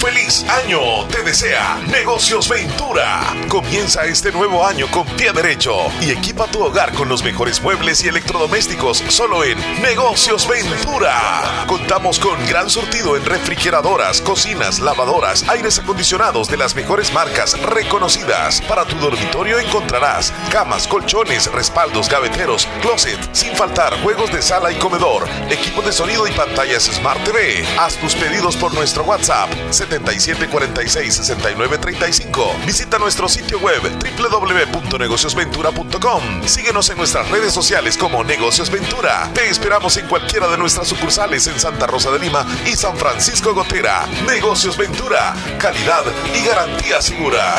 Feliz 0.00 0.46
año 0.48 1.06
te 1.08 1.22
desea 1.22 1.78
Negocios 1.88 2.48
Ventura. 2.48 3.20
Comienza 3.48 4.06
este 4.06 4.32
nuevo 4.32 4.66
año 4.66 4.86
con 4.90 5.04
pie 5.04 5.30
derecho 5.30 5.76
y 6.00 6.10
equipa 6.10 6.46
tu 6.46 6.62
hogar 6.62 6.94
con 6.94 7.10
los 7.10 7.22
mejores 7.22 7.60
muebles 7.60 8.02
y 8.02 8.08
electrodomésticos 8.08 9.04
solo 9.08 9.44
en 9.44 9.58
Negocios 9.82 10.48
Ventura. 10.48 11.66
Contamos 11.66 12.18
con 12.18 12.34
gran 12.46 12.70
surtido 12.70 13.14
en 13.14 13.26
refrigeradoras, 13.26 14.22
cocinas, 14.22 14.80
lavadoras, 14.80 15.46
aires 15.50 15.78
acondicionados 15.78 16.48
de 16.48 16.56
las 16.56 16.74
mejores 16.74 17.12
marcas 17.12 17.60
reconocidas. 17.60 18.62
Para 18.62 18.86
tu 18.86 18.96
dormitorio 18.96 19.58
encontrarás 19.58 20.32
camas, 20.50 20.88
colchones, 20.88 21.52
respaldos, 21.52 22.08
gaveteros, 22.08 22.66
closet, 22.80 23.18
sin 23.32 23.54
faltar 23.54 24.00
juegos 24.02 24.32
de 24.32 24.40
sala 24.40 24.72
y 24.72 24.76
comedor, 24.76 25.28
equipo 25.50 25.82
de 25.82 25.92
sonido 25.92 26.26
y 26.26 26.32
pantallas 26.32 26.84
Smart 26.84 27.22
TV. 27.24 27.66
Haz 27.78 27.96
tus 27.96 28.14
pedidos 28.14 28.56
por 28.56 28.72
nuestro 28.72 29.04
WhatsApp 29.04 29.50
7746-6935. 29.90 32.64
Visita 32.64 32.98
nuestro 32.98 33.28
sitio 33.28 33.58
web 33.58 33.82
www.negociosventura.com. 34.18 36.46
Síguenos 36.46 36.88
en 36.90 36.98
nuestras 36.98 37.28
redes 37.30 37.52
sociales 37.52 37.96
como 37.96 38.22
Negocios 38.24 38.70
Ventura. 38.70 39.30
Te 39.34 39.48
esperamos 39.48 39.96
en 39.96 40.06
cualquiera 40.06 40.46
de 40.48 40.58
nuestras 40.58 40.86
sucursales 40.88 41.48
en 41.48 41.58
Santa 41.58 41.86
Rosa 41.86 42.10
de 42.10 42.18
Lima 42.20 42.46
y 42.66 42.76
San 42.76 42.96
Francisco 42.96 43.54
Gotera. 43.54 44.06
Negocios 44.26 44.76
Ventura, 44.76 45.34
calidad 45.58 46.04
y 46.34 46.44
garantía 46.46 47.00
segura. 47.02 47.56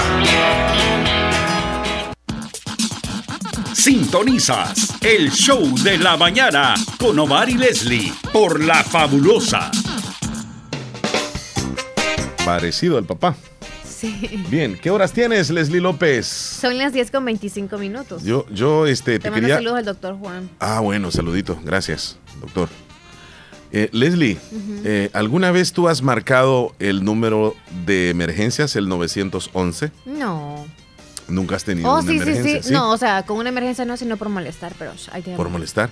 Sintonizas 3.74 4.92
el 5.02 5.32
show 5.32 5.76
de 5.80 5.98
la 5.98 6.16
mañana 6.16 6.76
con 7.00 7.18
Omar 7.18 7.50
y 7.50 7.56
Leslie 7.56 8.14
por 8.32 8.64
La 8.64 8.84
Fabulosa. 8.84 9.72
Parecido 12.56 12.98
al 12.98 13.06
papá. 13.06 13.34
Sí. 13.88 14.44
Bien, 14.50 14.78
¿qué 14.82 14.90
horas 14.92 15.14
tienes, 15.14 15.50
Leslie 15.50 15.80
López? 15.80 16.26
Son 16.28 16.78
las 16.78 16.92
10 16.92 17.10
con 17.12 17.24
25 17.24 17.78
minutos. 17.78 18.24
Yo, 18.24 18.46
yo, 18.50 18.88
este, 18.88 19.14
te, 19.14 19.20
te 19.20 19.30
mando 19.32 19.42
quería. 19.42 19.56
saludos 19.56 19.78
al 19.78 19.86
doctor 19.86 20.18
Juan. 20.20 20.50
Ah, 20.60 20.82
bueno, 20.82 21.12
saludito. 21.12 21.58
Gracias, 21.64 22.18
doctor. 22.42 22.68
Eh, 23.72 23.88
Leslie, 23.94 24.38
eh, 24.84 25.10
¿alguna 25.14 25.52
vez 25.52 25.72
tú 25.72 25.88
has 25.88 26.02
marcado 26.02 26.76
el 26.80 27.06
número 27.06 27.56
de 27.86 28.10
emergencias, 28.10 28.76
el 28.76 28.90
911? 28.90 29.92
No. 30.06 30.66
Nunca 31.30 31.56
has 31.56 31.64
tenido 31.64 31.90
Oh, 31.90 32.00
una 32.00 32.02
sí, 32.02 32.08
sí, 32.10 32.16
emergencia. 32.22 32.64
sí, 32.64 32.74
No, 32.74 32.92
o 32.92 32.98
sea, 32.98 33.24
con 33.26 33.38
una 33.38 33.48
emergencia 33.48 33.86
no, 33.86 33.96
sino 33.96 34.18
por 34.18 34.28
molestar, 34.28 34.74
pero 34.78 34.92
hay 35.14 35.22
que 35.22 35.36
Por 35.38 35.48
molestar. 35.48 35.90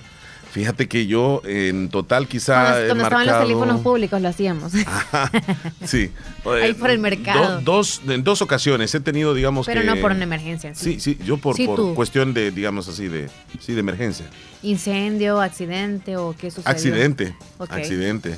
Fíjate 0.52 0.88
que 0.88 1.06
yo 1.06 1.42
en 1.44 1.88
total 1.90 2.26
quizá 2.26 2.84
Cuando, 2.86 3.04
estaban 3.04 3.26
los 3.26 3.38
teléfonos 3.40 3.80
públicos 3.82 4.20
lo 4.20 4.28
hacíamos. 4.28 4.72
Sí. 5.84 6.10
Ahí 6.44 6.70
Eh, 6.70 6.74
por 6.74 6.90
el 6.90 6.98
mercado. 6.98 7.56
do- 7.56 7.60
dos, 7.60 8.02
en 8.08 8.24
dos 8.24 8.42
ocasiones 8.42 8.92
he 8.94 9.00
tenido, 9.00 9.32
digamos 9.32 9.66
pero 9.66 9.80
que... 9.82 9.86
no 9.86 9.96
por 9.96 10.10
una 10.10 10.24
emergencia. 10.24 10.70
en 10.70 10.74
Sí, 10.76 10.98
sí, 10.98 11.16
yo 11.24 11.36
por, 11.38 11.54
Sí, 11.56 11.66
por 11.66 11.76
tú. 11.76 11.94
cuestión 11.94 12.34
de, 12.34 12.50
digamos 12.50 12.88
así, 12.88 13.06
de, 13.08 13.30
sí, 13.60 13.74
de 13.74 13.80
emergencia. 13.80 14.26
Incendio, 14.62 15.40
accidente 15.40 16.16
o 16.16 16.34
qué 16.36 16.50
sucedió. 16.50 16.70
Accidente. 16.70 17.34
Ok. 17.58 17.70
Accidente. 17.72 18.36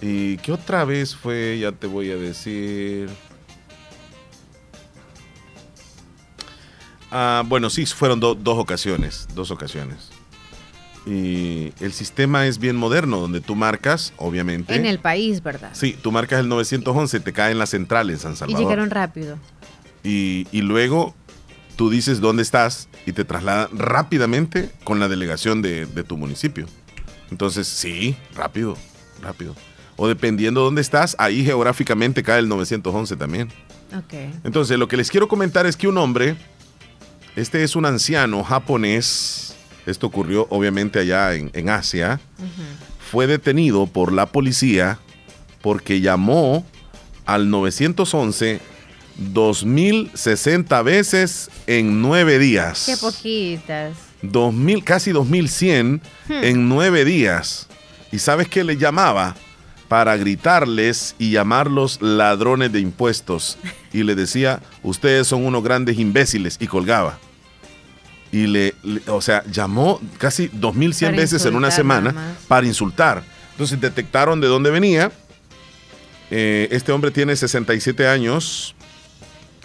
¿Y 0.00 0.38
qué 0.38 0.52
otra 0.52 0.84
vez 0.86 1.14
fue? 1.14 1.58
Ya 1.60 1.72
te 1.72 1.86
voy 1.86 2.10
a 2.10 2.16
decir. 2.16 3.10
Ah, 7.10 7.42
bueno, 7.46 7.68
sí, 7.70 7.84
fueron 7.86 8.20
do- 8.20 8.34
dos 8.34 8.58
ocasiones. 8.58 9.26
Dos 9.34 9.50
ocasiones. 9.50 10.09
Y 11.10 11.72
el 11.80 11.92
sistema 11.92 12.46
es 12.46 12.58
bien 12.58 12.76
moderno, 12.76 13.18
donde 13.18 13.40
tú 13.40 13.56
marcas, 13.56 14.12
obviamente. 14.16 14.76
En 14.76 14.86
el 14.86 15.00
país, 15.00 15.42
¿verdad? 15.42 15.70
Sí, 15.72 15.96
tú 16.00 16.12
marcas 16.12 16.38
el 16.38 16.48
911, 16.48 17.18
te 17.18 17.32
cae 17.32 17.50
en 17.50 17.58
la 17.58 17.66
central 17.66 18.10
en 18.10 18.18
San 18.18 18.34
Y 18.34 18.36
Salvador. 18.36 18.60
llegaron 18.62 18.90
rápido. 18.90 19.36
Y, 20.04 20.46
y 20.52 20.62
luego 20.62 21.14
tú 21.74 21.90
dices 21.90 22.20
dónde 22.20 22.42
estás 22.42 22.88
y 23.06 23.12
te 23.12 23.24
trasladan 23.24 23.68
rápidamente 23.76 24.70
con 24.84 25.00
la 25.00 25.08
delegación 25.08 25.62
de, 25.62 25.86
de 25.86 26.04
tu 26.04 26.16
municipio. 26.16 26.66
Entonces, 27.32 27.66
sí, 27.66 28.14
rápido, 28.36 28.76
rápido. 29.20 29.56
O 29.96 30.06
dependiendo 30.06 30.62
dónde 30.62 30.80
estás, 30.80 31.16
ahí 31.18 31.44
geográficamente 31.44 32.22
cae 32.22 32.38
el 32.38 32.48
911 32.48 33.16
también. 33.16 33.48
Ok. 33.96 34.14
Entonces, 34.44 34.78
lo 34.78 34.86
que 34.86 34.96
les 34.96 35.10
quiero 35.10 35.26
comentar 35.26 35.66
es 35.66 35.76
que 35.76 35.88
un 35.88 35.98
hombre, 35.98 36.36
este 37.34 37.64
es 37.64 37.74
un 37.74 37.84
anciano 37.84 38.44
japonés, 38.44 39.49
esto 39.86 40.06
ocurrió 40.06 40.46
obviamente 40.50 40.98
allá 40.98 41.34
en, 41.34 41.50
en 41.54 41.68
Asia, 41.68 42.20
fue 43.10 43.26
detenido 43.26 43.86
por 43.86 44.12
la 44.12 44.26
policía 44.26 44.98
porque 45.62 46.00
llamó 46.00 46.64
al 47.26 47.50
911 47.50 48.60
2060 49.18 50.82
veces 50.82 51.50
en 51.66 52.00
nueve 52.02 52.38
días. 52.38 52.84
Qué 52.86 52.96
poquitas. 52.96 53.92
2000, 54.22 54.84
casi 54.84 55.12
2100 55.12 56.00
Hmm. 56.28 56.32
en 56.44 56.68
nueve 56.68 57.04
días. 57.04 57.66
¿Y 58.12 58.18
sabes 58.18 58.48
qué 58.48 58.64
le 58.64 58.76
llamaba? 58.76 59.34
Para 59.88 60.16
gritarles 60.16 61.14
y 61.18 61.32
llamarlos 61.32 62.00
ladrones 62.00 62.72
de 62.72 62.80
impuestos. 62.80 63.58
Y 63.92 64.04
le 64.04 64.14
decía, 64.14 64.60
ustedes 64.82 65.26
son 65.26 65.44
unos 65.44 65.64
grandes 65.64 65.98
imbéciles. 65.98 66.56
Y 66.60 66.66
colgaba. 66.68 67.18
Y 68.32 68.46
le, 68.46 68.74
le- 68.82 69.02
o 69.08 69.20
sea, 69.20 69.42
llamó 69.50 70.00
casi 70.18 70.48
2100 70.52 71.10
Para 71.12 71.20
veces 71.22 71.44
en 71.46 71.54
una 71.56 71.70
semana 71.70 72.36
para 72.48 72.66
insultar. 72.66 73.22
Entonces 73.52 73.80
detectaron 73.80 74.40
de 74.40 74.46
dónde 74.46 74.70
venía. 74.70 75.10
Eh, 76.30 76.68
este 76.70 76.92
hombre 76.92 77.10
tiene 77.10 77.34
67 77.34 78.06
años. 78.06 78.74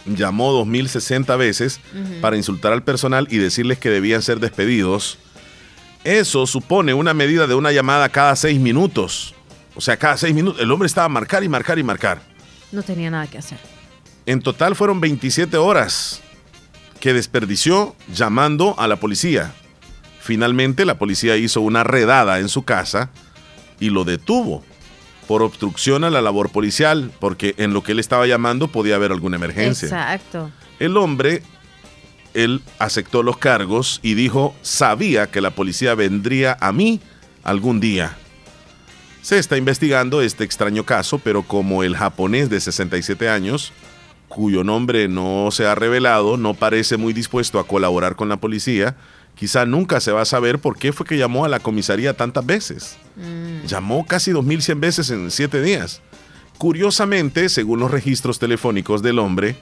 Llamó 0.06 0.52
2060 0.52 1.36
veces 1.36 1.80
Ujú. 1.94 2.22
para 2.22 2.38
insultar 2.38 2.74
al 2.74 2.84
personal 2.84 3.28
y 3.32 3.38
decirles 3.38 3.80
que 3.80 3.90
debían 3.90 4.22
ser 4.22 4.40
despedidos. 4.40 5.18
Eso 6.04 6.46
supone 6.46 6.94
una 6.94 7.14
medida 7.16 7.48
de 7.48 7.56
una 7.56 7.72
llamada 7.72 8.10
cada 8.10 8.36
seis 8.36 8.60
minutos. 8.60 9.34
O 9.76 9.82
sea, 9.82 9.98
cada 9.98 10.18
seis 10.18 10.34
minutos. 10.36 10.62
El 10.62 10.72
hombre 10.72 10.86
estaba 10.88 11.06
a 11.06 11.10
marcar 11.10 11.44
y 11.44 11.50
marcar 11.50 11.80
y 11.80 11.84
marcar. 11.84 12.22
No 12.72 12.84
tenía 12.84 13.10
nada 13.10 13.26
que 13.28 13.40
hacer. 13.40 13.58
En 14.28 14.42
total 14.42 14.76
fueron 14.76 15.00
27 15.02 15.58
horas 15.58 16.22
que 17.00 17.14
desperdició 17.14 17.96
llamando 18.14 18.76
a 18.80 18.88
la 18.88 18.98
policía. 18.98 19.54
Finalmente 20.20 20.86
la 20.86 20.98
policía 20.98 21.38
hizo 21.38 21.62
una 21.62 21.84
redada 21.84 22.40
en 22.40 22.50
su 22.50 22.64
casa 22.64 23.10
y 23.80 23.90
lo 23.90 24.04
detuvo 24.04 24.64
por 25.28 25.42
obstrucción 25.42 26.04
a 26.04 26.10
la 26.10 26.22
labor 26.22 26.52
policial, 26.52 27.12
porque 27.20 27.56
en 27.58 27.74
lo 27.74 27.84
que 27.84 27.94
él 27.94 28.00
estaba 28.00 28.28
llamando 28.28 28.68
podía 28.68 28.96
haber 28.96 29.12
alguna 29.12 29.38
emergencia. 29.38 29.88
Exacto. 29.88 30.52
El 30.80 30.98
hombre, 30.98 31.42
él 32.34 32.62
aceptó 32.80 33.24
los 33.24 33.38
cargos 33.38 34.00
y 34.04 34.14
dijo, 34.14 34.56
sabía 34.62 35.28
que 35.32 35.42
la 35.42 35.52
policía 35.52 35.96
vendría 35.96 36.58
a 36.60 36.72
mí 36.72 37.02
algún 37.44 37.80
día. 37.80 38.18
Se 39.22 39.40
está 39.40 39.58
investigando 39.58 40.22
este 40.22 40.44
extraño 40.44 40.84
caso, 40.84 41.18
pero 41.18 41.42
como 41.42 41.84
el 41.84 41.96
japonés 41.96 42.50
de 42.50 42.62
67 42.62 43.28
años, 43.28 43.74
cuyo 44.28 44.64
nombre 44.64 45.08
no 45.08 45.50
se 45.52 45.66
ha 45.66 45.76
revelado, 45.76 46.38
no 46.38 46.54
parece 46.54 46.98
muy 46.98 47.14
dispuesto 47.14 47.60
a 47.60 47.68
colaborar 47.68 48.16
con 48.16 48.30
la 48.30 48.38
policía, 48.38 48.96
quizá 49.36 49.66
nunca 49.66 50.00
se 50.00 50.12
va 50.12 50.22
a 50.22 50.26
saber 50.26 50.60
por 50.60 50.78
qué 50.78 50.94
fue 50.94 51.06
que 51.06 51.18
llamó 51.18 51.46
a 51.46 51.50
la 51.50 51.60
comisaría 51.60 52.16
tantas 52.16 52.46
veces. 52.46 52.98
Llamó 53.68 54.06
casi 54.06 54.32
2100 54.32 54.80
veces 54.80 55.10
en 55.10 55.32
7 55.32 55.62
días. 55.62 56.02
Curiosamente, 56.58 57.50
según 57.50 57.80
los 57.80 57.92
registros 57.92 58.40
telefónicos 58.40 59.02
del 59.02 59.20
hombre, 59.20 59.56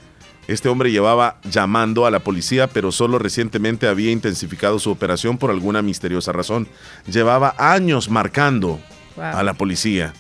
este 0.48 0.69
hombre 0.69 0.91
llevaba 0.91 1.38
llamando 1.49 2.06
a 2.06 2.11
la 2.11 2.19
policía, 2.19 2.68
pero 2.68 2.91
solo 2.91 3.18
recientemente 3.18 3.88
había 3.88 4.11
intensificado 4.11 4.77
su 4.77 4.91
operación 4.91 5.38
por 5.38 5.49
alguna 5.49 5.81
misteriosa 5.81 6.31
razón. 6.31 6.68
Llevaba 7.07 7.56
años 7.57 8.10
marcando 8.10 8.80
Wow. 9.15 9.26
a 9.26 9.44
la 9.44 9.53
policía. 9.53 10.11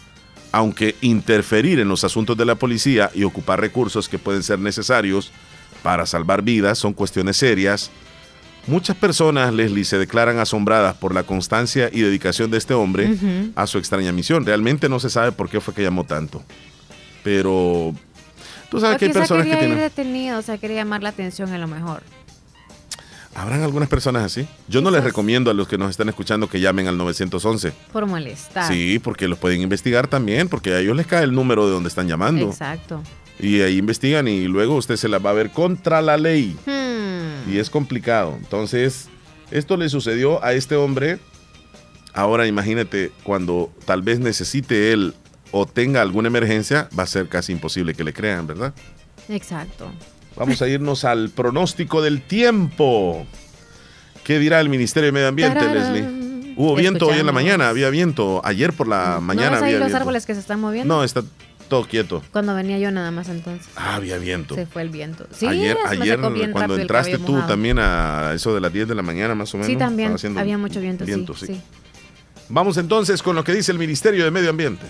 Aunque 0.53 0.95
interferir 1.01 1.79
en 1.79 1.89
los 1.89 2.03
asuntos 2.03 2.37
de 2.37 2.45
la 2.45 2.55
policía 2.55 3.09
y 3.13 3.23
ocupar 3.23 3.59
recursos 3.59 4.07
que 4.07 4.19
pueden 4.19 4.43
ser 4.43 4.59
necesarios 4.59 5.31
para 5.81 6.05
salvar 6.05 6.43
vidas 6.43 6.77
son 6.77 6.93
cuestiones 6.93 7.37
serias, 7.37 7.89
muchas 8.67 8.95
personas, 8.95 9.51
Leslie, 9.51 9.83
se 9.83 9.97
declaran 9.97 10.37
asombradas 10.37 10.95
por 10.95 11.13
la 11.15 11.23
constancia 11.23 11.89
y 11.91 12.01
dedicación 12.01 12.51
de 12.51 12.59
este 12.59 12.75
hombre 12.75 13.17
a 13.55 13.65
su 13.65 13.79
extraña 13.79 14.11
misión. 14.11 14.45
Realmente 14.45 14.87
no 14.89 14.99
se 14.99 15.09
sabe 15.09 15.31
por 15.31 15.49
qué 15.49 15.59
fue 15.59 15.73
que 15.73 15.81
llamó 15.81 16.03
tanto. 16.03 16.43
Pero 17.23 17.95
tú 18.69 18.79
sabes 18.79 18.97
O 18.97 18.99
que 18.99 19.05
hay 19.05 19.11
personas 19.11 19.43
quería 19.43 19.59
que 19.59 19.65
ir 19.65 19.69
tienen... 19.71 19.83
detenido, 19.89 20.37
o 20.37 20.41
sea, 20.43 20.59
quería 20.59 20.77
llamar 20.77 21.01
la 21.01 21.09
atención 21.09 21.51
a 21.51 21.57
lo 21.57 21.67
mejor. 21.67 22.03
¿Habrán 23.35 23.63
algunas 23.63 23.89
personas 23.89 24.23
así? 24.23 24.47
Yo 24.67 24.81
no 24.81 24.91
les 24.91 25.03
recomiendo 25.03 25.49
a 25.49 25.53
los 25.53 25.67
que 25.67 25.77
nos 25.77 25.89
están 25.89 26.07
escuchando 26.09 26.47
que 26.47 26.59
llamen 26.59 26.87
al 26.87 26.97
911. 26.97 27.73
Por 27.91 28.05
molestar. 28.05 28.71
Sí, 28.71 28.99
porque 28.99 29.27
los 29.27 29.39
pueden 29.39 29.61
investigar 29.61 30.07
también, 30.07 30.49
porque 30.49 30.73
a 30.73 30.79
ellos 30.79 30.95
les 30.95 31.07
cae 31.07 31.23
el 31.23 31.33
número 31.33 31.65
de 31.65 31.71
donde 31.71 31.89
están 31.89 32.07
llamando. 32.07 32.47
Exacto. 32.47 33.01
Y 33.39 33.61
ahí 33.61 33.77
investigan 33.77 34.27
y 34.27 34.45
luego 34.45 34.75
usted 34.75 34.97
se 34.97 35.09
las 35.09 35.25
va 35.25 35.31
a 35.31 35.33
ver 35.33 35.49
contra 35.49 36.01
la 36.01 36.17
ley. 36.17 36.55
Hmm. 36.65 37.51
Y 37.51 37.57
es 37.57 37.69
complicado. 37.69 38.35
Entonces, 38.37 39.09
esto 39.51 39.77
le 39.77 39.89
sucedió 39.89 40.43
a 40.43 40.53
este 40.53 40.75
hombre. 40.75 41.19
Ahora 42.13 42.45
imagínate, 42.45 43.11
cuando 43.23 43.71
tal 43.85 44.03
vez 44.03 44.19
necesite 44.19 44.93
él 44.93 45.15
o 45.51 45.65
tenga 45.65 46.01
alguna 46.01 46.27
emergencia, 46.27 46.87
va 46.97 47.03
a 47.03 47.07
ser 47.07 47.27
casi 47.27 47.51
imposible 47.51 47.95
que 47.95 48.03
le 48.03 48.13
crean, 48.13 48.45
¿verdad? 48.45 48.73
Exacto. 49.29 49.91
Vamos 50.35 50.61
a 50.61 50.67
irnos 50.67 51.05
al 51.05 51.29
pronóstico 51.29 52.01
del 52.01 52.21
tiempo. 52.21 53.25
¿Qué 54.23 54.39
dirá 54.39 54.59
el 54.61 54.69
Ministerio 54.69 55.07
de 55.07 55.11
Medio 55.11 55.27
Ambiente. 55.27 55.65
Leslie? 55.73 56.53
Hubo 56.55 56.75
viento 56.75 57.07
hoy 57.07 57.19
en 57.19 57.25
la 57.25 57.31
mañana, 57.31 57.69
había 57.69 57.89
viento. 57.89 58.41
Ayer 58.43 58.73
por 58.73 58.87
la 58.87 59.19
mañana 59.19 59.51
¿No 59.51 59.53
ves 59.55 59.63
ahí 59.63 59.67
había 59.69 59.79
los 59.79 59.87
viento. 59.87 59.97
árboles 59.97 60.25
que 60.25 60.33
se 60.33 60.39
están 60.39 60.59
moviendo? 60.59 60.95
No, 60.95 61.03
está 61.03 61.23
todo 61.67 61.85
quieto. 61.85 62.21
Cuando 62.31 62.53
venía 62.53 62.77
yo 62.77 62.91
nada 62.91 63.09
más 63.11 63.29
entonces. 63.29 63.67
Ah, 63.75 63.95
había 63.95 64.17
viento. 64.17 64.53
Se 64.55 64.65
fue 64.65 64.83
el 64.83 64.89
viento. 64.89 65.25
Sí, 65.31 65.47
ayer, 65.47 65.77
ayer 65.87 66.19
cuando 66.51 66.77
entraste 66.77 67.17
tú 67.17 67.31
mojado. 67.33 67.47
también 67.47 67.79
a 67.79 68.33
eso 68.35 68.53
de 68.53 68.61
las 68.61 68.71
10 68.71 68.87
de 68.87 68.95
la 68.95 69.01
mañana 69.01 69.33
más 69.35 69.53
o 69.53 69.57
menos. 69.57 69.71
Sí, 69.71 69.75
también. 69.75 70.15
Había 70.37 70.57
mucho 70.57 70.79
viento, 70.79 71.05
sí, 71.05 71.47
sí. 71.47 71.61
Vamos 72.49 72.77
entonces 72.77 73.23
con 73.23 73.35
lo 73.35 73.43
que 73.43 73.53
dice 73.53 73.71
el 73.71 73.79
Ministerio 73.79 74.23
de 74.23 74.31
Medio 74.31 74.49
Ambiente. 74.51 74.85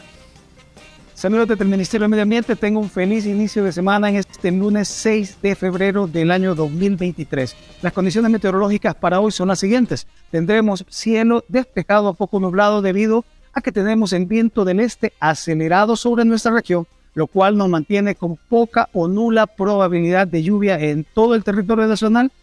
Saludos 1.24 1.48
desde 1.48 1.64
el 1.64 1.70
Ministerio 1.70 2.04
de 2.04 2.10
Medio 2.10 2.24
Ambiente. 2.24 2.54
Tengo 2.58 2.82
un 2.82 2.90
feliz 2.90 3.26
inicio 3.26 3.64
de 3.64 3.72
semana 3.72 4.10
en 4.10 4.18
este 4.18 4.52
lunes 4.52 4.90
6 4.90 5.38
de 5.42 5.56
febrero 5.56 6.06
del 6.06 6.32
año 6.32 6.54
2023. 6.54 7.56
Las 7.82 7.94
condiciones 7.94 8.30
meteorológicas 8.30 8.94
para 8.94 9.22
hoy 9.22 9.32
son 9.32 9.48
las 9.48 9.60
siguientes. 9.60 10.06
Tendremos 10.32 10.84
cielo 10.90 11.46
despejado 11.48 12.10
a 12.10 12.14
poco 12.14 12.42
nublado 12.42 12.82
debido 12.82 13.24
a 13.54 13.62
que 13.62 13.72
tenemos 13.72 14.12
el 14.12 14.26
viento 14.26 14.66
del 14.66 14.82
este 14.82 15.14
acelerado 15.22 15.96
sobre 15.96 16.26
nuestra 16.26 16.52
región, 16.52 16.88
lo 17.14 17.28
cual 17.28 17.56
nos 17.56 17.70
mantiene 17.70 18.16
con 18.16 18.36
poca 18.36 18.90
o 18.92 19.08
nula 19.08 19.48
probabilidad 19.48 20.28
de 20.28 20.44
lluvia 20.44 20.78
en 20.78 21.06
todo 21.06 21.36
el 21.36 21.46
territorio 21.46 21.88
nacional 21.88 22.34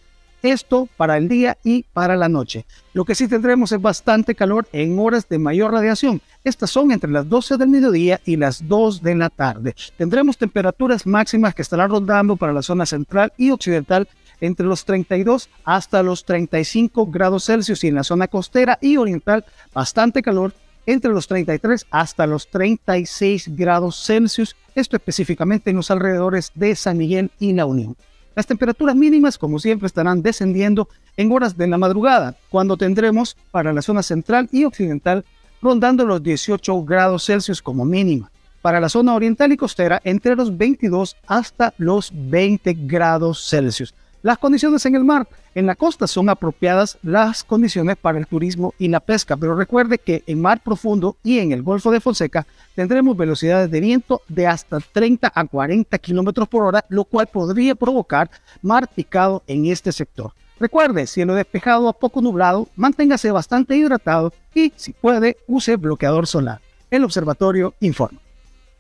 Esto 0.43 0.89
para 0.97 1.17
el 1.17 1.29
día 1.29 1.59
y 1.65 1.85
para 1.93 2.17
la 2.17 2.29
noche. 2.29 2.65
Lo 2.95 3.05
que 3.05 3.15
sí 3.15 3.29
tendremos 3.29 3.73
es 3.73 3.81
bastante 3.81 4.35
calor 4.35 4.67
en 4.73 4.99
horas 4.99 5.29
de 5.29 5.39
mayor 5.39 5.73
radiación. 5.73 6.23
Estas 6.45 6.71
son 6.71 6.93
entre 6.93 7.11
las 7.11 7.29
12 7.29 7.59
del 7.59 7.69
mediodía 7.69 8.21
y 8.25 8.37
las 8.37 8.67
2 8.67 9.03
de 9.03 9.15
la 9.15 9.29
tarde. 9.29 9.75
Tendremos 9.97 10.39
temperaturas 10.39 11.07
máximas 11.07 11.55
que 11.55 11.63
estarán 11.63 11.91
rondando 11.91 12.37
para 12.37 12.53
la 12.53 12.63
zona 12.63 12.87
central 12.87 13.33
y 13.37 13.51
occidental 13.51 14.09
entre 14.41 14.67
los 14.67 14.85
32 14.85 15.51
hasta 15.65 16.03
los 16.03 16.25
35 16.25 17.07
grados 17.07 17.45
Celsius 17.45 17.85
y 17.85 17.89
en 17.89 17.97
la 17.97 18.05
zona 18.05 18.29
costera 18.29 18.79
y 18.81 18.97
oriental 18.97 19.45
bastante 19.75 20.23
calor 20.23 20.55
entre 20.87 21.11
los 21.11 21.29
33 21.29 21.87
hasta 21.91 22.27
los 22.27 22.49
36 22.49 23.55
grados 23.55 24.03
Celsius, 24.05 24.57
esto 24.75 24.97
específicamente 24.97 25.71
en 25.71 25.77
los 25.77 25.91
alrededores 25.91 26.53
de 26.55 26.75
San 26.75 26.97
Miguel 26.97 27.31
y 27.39 27.53
La 27.53 27.67
Unión. 27.67 27.97
Las 28.35 28.47
temperaturas 28.47 28.95
mínimas, 28.95 29.39
como 29.39 29.59
siempre, 29.59 29.87
estarán 29.87 30.23
descendiendo 30.23 30.89
en 31.17 31.33
horas 31.33 31.57
de 31.57 31.67
la 31.67 31.79
madrugada, 31.79 32.37
cuando 32.49 32.77
tendremos 32.77 33.37
para 33.51 33.73
la 33.73 33.83
zona 33.83 34.03
central 34.03 34.49
y 34.53 34.65
occidental 34.65 35.25
rondando 35.61 36.05
los 36.05 36.23
18 36.23 36.85
grados 36.85 37.27
Celsius 37.27 37.61
como 37.61 37.85
mínima. 37.85 38.31
Para 38.63 38.81
la 38.81 38.89
zona 38.89 39.15
oriental 39.15 39.53
y 39.53 39.57
costera, 39.57 40.01
entre 40.05 40.37
los 40.37 40.57
22 40.57 41.17
hasta 41.27 41.75
los 41.79 42.13
20 42.15 42.75
grados 42.81 43.49
Celsius. 43.49 43.95
Las 44.23 44.37
condiciones 44.37 44.85
en 44.85 44.95
el 44.95 45.05
mar, 45.05 45.27
en 45.55 45.67
la 45.67 45.75
costa 45.75 46.07
son 46.07 46.29
apropiadas 46.29 46.99
las 47.03 47.43
condiciones 47.43 47.97
para 47.97 48.19
el 48.19 48.27
turismo 48.27 48.75
y 48.79 48.89
la 48.89 49.01
pesca, 49.01 49.35
pero 49.37 49.57
recuerde 49.57 49.97
que 49.97 50.23
en 50.27 50.43
mar 50.43 50.61
profundo 50.63 51.17
y 51.23 51.39
en 51.39 51.53
el 51.53 51.63
Golfo 51.63 51.91
de 51.91 52.01
Fonseca 52.01 52.47
tendremos 52.75 53.17
velocidades 53.17 53.71
de 53.71 53.81
viento 53.81 54.21
de 54.29 54.47
hasta 54.47 54.79
30 54.81 55.33
a 55.35 55.45
40 55.47 55.99
kilómetros 55.99 56.49
por 56.49 56.65
hora, 56.65 56.85
lo 56.91 57.05
cual 57.05 57.29
podría 57.29 57.75
provocar 57.75 58.31
mar 58.61 58.89
picado 58.95 59.43
en 59.47 59.67
este 59.67 59.91
sector. 59.91 60.33
Recuerde, 60.59 61.07
cielo 61.07 61.35
despejado 61.35 61.89
a 61.89 61.95
poco 61.95 62.21
nublado, 62.21 62.69
manténgase 62.77 63.31
bastante 63.31 63.75
hidratado 63.75 64.35
y, 64.55 64.75
si 64.77 64.93
puede, 64.93 65.39
use 65.47 65.77
bloqueador 65.77 66.27
solar. 66.27 66.61
El 66.91 67.05
observatorio 67.05 67.73
informa. 67.81 68.21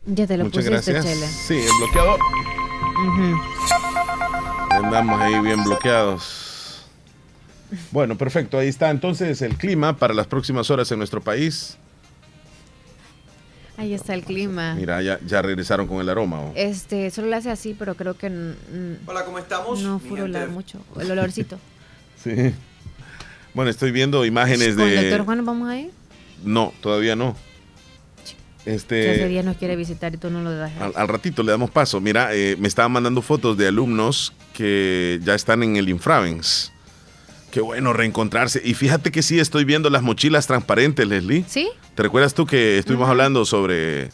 Ya 0.05 0.27
te 0.27 0.37
lo 0.37 0.45
Muchas 0.45 0.67
pusiste, 0.67 0.93
gracias. 0.93 1.05
Chele. 1.15 1.27
Sí, 1.27 1.55
el 1.55 1.79
bloqueador. 1.79 2.21
Andamos 4.83 5.21
ahí 5.21 5.39
bien 5.41 5.63
bloqueados. 5.65 6.85
Bueno, 7.91 8.17
perfecto. 8.17 8.59
Ahí 8.59 8.69
está 8.69 8.91
entonces 8.91 9.43
el 9.43 9.57
clima 9.57 9.97
para 9.97 10.15
las 10.15 10.27
próximas 10.27 10.71
horas 10.71 10.91
en 10.91 10.99
nuestro 10.99 11.21
país. 11.21 11.77
Ahí 13.77 13.95
está 13.95 14.15
el 14.15 14.25
clima. 14.25 14.75
Mira, 14.75 15.01
ya, 15.01 15.19
ya 15.27 15.41
regresaron 15.41 15.87
con 15.87 16.01
el 16.01 16.09
aroma. 16.09 16.41
¿o? 16.41 16.53
Este, 16.55 17.11
solo 17.11 17.29
lo 17.29 17.37
hace 17.37 17.51
así, 17.51 17.75
pero 17.79 17.95
creo 17.95 18.15
que 18.15 18.27
Hola, 19.07 19.25
¿cómo 19.25 19.39
estamos? 19.39 19.81
no 19.81 19.99
furula 19.99 20.47
mucho. 20.47 20.81
El 20.99 21.11
olorcito. 21.11 21.59
Sí. 22.23 22.53
Bueno, 23.55 23.71
estoy 23.71 23.93
viendo 23.93 24.27
imágenes 24.27 24.75
¿Con 24.77 24.87
el 24.87 24.95
doctor 24.97 25.21
de... 25.21 25.25
Juan 25.25 25.47
vamos 25.47 25.71
a 25.71 25.79
ir? 25.79 25.91
No, 26.45 26.75
todavía 26.83 27.17
no. 27.17 27.35
Que 28.65 28.75
ese 28.75 28.77
Este, 28.77 29.29
día 29.29 29.43
nos 29.43 29.57
quiere 29.57 29.75
visitar 29.77 30.15
y 30.15 30.19
tú 30.19 30.31
no 30.31 30.43
lo 30.43 30.51
dejas. 30.51 30.81
al, 30.83 30.93
al 30.95 31.09
ratito 31.09 31.43
le 31.43 31.51
damos 31.53 31.71
paso. 31.71 32.01
Mira, 32.01 32.35
eh, 32.35 32.57
me 32.59 32.69
estaban 32.69 32.93
mandando 32.93 33.23
fotos 33.23 33.57
de 33.57 33.67
alumnos 33.69 34.33
que 34.53 35.19
ya 35.25 35.35
están 35.35 35.63
en 35.63 35.77
el 35.77 35.89
Infravens. 35.89 36.73
Qué 37.51 37.61
bueno 37.61 37.93
reencontrarse. 37.93 38.61
Y 38.65 38.75
fíjate 38.75 39.11
que 39.11 39.23
sí, 39.23 39.41
estoy 39.41 39.65
viendo 39.65 39.91
las 39.91 40.03
mochilas 40.03 40.47
transparentes, 40.47 41.07
Leslie. 41.07 41.45
¿Sí? 41.49 41.69
¿Te 41.95 42.03
recuerdas 42.03 42.35
tú 42.35 42.47
que 42.47 42.79
estuvimos 42.79 43.09
hablando 43.09 43.45
sobre 43.45 44.11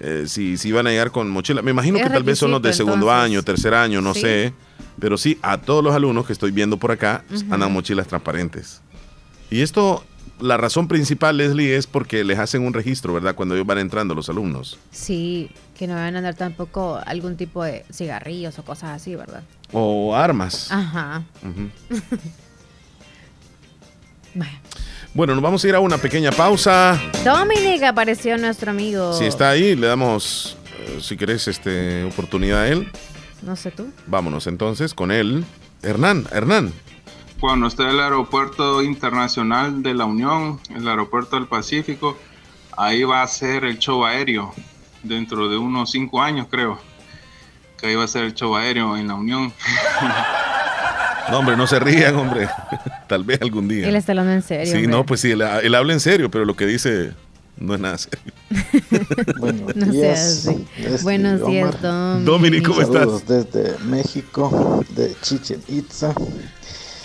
eh, 0.00 0.24
si, 0.26 0.56
si 0.58 0.68
iban 0.68 0.86
a 0.86 0.90
llegar 0.90 1.10
con 1.10 1.30
mochila? 1.30 1.62
Me 1.62 1.70
imagino 1.70 1.96
Es 1.98 2.04
que 2.04 2.10
tal 2.10 2.22
vez 2.24 2.38
son 2.38 2.50
los 2.50 2.60
de 2.60 2.72
segundo 2.72 3.06
entonces. 3.06 3.24
año, 3.24 3.42
tercer 3.42 3.72
año, 3.74 4.00
no 4.02 4.12
Sí. 4.14 4.20
sé. 4.22 4.52
Pero 5.00 5.16
sí, 5.16 5.38
a 5.40 5.56
todos 5.58 5.82
los 5.82 5.94
alumnos 5.94 6.26
que 6.26 6.32
estoy 6.34 6.50
viendo 6.50 6.76
por 6.76 6.90
acá 6.90 7.24
Ujú. 7.34 7.54
andan 7.54 7.72
mochilas 7.72 8.06
transparentes. 8.08 8.82
Y 9.50 9.62
esto, 9.62 10.04
la 10.40 10.56
razón 10.56 10.88
principal, 10.88 11.36
Leslie, 11.36 11.76
es 11.76 11.86
porque 11.86 12.24
les 12.24 12.38
hacen 12.38 12.62
un 12.62 12.72
registro, 12.72 13.12
¿verdad? 13.14 13.34
Cuando 13.34 13.54
ellos 13.54 13.66
van 13.66 13.78
entrando 13.78 14.14
los 14.14 14.28
alumnos. 14.28 14.78
Sí, 14.90 15.50
que 15.76 15.86
no 15.86 15.94
van 15.94 16.14
a 16.14 16.18
andar 16.18 16.34
tampoco 16.34 17.00
algún 17.06 17.36
tipo 17.36 17.64
de 17.64 17.84
cigarrillos 17.92 18.58
o 18.58 18.64
cosas 18.64 18.90
así, 18.90 19.14
¿verdad? 19.14 19.42
O 19.72 20.14
armas. 20.14 20.70
Ajá. 20.70 21.22
Bueno, 25.12 25.34
nos 25.34 25.42
vamos 25.42 25.64
a 25.64 25.68
ir 25.68 25.74
a 25.74 25.80
una 25.80 25.98
pequeña 25.98 26.30
pausa. 26.30 26.96
Dominic 27.24 27.82
apareció 27.82 28.38
nuestro 28.38 28.70
amigo. 28.70 29.12
Si 29.12 29.24
está 29.24 29.50
ahí, 29.50 29.74
le 29.74 29.88
damos, 29.88 30.56
eh, 30.78 30.98
si 31.00 31.16
querés, 31.16 31.48
este, 31.48 32.04
oportunidad 32.04 32.60
a 32.60 32.68
él. 32.68 32.88
No 33.42 33.56
sé 33.56 33.72
tú. 33.72 33.90
Vámonos 34.06 34.46
entonces 34.46 34.94
con 34.94 35.10
él. 35.10 35.44
Hernán, 35.82 36.26
Hernán. 36.30 36.72
Cuando 37.40 37.66
esté 37.68 37.88
el 37.88 37.98
aeropuerto 37.98 38.82
internacional 38.82 39.82
de 39.82 39.94
la 39.94 40.04
Unión, 40.04 40.60
el 40.74 40.86
aeropuerto 40.86 41.36
del 41.36 41.46
Pacífico, 41.46 42.18
ahí 42.76 43.02
va 43.02 43.22
a 43.22 43.26
ser 43.26 43.64
el 43.64 43.78
show 43.78 44.04
aéreo, 44.04 44.52
dentro 45.02 45.48
de 45.48 45.56
unos 45.56 45.90
cinco 45.90 46.20
años 46.20 46.48
creo, 46.50 46.78
que 47.78 47.86
ahí 47.86 47.94
va 47.94 48.04
a 48.04 48.08
ser 48.08 48.24
el 48.24 48.34
show 48.34 48.54
aéreo 48.54 48.96
en 48.96 49.08
la 49.08 49.14
Unión. 49.14 49.52
No, 51.30 51.38
hombre, 51.38 51.56
no 51.56 51.66
se 51.66 51.78
rían, 51.78 52.16
hombre. 52.16 52.48
Tal 53.08 53.24
vez 53.24 53.40
algún 53.40 53.68
día. 53.68 53.88
Él 53.88 53.96
está 53.96 54.12
hablando 54.12 54.32
en 54.32 54.42
serio. 54.42 54.66
Sí, 54.66 54.72
hombre. 54.72 54.88
no, 54.88 55.06
pues 55.06 55.20
sí, 55.20 55.30
él, 55.30 55.40
él 55.40 55.74
habla 55.74 55.92
en 55.92 56.00
serio, 56.00 56.30
pero 56.30 56.44
lo 56.44 56.56
que 56.56 56.66
dice 56.66 57.12
no 57.60 57.74
es 57.74 57.80
nada 57.80 57.98
serio. 57.98 58.32
No 59.74 59.86
días. 59.86 60.46
Leslie, 60.46 61.02
Buenos 61.02 61.46
días, 61.46 61.74
Omar. 61.74 61.80
Dominic. 61.80 62.26
Dominic, 62.26 62.66
¿cómo 62.66 62.80
estás? 62.80 63.00
Saludos 63.00 63.26
desde 63.26 63.78
México, 63.84 64.84
de 64.90 65.14
Chichen 65.22 65.62
Itza. 65.68 66.14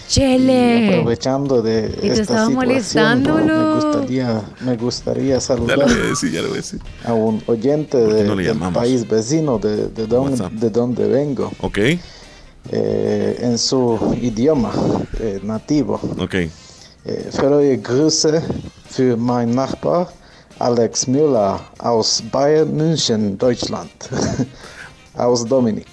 Y 0.08 0.12
Chele. 0.12 0.88
aprovechando 1.00 1.62
de 1.62 1.90
te 1.90 2.08
esta 2.08 2.22
estaba 2.22 2.46
situación, 2.48 2.54
molestándolo. 2.56 3.46
me 3.46 3.76
gustaría, 3.76 4.42
me 4.62 4.76
gustaría 4.78 5.34
Ya 5.36 5.42
saludar 5.42 5.78
lo 5.80 5.86
voy 5.86 5.94
a 5.94 6.10
decir, 6.10 6.32
ya 6.32 6.42
lo 6.42 6.48
voy 6.50 6.58
a 6.58 6.62
decir. 6.62 6.80
a 7.04 7.14
un 7.14 7.42
oyente 7.48 7.98
de- 7.98 8.24
no 8.26 8.36
del 8.36 8.58
país 8.74 9.08
vecino 9.08 9.58
de, 9.58 9.88
de, 9.90 10.06
don- 10.08 10.60
de 10.60 10.70
donde 10.70 11.08
vengo, 11.08 11.52
Ok, 11.62 11.80
eh, 12.72 13.38
en 13.42 13.58
su 13.58 14.16
idioma 14.22 14.72
eh, 15.20 15.40
nativo. 15.44 16.00
ok. 16.20 16.36
Eh, 17.08 17.30
Freue 17.32 17.78
Grüße 17.78 18.42
für 18.90 19.16
mein 19.18 19.54
Nachbar 19.54 20.08
Alex 20.60 21.08
Müller 21.08 21.60
aus 21.80 22.24
Bayern 22.32 22.76
München, 22.76 23.38
Deutschland. 23.38 23.92
aus 25.18 25.48
Dominik. 25.48 25.88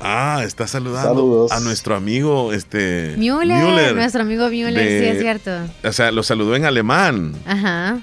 Ah, 0.00 0.42
está 0.44 0.66
saludando 0.66 1.08
Saludos. 1.08 1.52
a 1.52 1.60
nuestro 1.60 1.94
amigo 1.96 2.52
este 2.52 3.14
Müller, 3.16 3.94
nuestro 3.94 4.22
amigo 4.22 4.48
Müller, 4.48 4.74
de- 4.74 5.00
sí 5.00 5.04
es 5.06 5.20
cierto. 5.20 5.50
O 5.82 5.92
sea, 5.92 6.10
lo 6.12 6.22
saludó 6.22 6.54
en 6.56 6.64
alemán. 6.66 7.34
Ajá. 7.46 8.00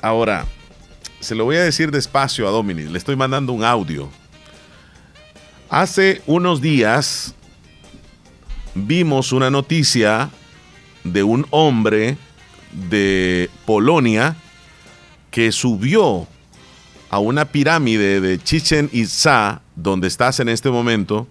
Ahora, 0.00 0.46
se 1.20 1.34
lo 1.34 1.44
voy 1.44 1.56
a 1.56 1.62
decir 1.62 1.90
despacio 1.90 2.48
a 2.48 2.50
Dominic. 2.50 2.88
Le 2.90 2.98
estoy 2.98 3.16
mandando 3.16 3.52
un 3.52 3.62
audio. 3.64 4.08
Hace 5.68 6.22
unos 6.26 6.60
días 6.60 7.34
vimos 8.74 9.32
una 9.32 9.50
noticia 9.50 10.30
de 11.02 11.22
un 11.22 11.46
hombre 11.50 12.16
de 12.72 13.50
Polonia 13.66 14.36
que 15.30 15.52
subió 15.52 16.26
a 17.14 17.20
una 17.20 17.44
pirámide 17.44 18.20
de 18.20 18.42
Chichen 18.42 18.90
Itza, 18.92 19.60
donde 19.76 20.08
estás 20.08 20.40
en 20.40 20.48
este 20.48 20.68
momento. 20.68 21.28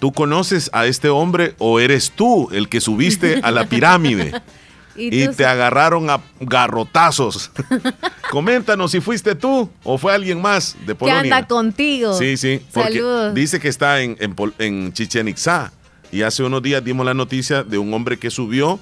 ¿Tú 0.00 0.10
conoces 0.10 0.68
a 0.72 0.86
este 0.86 1.08
hombre 1.10 1.54
o 1.58 1.78
eres 1.78 2.10
tú 2.10 2.48
el 2.50 2.68
que 2.68 2.80
subiste 2.80 3.38
a 3.44 3.52
la 3.52 3.66
pirámide? 3.66 4.32
Y 4.94 5.26
te 5.28 5.46
agarraron 5.46 6.10
a 6.10 6.20
garrotazos. 6.38 7.50
Coméntanos 8.30 8.90
si 8.90 9.00
fuiste 9.00 9.34
tú 9.34 9.70
o 9.84 9.96
fue 9.96 10.12
alguien 10.12 10.42
más 10.42 10.76
de 10.80 10.88
¿Qué 10.88 10.94
Polonia. 10.96 11.20
anda 11.20 11.46
contigo? 11.46 12.12
Sí, 12.18 12.36
sí, 12.36 12.60
porque 12.74 12.98
Saludos. 12.98 13.34
dice 13.34 13.58
que 13.58 13.68
está 13.68 14.02
en, 14.02 14.18
en 14.58 14.92
Chichen 14.92 15.28
Itza. 15.28 15.72
Y 16.10 16.20
hace 16.20 16.42
unos 16.42 16.62
días 16.62 16.84
dimos 16.84 17.06
la 17.06 17.14
noticia 17.14 17.62
de 17.62 17.78
un 17.78 17.94
hombre 17.94 18.18
que 18.18 18.28
subió 18.28 18.78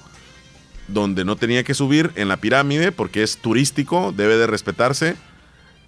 donde 0.89 1.23
no 1.23 1.37
tenía 1.37 1.63
que 1.63 1.73
subir 1.73 2.11
en 2.15 2.27
la 2.27 2.35
pirámide 2.37 2.91
porque 2.91 3.23
es 3.23 3.37
turístico, 3.37 4.11
debe 4.11 4.35
de 4.35 4.47
respetarse. 4.47 5.15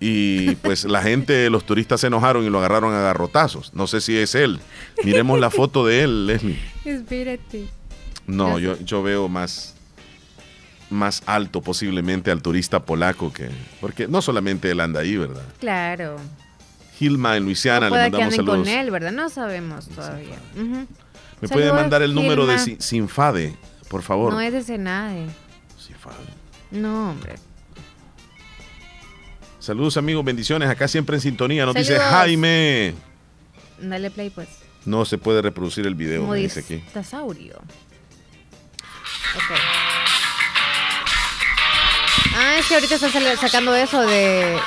Y 0.05 0.55
pues 0.55 0.83
la 0.83 1.01
gente, 1.01 1.49
los 1.49 1.65
turistas 1.65 2.01
se 2.01 2.07
enojaron 2.07 2.43
y 2.43 2.49
lo 2.49 2.59
agarraron 2.59 2.93
a 2.93 2.99
garrotazos. 2.99 3.73
No 3.73 3.87
sé 3.87 4.01
si 4.01 4.17
es 4.17 4.35
él. 4.35 4.59
Miremos 5.05 5.39
la 5.39 5.49
foto 5.49 5.85
de 5.85 6.03
él, 6.03 6.27
Leslie. 6.27 6.59
Espérate. 6.83 7.69
No, 8.27 8.59
yo, 8.59 8.77
yo 8.81 9.01
veo 9.01 9.29
más, 9.29 9.75
más 10.89 11.23
alto 11.25 11.61
posiblemente 11.61 12.31
al 12.31 12.41
turista 12.41 12.81
polaco 12.81 13.31
que. 13.31 13.47
Porque 13.79 14.09
no 14.09 14.21
solamente 14.21 14.69
él 14.71 14.81
anda 14.81 14.99
ahí, 14.99 15.15
¿verdad? 15.15 15.45
Claro. 15.61 16.17
Gilma 16.97 17.37
en 17.37 17.45
Luisiana, 17.45 17.89
le 17.89 17.95
que 17.95 18.01
mandamos 18.01 18.23
anden 18.25 18.35
saludos. 18.35 18.57
con 18.57 18.67
él, 18.67 18.91
¿verdad? 18.91 19.13
No 19.13 19.29
sabemos 19.29 19.87
todavía. 19.87 20.35
¿Me 21.39 21.47
puede 21.47 21.71
mandar 21.71 22.01
el 22.01 22.13
número 22.13 22.45
de 22.45 22.59
Sinfade, 22.81 23.55
por 23.87 24.01
favor? 24.01 24.33
No 24.33 24.41
es 24.41 24.51
de 24.51 24.63
Senade. 24.63 25.27
Sinfade. 25.77 26.17
No, 26.71 27.11
hombre. 27.11 27.35
Saludos 29.63 29.95
amigos, 29.95 30.25
bendiciones. 30.25 30.69
Acá 30.69 30.89
siempre 30.89 31.15
en 31.15 31.21
sintonía. 31.21 31.65
Nos 31.65 31.73
dice. 31.73 31.97
Jaime. 31.97 32.93
Dale 33.79 34.11
play, 34.11 34.29
pues. 34.29 34.49
No 34.83 35.05
se 35.05 35.17
puede 35.17 35.41
reproducir 35.41 35.87
el 35.87 35.95
video, 35.95 36.27
me 36.27 36.35
dice 36.35 36.59
aquí. 36.59 36.75
Modistasaurio. 36.79 37.55
Ok. 39.35 39.57
Ah, 42.35 42.57
es 42.59 42.65
que 42.65 42.73
ahorita 42.73 42.95
están 42.95 43.37
sacando 43.37 43.73
eso 43.73 44.01
de 44.01 44.59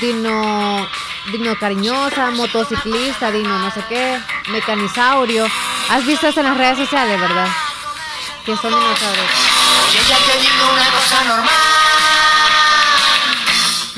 dino, 0.00 0.88
dino 1.30 1.54
cariñosa, 1.58 2.30
motociclista, 2.30 3.30
dino 3.30 3.58
no 3.58 3.70
sé 3.70 3.82
qué, 3.90 4.18
mecanisaurio. 4.50 5.46
¿Has 5.90 6.06
visto 6.06 6.26
eso 6.26 6.40
en 6.40 6.46
las 6.46 6.56
redes 6.56 6.78
sociales, 6.78 7.20
verdad? 7.20 7.48
Que 8.46 8.56
son 8.56 8.70
dinosaurios. 8.70 9.26
Yo 9.92 10.00
ya 10.08 10.16
te 10.16 10.40
digo 10.40 10.72
una 10.72 10.86
cosa 10.86 11.24
normal. 11.24 11.67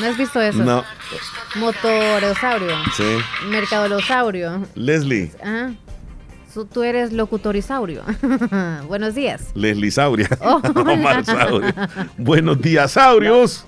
¿No 0.01 0.06
has 0.06 0.16
visto 0.16 0.40
eso? 0.40 0.59
No, 0.64 0.82
Motorosaurio. 1.56 2.77
sí. 2.97 3.18
Mercadolosaurio. 3.48 4.66
Leslie, 4.74 5.31
Ajá. 5.43 5.72
Su- 6.52 6.64
Tú 6.64 6.82
eres 6.82 7.12
locutorisaurio. 7.12 8.02
Buenos 8.89 9.14
días. 9.14 9.51
Leslie 9.55 9.90
Sauria. 9.93 10.27
Oh. 10.40 10.60
Omar 10.74 11.24
Saurio. 11.24 11.72
Buenos 12.18 12.60
días, 12.60 12.90
saurios. 12.93 13.64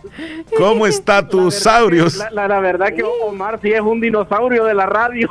¿Cómo 0.59 0.87
está 0.89 1.27
tus 1.29 1.55
saurios? 1.55 2.17
La, 2.17 2.31
la- 2.31 2.49
la 2.49 2.59
verdad 2.61 2.89
que 2.93 3.05
Omar 3.05 3.61
sí 3.63 3.71
es 3.71 3.81
un 3.81 4.01
dinosaurio 4.01 4.65
de 4.65 4.75
la 4.75 4.87
radio. 4.87 5.29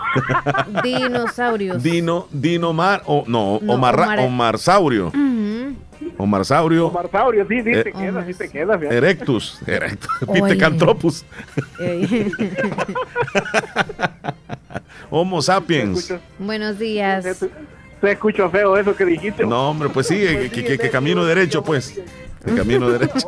Dinosaurios. 0.81 1.83
Dino, 1.83 2.27
Dino 2.31 2.71
Mar, 2.71 3.01
o 3.05 3.25
no, 3.27 3.59
No, 3.61 3.73
Omar, 3.73 3.95
Omar- 3.99 4.19
Omar 4.19 4.57
Saurio. 4.57 5.11
Omar 6.17 6.45
Saurio. 6.45 6.87
Omarsaurio, 6.87 7.45
sí, 7.47 7.61
sí, 7.63 7.69
Eh, 7.71 7.83
te 7.83 7.91
queda, 7.93 8.25
sí 8.25 8.33
te 8.33 8.49
queda. 8.49 8.77
fíjate. 8.77 8.97
Erectus. 8.97 9.59
Erectus. 9.67 11.25
Ey. 11.79 12.31
Homo 15.09 15.41
sapiens. 15.41 16.13
Buenos 16.39 16.79
días. 16.79 17.25
Se 18.01 18.11
escuchó 18.11 18.49
feo 18.49 18.77
eso 18.77 18.95
que 18.95 19.05
dijiste. 19.05 19.45
No, 19.45 19.69
hombre, 19.69 19.89
pues 19.89 20.07
sí, 20.07 20.15
que, 20.19 20.49
que- 20.49 20.63
que- 20.63 20.77
que 20.77 20.89
camino 20.89 21.23
derecho, 21.25 21.63
pues. 21.63 21.99
Que 22.45 22.55
camino 22.55 22.89
derecho. 22.89 23.27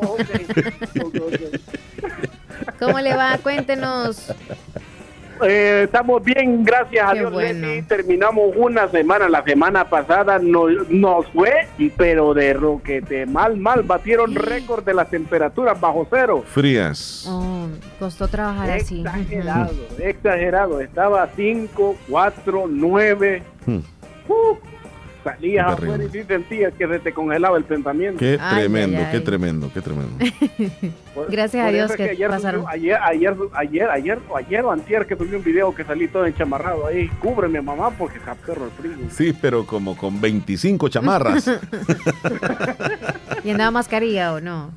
¿Cómo 2.80 3.00
le 3.00 3.16
va? 3.16 3.38
Cuéntenos. 3.38 4.32
Eh, 5.42 5.82
estamos 5.86 6.24
bien, 6.24 6.64
gracias 6.64 7.06
a 7.10 7.14
Qué 7.14 7.20
Dios. 7.20 7.32
bueno. 7.34 7.68
Leslie. 7.68 7.84
terminamos 7.84 8.52
una 8.56 8.88
semana. 8.90 9.28
La 9.30 9.44
semana 9.44 9.90
pasada 9.90 10.40
nos, 10.40 10.90
nos 10.90 11.28
fue, 11.30 11.68
pero 11.98 12.34
de 12.34 12.54
roquete 12.54 13.26
mal, 13.26 13.58
mal. 13.58 13.84
Batieron 13.84 14.36
récord 14.36 14.84
de 14.84 14.94
las 14.94 15.10
temperaturas 15.10 15.80
bajo 15.80 16.08
cero. 16.10 16.44
Frías. 16.46 17.26
Oh, 17.28 17.68
costó 18.00 18.28
trabajar 18.28 18.70
así. 18.72 19.02
Exagerado, 19.02 19.74
exagerado. 20.00 20.82
Estaba 20.82 21.28
5, 21.36 21.96
4, 22.10 22.66
9. 22.70 23.44
Hmm. 23.66 23.80
Salías 25.24 25.66
Qué 25.68 25.84
afuera 25.84 26.04
y 26.04 26.10
sí 26.10 26.24
sentías 26.24 26.74
que 26.74 26.88
se 26.88 27.00
te 27.00 27.14
congelaba 27.14 27.58
el 27.58 27.64
pensamiento. 27.64 28.20
Qué 28.20 28.38
Ay, 28.42 28.56
tremendo, 28.62 28.98
ay, 29.00 29.06
qué 29.12 29.18
ay. 29.18 29.24
tremendo, 29.24 29.72
qué 29.74 29.82
tremendo. 29.82 30.18
Por- 31.16 31.32
Gracias 31.32 31.62
a 31.62 31.66
por 31.68 31.74
Dios 31.74 31.86
eso 31.92 31.94
es 32.04 32.08
que 32.10 32.12
ayer, 32.16 32.30
pasaron. 32.30 32.62
subió- 32.62 32.70
ayer, 32.74 32.98
ayer, 33.04 33.36
ayer, 33.54 33.90
ayer, 33.90 34.20
o 34.30 34.38
ayer 34.38 34.62
o 34.66 34.72
antier 34.72 35.06
que 35.06 35.16
subí 35.16 35.36
un 35.36 35.44
video 35.44 35.74
que 35.74 35.84
salí 35.84 36.08
todo 36.08 36.26
enchamarrado 36.26 36.88
ahí. 36.88 37.08
Cúbreme, 37.22 37.62
mamá, 37.62 37.92
porque 37.92 38.18
está 38.18 38.36
perro 38.36 38.66
el 38.66 38.72
frío. 38.72 38.94
Sí, 39.10 39.34
pero 39.40 39.66
como 39.66 39.96
con 39.96 40.20
25 40.20 40.90
chamarras. 40.90 41.50
¿Y 43.44 43.50
andaba 43.52 43.72
mascarilla 43.72 44.34
o 44.34 44.42
no? 44.42 44.72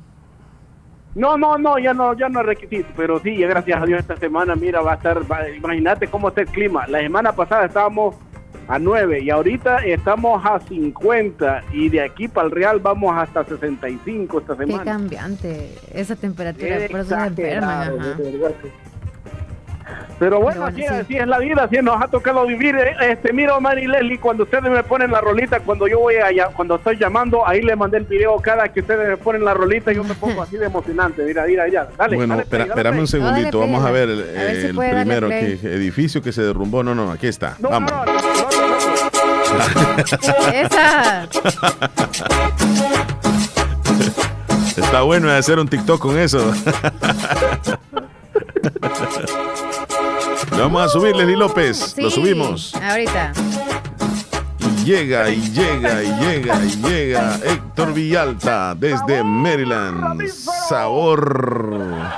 No, 1.15 1.35
no, 1.35 1.57
no, 1.57 1.79
ya 1.79 1.95
no, 1.95 2.13
ya 2.15 2.29
no 2.29 2.41
es 2.41 2.45
requisito, 2.45 2.89
pero 2.95 3.19
sí, 3.19 3.35
ya 3.37 3.47
gracias 3.47 3.81
a 3.81 3.85
Dios 3.87 3.99
esta 4.01 4.17
semana, 4.17 4.55
mira, 4.55 4.81
va 4.81 4.91
a 4.93 4.95
estar, 4.97 5.19
va- 5.31 5.49
imagínate 5.49 6.07
cómo 6.07 6.27
está 6.27 6.41
el 6.41 6.47
clima. 6.47 6.85
La 6.85 6.99
semana 6.99 7.31
pasada 7.31 7.65
estábamos 7.65 8.15
a 8.67 8.79
9 8.79 9.21
y 9.21 9.29
ahorita 9.29 9.77
estamos 9.85 10.45
a 10.45 10.59
50 10.59 11.63
y 11.71 11.89
de 11.89 12.01
aquí 12.01 12.27
para 12.27 12.47
el 12.47 12.51
Real 12.51 12.79
vamos 12.79 13.15
hasta 13.17 13.43
65 13.45 14.39
esta 14.39 14.57
Qué 14.57 14.65
semana. 14.65 14.83
cambiante 14.83 15.73
esa 15.93 16.15
temperatura. 16.15 16.75
Por 16.91 16.99
eso 16.99 17.09
se 17.17 17.27
enferman. 17.27 17.93
Pero 18.17 18.31
bueno, 18.39 18.55
Pero 20.19 20.39
bueno, 20.41 20.65
así, 20.65 20.81
sí. 20.81 20.85
así 20.87 21.15
es 21.15 21.27
la 21.27 21.37
vida, 21.37 21.63
así 21.63 21.77
nos 21.77 22.01
ha 22.01 22.07
tocado 22.07 22.45
vivir. 22.47 22.75
eh, 22.75 22.95
Este, 23.11 23.31
mira, 23.31 23.55
Omar 23.55 23.77
y 23.79 23.85
Leslie, 23.87 24.19
cuando 24.19 24.43
ustedes 24.43 24.63
me 24.69 24.83
ponen 24.83 25.11
la 25.11 25.21
rolita, 25.21 25.59
cuando 25.59 25.87
yo 25.87 25.99
voy 25.99 26.15
allá, 26.15 26.47
cuando 26.55 26.75
estoy 26.75 26.97
llamando, 26.97 27.47
ahí 27.47 27.61
le 27.61 27.75
mandé 27.75 27.97
el 27.99 28.03
video. 28.05 28.35
Cada 28.37 28.67
que 28.67 28.79
ustedes 28.81 29.07
me 29.07 29.15
ponen 29.17 29.45
la 29.45 29.53
rolita, 29.53 29.93
yo 29.93 30.03
me 30.03 30.15
pongo 30.15 30.41
así 30.41 30.57
de 30.57 30.65
emocionante. 30.65 31.23
Mira, 31.23 31.45
mira, 31.45 31.65
mira. 31.65 31.87
Dale, 31.95 32.15
bueno, 32.17 32.33
dale, 32.33 32.43
espera, 32.43 32.63
play, 32.65 32.69
dale, 32.69 32.81
espérame 32.81 32.99
un 32.99 33.07
segundito. 33.07 33.59
Vamos 33.59 33.85
a 33.85 33.91
ver 33.91 34.09
el, 34.09 34.21
a 34.21 34.41
ver 34.43 34.55
si 34.59 34.65
el 34.67 34.75
puede 34.75 34.89
darle 34.91 35.03
primero, 35.17 35.29
que 35.29 35.51
edificio 35.75 36.21
que 36.23 36.31
se 36.33 36.41
derrumbó. 36.41 36.83
No, 36.83 36.95
no, 36.95 37.11
aquí 37.11 37.27
está. 37.27 37.55
No, 37.59 37.69
Vamos. 37.69 37.91
no, 37.91 38.05
no, 38.05 38.13
no, 38.13 38.21
no, 38.21 38.21
no. 38.33 38.56
Esa. 40.53 41.27
Está 44.75 45.01
bueno 45.01 45.29
hacer 45.31 45.59
un 45.59 45.67
TikTok 45.67 45.99
con 45.99 46.17
eso. 46.17 46.53
Lo 50.51 50.57
vamos 50.59 50.83
a 50.83 50.89
subir, 50.89 51.15
Leslie 51.15 51.35
López. 51.37 51.95
Lo 51.97 52.09
subimos. 52.09 52.73
Ahorita. 52.75 53.33
Y 54.59 54.85
llega, 54.85 55.29
y 55.29 55.41
llega, 55.51 56.03
y 56.03 56.11
llega, 56.21 56.63
y 56.63 56.69
llega 56.81 57.39
Héctor 57.43 57.93
Villalta 57.93 58.75
desde 58.75 59.23
Maryland. 59.23 60.27
Sabor. 60.69 61.77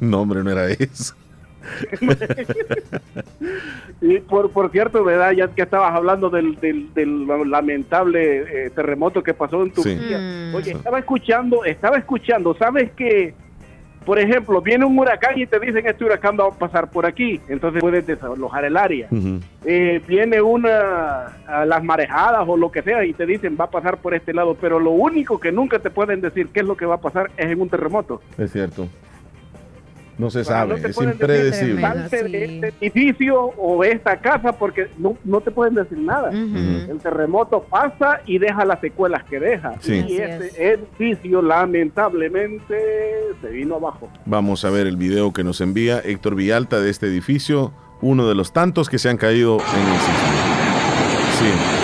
No, 0.00 0.22
hombre, 0.22 0.42
no 0.42 0.50
era 0.50 0.68
eso. 0.68 1.14
Y 4.02 4.18
por, 4.20 4.50
por 4.50 4.70
cierto, 4.70 5.04
¿verdad? 5.04 5.32
Ya 5.32 5.48
que 5.48 5.62
estabas 5.62 5.94
hablando 5.94 6.30
del, 6.30 6.56
del, 6.56 6.92
del 6.94 7.26
lamentable 7.50 8.66
eh, 8.66 8.70
terremoto 8.70 9.22
que 9.22 9.34
pasó 9.34 9.62
en 9.62 9.72
Turquía. 9.72 10.18
Mm. 10.18 10.54
Oye, 10.54 10.72
estaba 10.72 10.98
escuchando, 10.98 11.64
estaba 11.64 11.98
escuchando, 11.98 12.54
¿sabes 12.54 12.92
que 12.92 13.34
Por 14.04 14.18
ejemplo, 14.18 14.62
viene 14.62 14.86
un 14.86 14.98
huracán 14.98 15.38
y 15.38 15.46
te 15.46 15.60
dicen 15.60 15.86
este 15.86 16.04
huracán 16.04 16.36
va 16.38 16.46
a 16.46 16.50
pasar 16.50 16.90
por 16.90 17.04
aquí, 17.04 17.38
entonces 17.48 17.82
puedes 17.82 18.06
desalojar 18.06 18.64
el 18.64 18.76
área. 18.78 19.08
Eh, 19.66 20.00
viene 20.08 20.40
una, 20.40 21.26
a 21.46 21.66
las 21.66 21.84
marejadas 21.84 22.44
o 22.48 22.56
lo 22.56 22.72
que 22.72 22.82
sea 22.82 23.04
y 23.04 23.12
te 23.12 23.26
dicen 23.26 23.58
va 23.60 23.66
a 23.66 23.70
pasar 23.70 23.98
por 23.98 24.14
este 24.14 24.32
lado, 24.32 24.56
pero 24.58 24.80
lo 24.80 24.92
único 24.92 25.38
que 25.38 25.52
nunca 25.52 25.78
te 25.78 25.90
pueden 25.90 26.22
decir 26.22 26.48
qué 26.48 26.60
es 26.60 26.66
lo 26.66 26.76
que 26.76 26.86
va 26.86 26.94
a 26.94 27.00
pasar 27.00 27.30
es 27.36 27.50
en 27.50 27.60
un 27.60 27.68
terremoto. 27.68 28.22
Es 28.38 28.52
cierto. 28.52 28.88
No 30.18 30.30
se 30.30 30.44
sabe, 30.44 30.78
no 30.80 30.88
es 30.88 31.00
impredecible. 31.00 31.82
De 31.82 32.08
sí. 32.08 32.16
este 32.64 32.86
edificio 32.86 33.40
o 33.56 33.82
esta 33.84 34.20
casa 34.20 34.52
porque 34.52 34.88
no, 34.98 35.16
no 35.24 35.40
te 35.40 35.50
pueden 35.50 35.74
decir 35.74 35.98
nada. 35.98 36.30
El 36.30 36.98
terremoto 37.02 37.62
pasa 37.62 38.20
y 38.26 38.38
deja 38.38 38.64
las 38.64 38.80
secuelas 38.80 39.24
que 39.24 39.40
deja. 39.40 39.74
Sí. 39.80 40.04
Y 40.08 40.20
Así 40.20 40.46
ese 40.46 40.72
edificio 40.72 41.42
lamentablemente 41.42 42.76
se 43.40 43.48
vino 43.48 43.76
abajo. 43.76 44.08
Vamos 44.26 44.64
a 44.64 44.70
ver 44.70 44.86
el 44.86 44.96
video 44.96 45.32
que 45.32 45.44
nos 45.44 45.60
envía 45.60 46.00
Héctor 46.00 46.34
Villalta 46.34 46.80
de 46.80 46.90
este 46.90 47.06
edificio, 47.06 47.72
uno 48.02 48.28
de 48.28 48.34
los 48.34 48.52
tantos 48.52 48.88
que 48.88 48.98
se 48.98 49.08
han 49.08 49.16
caído 49.16 49.58
en 49.58 49.88
el 49.88 49.98
sismo. 50.00 50.30
Sí. 51.38 51.79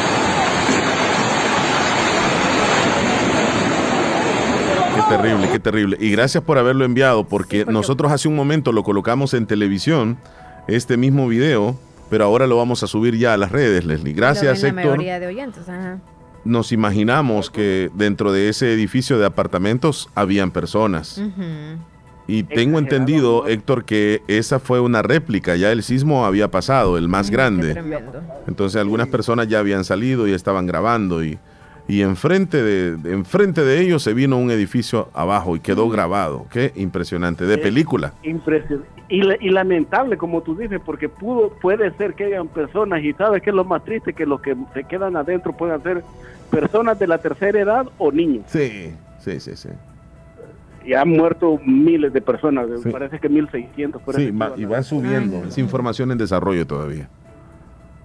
Terrible, 5.08 5.48
qué 5.50 5.58
terrible. 5.58 5.96
Y 6.00 6.10
gracias 6.10 6.42
por 6.44 6.58
haberlo 6.58 6.84
enviado, 6.84 7.24
porque 7.24 7.64
nosotros 7.64 8.12
hace 8.12 8.28
un 8.28 8.36
momento 8.36 8.72
lo 8.72 8.82
colocamos 8.82 9.34
en 9.34 9.46
televisión, 9.46 10.18
este 10.68 10.96
mismo 10.96 11.28
video, 11.28 11.78
pero 12.10 12.24
ahora 12.24 12.46
lo 12.46 12.56
vamos 12.56 12.82
a 12.82 12.86
subir 12.86 13.16
ya 13.16 13.34
a 13.34 13.36
las 13.36 13.52
redes, 13.52 13.84
Leslie. 13.84 14.12
Gracias, 14.14 14.58
Lo 14.60 14.66
ven 14.66 14.76
La 14.76 14.82
Héctor. 14.82 14.96
mayoría 14.98 15.20
de 15.20 15.26
oyentes. 15.26 15.68
Ajá. 15.68 15.98
Nos 16.44 16.70
imaginamos 16.72 17.50
que 17.50 17.90
dentro 17.94 18.30
de 18.32 18.48
ese 18.48 18.72
edificio 18.72 19.18
de 19.18 19.26
apartamentos 19.26 20.08
habían 20.14 20.52
personas. 20.52 21.20
Y 22.28 22.42
tengo 22.44 22.78
entendido, 22.78 23.46
Héctor, 23.48 23.84
que 23.84 24.22
esa 24.28 24.58
fue 24.58 24.80
una 24.80 25.02
réplica, 25.02 25.56
ya 25.56 25.70
el 25.72 25.82
sismo 25.82 26.24
había 26.26 26.50
pasado, 26.50 26.98
el 26.98 27.08
más 27.08 27.30
Qué 27.30 27.36
grande. 27.36 27.72
tremendo. 27.72 28.20
Entonces 28.46 28.80
algunas 28.80 29.08
personas 29.08 29.48
ya 29.48 29.58
habían 29.60 29.84
salido 29.84 30.26
y 30.28 30.32
estaban 30.32 30.66
grabando 30.66 31.24
y, 31.24 31.38
y 31.88 32.02
enfrente, 32.02 32.62
de, 32.62 32.96
de- 32.96 33.12
enfrente 33.12 33.62
de 33.64 33.80
ellos 33.80 34.02
se 34.02 34.12
vino 34.14 34.36
un 34.38 34.50
edificio 34.50 35.08
abajo 35.14 35.54
y 35.56 35.60
quedó 35.60 35.88
grabado. 35.88 36.46
Qué 36.50 36.72
impresionante, 36.76 37.44
de 37.46 37.58
película. 37.58 38.12
Impresionante. 38.22 38.88
Y, 39.08 39.22
la- 39.22 39.36
y 39.40 39.50
lamentable, 39.50 40.16
como 40.16 40.42
tú 40.42 40.56
dices, 40.56 40.80
porque 40.84 41.08
pudo, 41.08 41.50
puede 41.60 41.92
ser 41.92 42.14
que 42.14 42.24
hayan 42.24 42.48
personas, 42.48 43.02
y 43.04 43.12
sabes 43.12 43.40
que 43.42 43.50
es 43.50 43.56
lo 43.56 43.64
más 43.64 43.84
triste, 43.84 44.12
que 44.14 44.26
los 44.26 44.40
que 44.40 44.56
se 44.74 44.82
quedan 44.84 45.14
adentro 45.16 45.52
puedan 45.56 45.80
ser 45.82 46.02
personas 46.50 46.98
de 46.98 47.06
la 47.06 47.18
tercera 47.18 47.60
edad 47.60 47.86
o 47.98 48.10
niños. 48.10 48.44
Sí, 48.48 48.92
sí, 49.20 49.38
sí, 49.38 49.54
sí. 49.54 49.68
Y 50.84 50.94
han 50.94 51.08
muerto 51.08 51.58
miles 51.64 52.12
de 52.12 52.20
personas, 52.20 52.66
Sí. 52.82 52.90
parece 52.90 53.18
que 53.20 53.28
1600. 53.28 54.02
por 54.02 54.14
Sí, 54.16 54.30
va- 54.32 54.52
y 54.56 54.64
va 54.64 54.82
subiendo. 54.82 55.44
Es 55.44 55.58
información 55.58 56.10
en 56.12 56.18
desarrollo 56.18 56.66
todavía. 56.66 57.08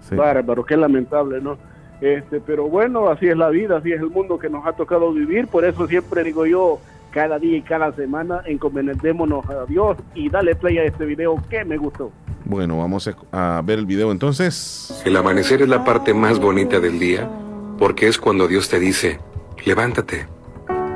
Sí. 0.07 0.15
Bárbaro, 0.15 0.63
qué 0.65 0.75
lamentable, 0.77 1.39
¿no? 1.41 1.57
Este, 2.01 2.39
pero 2.41 2.67
bueno, 2.67 3.09
así 3.09 3.27
es 3.27 3.37
la 3.37 3.49
vida, 3.49 3.77
así 3.77 3.91
es 3.93 4.01
el 4.01 4.09
mundo 4.09 4.39
que 4.39 4.49
nos 4.49 4.65
ha 4.65 4.73
tocado 4.73 5.13
vivir, 5.13 5.47
por 5.47 5.63
eso 5.65 5.87
siempre 5.87 6.23
digo 6.23 6.45
yo, 6.47 6.79
cada 7.11 7.37
día 7.37 7.57
y 7.57 7.61
cada 7.61 7.91
semana. 7.93 8.41
Encomendémonos 8.45 9.47
a 9.49 9.65
Dios 9.65 9.97
y 10.15 10.29
dale 10.29 10.55
play 10.55 10.79
a 10.79 10.83
este 10.85 11.05
video 11.05 11.35
que 11.49 11.63
me 11.63 11.77
gustó. 11.77 12.11
Bueno, 12.45 12.79
vamos 12.79 13.07
a- 13.31 13.57
a 13.57 13.61
ver 13.61 13.79
el 13.79 13.85
video 13.85 14.11
entonces. 14.11 15.01
El 15.05 15.15
amanecer 15.15 15.61
es 15.61 15.69
la 15.69 15.83
parte 15.85 16.13
más 16.13 16.39
bonita 16.39 16.79
del 16.79 16.99
día 16.99 17.29
porque 17.77 18.07
es 18.07 18.17
cuando 18.17 18.47
Dios 18.47 18.67
te 18.69 18.79
dice, 18.79 19.19
levántate, 19.65 20.25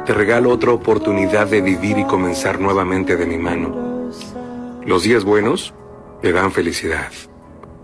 te 0.06 0.14
regalo 0.14 0.50
otra 0.50 0.72
oportunidad 0.72 1.48
de 1.48 1.62
vivir 1.62 1.98
y 2.00 2.06
comenzar 2.06 2.60
nuevamente 2.60 3.16
de 3.16 3.26
mi 3.28 3.38
mano. 3.38 4.10
Los 4.86 5.04
días 5.04 5.24
buenos 5.24 5.74
te 6.22 6.32
dan 6.32 6.52
felicidad. 6.52 7.12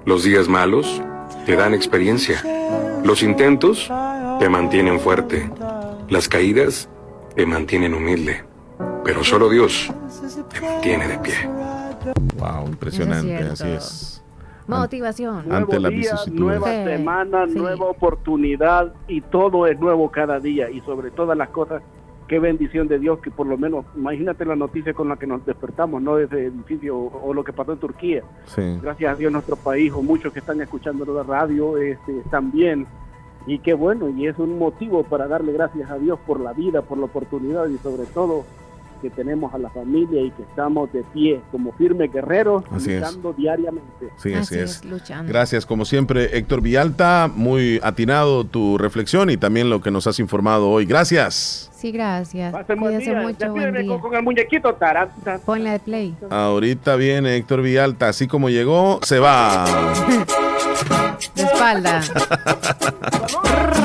Los 0.06 0.24
días 0.24 0.48
malos 0.48 1.02
te 1.46 1.56
dan 1.56 1.74
experiencia. 1.74 2.42
Los 3.04 3.24
intentos 3.24 3.92
te 4.40 4.50
mantienen 4.50 5.00
fuerte. 5.00 5.50
Las 6.10 6.28
caídas 6.28 6.90
te 7.36 7.46
mantienen 7.46 7.94
humilde. 7.94 8.44
Pero 9.04 9.24
solo 9.24 9.50
Dios 9.50 9.92
te 10.50 10.62
mantiene 10.62 11.08
de 11.08 11.18
pie. 11.20 11.34
Wow, 12.38 12.68
impresionante, 12.68 13.40
es 13.40 13.52
así 13.62 13.70
es. 13.70 14.24
Motivación. 14.68 15.52
Ante 15.52 15.80
Nuevo 15.80 15.90
día, 15.90 16.16
nueva 16.32 16.68
Sí, 16.68 16.84
semana, 16.86 17.46
sí. 17.48 17.54
nueva 17.56 17.86
oportunidad 17.86 18.94
y 19.08 19.22
todo 19.22 19.68
es 19.68 19.78
nuevo 19.80 20.10
cada 20.12 20.40
día 20.40 20.70
y 20.70 20.80
sobre 20.82 21.12
todas 21.12 21.38
las 21.38 21.50
cosas, 21.50 21.82
qué 22.32 22.40
bendición 22.40 22.88
de 22.88 22.98
Dios 22.98 23.20
que 23.20 23.30
por 23.30 23.46
lo 23.46 23.58
menos, 23.58 23.84
imagínate 23.94 24.46
la 24.46 24.56
noticia 24.56 24.94
con 24.94 25.10
la 25.10 25.18
que 25.18 25.28
nos 25.28 25.46
despertamos, 25.46 26.02
¿no? 26.02 26.18
Ese 26.18 26.46
edificio 26.46 26.98
o, 26.98 27.28
o 27.28 27.34
lo 27.34 27.44
que 27.44 27.52
pasó 27.52 27.74
en 27.74 27.80
Turquía. 27.80 28.24
Sí. 28.46 28.80
Gracias 28.82 29.12
a 29.12 29.18
Dios 29.18 29.34
nuestro 29.34 29.58
país 29.58 29.92
o 29.92 30.02
muchos 30.02 30.32
que 30.32 30.40
están 30.40 30.62
escuchando 30.62 31.04
la 31.14 31.24
radio 31.24 31.76
este, 31.76 32.20
están 32.20 32.50
bien 32.54 32.88
y 33.48 33.60
qué 33.60 33.74
bueno 33.74 34.08
y 34.08 34.28
es 34.28 34.40
un 34.40 34.58
motivo 34.58 35.04
para 35.04 35.28
darle 35.28 35.52
gracias 35.52 35.92
a 35.92 35.98
Dios 35.98 36.20
por 36.26 36.40
la 36.40 36.54
vida, 36.54 36.84
por 36.84 36.98
la 37.00 37.04
oportunidad 37.04 37.68
y 37.68 37.78
sobre 37.80 38.06
todo 38.06 38.46
que 39.02 39.10
tenemos 39.10 39.54
a 39.54 39.58
la 39.58 39.70
familia 39.72 40.22
y 40.22 40.32
que 40.32 40.44
estamos 40.44 40.92
de 40.94 41.04
pie 41.14 41.42
como 41.52 41.72
firmes 41.74 42.12
guerreros 42.14 42.64
Así 42.72 42.92
es. 42.94 43.02
luchando 43.02 43.34
diariamente. 43.34 44.10
Sí, 44.18 44.34
así, 44.34 44.60
es. 44.60 44.86
luchando. 44.86 45.32
Gracias, 45.32 45.66
como 45.66 45.86
siempre, 45.86 46.38
Héctor 46.38 46.62
Villalta. 46.62 47.30
Muy 47.34 47.80
atinado 47.84 48.44
tu 48.44 48.78
reflexión 48.78 49.30
y 49.30 49.38
también 49.38 49.70
lo 49.70 49.82
que 49.82 49.92
nos 49.92 50.08
has 50.08 50.20
informado 50.20 50.70
hoy. 50.70 50.86
Gracias. 50.86 51.70
Sí, 51.74 51.92
gracias. 51.92 52.52
Pasen 52.54 52.80
buen 52.80 52.94
Cuídense 52.96 53.12
día. 53.16 53.22
mucho, 53.28 53.52
buen 53.52 53.74
día. 53.74 53.88
con, 53.88 54.00
con 54.02 54.14
el 54.16 54.22
muñequito 54.24 54.74
tarán. 54.76 55.10
Ponle 55.46 55.72
de 55.72 55.80
play. 55.80 56.16
Ahorita 56.30 56.96
viene 56.96 57.36
Héctor 57.38 57.64
Villalta. 57.64 58.10
Así 58.10 58.28
como 58.28 58.50
llegó, 58.50 59.00
se 59.02 59.18
va. 59.18 59.66
De 61.36 61.42
espalda. 61.44 61.98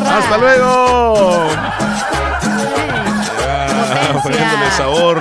¡Hasta 0.06 0.38
luego! 0.38 1.46
Poniéndole 4.22 4.70
sabor. 4.76 5.18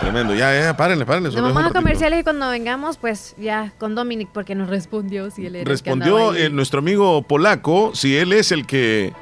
Tremendo. 0.00 0.34
Ya, 0.34 0.52
ya, 0.58 0.76
párenle, 0.76 1.06
párenle. 1.06 1.30
Nos 1.30 1.54
vamos 1.54 1.70
a 1.70 1.72
comerciales 1.72 2.20
y 2.20 2.22
cuando 2.24 2.48
vengamos, 2.50 2.96
pues 2.96 3.34
ya 3.38 3.72
con 3.78 3.94
Dominic, 3.94 4.28
porque 4.32 4.54
nos 4.54 4.68
respondió 4.68 5.30
si 5.30 5.46
él 5.46 5.54
era 5.56 5.60
el 5.60 5.64
que 5.66 5.70
Respondió 5.70 6.32
ahí. 6.32 6.42
eh, 6.42 6.50
nuestro 6.50 6.80
amigo 6.80 7.22
polaco 7.22 7.92
si 7.94 8.16
él 8.16 8.32
es 8.32 8.50
el 8.50 8.66
que 8.66 9.12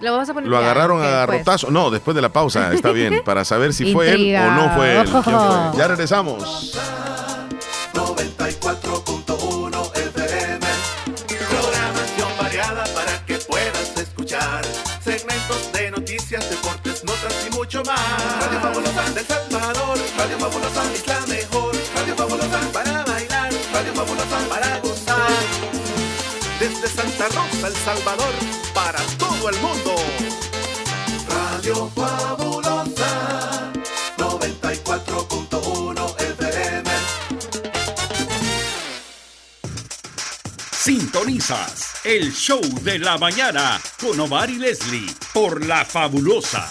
Lo 0.00 0.12
vamos 0.12 0.28
a 0.28 0.34
poner 0.34 0.50
lo 0.50 0.58
ya, 0.60 0.64
agarraron 0.64 0.98
a 0.98 1.04
pues. 1.04 1.12
garrotazo. 1.14 1.70
No, 1.70 1.90
después 1.90 2.14
de 2.16 2.22
la 2.22 2.30
pausa, 2.30 2.72
está 2.74 2.90
bien, 2.90 3.22
para 3.24 3.44
saber 3.44 3.72
si 3.72 3.92
fue 3.92 4.10
él 4.12 4.34
o 4.36 4.50
no 4.50 4.70
fue 4.70 5.00
él. 5.00 5.08
Ya 5.78 5.86
regresamos. 5.86 6.76
94.1 7.94 8.93
mucho 17.74 17.90
más. 17.90 17.98
Radio 18.40 18.60
Fabulosa 18.60 19.10
del 19.10 19.26
Salvador. 19.26 19.98
Radio 20.16 20.38
Fabulosa 20.38 20.92
es 20.92 21.04
la 21.06 21.20
mejor. 21.26 21.74
Radio 21.96 22.16
Fabulosa 22.16 22.60
para 22.72 23.04
bailar. 23.04 23.52
Radio 23.72 23.94
Fabulosa 23.94 24.38
para 24.48 24.78
gozar. 24.78 25.30
Desde 26.60 26.88
Santa 26.88 27.26
Rosa, 27.28 27.66
El 27.66 27.74
Salvador, 27.74 28.32
para 28.74 29.00
todo 29.18 29.48
el 29.48 29.56
mundo. 29.58 29.96
Radio 31.28 31.90
Fabulosa 31.94 33.72
94.1 34.18 36.20
FM. 36.20 36.90
Sintonizas 40.70 41.94
el 42.04 42.32
show 42.32 42.60
de 42.82 43.00
la 43.00 43.18
mañana 43.18 43.80
con 44.00 44.20
Omar 44.20 44.48
y 44.50 44.58
Leslie 44.58 45.12
por 45.32 45.66
La 45.66 45.84
Fabulosa. 45.84 46.68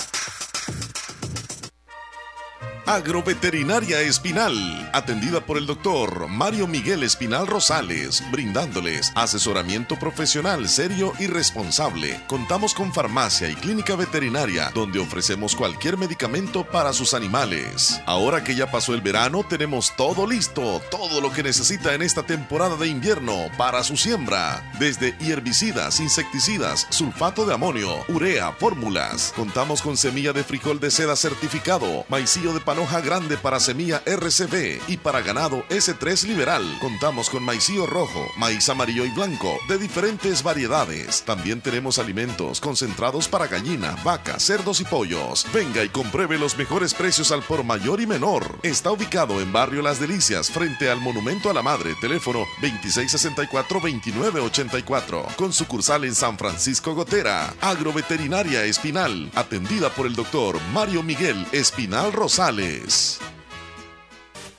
Agroveterinaria 2.86 4.02
Espinal, 4.02 4.90
atendida 4.92 5.40
por 5.40 5.58
el 5.58 5.66
doctor 5.66 6.28
Mario 6.28 6.68
Miguel 6.68 7.04
Espinal 7.04 7.48
Rosales, 7.48 8.22
brindándoles 8.30 9.14
asesoramiento 9.16 9.98
profesional 9.98 10.68
serio 10.68 11.14
y 11.18 11.28
responsable. 11.28 12.22
Contamos 12.28 12.74
con 12.74 12.94
farmacia 12.94 13.50
y 13.50 13.56
clínica 13.56 13.96
veterinaria, 13.96 14.70
donde 14.76 15.00
ofrecemos 15.00 15.56
cualquier 15.56 15.98
medicamento 15.98 16.66
para 16.66 16.92
sus 16.92 17.14
animales. 17.14 18.02
Ahora 18.06 18.44
que 18.44 18.54
ya 18.54 18.70
pasó 18.70 18.94
el 18.94 19.02
verano, 19.02 19.46
tenemos 19.48 19.96
todo 19.96 20.28
listo, 20.28 20.82
todo 20.92 21.22
lo 21.22 21.32
que 21.32 21.44
necesita 21.44 21.94
en 21.94 22.02
esta 22.02 22.24
temporada 22.24 22.76
de 22.76 22.90
invierno 22.90 23.48
para 23.58 23.82
su 23.86 23.96
siembra. 23.96 24.62
Desde 24.78 25.16
herbicidas, 25.22 26.02
insecticidas, 26.02 26.86
sulfato 26.90 27.46
de 27.46 27.54
amonio, 27.54 28.04
urea, 28.10 28.52
fórmulas. 28.52 29.32
Contamos 29.38 29.82
con 29.82 29.96
semilla 29.96 30.34
de 30.34 30.44
frijol 30.44 30.82
de 30.82 30.92
seda 30.92 31.16
certificado, 31.16 32.06
maicillo 32.10 32.54
de 32.54 32.60
panoja 32.74 33.02
grande 33.02 33.38
para 33.38 33.60
semilla 33.60 34.02
RCB 34.04 34.82
y 34.88 34.98
para 34.98 35.22
ganado 35.22 35.64
S3 35.70 36.26
liberal. 36.26 36.64
Contamos 36.82 37.30
con 37.30 37.44
maicillo 37.44 37.86
rojo, 37.86 38.32
maíz 38.36 38.68
amarillo 38.68 39.06
y 39.06 39.12
blanco 39.12 39.60
de 39.68 39.78
diferentes 39.78 40.41
variedades. 40.41 41.22
También 41.22 41.62
tenemos 41.62 42.00
alimentos 42.00 42.60
concentrados 42.60 43.28
para 43.28 43.45
gallina, 43.45 43.95
vaca, 44.04 44.40
cerdos 44.40 44.82
y 44.82 44.86
pollos. 44.86 45.45
Venga 45.54 45.84
y 45.84 45.90
compruebe 45.90 46.40
los 46.40 46.58
mejores 46.58 46.95
precios 46.95 47.32
al 47.32 47.44
por 47.44 47.64
mayor 47.64 48.02
y 48.02 48.08
menor. 48.08 48.58
Está 48.64 48.90
ubicado 48.90 49.40
en 49.40 49.54
Barrio 49.54 49.84
Las 49.84 50.00
Delicias, 50.00 50.50
frente 50.50 50.90
al 50.90 51.00
Monumento 51.00 51.52
a 51.52 51.54
la 51.54 51.62
Madre, 51.62 51.94
teléfono 52.02 52.48
2664-2984, 52.64 55.36
con 55.36 55.54
sucursal 55.54 56.06
en 56.06 56.16
San 56.16 56.40
Francisco 56.40 56.95
Gotera. 56.95 57.54
Agroveterinaria 57.62 58.64
Espinal, 58.64 59.30
atendida 59.36 59.91
por 59.91 60.08
el 60.08 60.16
doctor 60.16 60.60
Mario 60.74 61.04
Miguel 61.04 61.45
Espinal 61.52 62.12
Rosales. 62.12 62.62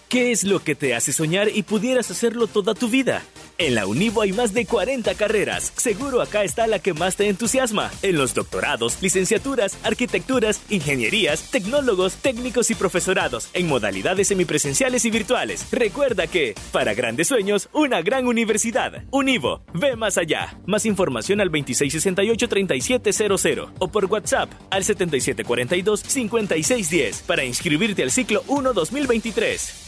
¿Qué 0.09 0.31
es 0.31 0.45
lo 0.45 0.63
que 0.63 0.75
te 0.75 0.95
hace 0.95 1.13
soñar 1.13 1.49
y 1.53 1.63
pudieras 1.63 2.11
hacerlo 2.11 2.47
toda 2.47 2.75
tu 2.75 2.89
vida? 2.89 3.23
En 3.57 3.77
la 3.77 3.87
Univo 3.87 4.23
hay 4.23 4.33
más 4.33 4.53
de 4.53 4.67
40 4.67 5.15
carreras. 5.15 5.73
Seguro 5.77 6.21
acá 6.21 6.43
está 6.43 6.67
la 6.67 6.81
que 6.81 6.93
más 6.93 7.15
te 7.15 7.29
entusiasma. 7.29 7.89
En 8.03 8.19
los 8.19 8.35
doctorados, 8.35 9.01
licenciaturas, 9.01 9.79
arquitecturas, 9.85 10.61
ingenierías, 10.71 11.53
tecnólogos, 11.53 12.17
técnicos 12.17 12.73
y 12.73 12.75
profesorados, 12.75 13.51
en 13.53 13.69
modalidades 13.69 14.27
semipresenciales 14.29 15.05
y 15.05 15.11
virtuales. 15.11 15.69
Recuerda 15.71 16.27
que, 16.27 16.57
para 16.73 16.95
grandes 16.95 17.29
sueños, 17.29 17.69
una 17.73 18.03
gran 18.03 18.27
universidad. 18.27 19.05
Univo, 19.13 19.63
ve 19.73 19.95
más 19.95 20.19
allá. 20.19 20.59
Más 20.67 20.85
información 20.85 21.41
al 21.41 21.53
2668-3700 21.53 23.73
o 23.79 23.89
por 23.89 24.07
WhatsApp 24.07 24.51
al 24.71 24.83
7742-5610 24.83 27.23
para 27.23 27.45
inscribirte 27.45 28.03
al 28.03 28.11
ciclo 28.11 28.43
1 28.49 28.73
2023. 28.73 29.84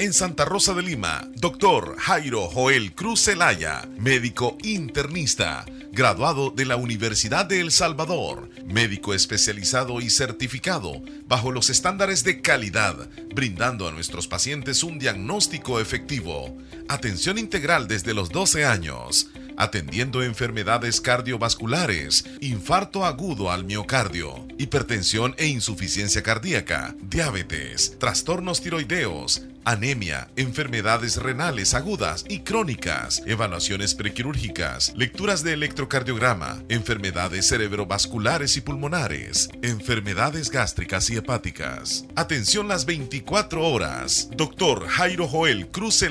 En 0.00 0.12
Santa 0.12 0.44
Rosa 0.44 0.74
de 0.74 0.82
Lima, 0.82 1.28
doctor 1.34 1.96
Jairo 1.98 2.46
Joel 2.46 2.94
Cruz 2.94 3.24
Zelaya, 3.24 3.88
médico 3.98 4.56
internista, 4.62 5.64
graduado 5.90 6.50
de 6.50 6.66
la 6.66 6.76
Universidad 6.76 7.46
de 7.46 7.60
El 7.60 7.72
Salvador, 7.72 8.48
médico 8.64 9.12
especializado 9.12 10.00
y 10.00 10.08
certificado 10.08 11.02
bajo 11.26 11.50
los 11.50 11.68
estándares 11.68 12.22
de 12.22 12.40
calidad, 12.40 13.08
brindando 13.34 13.88
a 13.88 13.90
nuestros 13.90 14.28
pacientes 14.28 14.84
un 14.84 15.00
diagnóstico 15.00 15.80
efectivo. 15.80 16.56
Atención 16.88 17.36
integral 17.36 17.88
desde 17.88 18.14
los 18.14 18.30
12 18.30 18.66
años 18.66 19.28
atendiendo 19.58 20.22
enfermedades 20.22 21.00
cardiovasculares, 21.00 22.24
infarto 22.40 23.04
agudo 23.04 23.50
al 23.50 23.64
miocardio, 23.64 24.46
hipertensión 24.56 25.34
e 25.36 25.48
insuficiencia 25.48 26.22
cardíaca, 26.22 26.94
diabetes, 27.02 27.98
trastornos 27.98 28.60
tiroideos, 28.60 29.42
anemia, 29.68 30.28
enfermedades 30.36 31.16
renales 31.16 31.74
agudas 31.74 32.24
y 32.26 32.40
crónicas, 32.40 33.22
evaluaciones 33.26 33.94
prequirúrgicas, 33.94 34.94
lecturas 34.96 35.42
de 35.42 35.52
electrocardiograma, 35.52 36.62
enfermedades 36.70 37.48
cerebrovasculares 37.48 38.56
y 38.56 38.62
pulmonares, 38.62 39.50
enfermedades 39.60 40.50
gástricas 40.50 41.10
y 41.10 41.18
hepáticas. 41.18 42.06
Atención 42.16 42.66
las 42.66 42.86
24 42.86 43.62
horas. 43.62 44.30
Doctor 44.34 44.88
Jairo 44.88 45.28
Joel 45.28 45.68
Cruz 45.68 46.02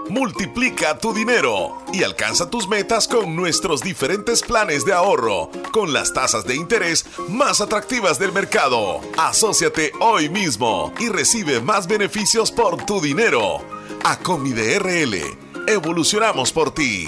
Multiplica 0.09 0.97
tu 0.97 1.13
dinero 1.13 1.83
y 1.93 2.03
alcanza 2.03 2.49
tus 2.49 2.67
metas 2.67 3.07
con 3.07 3.37
nuestros 3.37 3.83
diferentes 3.83 4.41
planes 4.41 4.87
de 4.87 4.95
ahorro, 4.95 5.51
con 5.71 5.93
las 5.93 6.15
tasas 6.15 6.47
de 6.47 6.57
interés 6.57 7.05
más 7.29 7.61
atractivas 7.61 8.19
del 8.19 8.33
mercado. 8.33 9.03
Asociate 9.19 9.93
hoy 10.01 10.31
mismo 10.31 10.95
y 10.99 11.11
recibe 11.11 11.61
más 11.61 11.87
beneficios 11.87 12.51
por 12.51 12.87
tu 12.87 13.03
dinero. 13.03 13.59
Acomi 14.03 14.53
de 14.53 14.79
RL, 14.79 15.69
evolucionamos 15.69 16.53
por 16.53 16.73
ti. 16.73 17.07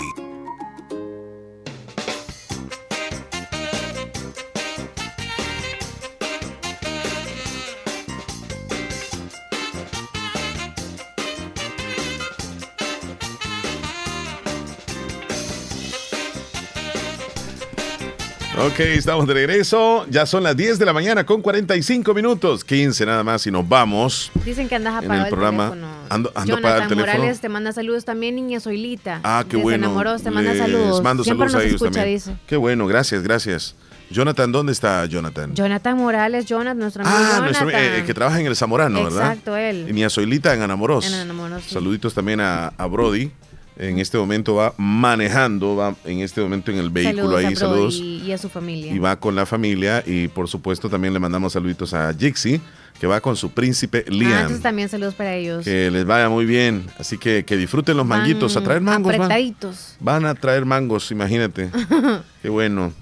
Ok, 18.66 18.80
estamos 18.80 19.26
de 19.26 19.34
regreso. 19.34 20.06
Ya 20.08 20.24
son 20.26 20.42
las 20.42 20.56
10 20.56 20.78
de 20.78 20.86
la 20.86 20.92
mañana 20.92 21.26
con 21.26 21.42
45 21.42 22.14
minutos. 22.14 22.64
15 22.64 23.04
nada 23.04 23.22
más 23.22 23.46
y 23.46 23.50
nos 23.50 23.68
vamos. 23.68 24.30
Dicen 24.44 24.68
que 24.68 24.76
andas 24.76 24.94
En 25.02 25.04
apagado 25.04 25.24
el 25.26 25.30
programa. 25.30 25.70
teléfono. 25.70 25.92
Ando, 26.08 26.32
ando 26.34 26.60
para 26.62 26.76
el 26.82 26.88
teléfono. 26.88 27.12
Morales 27.12 27.40
te 27.40 27.48
manda 27.48 27.72
saludos 27.72 28.04
también, 28.04 28.36
niña 28.36 28.60
Zoilita. 28.60 29.20
Ah, 29.22 29.42
qué 29.46 29.56
Desde 29.56 29.62
bueno. 29.62 29.86
Enamorados 29.86 30.22
te 30.22 30.30
manda 30.30 30.50
Les 30.52 30.60
saludos. 30.62 31.02
mando 31.02 31.24
Siempre 31.24 31.48
saludos 31.48 31.62
a 31.64 31.68
ellos 31.68 31.82
escucha, 31.82 32.00
también. 32.00 32.16
dice. 32.16 32.36
Qué 32.46 32.56
bueno, 32.56 32.86
gracias, 32.86 33.22
gracias. 33.22 33.74
Jonathan, 34.10 34.52
¿dónde 34.52 34.72
está 34.72 35.04
Jonathan? 35.06 35.54
Jonathan 35.54 35.96
Morales, 35.96 36.46
Jonathan, 36.46 36.78
nuestro 36.78 37.02
amigo 37.04 37.16
Ah, 37.18 37.22
Jonathan. 37.38 37.42
nuestro, 37.66 37.70
eh, 37.70 38.02
que 38.06 38.14
trabaja 38.14 38.40
en 38.40 38.46
el 38.46 38.54
Zamorano, 38.56 39.04
¿verdad? 39.04 39.28
Exacto, 39.30 39.56
él. 39.56 39.86
Y 39.88 39.92
mi 39.92 40.04
azoilita 40.04 40.54
en 40.54 40.62
Anamoros. 40.62 41.06
En 41.06 41.14
Anamoros, 41.14 41.64
sí. 41.64 41.74
Saluditos 41.74 42.14
también 42.14 42.40
a, 42.40 42.68
a 42.68 42.86
Brody. 42.86 43.30
En 43.76 43.98
este 43.98 44.16
momento 44.18 44.54
va 44.54 44.72
manejando, 44.76 45.74
va 45.74 45.96
en 46.04 46.20
este 46.20 46.40
momento 46.40 46.70
en 46.70 46.78
el 46.78 46.90
vehículo 46.90 47.22
saludos 47.32 47.44
ahí, 47.44 47.56
saludos. 47.56 47.94
Y, 47.96 48.22
y 48.26 48.32
a 48.32 48.38
su 48.38 48.48
familia. 48.48 48.92
Y 48.94 48.98
va 48.98 49.16
con 49.16 49.34
la 49.34 49.46
familia 49.46 50.02
y 50.06 50.28
por 50.28 50.48
supuesto 50.48 50.88
también 50.88 51.12
le 51.12 51.18
mandamos 51.18 51.52
saluditos 51.54 51.92
a 51.92 52.14
Jixi, 52.14 52.60
que 53.00 53.06
va 53.08 53.20
con 53.20 53.34
su 53.34 53.50
príncipe 53.50 54.04
Ah, 54.06 54.10
Liam. 54.12 54.32
entonces 54.32 54.60
también 54.62 54.88
saludos 54.88 55.14
para 55.14 55.34
ellos. 55.34 55.64
que 55.64 55.90
les 55.90 56.04
vaya 56.04 56.28
muy 56.28 56.44
bien. 56.46 56.86
Así 57.00 57.18
que 57.18 57.44
que 57.44 57.56
disfruten 57.56 57.96
los 57.96 58.06
Van 58.06 58.20
manguitos. 58.20 58.56
A 58.56 58.62
traer 58.62 58.80
mangos. 58.80 59.10
Van, 59.12 59.22
Apretaditos. 59.22 59.96
van 59.98 60.24
a 60.26 60.34
traer 60.36 60.64
mangos, 60.64 61.10
imagínate. 61.10 61.68
Qué 62.42 62.48
bueno. 62.48 62.92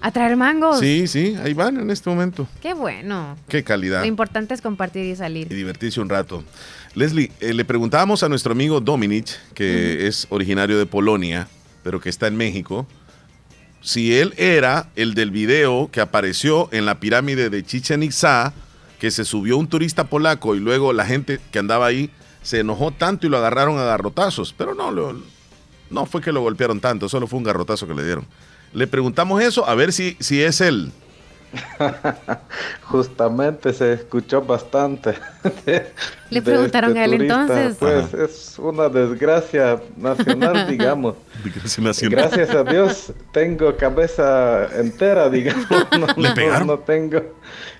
A 0.00 0.10
traer 0.12 0.36
mangos. 0.36 0.78
Sí, 0.78 1.06
sí, 1.08 1.36
ahí 1.42 1.54
van 1.54 1.76
en 1.78 1.90
este 1.90 2.08
momento. 2.08 2.46
Qué 2.62 2.72
bueno. 2.74 3.36
Qué 3.48 3.64
calidad. 3.64 4.00
Lo 4.00 4.06
importante 4.06 4.54
es 4.54 4.60
compartir 4.60 5.04
y 5.06 5.16
salir. 5.16 5.48
y 5.50 5.54
divertirse 5.56 6.00
un 6.00 6.08
rato. 6.08 6.44
Leslie, 6.94 7.30
eh, 7.40 7.54
le 7.54 7.64
preguntábamos 7.64 8.22
a 8.22 8.28
nuestro 8.28 8.52
amigo 8.52 8.80
Dominic, 8.80 9.28
que 9.54 10.06
es 10.08 10.26
originario 10.30 10.78
de 10.78 10.86
Polonia, 10.86 11.48
pero 11.84 12.00
que 12.00 12.08
está 12.08 12.26
en 12.26 12.36
México, 12.36 12.86
si 13.80 14.14
él 14.18 14.34
era 14.36 14.88
el 14.96 15.14
del 15.14 15.30
video 15.30 15.88
que 15.90 16.00
apareció 16.00 16.68
en 16.72 16.84
la 16.84 17.00
pirámide 17.00 17.48
de 17.48 17.62
Chichen 17.64 18.02
Itza, 18.02 18.52
que 18.98 19.10
se 19.10 19.24
subió 19.24 19.56
un 19.56 19.68
turista 19.68 20.04
polaco 20.04 20.54
y 20.54 20.60
luego 20.60 20.92
la 20.92 21.06
gente 21.06 21.40
que 21.50 21.58
andaba 21.58 21.86
ahí 21.86 22.10
se 22.42 22.58
enojó 22.60 22.90
tanto 22.90 23.26
y 23.26 23.30
lo 23.30 23.38
agarraron 23.38 23.78
a 23.78 23.84
garrotazos, 23.84 24.52
pero 24.56 24.74
no, 24.74 24.90
lo- 24.90 25.18
no 25.90 26.06
fue 26.06 26.20
que 26.20 26.32
lo 26.32 26.42
golpearon 26.42 26.80
tanto, 26.80 27.08
solo 27.08 27.26
fue 27.26 27.38
un 27.38 27.44
garrotazo 27.44 27.86
que 27.86 27.94
le 27.94 28.04
dieron. 28.04 28.26
Le 28.74 28.86
preguntamos 28.86 29.40
eso, 29.42 29.66
a 29.66 29.74
ver 29.74 29.92
si, 29.92 30.16
si 30.20 30.42
es 30.42 30.60
él. 30.60 30.92
Justamente 32.84 33.72
se 33.72 33.92
escuchó 33.94 34.42
bastante. 34.42 35.14
de- 35.66 35.92
Le 36.30 36.42
preguntaron 36.42 36.90
este 36.90 37.00
a 37.00 37.04
él 37.04 37.10
turista. 37.12 37.40
entonces. 37.42 37.76
Pues 37.78 38.14
Ajá. 38.14 38.24
es 38.24 38.58
una 38.58 38.88
desgracia 38.88 39.80
nacional, 39.96 40.66
digamos. 40.68 41.14
Desgracia 41.44 41.84
nacional. 41.84 42.18
Gracias 42.20 42.50
a 42.50 42.64
Dios 42.64 43.12
tengo 43.32 43.76
cabeza 43.76 44.68
entera, 44.78 45.28
digamos. 45.30 45.66
No, 45.98 46.06
¿Le 46.16 46.28
no- 46.28 46.34
pegaron? 46.34 46.66
no 46.66 46.78
tengo. 46.78 47.20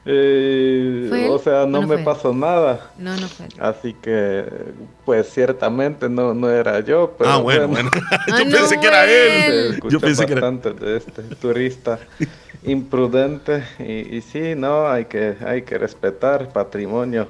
Eh, 0.06 1.06
¿Fue 1.08 1.26
él 1.26 1.30
o 1.30 1.38
sea, 1.38 1.62
o 1.62 1.66
no 1.66 1.82
no 1.82 1.86
me 1.86 1.98
pasó 1.98 2.32
nada. 2.32 2.90
No, 2.98 3.16
no 3.16 3.28
fue. 3.28 3.46
Así 3.58 3.94
que, 3.94 4.44
pues 5.04 5.28
ciertamente 5.30 6.08
no, 6.08 6.32
no 6.34 6.50
era 6.50 6.80
yo. 6.80 7.14
Pero 7.18 7.30
Ah, 7.30 7.36
bueno, 7.38 7.68
bueno. 7.68 7.90
Yo 8.28 8.34
Ah, 8.34 8.44
no 8.44 8.50
pensé 8.50 8.80
que 8.80 8.86
era 8.86 9.04
él. 9.10 9.80
Yo 9.88 10.00
pensé 10.00 10.26
que 10.26 10.32
era. 10.32 10.50
de 10.50 10.96
este 10.96 11.22
turista 11.36 11.98
imprudente 12.62 13.64
y, 13.78 14.16
y 14.16 14.20
sí, 14.20 14.54
no, 14.56 14.86
hay 14.88 15.06
que, 15.06 15.36
hay 15.44 15.62
que 15.62 15.78
respetar 15.78 16.52
patrimonio 16.52 17.28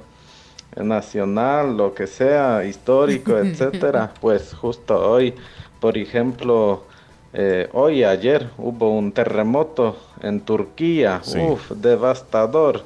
nacional, 0.75 1.75
lo 1.75 1.93
que 1.93 2.07
sea, 2.07 2.63
histórico, 2.65 3.37
etcétera. 3.37 4.13
Pues 4.21 4.53
justo 4.53 4.97
hoy, 4.97 5.33
por 5.79 5.97
ejemplo, 5.97 6.85
eh, 7.33 7.69
hoy 7.73 8.03
ayer 8.03 8.49
hubo 8.57 8.97
un 8.97 9.11
terremoto 9.11 9.97
en 10.21 10.41
Turquía, 10.41 11.21
Sí. 11.23 11.39
uf, 11.39 11.71
devastador. 11.71 12.83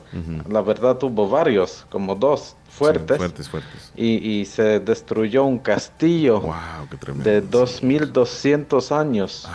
La 0.49 0.61
verdad 0.61 1.01
hubo 1.03 1.27
varios, 1.29 1.85
como 1.89 2.15
dos 2.15 2.55
fuertes. 2.69 3.15
Sí, 3.15 3.17
fuertes, 3.17 3.49
fuertes. 3.49 3.91
Y, 3.95 4.17
y 4.41 4.45
se 4.45 4.79
destruyó 4.79 5.43
un 5.45 5.57
castillo 5.59 6.41
Wow, 6.41 6.53
qué 6.91 6.97
tremendo. 6.97 7.29
de 7.29 7.41
2200 7.41 8.91
años. 8.91 9.47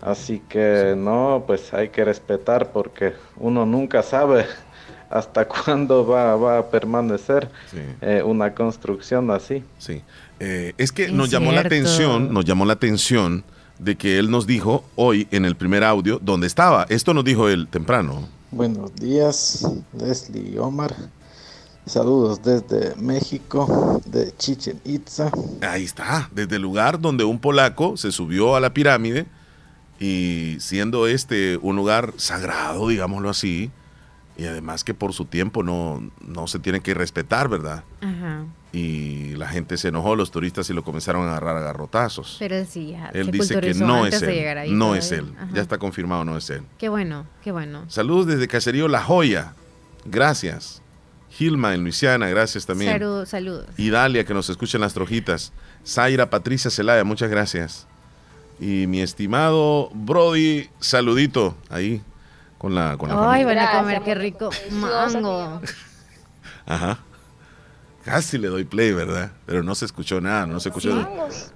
Así 0.00 0.42
que 0.48 0.94
no, 0.96 1.44
pues 1.46 1.72
hay 1.72 1.90
que 1.90 2.04
respetar 2.04 2.72
porque 2.72 3.12
uno 3.36 3.64
nunca 3.66 4.02
sabe 4.02 4.46
hasta 5.10 5.46
cuándo 5.46 6.06
va, 6.06 6.34
va 6.36 6.58
a 6.58 6.66
permanecer 6.70 7.48
Sí. 7.70 7.78
eh, 8.00 8.22
una 8.24 8.52
construcción 8.54 9.30
así. 9.30 9.62
Sí. 9.78 10.02
Eh, 10.40 10.72
es 10.78 10.90
que 10.90 11.04
Es 11.04 11.12
nos 11.12 11.30
llamó 11.30 11.52
la 11.52 11.60
atención, 11.60 12.32
nos 12.34 12.44
llamó 12.44 12.64
la 12.64 12.72
atención 12.72 13.44
de 13.78 13.96
que 13.96 14.18
él 14.18 14.30
nos 14.30 14.46
dijo 14.46 14.84
hoy 14.96 15.26
en 15.30 15.44
el 15.44 15.56
primer 15.56 15.84
audio 15.84 16.18
dónde 16.22 16.46
estaba. 16.46 16.86
Esto 16.88 17.14
nos 17.14 17.24
dijo 17.24 17.48
él 17.48 17.68
temprano. 17.68 18.28
Buenos 18.50 18.94
días, 18.94 19.66
Leslie 19.98 20.54
y 20.54 20.58
Omar. 20.58 20.94
Saludos 21.86 22.40
desde 22.42 22.94
México, 22.96 24.00
de 24.06 24.32
Chichen 24.36 24.80
Itza. 24.84 25.32
Ahí 25.62 25.84
está, 25.84 26.28
desde 26.32 26.56
el 26.56 26.62
lugar 26.62 27.00
donde 27.00 27.24
un 27.24 27.40
polaco 27.40 27.96
se 27.96 28.12
subió 28.12 28.54
a 28.54 28.60
la 28.60 28.72
pirámide 28.72 29.26
y 29.98 30.56
siendo 30.60 31.06
este 31.06 31.56
un 31.56 31.74
lugar 31.74 32.14
sagrado, 32.18 32.88
digámoslo 32.88 33.30
así, 33.30 33.70
y 34.42 34.46
además 34.46 34.82
que 34.82 34.92
por 34.92 35.12
su 35.12 35.26
tiempo 35.26 35.62
no, 35.62 36.02
no 36.20 36.48
se 36.48 36.58
tiene 36.58 36.80
que 36.80 36.94
respetar, 36.94 37.48
¿verdad? 37.48 37.84
Ajá. 38.00 38.44
Y 38.72 39.36
la 39.36 39.46
gente 39.46 39.76
se 39.76 39.88
enojó, 39.88 40.16
los 40.16 40.32
turistas, 40.32 40.68
y 40.68 40.72
lo 40.72 40.82
comenzaron 40.82 41.28
a 41.28 41.30
agarrar 41.30 41.58
a 41.58 41.60
garrotazos. 41.60 42.38
Pero 42.40 42.64
sí, 42.64 42.90
ya 42.90 43.10
Él 43.14 43.26
se 43.26 43.30
dice 43.30 43.60
que 43.60 43.74
no 43.74 44.04
es 44.04 44.20
él. 44.20 44.58
ahí 44.58 44.72
No 44.72 44.96
es 44.96 45.12
él. 45.12 45.32
Ajá. 45.36 45.48
Ya 45.54 45.62
está 45.62 45.78
confirmado, 45.78 46.24
no 46.24 46.36
es 46.36 46.50
él. 46.50 46.62
Qué 46.76 46.88
bueno, 46.88 47.24
qué 47.44 47.52
bueno. 47.52 47.84
Saludos 47.86 48.26
desde 48.26 48.48
Caserío 48.48 48.88
La 48.88 49.00
Joya. 49.00 49.54
Gracias. 50.06 50.82
Gilma 51.30 51.72
en 51.74 51.84
Luisiana, 51.84 52.28
gracias 52.28 52.66
también. 52.66 52.90
Saludos, 52.90 53.28
saludos. 53.28 53.66
Y 53.76 53.90
Dalia, 53.90 54.24
que 54.24 54.34
nos 54.34 54.50
escucha 54.50 54.76
en 54.76 54.80
las 54.80 54.92
trojitas. 54.92 55.52
Zaira 55.86 56.30
Patricia 56.30 56.68
Celaya, 56.68 57.04
muchas 57.04 57.30
gracias. 57.30 57.86
Y 58.58 58.88
mi 58.88 59.02
estimado 59.02 59.88
Brody, 59.94 60.68
saludito 60.80 61.56
ahí 61.70 62.02
con 62.62 62.74
la, 62.74 62.96
con 62.96 63.08
la 63.10 63.16
Ay, 63.32 63.42
familia. 63.42 63.64
van 63.66 63.76
a 63.76 63.78
comer, 63.80 64.02
qué 64.02 64.14
rico. 64.14 64.48
Mango. 64.70 65.60
Ajá. 66.64 66.98
Casi 68.04 68.38
le 68.38 68.48
doy 68.48 68.64
play, 68.64 68.92
¿verdad? 68.92 69.30
Pero 69.46 69.62
no 69.62 69.74
se 69.74 69.84
escuchó 69.84 70.20
nada, 70.20 70.46
no 70.46 70.58
se 70.60 70.70
escuchó. 70.70 70.92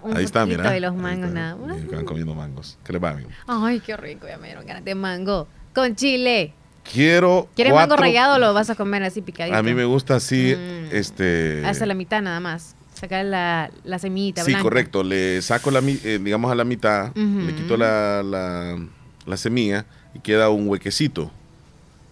Un 0.02 0.16
Ahí 0.16 0.24
está, 0.24 0.44
mira. 0.46 0.70
de 0.70 0.80
los 0.80 0.94
mangos, 0.94 1.30
nada. 1.30 1.56
Van 1.56 2.04
comiendo 2.04 2.34
mangos. 2.34 2.78
¿Qué 2.84 2.92
le 2.92 2.98
va, 2.98 3.10
amigo? 3.10 3.30
Ay, 3.46 3.80
qué 3.80 3.96
rico, 3.96 4.26
ya 4.28 4.36
me 4.38 4.48
dieron 4.48 4.66
ganas 4.66 4.84
de 4.84 4.94
mango. 4.94 5.48
Con 5.74 5.94
chile. 5.96 6.52
Quiero. 6.92 7.48
¿Quieres 7.56 7.72
mango 7.72 7.88
cuatro- 7.88 8.02
rayado 8.04 8.36
o 8.36 8.38
lo 8.38 8.54
vas 8.54 8.70
a 8.70 8.74
comer 8.76 9.02
así 9.02 9.22
picadito? 9.22 9.56
A 9.56 9.62
mí 9.62 9.74
me 9.74 9.84
gusta 9.84 10.16
así, 10.16 10.54
Mm. 10.56 10.94
este. 10.94 11.62
Hasta 11.66 11.84
la 11.86 11.94
mitad 11.94 12.22
nada 12.22 12.38
más. 12.38 12.76
Sacar 12.94 13.24
la, 13.24 13.70
la 13.84 13.98
semillita 13.98 14.42
Sí, 14.44 14.52
blanca. 14.52 14.62
correcto. 14.62 15.02
Le 15.02 15.42
saco 15.42 15.70
la, 15.72 15.80
eh, 15.80 16.18
digamos, 16.22 16.50
a 16.50 16.54
la 16.54 16.64
mitad, 16.64 17.12
le 17.14 17.54
quito 17.54 17.76
la, 17.76 18.22
la, 18.22 18.78
la 19.26 19.36
semilla 19.36 19.84
y 20.16 20.18
queda 20.20 20.48
un 20.48 20.66
huequecito, 20.68 21.30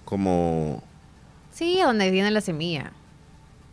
como 0.05 0.83
Sí, 1.53 1.81
donde 1.83 2.11
viene 2.11 2.31
la 2.31 2.41
semilla. 2.41 2.91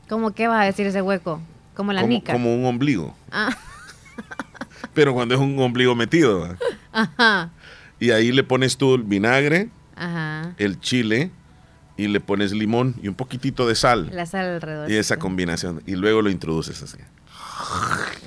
¿Cómo 0.08 0.32
qué 0.32 0.48
vas 0.48 0.62
a 0.62 0.66
decir 0.66 0.86
ese 0.88 1.02
hueco? 1.02 1.42
Como 1.76 1.92
la 1.94 2.02
como, 2.02 2.14
nica. 2.14 2.34
como 2.34 2.54
un 2.56 2.66
ombligo. 2.66 3.16
Ah, 3.32 3.50
Pero 4.94 5.14
cuando 5.14 5.36
es 5.36 5.42
un 5.42 5.58
ombligo 5.60 5.96
metido. 5.96 6.56
ajá, 6.92 7.50
Y 8.00 8.12
ahí 8.12 8.32
le 8.32 8.44
pones 8.44 8.78
tú 8.78 8.96
el 8.96 9.04
vinagre, 9.04 9.70
ajá. 9.96 10.54
el 10.58 10.80
chile 10.80 11.32
y 11.98 12.08
le 12.08 12.20
pones 12.20 12.52
limón 12.52 12.96
y 13.02 13.08
un 13.08 13.16
poquitito 13.16 13.68
de 13.68 13.76
sal. 13.76 14.10
La 14.14 14.26
sal 14.26 14.46
alrededor. 14.46 14.90
Y 14.92 14.96
esa 14.98 15.18
combinación. 15.18 15.82
Y 15.86 15.96
luego 15.96 16.22
lo 16.22 16.30
introduces 16.30 16.82
así. 16.84 16.98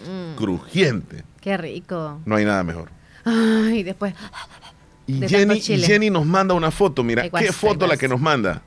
Mm, 0.09 0.37
Crujiente. 0.37 1.25
qué 1.41 1.57
rico. 1.57 2.21
No 2.25 2.37
hay 2.37 2.45
nada 2.45 2.63
mejor. 2.65 2.91
Ay, 3.25 3.83
después. 3.83 4.15
Y 5.07 5.19
de 5.21 5.29
Jenny, 5.29 5.55
y. 5.59 5.79
Jenny 5.83 6.11
nos 6.11 6.25
manda 6.27 6.55
una 6.55 6.71
foto. 6.71 7.03
Mira, 7.05 7.23
Ay, 7.23 7.31
qué 7.31 7.53
foto 7.53 7.81
la 7.81 7.89
guas. 7.95 7.99
que 7.99 8.09
nos 8.09 8.21
manda. 8.21 8.63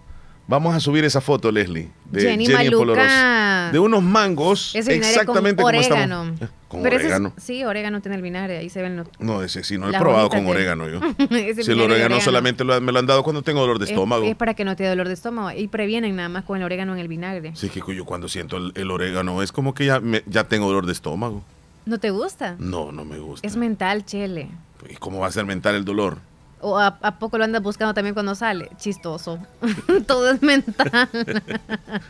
Vamos 0.49 0.73
a 0.73 0.79
subir 0.79 1.03
esa 1.03 1.19
foto, 1.19 1.51
Leslie. 1.51 1.89
De 2.09 2.21
Jenny 2.21 2.45
Jenny. 2.47 2.69
Polorosa. 2.69 3.69
De 3.73 3.79
unos 3.79 4.01
mangos. 4.01 4.73
Ese 4.75 4.95
exactamente 4.95 5.61
con 5.61 5.71
como 5.73 5.77
orégano. 5.79 6.23
estamos. 6.23 6.41
Eh, 6.41 6.47
Con 6.69 6.83
Pero 6.83 6.95
ese 6.95 7.05
es- 7.07 7.11
orégano. 7.13 7.33
sí, 7.37 7.63
orégano 7.65 8.01
tiene 8.01 8.15
el 8.15 8.21
vinagre, 8.21 8.57
ahí 8.57 8.69
se 8.69 8.81
ven 8.81 8.95
los... 8.97 9.07
No, 9.19 9.41
ese 9.43 9.63
sí, 9.65 9.77
no 9.77 9.89
he 9.89 9.97
probado 9.99 10.29
con 10.29 10.45
de- 10.45 10.51
orégano 10.51 10.87
yo. 10.89 10.99
Si 11.17 11.71
el 11.71 11.81
orégano 11.81 11.83
orégano. 11.85 12.21
solamente 12.21 12.63
lo- 12.63 12.79
me 12.79 12.91
lo 12.93 12.99
han 12.99 13.05
dado 13.07 13.23
cuando 13.23 13.41
tengo 13.41 13.59
dolor 13.59 13.77
de 13.79 13.85
Es- 13.85 13.91
estómago. 13.91 14.23
Es, 14.25 14.35
para 14.37 14.53
que 14.53 14.63
no 14.63 14.75
te 14.77 14.83
dé 14.83 14.89
dolor 14.89 15.07
de 15.09 15.13
estómago 15.15 15.51
y 15.57 15.67
previenen 15.67 16.15
nada 16.15 16.29
más 16.29 16.43
con 16.45 16.57
el 16.57 16.63
orégano 16.63 16.93
en 16.93 16.99
el 16.99 17.07
vinagre. 17.09 17.51
Sí, 17.55 17.69
que 17.69 17.81
yo 17.95 18.05
cuando 18.05 18.29
siento 18.29 18.55
el, 18.57 18.71
el 18.75 18.89
orégano 18.91 19.41
es 19.43 19.51
como 19.51 19.73
que 19.73 19.85
ya, 19.85 19.99
me- 19.99 20.23
ya 20.27 20.45
tengo 20.45 20.67
dolor 20.67 20.85
de 20.85 20.93
estómago. 20.93 21.43
¿No 21.87 21.99
te 21.99 22.09
gusta? 22.11 22.55
No, 22.59 22.91
no 22.91 23.05
me 23.05 23.17
gusta. 23.17 23.47
Es 23.47 23.55
mental, 23.55 24.05
chele. 24.05 24.49
¿Y 24.89 24.95
cómo 24.95 25.19
va 25.19 25.27
a 25.27 25.31
ser 25.31 25.45
mental 25.45 25.73
el 25.75 25.85
dolor? 25.85 26.17
¿O 26.59 26.77
a, 26.77 26.87
a 27.01 27.17
poco 27.17 27.37
lo 27.37 27.45
andas 27.45 27.63
buscando 27.63 27.93
también 27.93 28.13
cuando 28.13 28.35
sale? 28.35 28.69
Chistoso. 28.77 29.39
Todo 30.07 30.31
es 30.31 30.41
mental. 30.41 31.09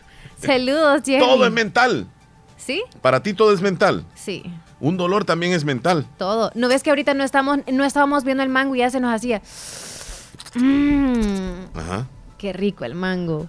Saludos, 0.42 1.02
Jenny. 1.06 1.24
Todo 1.26 1.46
es 1.46 1.52
mental. 1.52 2.08
¿Sí? 2.58 2.82
Para 3.02 3.22
ti 3.22 3.34
todo 3.34 3.54
es 3.54 3.62
mental. 3.62 4.04
Sí, 4.16 4.44
Un 4.80 4.98
dolor 4.98 5.26
también 5.26 5.54
es 5.54 5.64
mental. 5.64 6.06
todo. 6.18 6.52
¿No 6.56 6.68
ves 6.68 6.82
que 6.84 6.90
ahorita 6.90 7.14
no 7.14 7.24
estamos, 7.24 7.60
no 7.72 7.84
estábamos 7.86 8.24
viendo 8.24 8.42
el 8.44 8.50
mango 8.50 8.76
y 8.76 8.80
ya 8.80 8.90
se 8.90 9.00
nos 9.00 9.14
hacía... 9.14 9.42
Ajá. 11.76 12.08
qué 12.38 12.52
rico 12.54 12.84
el 12.84 12.96
mango. 12.96 13.48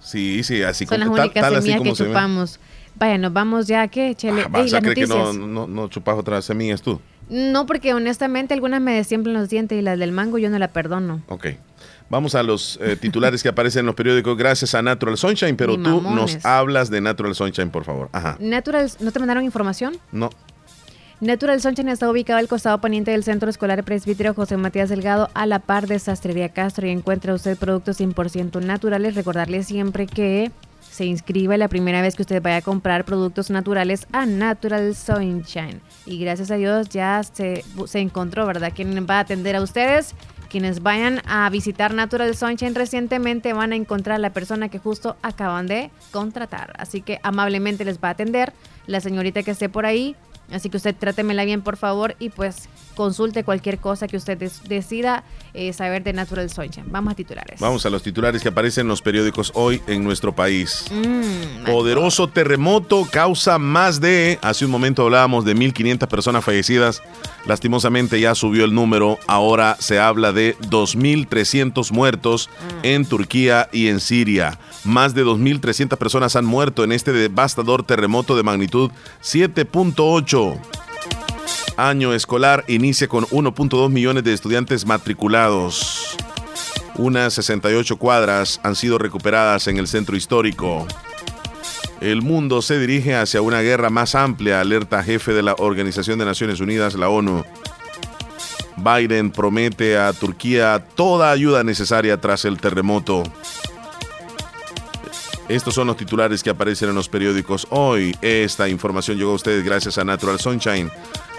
Sí, 0.00 0.42
sí, 0.44 0.62
así 0.62 0.86
Son 0.86 1.00
las 1.00 1.06
como 1.08 1.16
tal, 1.16 1.26
únicas 1.26 1.42
tal 1.42 1.56
así 1.56 1.68
que 1.72 2.04
ve. 2.04 2.12
Vaya, 2.96 3.18
nos 3.18 3.32
vamos 3.32 3.66
ya, 3.66 3.88
¿qué, 3.88 4.14
Chele? 4.14 4.42
Ah, 4.44 4.48
¿Vas 4.50 4.62
Ey, 4.66 4.70
a 4.70 4.72
las 4.74 4.80
creer 4.82 4.94
que 4.96 5.06
no, 5.06 5.32
no, 5.32 5.66
no 5.66 5.88
chupas 5.88 6.16
otras 6.18 6.44
semillas 6.44 6.82
tú? 6.82 7.00
No, 7.28 7.66
porque 7.66 7.94
honestamente 7.94 8.52
algunas 8.54 8.80
me 8.80 8.94
destiemplan 8.94 9.34
los 9.34 9.48
dientes 9.48 9.78
y 9.78 9.82
las 9.82 9.98
del 9.98 10.12
mango 10.12 10.38
yo 10.38 10.50
no 10.50 10.58
la 10.58 10.68
perdono. 10.68 11.22
Ok. 11.28 11.46
Vamos 12.10 12.34
a 12.34 12.42
los 12.42 12.78
eh, 12.82 12.96
titulares 12.96 13.42
que 13.42 13.48
aparecen 13.48 13.80
en 13.80 13.86
los 13.86 13.94
periódicos 13.94 14.36
gracias 14.36 14.74
a 14.74 14.82
Natural 14.82 15.16
Sunshine, 15.16 15.56
pero 15.56 15.76
Ni 15.78 15.84
tú 15.84 16.00
mamones. 16.02 16.34
nos 16.36 16.44
hablas 16.44 16.90
de 16.90 17.00
Natural 17.00 17.34
Sunshine, 17.34 17.70
por 17.70 17.84
favor. 17.84 18.10
Ajá. 18.12 18.36
Natural, 18.38 18.90
¿no 19.00 19.10
te 19.12 19.18
mandaron 19.18 19.44
información? 19.44 19.96
No. 20.10 20.28
Natural 21.20 21.60
Sunshine 21.60 21.88
está 21.88 22.10
ubicado 22.10 22.38
al 22.40 22.48
costado 22.48 22.80
poniente 22.80 23.12
del 23.12 23.22
Centro 23.24 23.48
Escolar 23.48 23.82
Presbítero 23.84 24.34
José 24.34 24.56
Matías 24.56 24.90
Delgado, 24.90 25.30
a 25.34 25.46
la 25.46 25.60
par 25.60 25.86
de 25.86 25.98
Sastrería 26.00 26.48
Castro, 26.50 26.86
y 26.86 26.90
encuentra 26.90 27.32
usted 27.32 27.56
productos 27.56 27.98
100% 28.00 28.60
naturales. 28.62 29.14
Recordarle 29.14 29.62
siempre 29.62 30.06
que 30.06 30.50
se 30.92 31.06
inscribe 31.06 31.56
la 31.56 31.68
primera 31.68 32.02
vez 32.02 32.14
que 32.14 32.22
usted 32.22 32.42
vaya 32.42 32.58
a 32.58 32.62
comprar 32.62 33.06
productos 33.06 33.48
naturales 33.48 34.06
a 34.12 34.26
Natural 34.26 34.94
Sunshine. 34.94 35.80
Y 36.04 36.18
gracias 36.18 36.50
a 36.50 36.56
Dios 36.56 36.90
ya 36.90 37.22
se, 37.22 37.64
se 37.86 37.98
encontró, 38.00 38.46
¿verdad? 38.46 38.72
¿Quién 38.74 39.06
va 39.08 39.16
a 39.16 39.20
atender 39.20 39.56
a 39.56 39.62
ustedes? 39.62 40.14
Quienes 40.50 40.82
vayan 40.82 41.22
a 41.26 41.48
visitar 41.48 41.94
Natural 41.94 42.36
Sunshine 42.36 42.74
recientemente 42.74 43.54
van 43.54 43.72
a 43.72 43.76
encontrar 43.76 44.16
a 44.16 44.18
la 44.18 44.34
persona 44.34 44.68
que 44.68 44.78
justo 44.78 45.16
acaban 45.22 45.66
de 45.66 45.90
contratar. 46.10 46.74
Así 46.76 47.00
que 47.00 47.20
amablemente 47.22 47.86
les 47.86 47.98
va 47.98 48.08
a 48.08 48.10
atender 48.10 48.52
la 48.86 49.00
señorita 49.00 49.42
que 49.42 49.52
esté 49.52 49.70
por 49.70 49.86
ahí. 49.86 50.14
Así 50.50 50.68
que 50.68 50.76
usted 50.76 50.94
trátemela 50.94 51.44
bien, 51.44 51.62
por 51.62 51.76
favor, 51.76 52.14
y 52.18 52.28
pues 52.28 52.68
consulte 52.94 53.42
cualquier 53.42 53.78
cosa 53.78 54.06
que 54.06 54.16
usted 54.16 54.38
decida 54.68 55.24
eh, 55.54 55.72
saber 55.72 56.02
de 56.02 56.12
Natural 56.12 56.48
Sunshine. 56.50 56.86
Vamos 56.90 57.12
a 57.12 57.16
titulares. 57.16 57.58
Vamos 57.58 57.86
a 57.86 57.90
los 57.90 58.02
titulares 58.02 58.42
que 58.42 58.48
aparecen 58.48 58.82
en 58.82 58.88
los 58.88 59.00
periódicos 59.00 59.52
hoy 59.54 59.80
en 59.86 60.04
nuestro 60.04 60.34
país. 60.34 60.84
Mm, 60.90 61.64
Poderoso 61.64 62.28
terremoto 62.28 63.06
causa 63.10 63.58
más 63.58 64.00
de, 64.00 64.38
hace 64.42 64.64
un 64.64 64.70
momento 64.70 65.02
hablábamos 65.02 65.44
de 65.44 65.56
1.500 65.56 66.06
personas 66.06 66.44
fallecidas, 66.44 67.02
lastimosamente 67.46 68.20
ya 68.20 68.34
subió 68.34 68.64
el 68.64 68.74
número, 68.74 69.18
ahora 69.26 69.76
se 69.78 69.98
habla 69.98 70.32
de 70.32 70.56
2.300 70.58 71.92
muertos 71.92 72.50
en 72.82 73.06
Turquía 73.06 73.68
y 73.72 73.88
en 73.88 74.00
Siria. 74.00 74.58
Más 74.84 75.14
de 75.14 75.24
2.300 75.24 75.96
personas 75.96 76.36
han 76.36 76.44
muerto 76.44 76.84
en 76.84 76.92
este 76.92 77.12
devastador 77.12 77.84
terremoto 77.84 78.36
de 78.36 78.42
magnitud 78.42 78.90
7.8. 79.22 80.31
Año 81.76 82.14
escolar 82.14 82.64
inicia 82.66 83.06
con 83.06 83.24
1.2 83.24 83.90
millones 83.90 84.24
de 84.24 84.32
estudiantes 84.32 84.86
matriculados. 84.86 86.16
Unas 86.96 87.34
68 87.34 87.98
cuadras 87.98 88.58
han 88.62 88.74
sido 88.74 88.96
recuperadas 88.96 89.66
en 89.66 89.76
el 89.76 89.88
centro 89.88 90.16
histórico. 90.16 90.86
El 92.00 92.22
mundo 92.22 92.62
se 92.62 92.78
dirige 92.78 93.14
hacia 93.14 93.42
una 93.42 93.60
guerra 93.60 93.90
más 93.90 94.14
amplia, 94.14 94.60
alerta 94.60 95.04
jefe 95.04 95.34
de 95.34 95.42
la 95.42 95.54
Organización 95.58 96.18
de 96.18 96.24
Naciones 96.24 96.60
Unidas, 96.60 96.94
la 96.94 97.10
ONU. 97.10 97.44
Biden 98.78 99.30
promete 99.32 99.98
a 99.98 100.14
Turquía 100.14 100.82
toda 100.94 101.30
ayuda 101.30 101.62
necesaria 101.62 102.18
tras 102.22 102.46
el 102.46 102.58
terremoto. 102.58 103.22
Estos 105.52 105.74
son 105.74 105.86
los 105.86 105.98
titulares 105.98 106.42
que 106.42 106.48
aparecen 106.48 106.88
en 106.88 106.94
los 106.94 107.10
periódicos 107.10 107.66
hoy. 107.68 108.16
Esta 108.22 108.70
información 108.70 109.18
llegó 109.18 109.32
a 109.32 109.34
ustedes 109.34 109.62
gracias 109.62 109.98
a 109.98 110.04
Natural 110.04 110.40
Sunshine. 110.40 110.90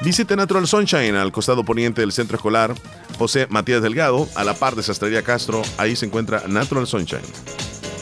Visite 0.02 0.36
Natural 0.36 0.68
Sunshine 0.68 1.16
al 1.16 1.32
costado 1.32 1.64
poniente 1.64 2.02
del 2.02 2.12
centro 2.12 2.36
escolar 2.36 2.76
José 3.18 3.48
Matías 3.50 3.82
Delgado, 3.82 4.28
a 4.36 4.44
la 4.44 4.54
par 4.54 4.76
de 4.76 4.84
Sastrería 4.84 5.24
Castro. 5.24 5.64
Ahí 5.80 5.96
se 5.96 6.06
encuentra 6.06 6.44
Natural 6.48 6.86
Sunshine. 6.86 7.24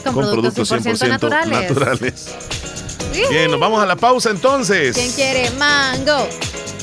Con 0.04 0.30
productos 0.30 0.70
100% 0.70 1.08
naturales. 1.08 1.70
naturales. 1.70 2.34
Bien, 3.30 3.50
nos 3.50 3.60
vamos 3.60 3.82
a 3.82 3.86
la 3.86 3.96
pausa 3.96 4.30
entonces. 4.30 4.96
¿Quién 4.96 5.12
quiere 5.12 5.50
mango? 5.52 6.28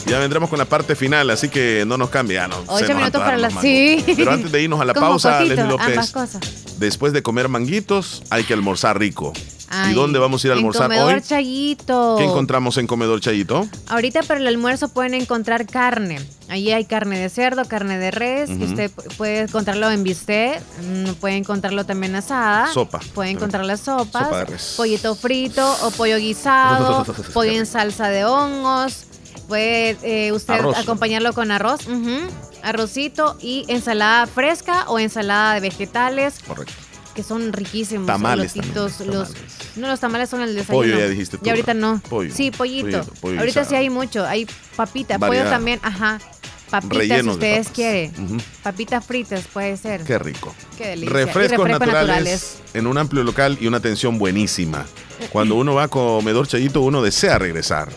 Ya 0.05 0.17
vendremos 0.19 0.49
con 0.49 0.57
la 0.57 0.65
parte 0.65 0.95
final, 0.95 1.29
así 1.29 1.49
que 1.49 1.83
no 1.85 1.97
nos 1.97 2.09
cambie. 2.09 2.39
no, 2.47 2.55
Ocho 2.67 2.87
nos 2.87 2.95
minutos 2.97 3.21
para 3.21 3.37
mangos. 3.37 3.61
Sí. 3.61 4.03
Pero 4.15 4.31
antes 4.31 4.51
de 4.51 4.61
irnos 4.63 4.79
a 4.81 4.85
la 4.85 4.93
Como 4.95 5.07
pausa, 5.07 5.37
poquito, 5.39 5.55
Leslie 5.55 5.73
ambas 5.73 5.87
López, 5.87 6.11
cosas. 6.11 6.41
después 6.79 7.13
de 7.13 7.21
comer 7.21 7.47
manguitos, 7.49 8.23
hay 8.29 8.43
que 8.43 8.53
almorzar 8.53 8.97
rico. 8.97 9.33
Ay, 9.69 9.91
¿Y 9.91 9.95
dónde 9.95 10.17
vamos 10.17 10.43
a 10.43 10.47
ir 10.47 10.51
a 10.51 10.55
almorzar 10.55 10.85
en 10.91 10.97
comedor 10.97 11.15
hoy? 11.15 11.21
Chayito. 11.21 12.15
¿Qué 12.17 12.23
encontramos 12.23 12.77
en 12.77 12.87
Comedor 12.87 13.21
Chayito? 13.21 13.67
Ahorita 13.87 14.23
para 14.23 14.39
el 14.39 14.47
almuerzo 14.47 14.89
pueden 14.89 15.13
encontrar 15.13 15.67
carne. 15.67 16.19
Allí 16.49 16.71
hay 16.71 16.85
carne 16.85 17.19
de 17.19 17.29
cerdo, 17.29 17.63
carne 17.65 17.97
de 17.99 18.09
res. 18.11 18.49
Ujú. 18.49 18.63
Usted 18.65 18.91
pu- 18.91 19.15
puede 19.17 19.41
encontrarlo 19.41 19.89
en 19.91 20.03
bistec. 20.03 20.61
mm, 20.83 21.11
Puede 21.19 21.35
encontrarlo 21.37 21.85
también 21.85 22.15
asada. 22.15 22.73
Sopa. 22.73 22.99
Puede 23.13 23.29
encontrar 23.29 23.63
las 23.65 23.81
sopas. 23.81 24.23
Sopa 24.25 24.37
de 24.39 24.45
res. 24.45 24.73
Pollito 24.75 25.13
frito 25.15 25.77
o 25.83 25.91
pollo 25.91 26.17
guisado. 26.17 27.05
pollo 27.33 27.51
en 27.51 27.65
salsa 27.65 28.09
de 28.09 28.25
hongos. 28.25 29.05
Puede 29.47 29.97
eh, 30.03 30.31
usted 30.31 30.55
Arroz. 30.55 30.77
acompañarlo 30.77 31.33
con 31.33 31.51
arroz. 31.51 31.81
Arrocito 32.61 33.37
y 33.41 33.65
ensalada 33.67 34.27
fresca 34.27 34.85
o 34.87 34.99
ensalada 34.99 35.53
de 35.55 35.59
vegetales. 35.61 36.35
Correcto. 36.45 36.73
Que 37.15 37.23
son 37.23 37.51
riquísimos. 37.53 38.05
Tamales 38.07 38.53
también, 38.53 38.75
los, 38.75 38.99
no, 39.75 39.87
los 39.87 39.99
tamales 39.99 40.29
son 40.29 40.41
el 40.41 40.55
desayuno. 40.55 40.83
Pollo, 40.85 40.99
ya 40.99 41.07
dijiste 41.07 41.37
tú, 41.37 41.45
Y 41.45 41.49
ahorita 41.49 41.73
no. 41.73 42.01
Pollo, 42.09 42.33
Sí, 42.33 42.51
pollito. 42.51 43.03
pollito, 43.21 43.39
ahorita 43.41 43.65
sí 43.65 43.75
hay 43.75 43.89
mucho. 43.89 44.25
Hay 44.25 44.47
papita, 44.75 45.17
Variedad. 45.17 45.43
pollo 45.45 45.49
también, 45.55 45.79
ajá. 45.83 46.19
Papitas 46.69 46.97
si 46.97 47.09
Rellenos 47.09 47.39
de 47.39 47.47
ustedes 47.47 47.69
quieren. 47.69 48.41
Papitas 48.63 49.05
fritas 49.05 49.45
puede 49.51 49.75
ser. 49.77 50.03
Qué 50.03 50.19
rico. 50.19 50.53
Qué 50.77 50.87
delicia. 50.87 51.13
Refrescos 51.13 51.67
refrescos 51.67 51.87
naturales, 51.87 52.57
en 52.73 52.87
un 52.87 52.97
amplio 52.97 53.23
local 53.23 53.57
y 53.59 53.67
una 53.67 53.77
atención 53.77 54.17
buenísima. 54.19 54.85
Cuando 55.31 55.55
uno 55.55 55.75
va 55.75 55.83
a 55.83 55.87
Comedor 55.87 56.47
Chayito, 56.47 56.81
uno 56.81 57.01
desea 57.01 57.37
regresar. 57.39 57.89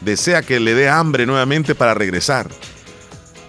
Desea 0.00 0.42
que 0.42 0.60
le 0.60 0.74
dé 0.74 0.88
hambre 0.88 1.26
nuevamente 1.26 1.74
para 1.74 1.94
regresar. 1.94 2.48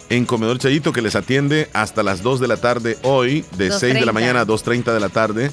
En 0.10 0.26
Comedor 0.26 0.60
Chayito, 0.60 0.94
que 0.94 1.02
les 1.02 1.16
atiende 1.16 1.70
hasta 1.74 2.04
las 2.04 2.22
2 2.22 2.40
de 2.40 2.48
la 2.48 2.58
tarde 2.58 2.98
hoy, 3.02 3.44
de 3.58 3.72
6 3.72 3.96
de 3.96 4.06
la 4.06 4.12
2:30. 4.12 4.14
mañana 4.14 4.42
a 4.42 4.46
2.30 4.46 4.94
de 4.94 5.00
la 5.00 5.10
tarde. 5.10 5.52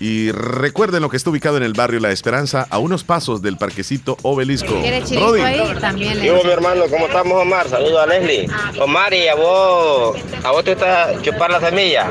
Y 0.00 0.30
recuerden 0.30 1.02
lo 1.02 1.10
que 1.10 1.16
está 1.16 1.30
ubicado 1.30 1.56
en 1.56 1.64
el 1.64 1.72
barrio 1.72 1.98
La 1.98 2.12
Esperanza, 2.12 2.66
a 2.70 2.78
unos 2.78 3.02
pasos 3.02 3.42
del 3.42 3.56
parquecito 3.56 4.16
Obelisco. 4.22 4.80
Yo, 5.08 6.44
mi 6.44 6.50
hermano, 6.50 6.84
¿cómo 6.88 7.06
estamos, 7.06 7.42
Omar? 7.42 7.68
Saludos 7.68 7.98
a 8.02 8.06
Leslie. 8.06 8.48
Omar, 8.80 9.12
y 9.12 9.26
a 9.26 9.34
vos, 9.34 10.16
a 10.44 10.52
vos 10.52 10.62
te 10.62 10.74
gusta 10.74 11.20
chupar 11.22 11.50
la 11.50 11.60
semilla. 11.60 12.10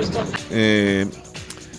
Eh, 0.51 1.05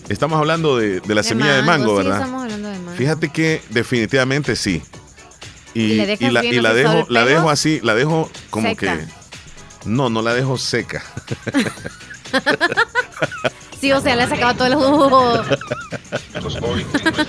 estamos 0.08 0.38
hablando 0.38 0.78
de, 0.78 1.00
de 1.00 1.14
la 1.14 1.20
De 1.20 1.28
semilla 1.28 1.56
de 1.56 1.62
mango, 1.62 1.90
sí, 1.90 1.96
¿verdad? 1.98 2.20
estamos 2.20 2.42
hablando 2.44 2.68
de 2.70 2.78
mango. 2.78 2.96
Fíjate 2.96 3.28
que 3.28 3.60
definitivamente 3.68 4.56
sí. 4.56 4.82
Y, 5.74 5.82
¿Y 5.82 5.94
le 5.96 6.06
dejas 6.06 6.30
y 6.30 6.32
la, 6.32 6.44
y 6.44 6.74
dejo, 6.74 7.06
la 7.10 7.24
dejo 7.26 7.50
así, 7.50 7.80
la 7.82 7.94
dejo 7.94 8.30
como 8.48 8.68
Seca. 8.68 8.96
que. 8.96 9.04
No, 9.84 10.08
no 10.08 10.22
la 10.22 10.32
dejo 10.32 10.56
seca. 10.56 11.04
Sí, 13.80 13.92
o 13.92 14.00
sea, 14.00 14.16
le 14.16 14.24
ha 14.24 14.28
sacado 14.28 14.54
todo 14.54 14.66
el 14.66 14.74
jugo. 14.76 15.42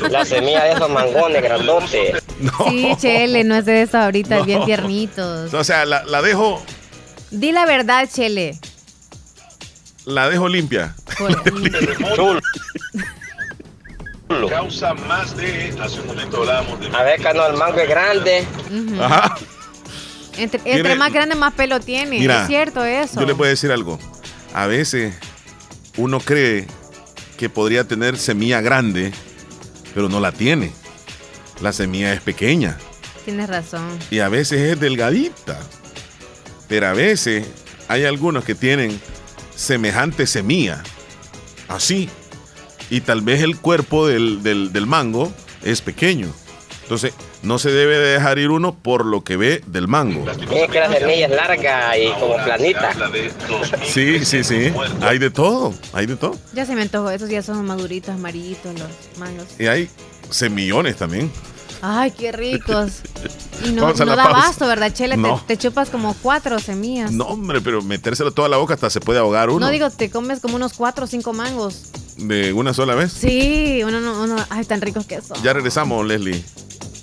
La 0.10 0.26
semilla 0.26 0.64
de 0.64 0.72
esos 0.74 0.90
mangones 0.90 1.44
grandotes. 1.44 2.24
Sí, 2.68 2.92
Chele, 3.00 3.44
no 3.44 3.56
es 3.56 3.66
de 3.66 3.84
eso 3.84 3.98
ahorita, 3.98 4.42
bien 4.42 4.66
tiernitos. 4.66 5.54
O 5.54 5.64
sea, 5.64 5.86
la, 5.86 6.04
la 6.06 6.22
dejo, 6.22 6.64
Di 7.32 7.52
la 7.52 7.66
verdad, 7.66 8.10
Chele. 8.12 8.58
la 10.06 10.30
dejo 10.30 10.48
limpia. 10.50 10.96
Causa 14.50 14.94
más 14.94 15.36
de. 15.36 15.76
Hace 15.82 16.02
un 16.02 16.08
momento 16.08 16.38
hablábamos 16.38 16.80
de. 16.80 16.88
A 16.96 17.04
ver, 17.04 17.22
Cano, 17.22 17.46
el 17.48 17.58
mango 17.58 17.80
es 17.80 17.90
grande. 17.90 18.48
Ajá. 19.02 19.36
Entre, 20.38 20.96
más 20.96 21.12
grande, 21.12 21.36
más 21.36 21.54
pelo 21.54 21.80
tiene. 21.80 22.18
Mira, 22.20 22.42
es 22.44 22.48
cierto 22.48 22.84
eso. 22.86 23.20
Yo 23.20 23.26
le 23.26 23.36
puedo 23.36 23.50
decir 23.50 23.72
algo. 23.72 24.00
A 24.54 24.68
veces 24.68 25.16
uno 26.00 26.20
cree 26.20 26.66
que 27.38 27.50
podría 27.50 27.84
tener 27.84 28.18
semilla 28.18 28.62
grande, 28.62 29.12
pero 29.94 30.10
no 30.10 30.20
la 30.20 30.32
tiene. 30.32 30.72
La 31.62 31.74
semilla 31.74 32.14
es 32.14 32.22
pequeña 32.22 32.78
Tienes 33.26 33.50
razón. 33.50 33.98
y 34.10 34.20
a 34.20 34.30
veces 34.30 34.62
es 34.62 34.80
delgadita. 34.80 35.60
Pero 36.68 36.88
a 36.88 36.94
veces 36.94 37.46
hay 37.88 38.06
algunos 38.06 38.44
que 38.46 38.56
tienen 38.56 39.00
semejante 39.56 40.26
semilla. 40.28 40.82
Así. 41.68 42.10
Y 42.90 43.02
tal 43.02 43.22
vez 43.22 43.42
el 43.42 43.58
cuerpo 43.58 44.08
del, 44.08 44.42
del- 44.42 44.72
del 44.72 44.86
mango 44.88 45.34
es 45.64 45.82
pequeño. 45.82 46.32
Entonces, 46.84 47.14
no 47.42 47.58
se 47.60 47.72
debe 47.72 47.98
de 47.98 48.14
dejar 48.14 48.38
ir 48.40 48.50
uno 48.50 48.76
por 48.76 49.06
lo 49.06 49.24
que 49.24 49.38
ve 49.38 49.64
del 49.68 49.88
mango. 49.88 50.26
Es 50.30 50.70
que 50.70 50.80
la 50.80 50.92
semilla 50.92 51.26
es 51.28 51.32
larga 51.32 51.98
y 51.98 52.12
como 52.20 52.36
planita. 52.44 52.92
Sí, 53.86 54.26
sí, 54.26 54.44
sí. 54.44 54.72
Hay 55.02 55.20
de 55.20 55.30
todo, 55.30 55.74
hay 55.94 56.06
de 56.06 56.16
todo. 56.16 56.36
Ya 56.54 56.66
se 56.66 56.76
me 56.76 56.82
antojó. 56.82 57.10
Esos 57.12 57.30
ya 57.30 57.42
son 57.42 57.66
maduritos, 57.66 58.14
amarillitos, 58.16 58.74
los 58.78 58.90
mangos. 59.18 59.46
Y 59.60 59.68
hay 59.68 59.90
semillones 60.30 60.98
también. 60.98 61.32
Ay, 61.82 62.12
qué 62.12 62.32
ricos. 62.32 63.02
Y 63.62 63.72
no, 63.72 63.92
da 63.92 64.06
pausa. 64.16 64.30
basto, 64.32 64.68
¿verdad, 64.68 64.94
Chele? 64.94 65.16
Te- 65.16 65.22
No. 65.22 65.44
Te, 65.46 65.58
chupas 65.58 65.90
como 65.90 66.16
cuatro 66.22 66.60
semillas. 66.60 67.12
No, 67.12 67.26
hombre, 67.26 67.60
pero 67.60 67.82
metérselo 67.82 68.32
toda 68.32 68.48
la 68.48 68.56
boca 68.56 68.74
hasta 68.76 68.90
se 68.90 69.02
puede 69.02 69.20
ahogar 69.20 69.50
uno. 69.50 69.60
No 69.66 69.70
digo, 69.70 69.90
te 69.90 70.10
comes 70.10 70.40
como 70.40 70.56
unos 70.56 70.72
cuatro 70.72 71.04
o 71.04 71.08
cinco 71.08 71.34
mangos. 71.34 71.90
De 72.16 72.54
una 72.54 72.74
sola 72.74 72.96
vez. 72.96 73.12
Sí, 73.12 73.82
uno, 73.84 74.00
no- 74.00 74.24
uno, 74.24 74.38
ay, 74.50 74.64
tan 74.64 74.80
ricos 74.80 75.06
que 75.06 75.20
son. 75.22 75.44
Ya 75.44 75.52
regresamos, 75.52 76.06
Leslie. 76.08 76.42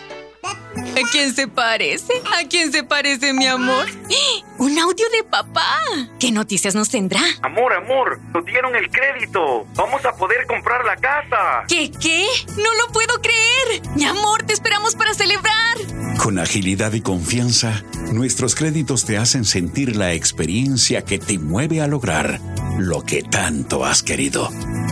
¿A 0.45 1.11
quién 1.11 1.35
se 1.35 1.49
parece? 1.49 2.13
¿A 2.39 2.49
quién 2.49 2.73
se 2.73 2.83
parece 2.83 3.33
mi 3.33 3.47
amor? 3.47 3.87
¡Un 4.59 4.79
audio 4.79 5.05
de 5.11 5.25
papá! 5.25 5.79
¿Qué 6.19 6.31
noticias 6.31 6.75
nos 6.75 6.91
tendrá? 6.91 7.21
Amor, 7.43 7.73
amor, 7.73 8.21
nos 8.33 8.45
dieron 8.45 8.75
el 8.77 8.91
crédito. 8.91 9.67
Vamos 9.75 10.05
a 10.05 10.13
poder 10.17 10.47
comprar 10.47 10.85
la 10.85 10.97
casa. 10.97 11.65
¿Qué 11.69 11.91
qué? 11.91 12.27
¡No 12.57 12.75
lo 12.75 12.93
puedo 12.93 13.21
creer! 13.21 13.83
Mi 13.97 14.05
amor, 14.05 14.43
te 14.43 14.53
esperamos 14.53 14.95
para 14.95 15.15
celebrar. 15.15 15.79
Con 16.19 16.39
agilidad 16.39 16.93
y 16.93 17.01
confianza, 17.01 17.83
nuestros 18.13 18.55
créditos 18.55 19.05
te 19.05 19.19
hacen 19.19 19.45
sentir 19.45 19.97
la 19.97 20.13
experiencia 20.13 21.03
que 21.03 21.19
te 21.19 21.39
mueve 21.39 21.81
a 21.81 21.87
lograr 21.87 22.41
lo 22.79 23.03
que 23.03 23.23
tanto 23.23 23.85
has 23.85 24.03
querido. 24.03 24.51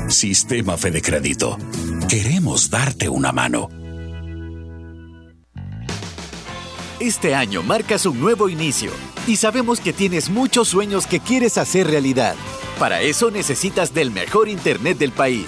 Sistema 0.09 0.77
Fede 0.77 1.03
Crédito. 1.03 1.57
Queremos 2.09 2.71
darte 2.71 3.09
una 3.09 3.33
mano. 3.33 3.69
Este 7.01 7.35
año 7.35 7.63
marcas 7.63 8.05
un 8.05 8.21
nuevo 8.21 8.51
inicio 8.51 8.91
y 9.27 9.37
sabemos 9.37 9.81
que 9.81 9.95
tienes 9.95 10.29
muchos 10.29 10.69
sueños 10.69 11.07
que 11.07 11.19
quieres 11.19 11.57
hacer 11.57 11.87
realidad. 11.87 12.35
Para 12.79 13.01
eso 13.01 13.31
necesitas 13.31 13.95
del 13.95 14.11
mejor 14.11 14.51
Internet 14.51 14.99
del 14.99 15.11
país. 15.11 15.47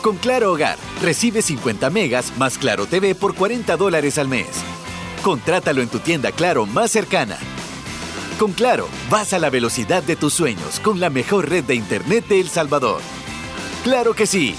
Con 0.00 0.16
Claro 0.16 0.54
Hogar, 0.54 0.78
recibe 1.02 1.42
50 1.42 1.90
megas 1.90 2.32
más 2.38 2.56
Claro 2.56 2.86
TV 2.86 3.14
por 3.14 3.34
40 3.34 3.76
dólares 3.76 4.16
al 4.16 4.28
mes. 4.28 4.48
Contrátalo 5.22 5.82
en 5.82 5.90
tu 5.90 5.98
tienda 5.98 6.32
Claro 6.32 6.64
más 6.64 6.90
cercana. 6.90 7.36
Con 8.38 8.52
Claro, 8.52 8.88
vas 9.10 9.34
a 9.34 9.38
la 9.38 9.50
velocidad 9.50 10.02
de 10.02 10.16
tus 10.16 10.32
sueños 10.32 10.80
con 10.80 11.00
la 11.00 11.10
mejor 11.10 11.50
red 11.50 11.64
de 11.64 11.74
Internet 11.74 12.28
de 12.28 12.40
El 12.40 12.48
Salvador. 12.48 13.02
¡Claro 13.84 14.14
que 14.14 14.26
sí! 14.26 14.54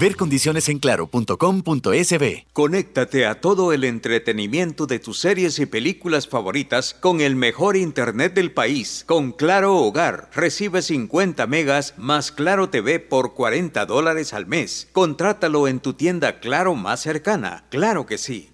Ver 0.00 0.16
condiciones 0.16 0.68
en. 0.68 2.46
Conéctate 2.52 3.26
a 3.26 3.40
todo 3.40 3.72
el 3.72 3.84
entretenimiento 3.84 4.86
de 4.86 4.98
tus 4.98 5.20
series 5.20 5.60
y 5.60 5.66
películas 5.66 6.26
favoritas 6.26 6.94
con 6.94 7.20
el 7.20 7.36
mejor 7.36 7.76
internet 7.76 8.34
del 8.34 8.50
país. 8.50 9.04
Con 9.06 9.30
Claro 9.30 9.76
Hogar, 9.76 10.30
recibe 10.34 10.82
50 10.82 11.46
megas 11.46 11.94
más 11.96 12.32
Claro 12.32 12.70
TV 12.70 12.98
por 12.98 13.34
40 13.34 13.86
dólares 13.86 14.34
al 14.34 14.46
mes. 14.46 14.88
Contrátalo 14.90 15.68
en 15.68 15.78
tu 15.78 15.92
tienda 15.92 16.40
Claro 16.40 16.74
más 16.74 17.00
cercana. 17.00 17.64
Claro 17.70 18.04
que 18.04 18.18
sí. 18.18 18.53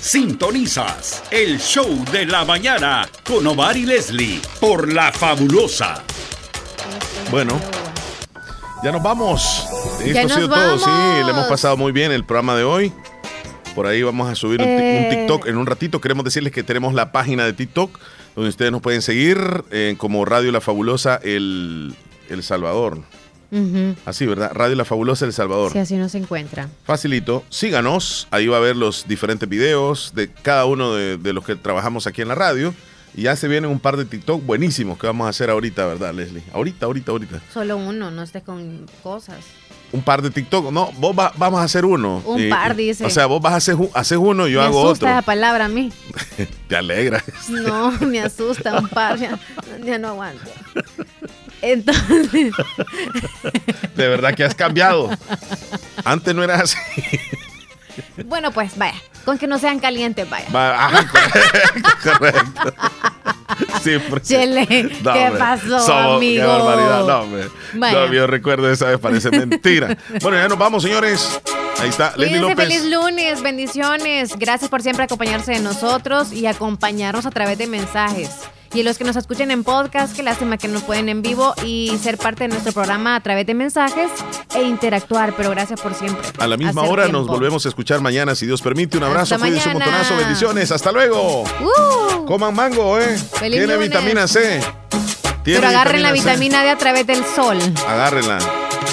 Sintonizas 0.00 1.22
el 1.30 1.60
show 1.60 2.04
de 2.10 2.24
la 2.24 2.44
mañana 2.46 3.06
con 3.22 3.46
Omar 3.46 3.76
y 3.76 3.84
Leslie 3.84 4.40
por 4.58 4.90
La 4.92 5.12
Fabulosa. 5.12 6.02
Bueno, 7.30 7.60
ya 8.82 8.92
nos 8.92 9.02
vamos. 9.02 9.66
Ya 10.04 10.22
Esto 10.22 10.32
ha 10.32 10.36
sido 10.36 10.48
todo. 10.48 10.78
Sí, 10.78 10.90
le 11.24 11.30
hemos 11.30 11.46
pasado 11.46 11.76
muy 11.76 11.92
bien 11.92 12.12
el 12.12 12.24
programa 12.24 12.56
de 12.56 12.64
hoy. 12.64 12.92
Por 13.74 13.86
ahí 13.86 14.02
vamos 14.02 14.30
a 14.30 14.34
subir 14.34 14.60
un 14.62 14.66
Eh. 14.68 15.08
TikTok 15.10 15.46
en 15.46 15.58
un 15.58 15.66
ratito. 15.66 16.00
Queremos 16.00 16.24
decirles 16.24 16.52
que 16.52 16.62
tenemos 16.62 16.94
la 16.94 17.12
página 17.12 17.44
de 17.44 17.52
TikTok 17.52 17.98
donde 18.34 18.48
ustedes 18.48 18.72
nos 18.72 18.80
pueden 18.80 19.02
seguir 19.02 19.38
eh, 19.70 19.96
como 19.98 20.24
Radio 20.24 20.50
La 20.50 20.62
Fabulosa 20.62 21.20
El, 21.22 21.94
el 22.30 22.42
Salvador. 22.42 22.98
Así, 24.06 24.26
¿verdad? 24.26 24.52
Radio 24.54 24.76
La 24.76 24.84
Fabulosa 24.84 25.24
El 25.24 25.32
Salvador. 25.32 25.72
Si 25.72 25.78
así 25.78 25.96
no 25.96 26.08
se 26.08 26.18
encuentra. 26.18 26.68
Facilito, 26.84 27.44
síganos, 27.48 28.28
ahí 28.30 28.46
va 28.46 28.58
a 28.58 28.60
ver 28.60 28.76
los 28.76 29.06
diferentes 29.08 29.48
videos 29.48 30.12
de 30.14 30.30
cada 30.30 30.64
uno 30.66 30.94
de, 30.94 31.16
de 31.18 31.32
los 31.32 31.44
que 31.44 31.56
trabajamos 31.56 32.06
aquí 32.06 32.22
en 32.22 32.28
la 32.28 32.34
radio. 32.34 32.74
Y 33.12 33.22
ya 33.22 33.34
se 33.34 33.48
vienen 33.48 33.68
un 33.72 33.80
par 33.80 33.96
de 33.96 34.04
TikTok 34.04 34.46
buenísimos 34.46 34.96
que 34.96 35.08
vamos 35.08 35.26
a 35.26 35.30
hacer 35.30 35.50
ahorita, 35.50 35.84
¿verdad, 35.84 36.14
Leslie? 36.14 36.44
Ahorita, 36.52 36.86
ahorita, 36.86 37.10
ahorita. 37.10 37.40
Solo 37.52 37.76
uno, 37.76 38.12
no 38.12 38.22
estés 38.22 38.44
con 38.44 38.86
cosas. 39.02 39.38
un 39.90 40.00
par 40.02 40.22
de 40.22 40.30
TikTok. 40.30 40.70
No, 40.70 40.92
vos 40.92 41.16
va- 41.18 41.32
vamos 41.36 41.58
a 41.60 41.64
hacer 41.64 41.84
uno. 41.84 42.22
Un 42.24 42.48
par, 42.48 42.76
dice. 42.76 43.04
O 43.04 43.10
sea, 43.10 43.26
vos 43.26 43.42
vas 43.42 43.54
a 43.54 43.56
hacer, 43.56 43.74
haces 43.94 44.16
uno 44.16 44.46
y 44.46 44.52
yo 44.52 44.60
me 44.60 44.66
hago 44.66 44.86
asusta 44.86 45.06
otro. 45.06 45.18
esa 45.18 45.22
palabra 45.22 45.64
a 45.64 45.68
mí. 45.68 45.90
Te 46.68 46.76
alegra. 46.76 47.24
No, 47.48 47.90
me 47.98 48.20
asusta 48.20 48.78
un 48.78 48.88
par. 48.88 49.18
Ya, 49.18 49.36
ya 49.84 49.98
no 49.98 50.10
aguanto. 50.10 50.44
Entonces, 51.62 52.52
De 53.96 54.08
verdad 54.08 54.34
que 54.34 54.44
has 54.44 54.54
cambiado. 54.54 55.10
Antes 56.04 56.34
no 56.34 56.42
eras 56.42 56.62
así. 56.62 56.78
bueno, 58.24 58.50
pues 58.52 58.76
vaya. 58.78 58.94
Con 59.24 59.36
que 59.36 59.46
no 59.46 59.58
sean 59.58 59.78
calientes, 59.80 60.28
vaya. 60.30 60.46
Va- 60.54 60.86
ajá, 60.86 61.06
correcto, 61.12 61.90
correcto. 62.18 62.74
Sí, 63.82 63.98
por- 64.08 64.22
Chele, 64.22 64.66
No, 65.02 65.12
¿qué 65.12 65.24
hombre. 65.26 65.38
pasó, 65.38 65.92
amigo? 65.92 66.42
Qué 66.42 66.46
barbaridad. 66.46 67.04
No, 67.06 67.20
hombre. 67.20 67.48
Vaya. 67.74 67.98
No, 68.06 68.12
yo 68.12 68.26
recuerdo 68.26 68.70
esa 68.70 68.86
vez, 68.86 68.98
parece 68.98 69.30
mentira. 69.30 69.96
Bueno, 70.22 70.38
ya 70.38 70.48
nos 70.48 70.56
vamos, 70.58 70.82
señores. 70.82 71.40
Ahí 71.80 71.88
está, 71.90 72.14
Leslie 72.16 72.38
López. 72.40 72.56
feliz 72.56 72.84
lunes, 72.86 73.42
bendiciones. 73.42 74.36
Gracias 74.38 74.70
por 74.70 74.82
siempre 74.82 75.04
acompañarse 75.04 75.52
de 75.52 75.60
nosotros 75.60 76.32
y 76.32 76.46
acompañarnos 76.46 77.26
a 77.26 77.30
través 77.30 77.58
de 77.58 77.66
mensajes. 77.66 78.30
Y 78.72 78.84
los 78.84 78.98
que 78.98 79.04
nos 79.04 79.16
escuchen 79.16 79.50
en 79.50 79.64
podcast, 79.64 80.14
qué 80.14 80.22
lástima 80.22 80.56
que 80.56 80.68
no 80.68 80.78
pueden 80.80 81.08
en 81.08 81.22
vivo 81.22 81.54
y 81.64 81.98
ser 82.00 82.18
parte 82.18 82.44
de 82.44 82.48
nuestro 82.48 82.72
programa 82.72 83.16
a 83.16 83.20
través 83.20 83.44
de 83.46 83.54
mensajes 83.54 84.10
e 84.54 84.62
interactuar, 84.62 85.34
pero 85.36 85.50
gracias 85.50 85.80
por 85.80 85.92
siempre. 85.94 86.26
A 86.38 86.46
la 86.46 86.56
misma 86.56 86.82
hora 86.82 87.08
nos 87.08 87.26
volvemos 87.26 87.66
a 87.66 87.68
escuchar 87.68 88.00
mañana, 88.00 88.34
si 88.36 88.46
Dios 88.46 88.62
permite. 88.62 88.96
Un 88.96 89.04
abrazo, 89.04 89.38
cuídense 89.38 89.68
un 89.68 89.74
montonazo, 89.74 90.16
bendiciones. 90.16 90.70
Hasta 90.70 90.92
luego. 90.92 91.42
Uh, 91.42 92.24
Coman 92.26 92.54
mango, 92.54 92.98
¿eh? 92.98 93.18
Feliz 93.32 93.58
Tiene 93.58 93.74
lunes. 93.74 93.88
vitamina 93.88 94.28
C. 94.28 94.60
Tiene 95.42 95.60
pero 95.60 95.68
agarren 95.70 96.02
la 96.02 96.08
C. 96.10 96.14
vitamina 96.14 96.62
D 96.62 96.70
a 96.70 96.78
través 96.78 97.06
del 97.06 97.24
sol. 97.24 97.58
Agárrenla. 97.88 98.38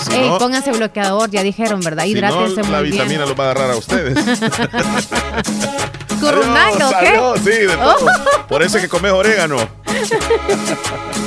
Si 0.04 0.14
Ey, 0.14 0.30
no, 0.30 0.38
pónganse 0.38 0.72
bloqueador, 0.72 1.30
ya 1.30 1.44
dijeron, 1.44 1.80
¿verdad? 1.82 2.04
si 2.04 2.14
no, 2.14 2.18
Hidrátense 2.20 2.64
la 2.64 2.80
muy 2.80 2.92
vitamina 2.92 3.18
bien. 3.26 3.30
los 3.30 3.40
va 3.40 3.44
a 3.48 3.52
agarrar 3.52 3.72
a 3.72 3.76
ustedes. 3.78 4.18
Currunanga, 6.20 6.90
¿o 6.90 6.96
Adiós, 6.96 7.40
qué? 7.44 7.52
sí, 7.52 7.60
de 7.68 7.76
todo. 7.78 7.96
Oh. 8.06 8.48
Por 8.48 8.64
eso 8.64 8.78
es 8.78 8.84
que 8.84 8.90
comes 8.90 9.12
orégano. 9.12 9.58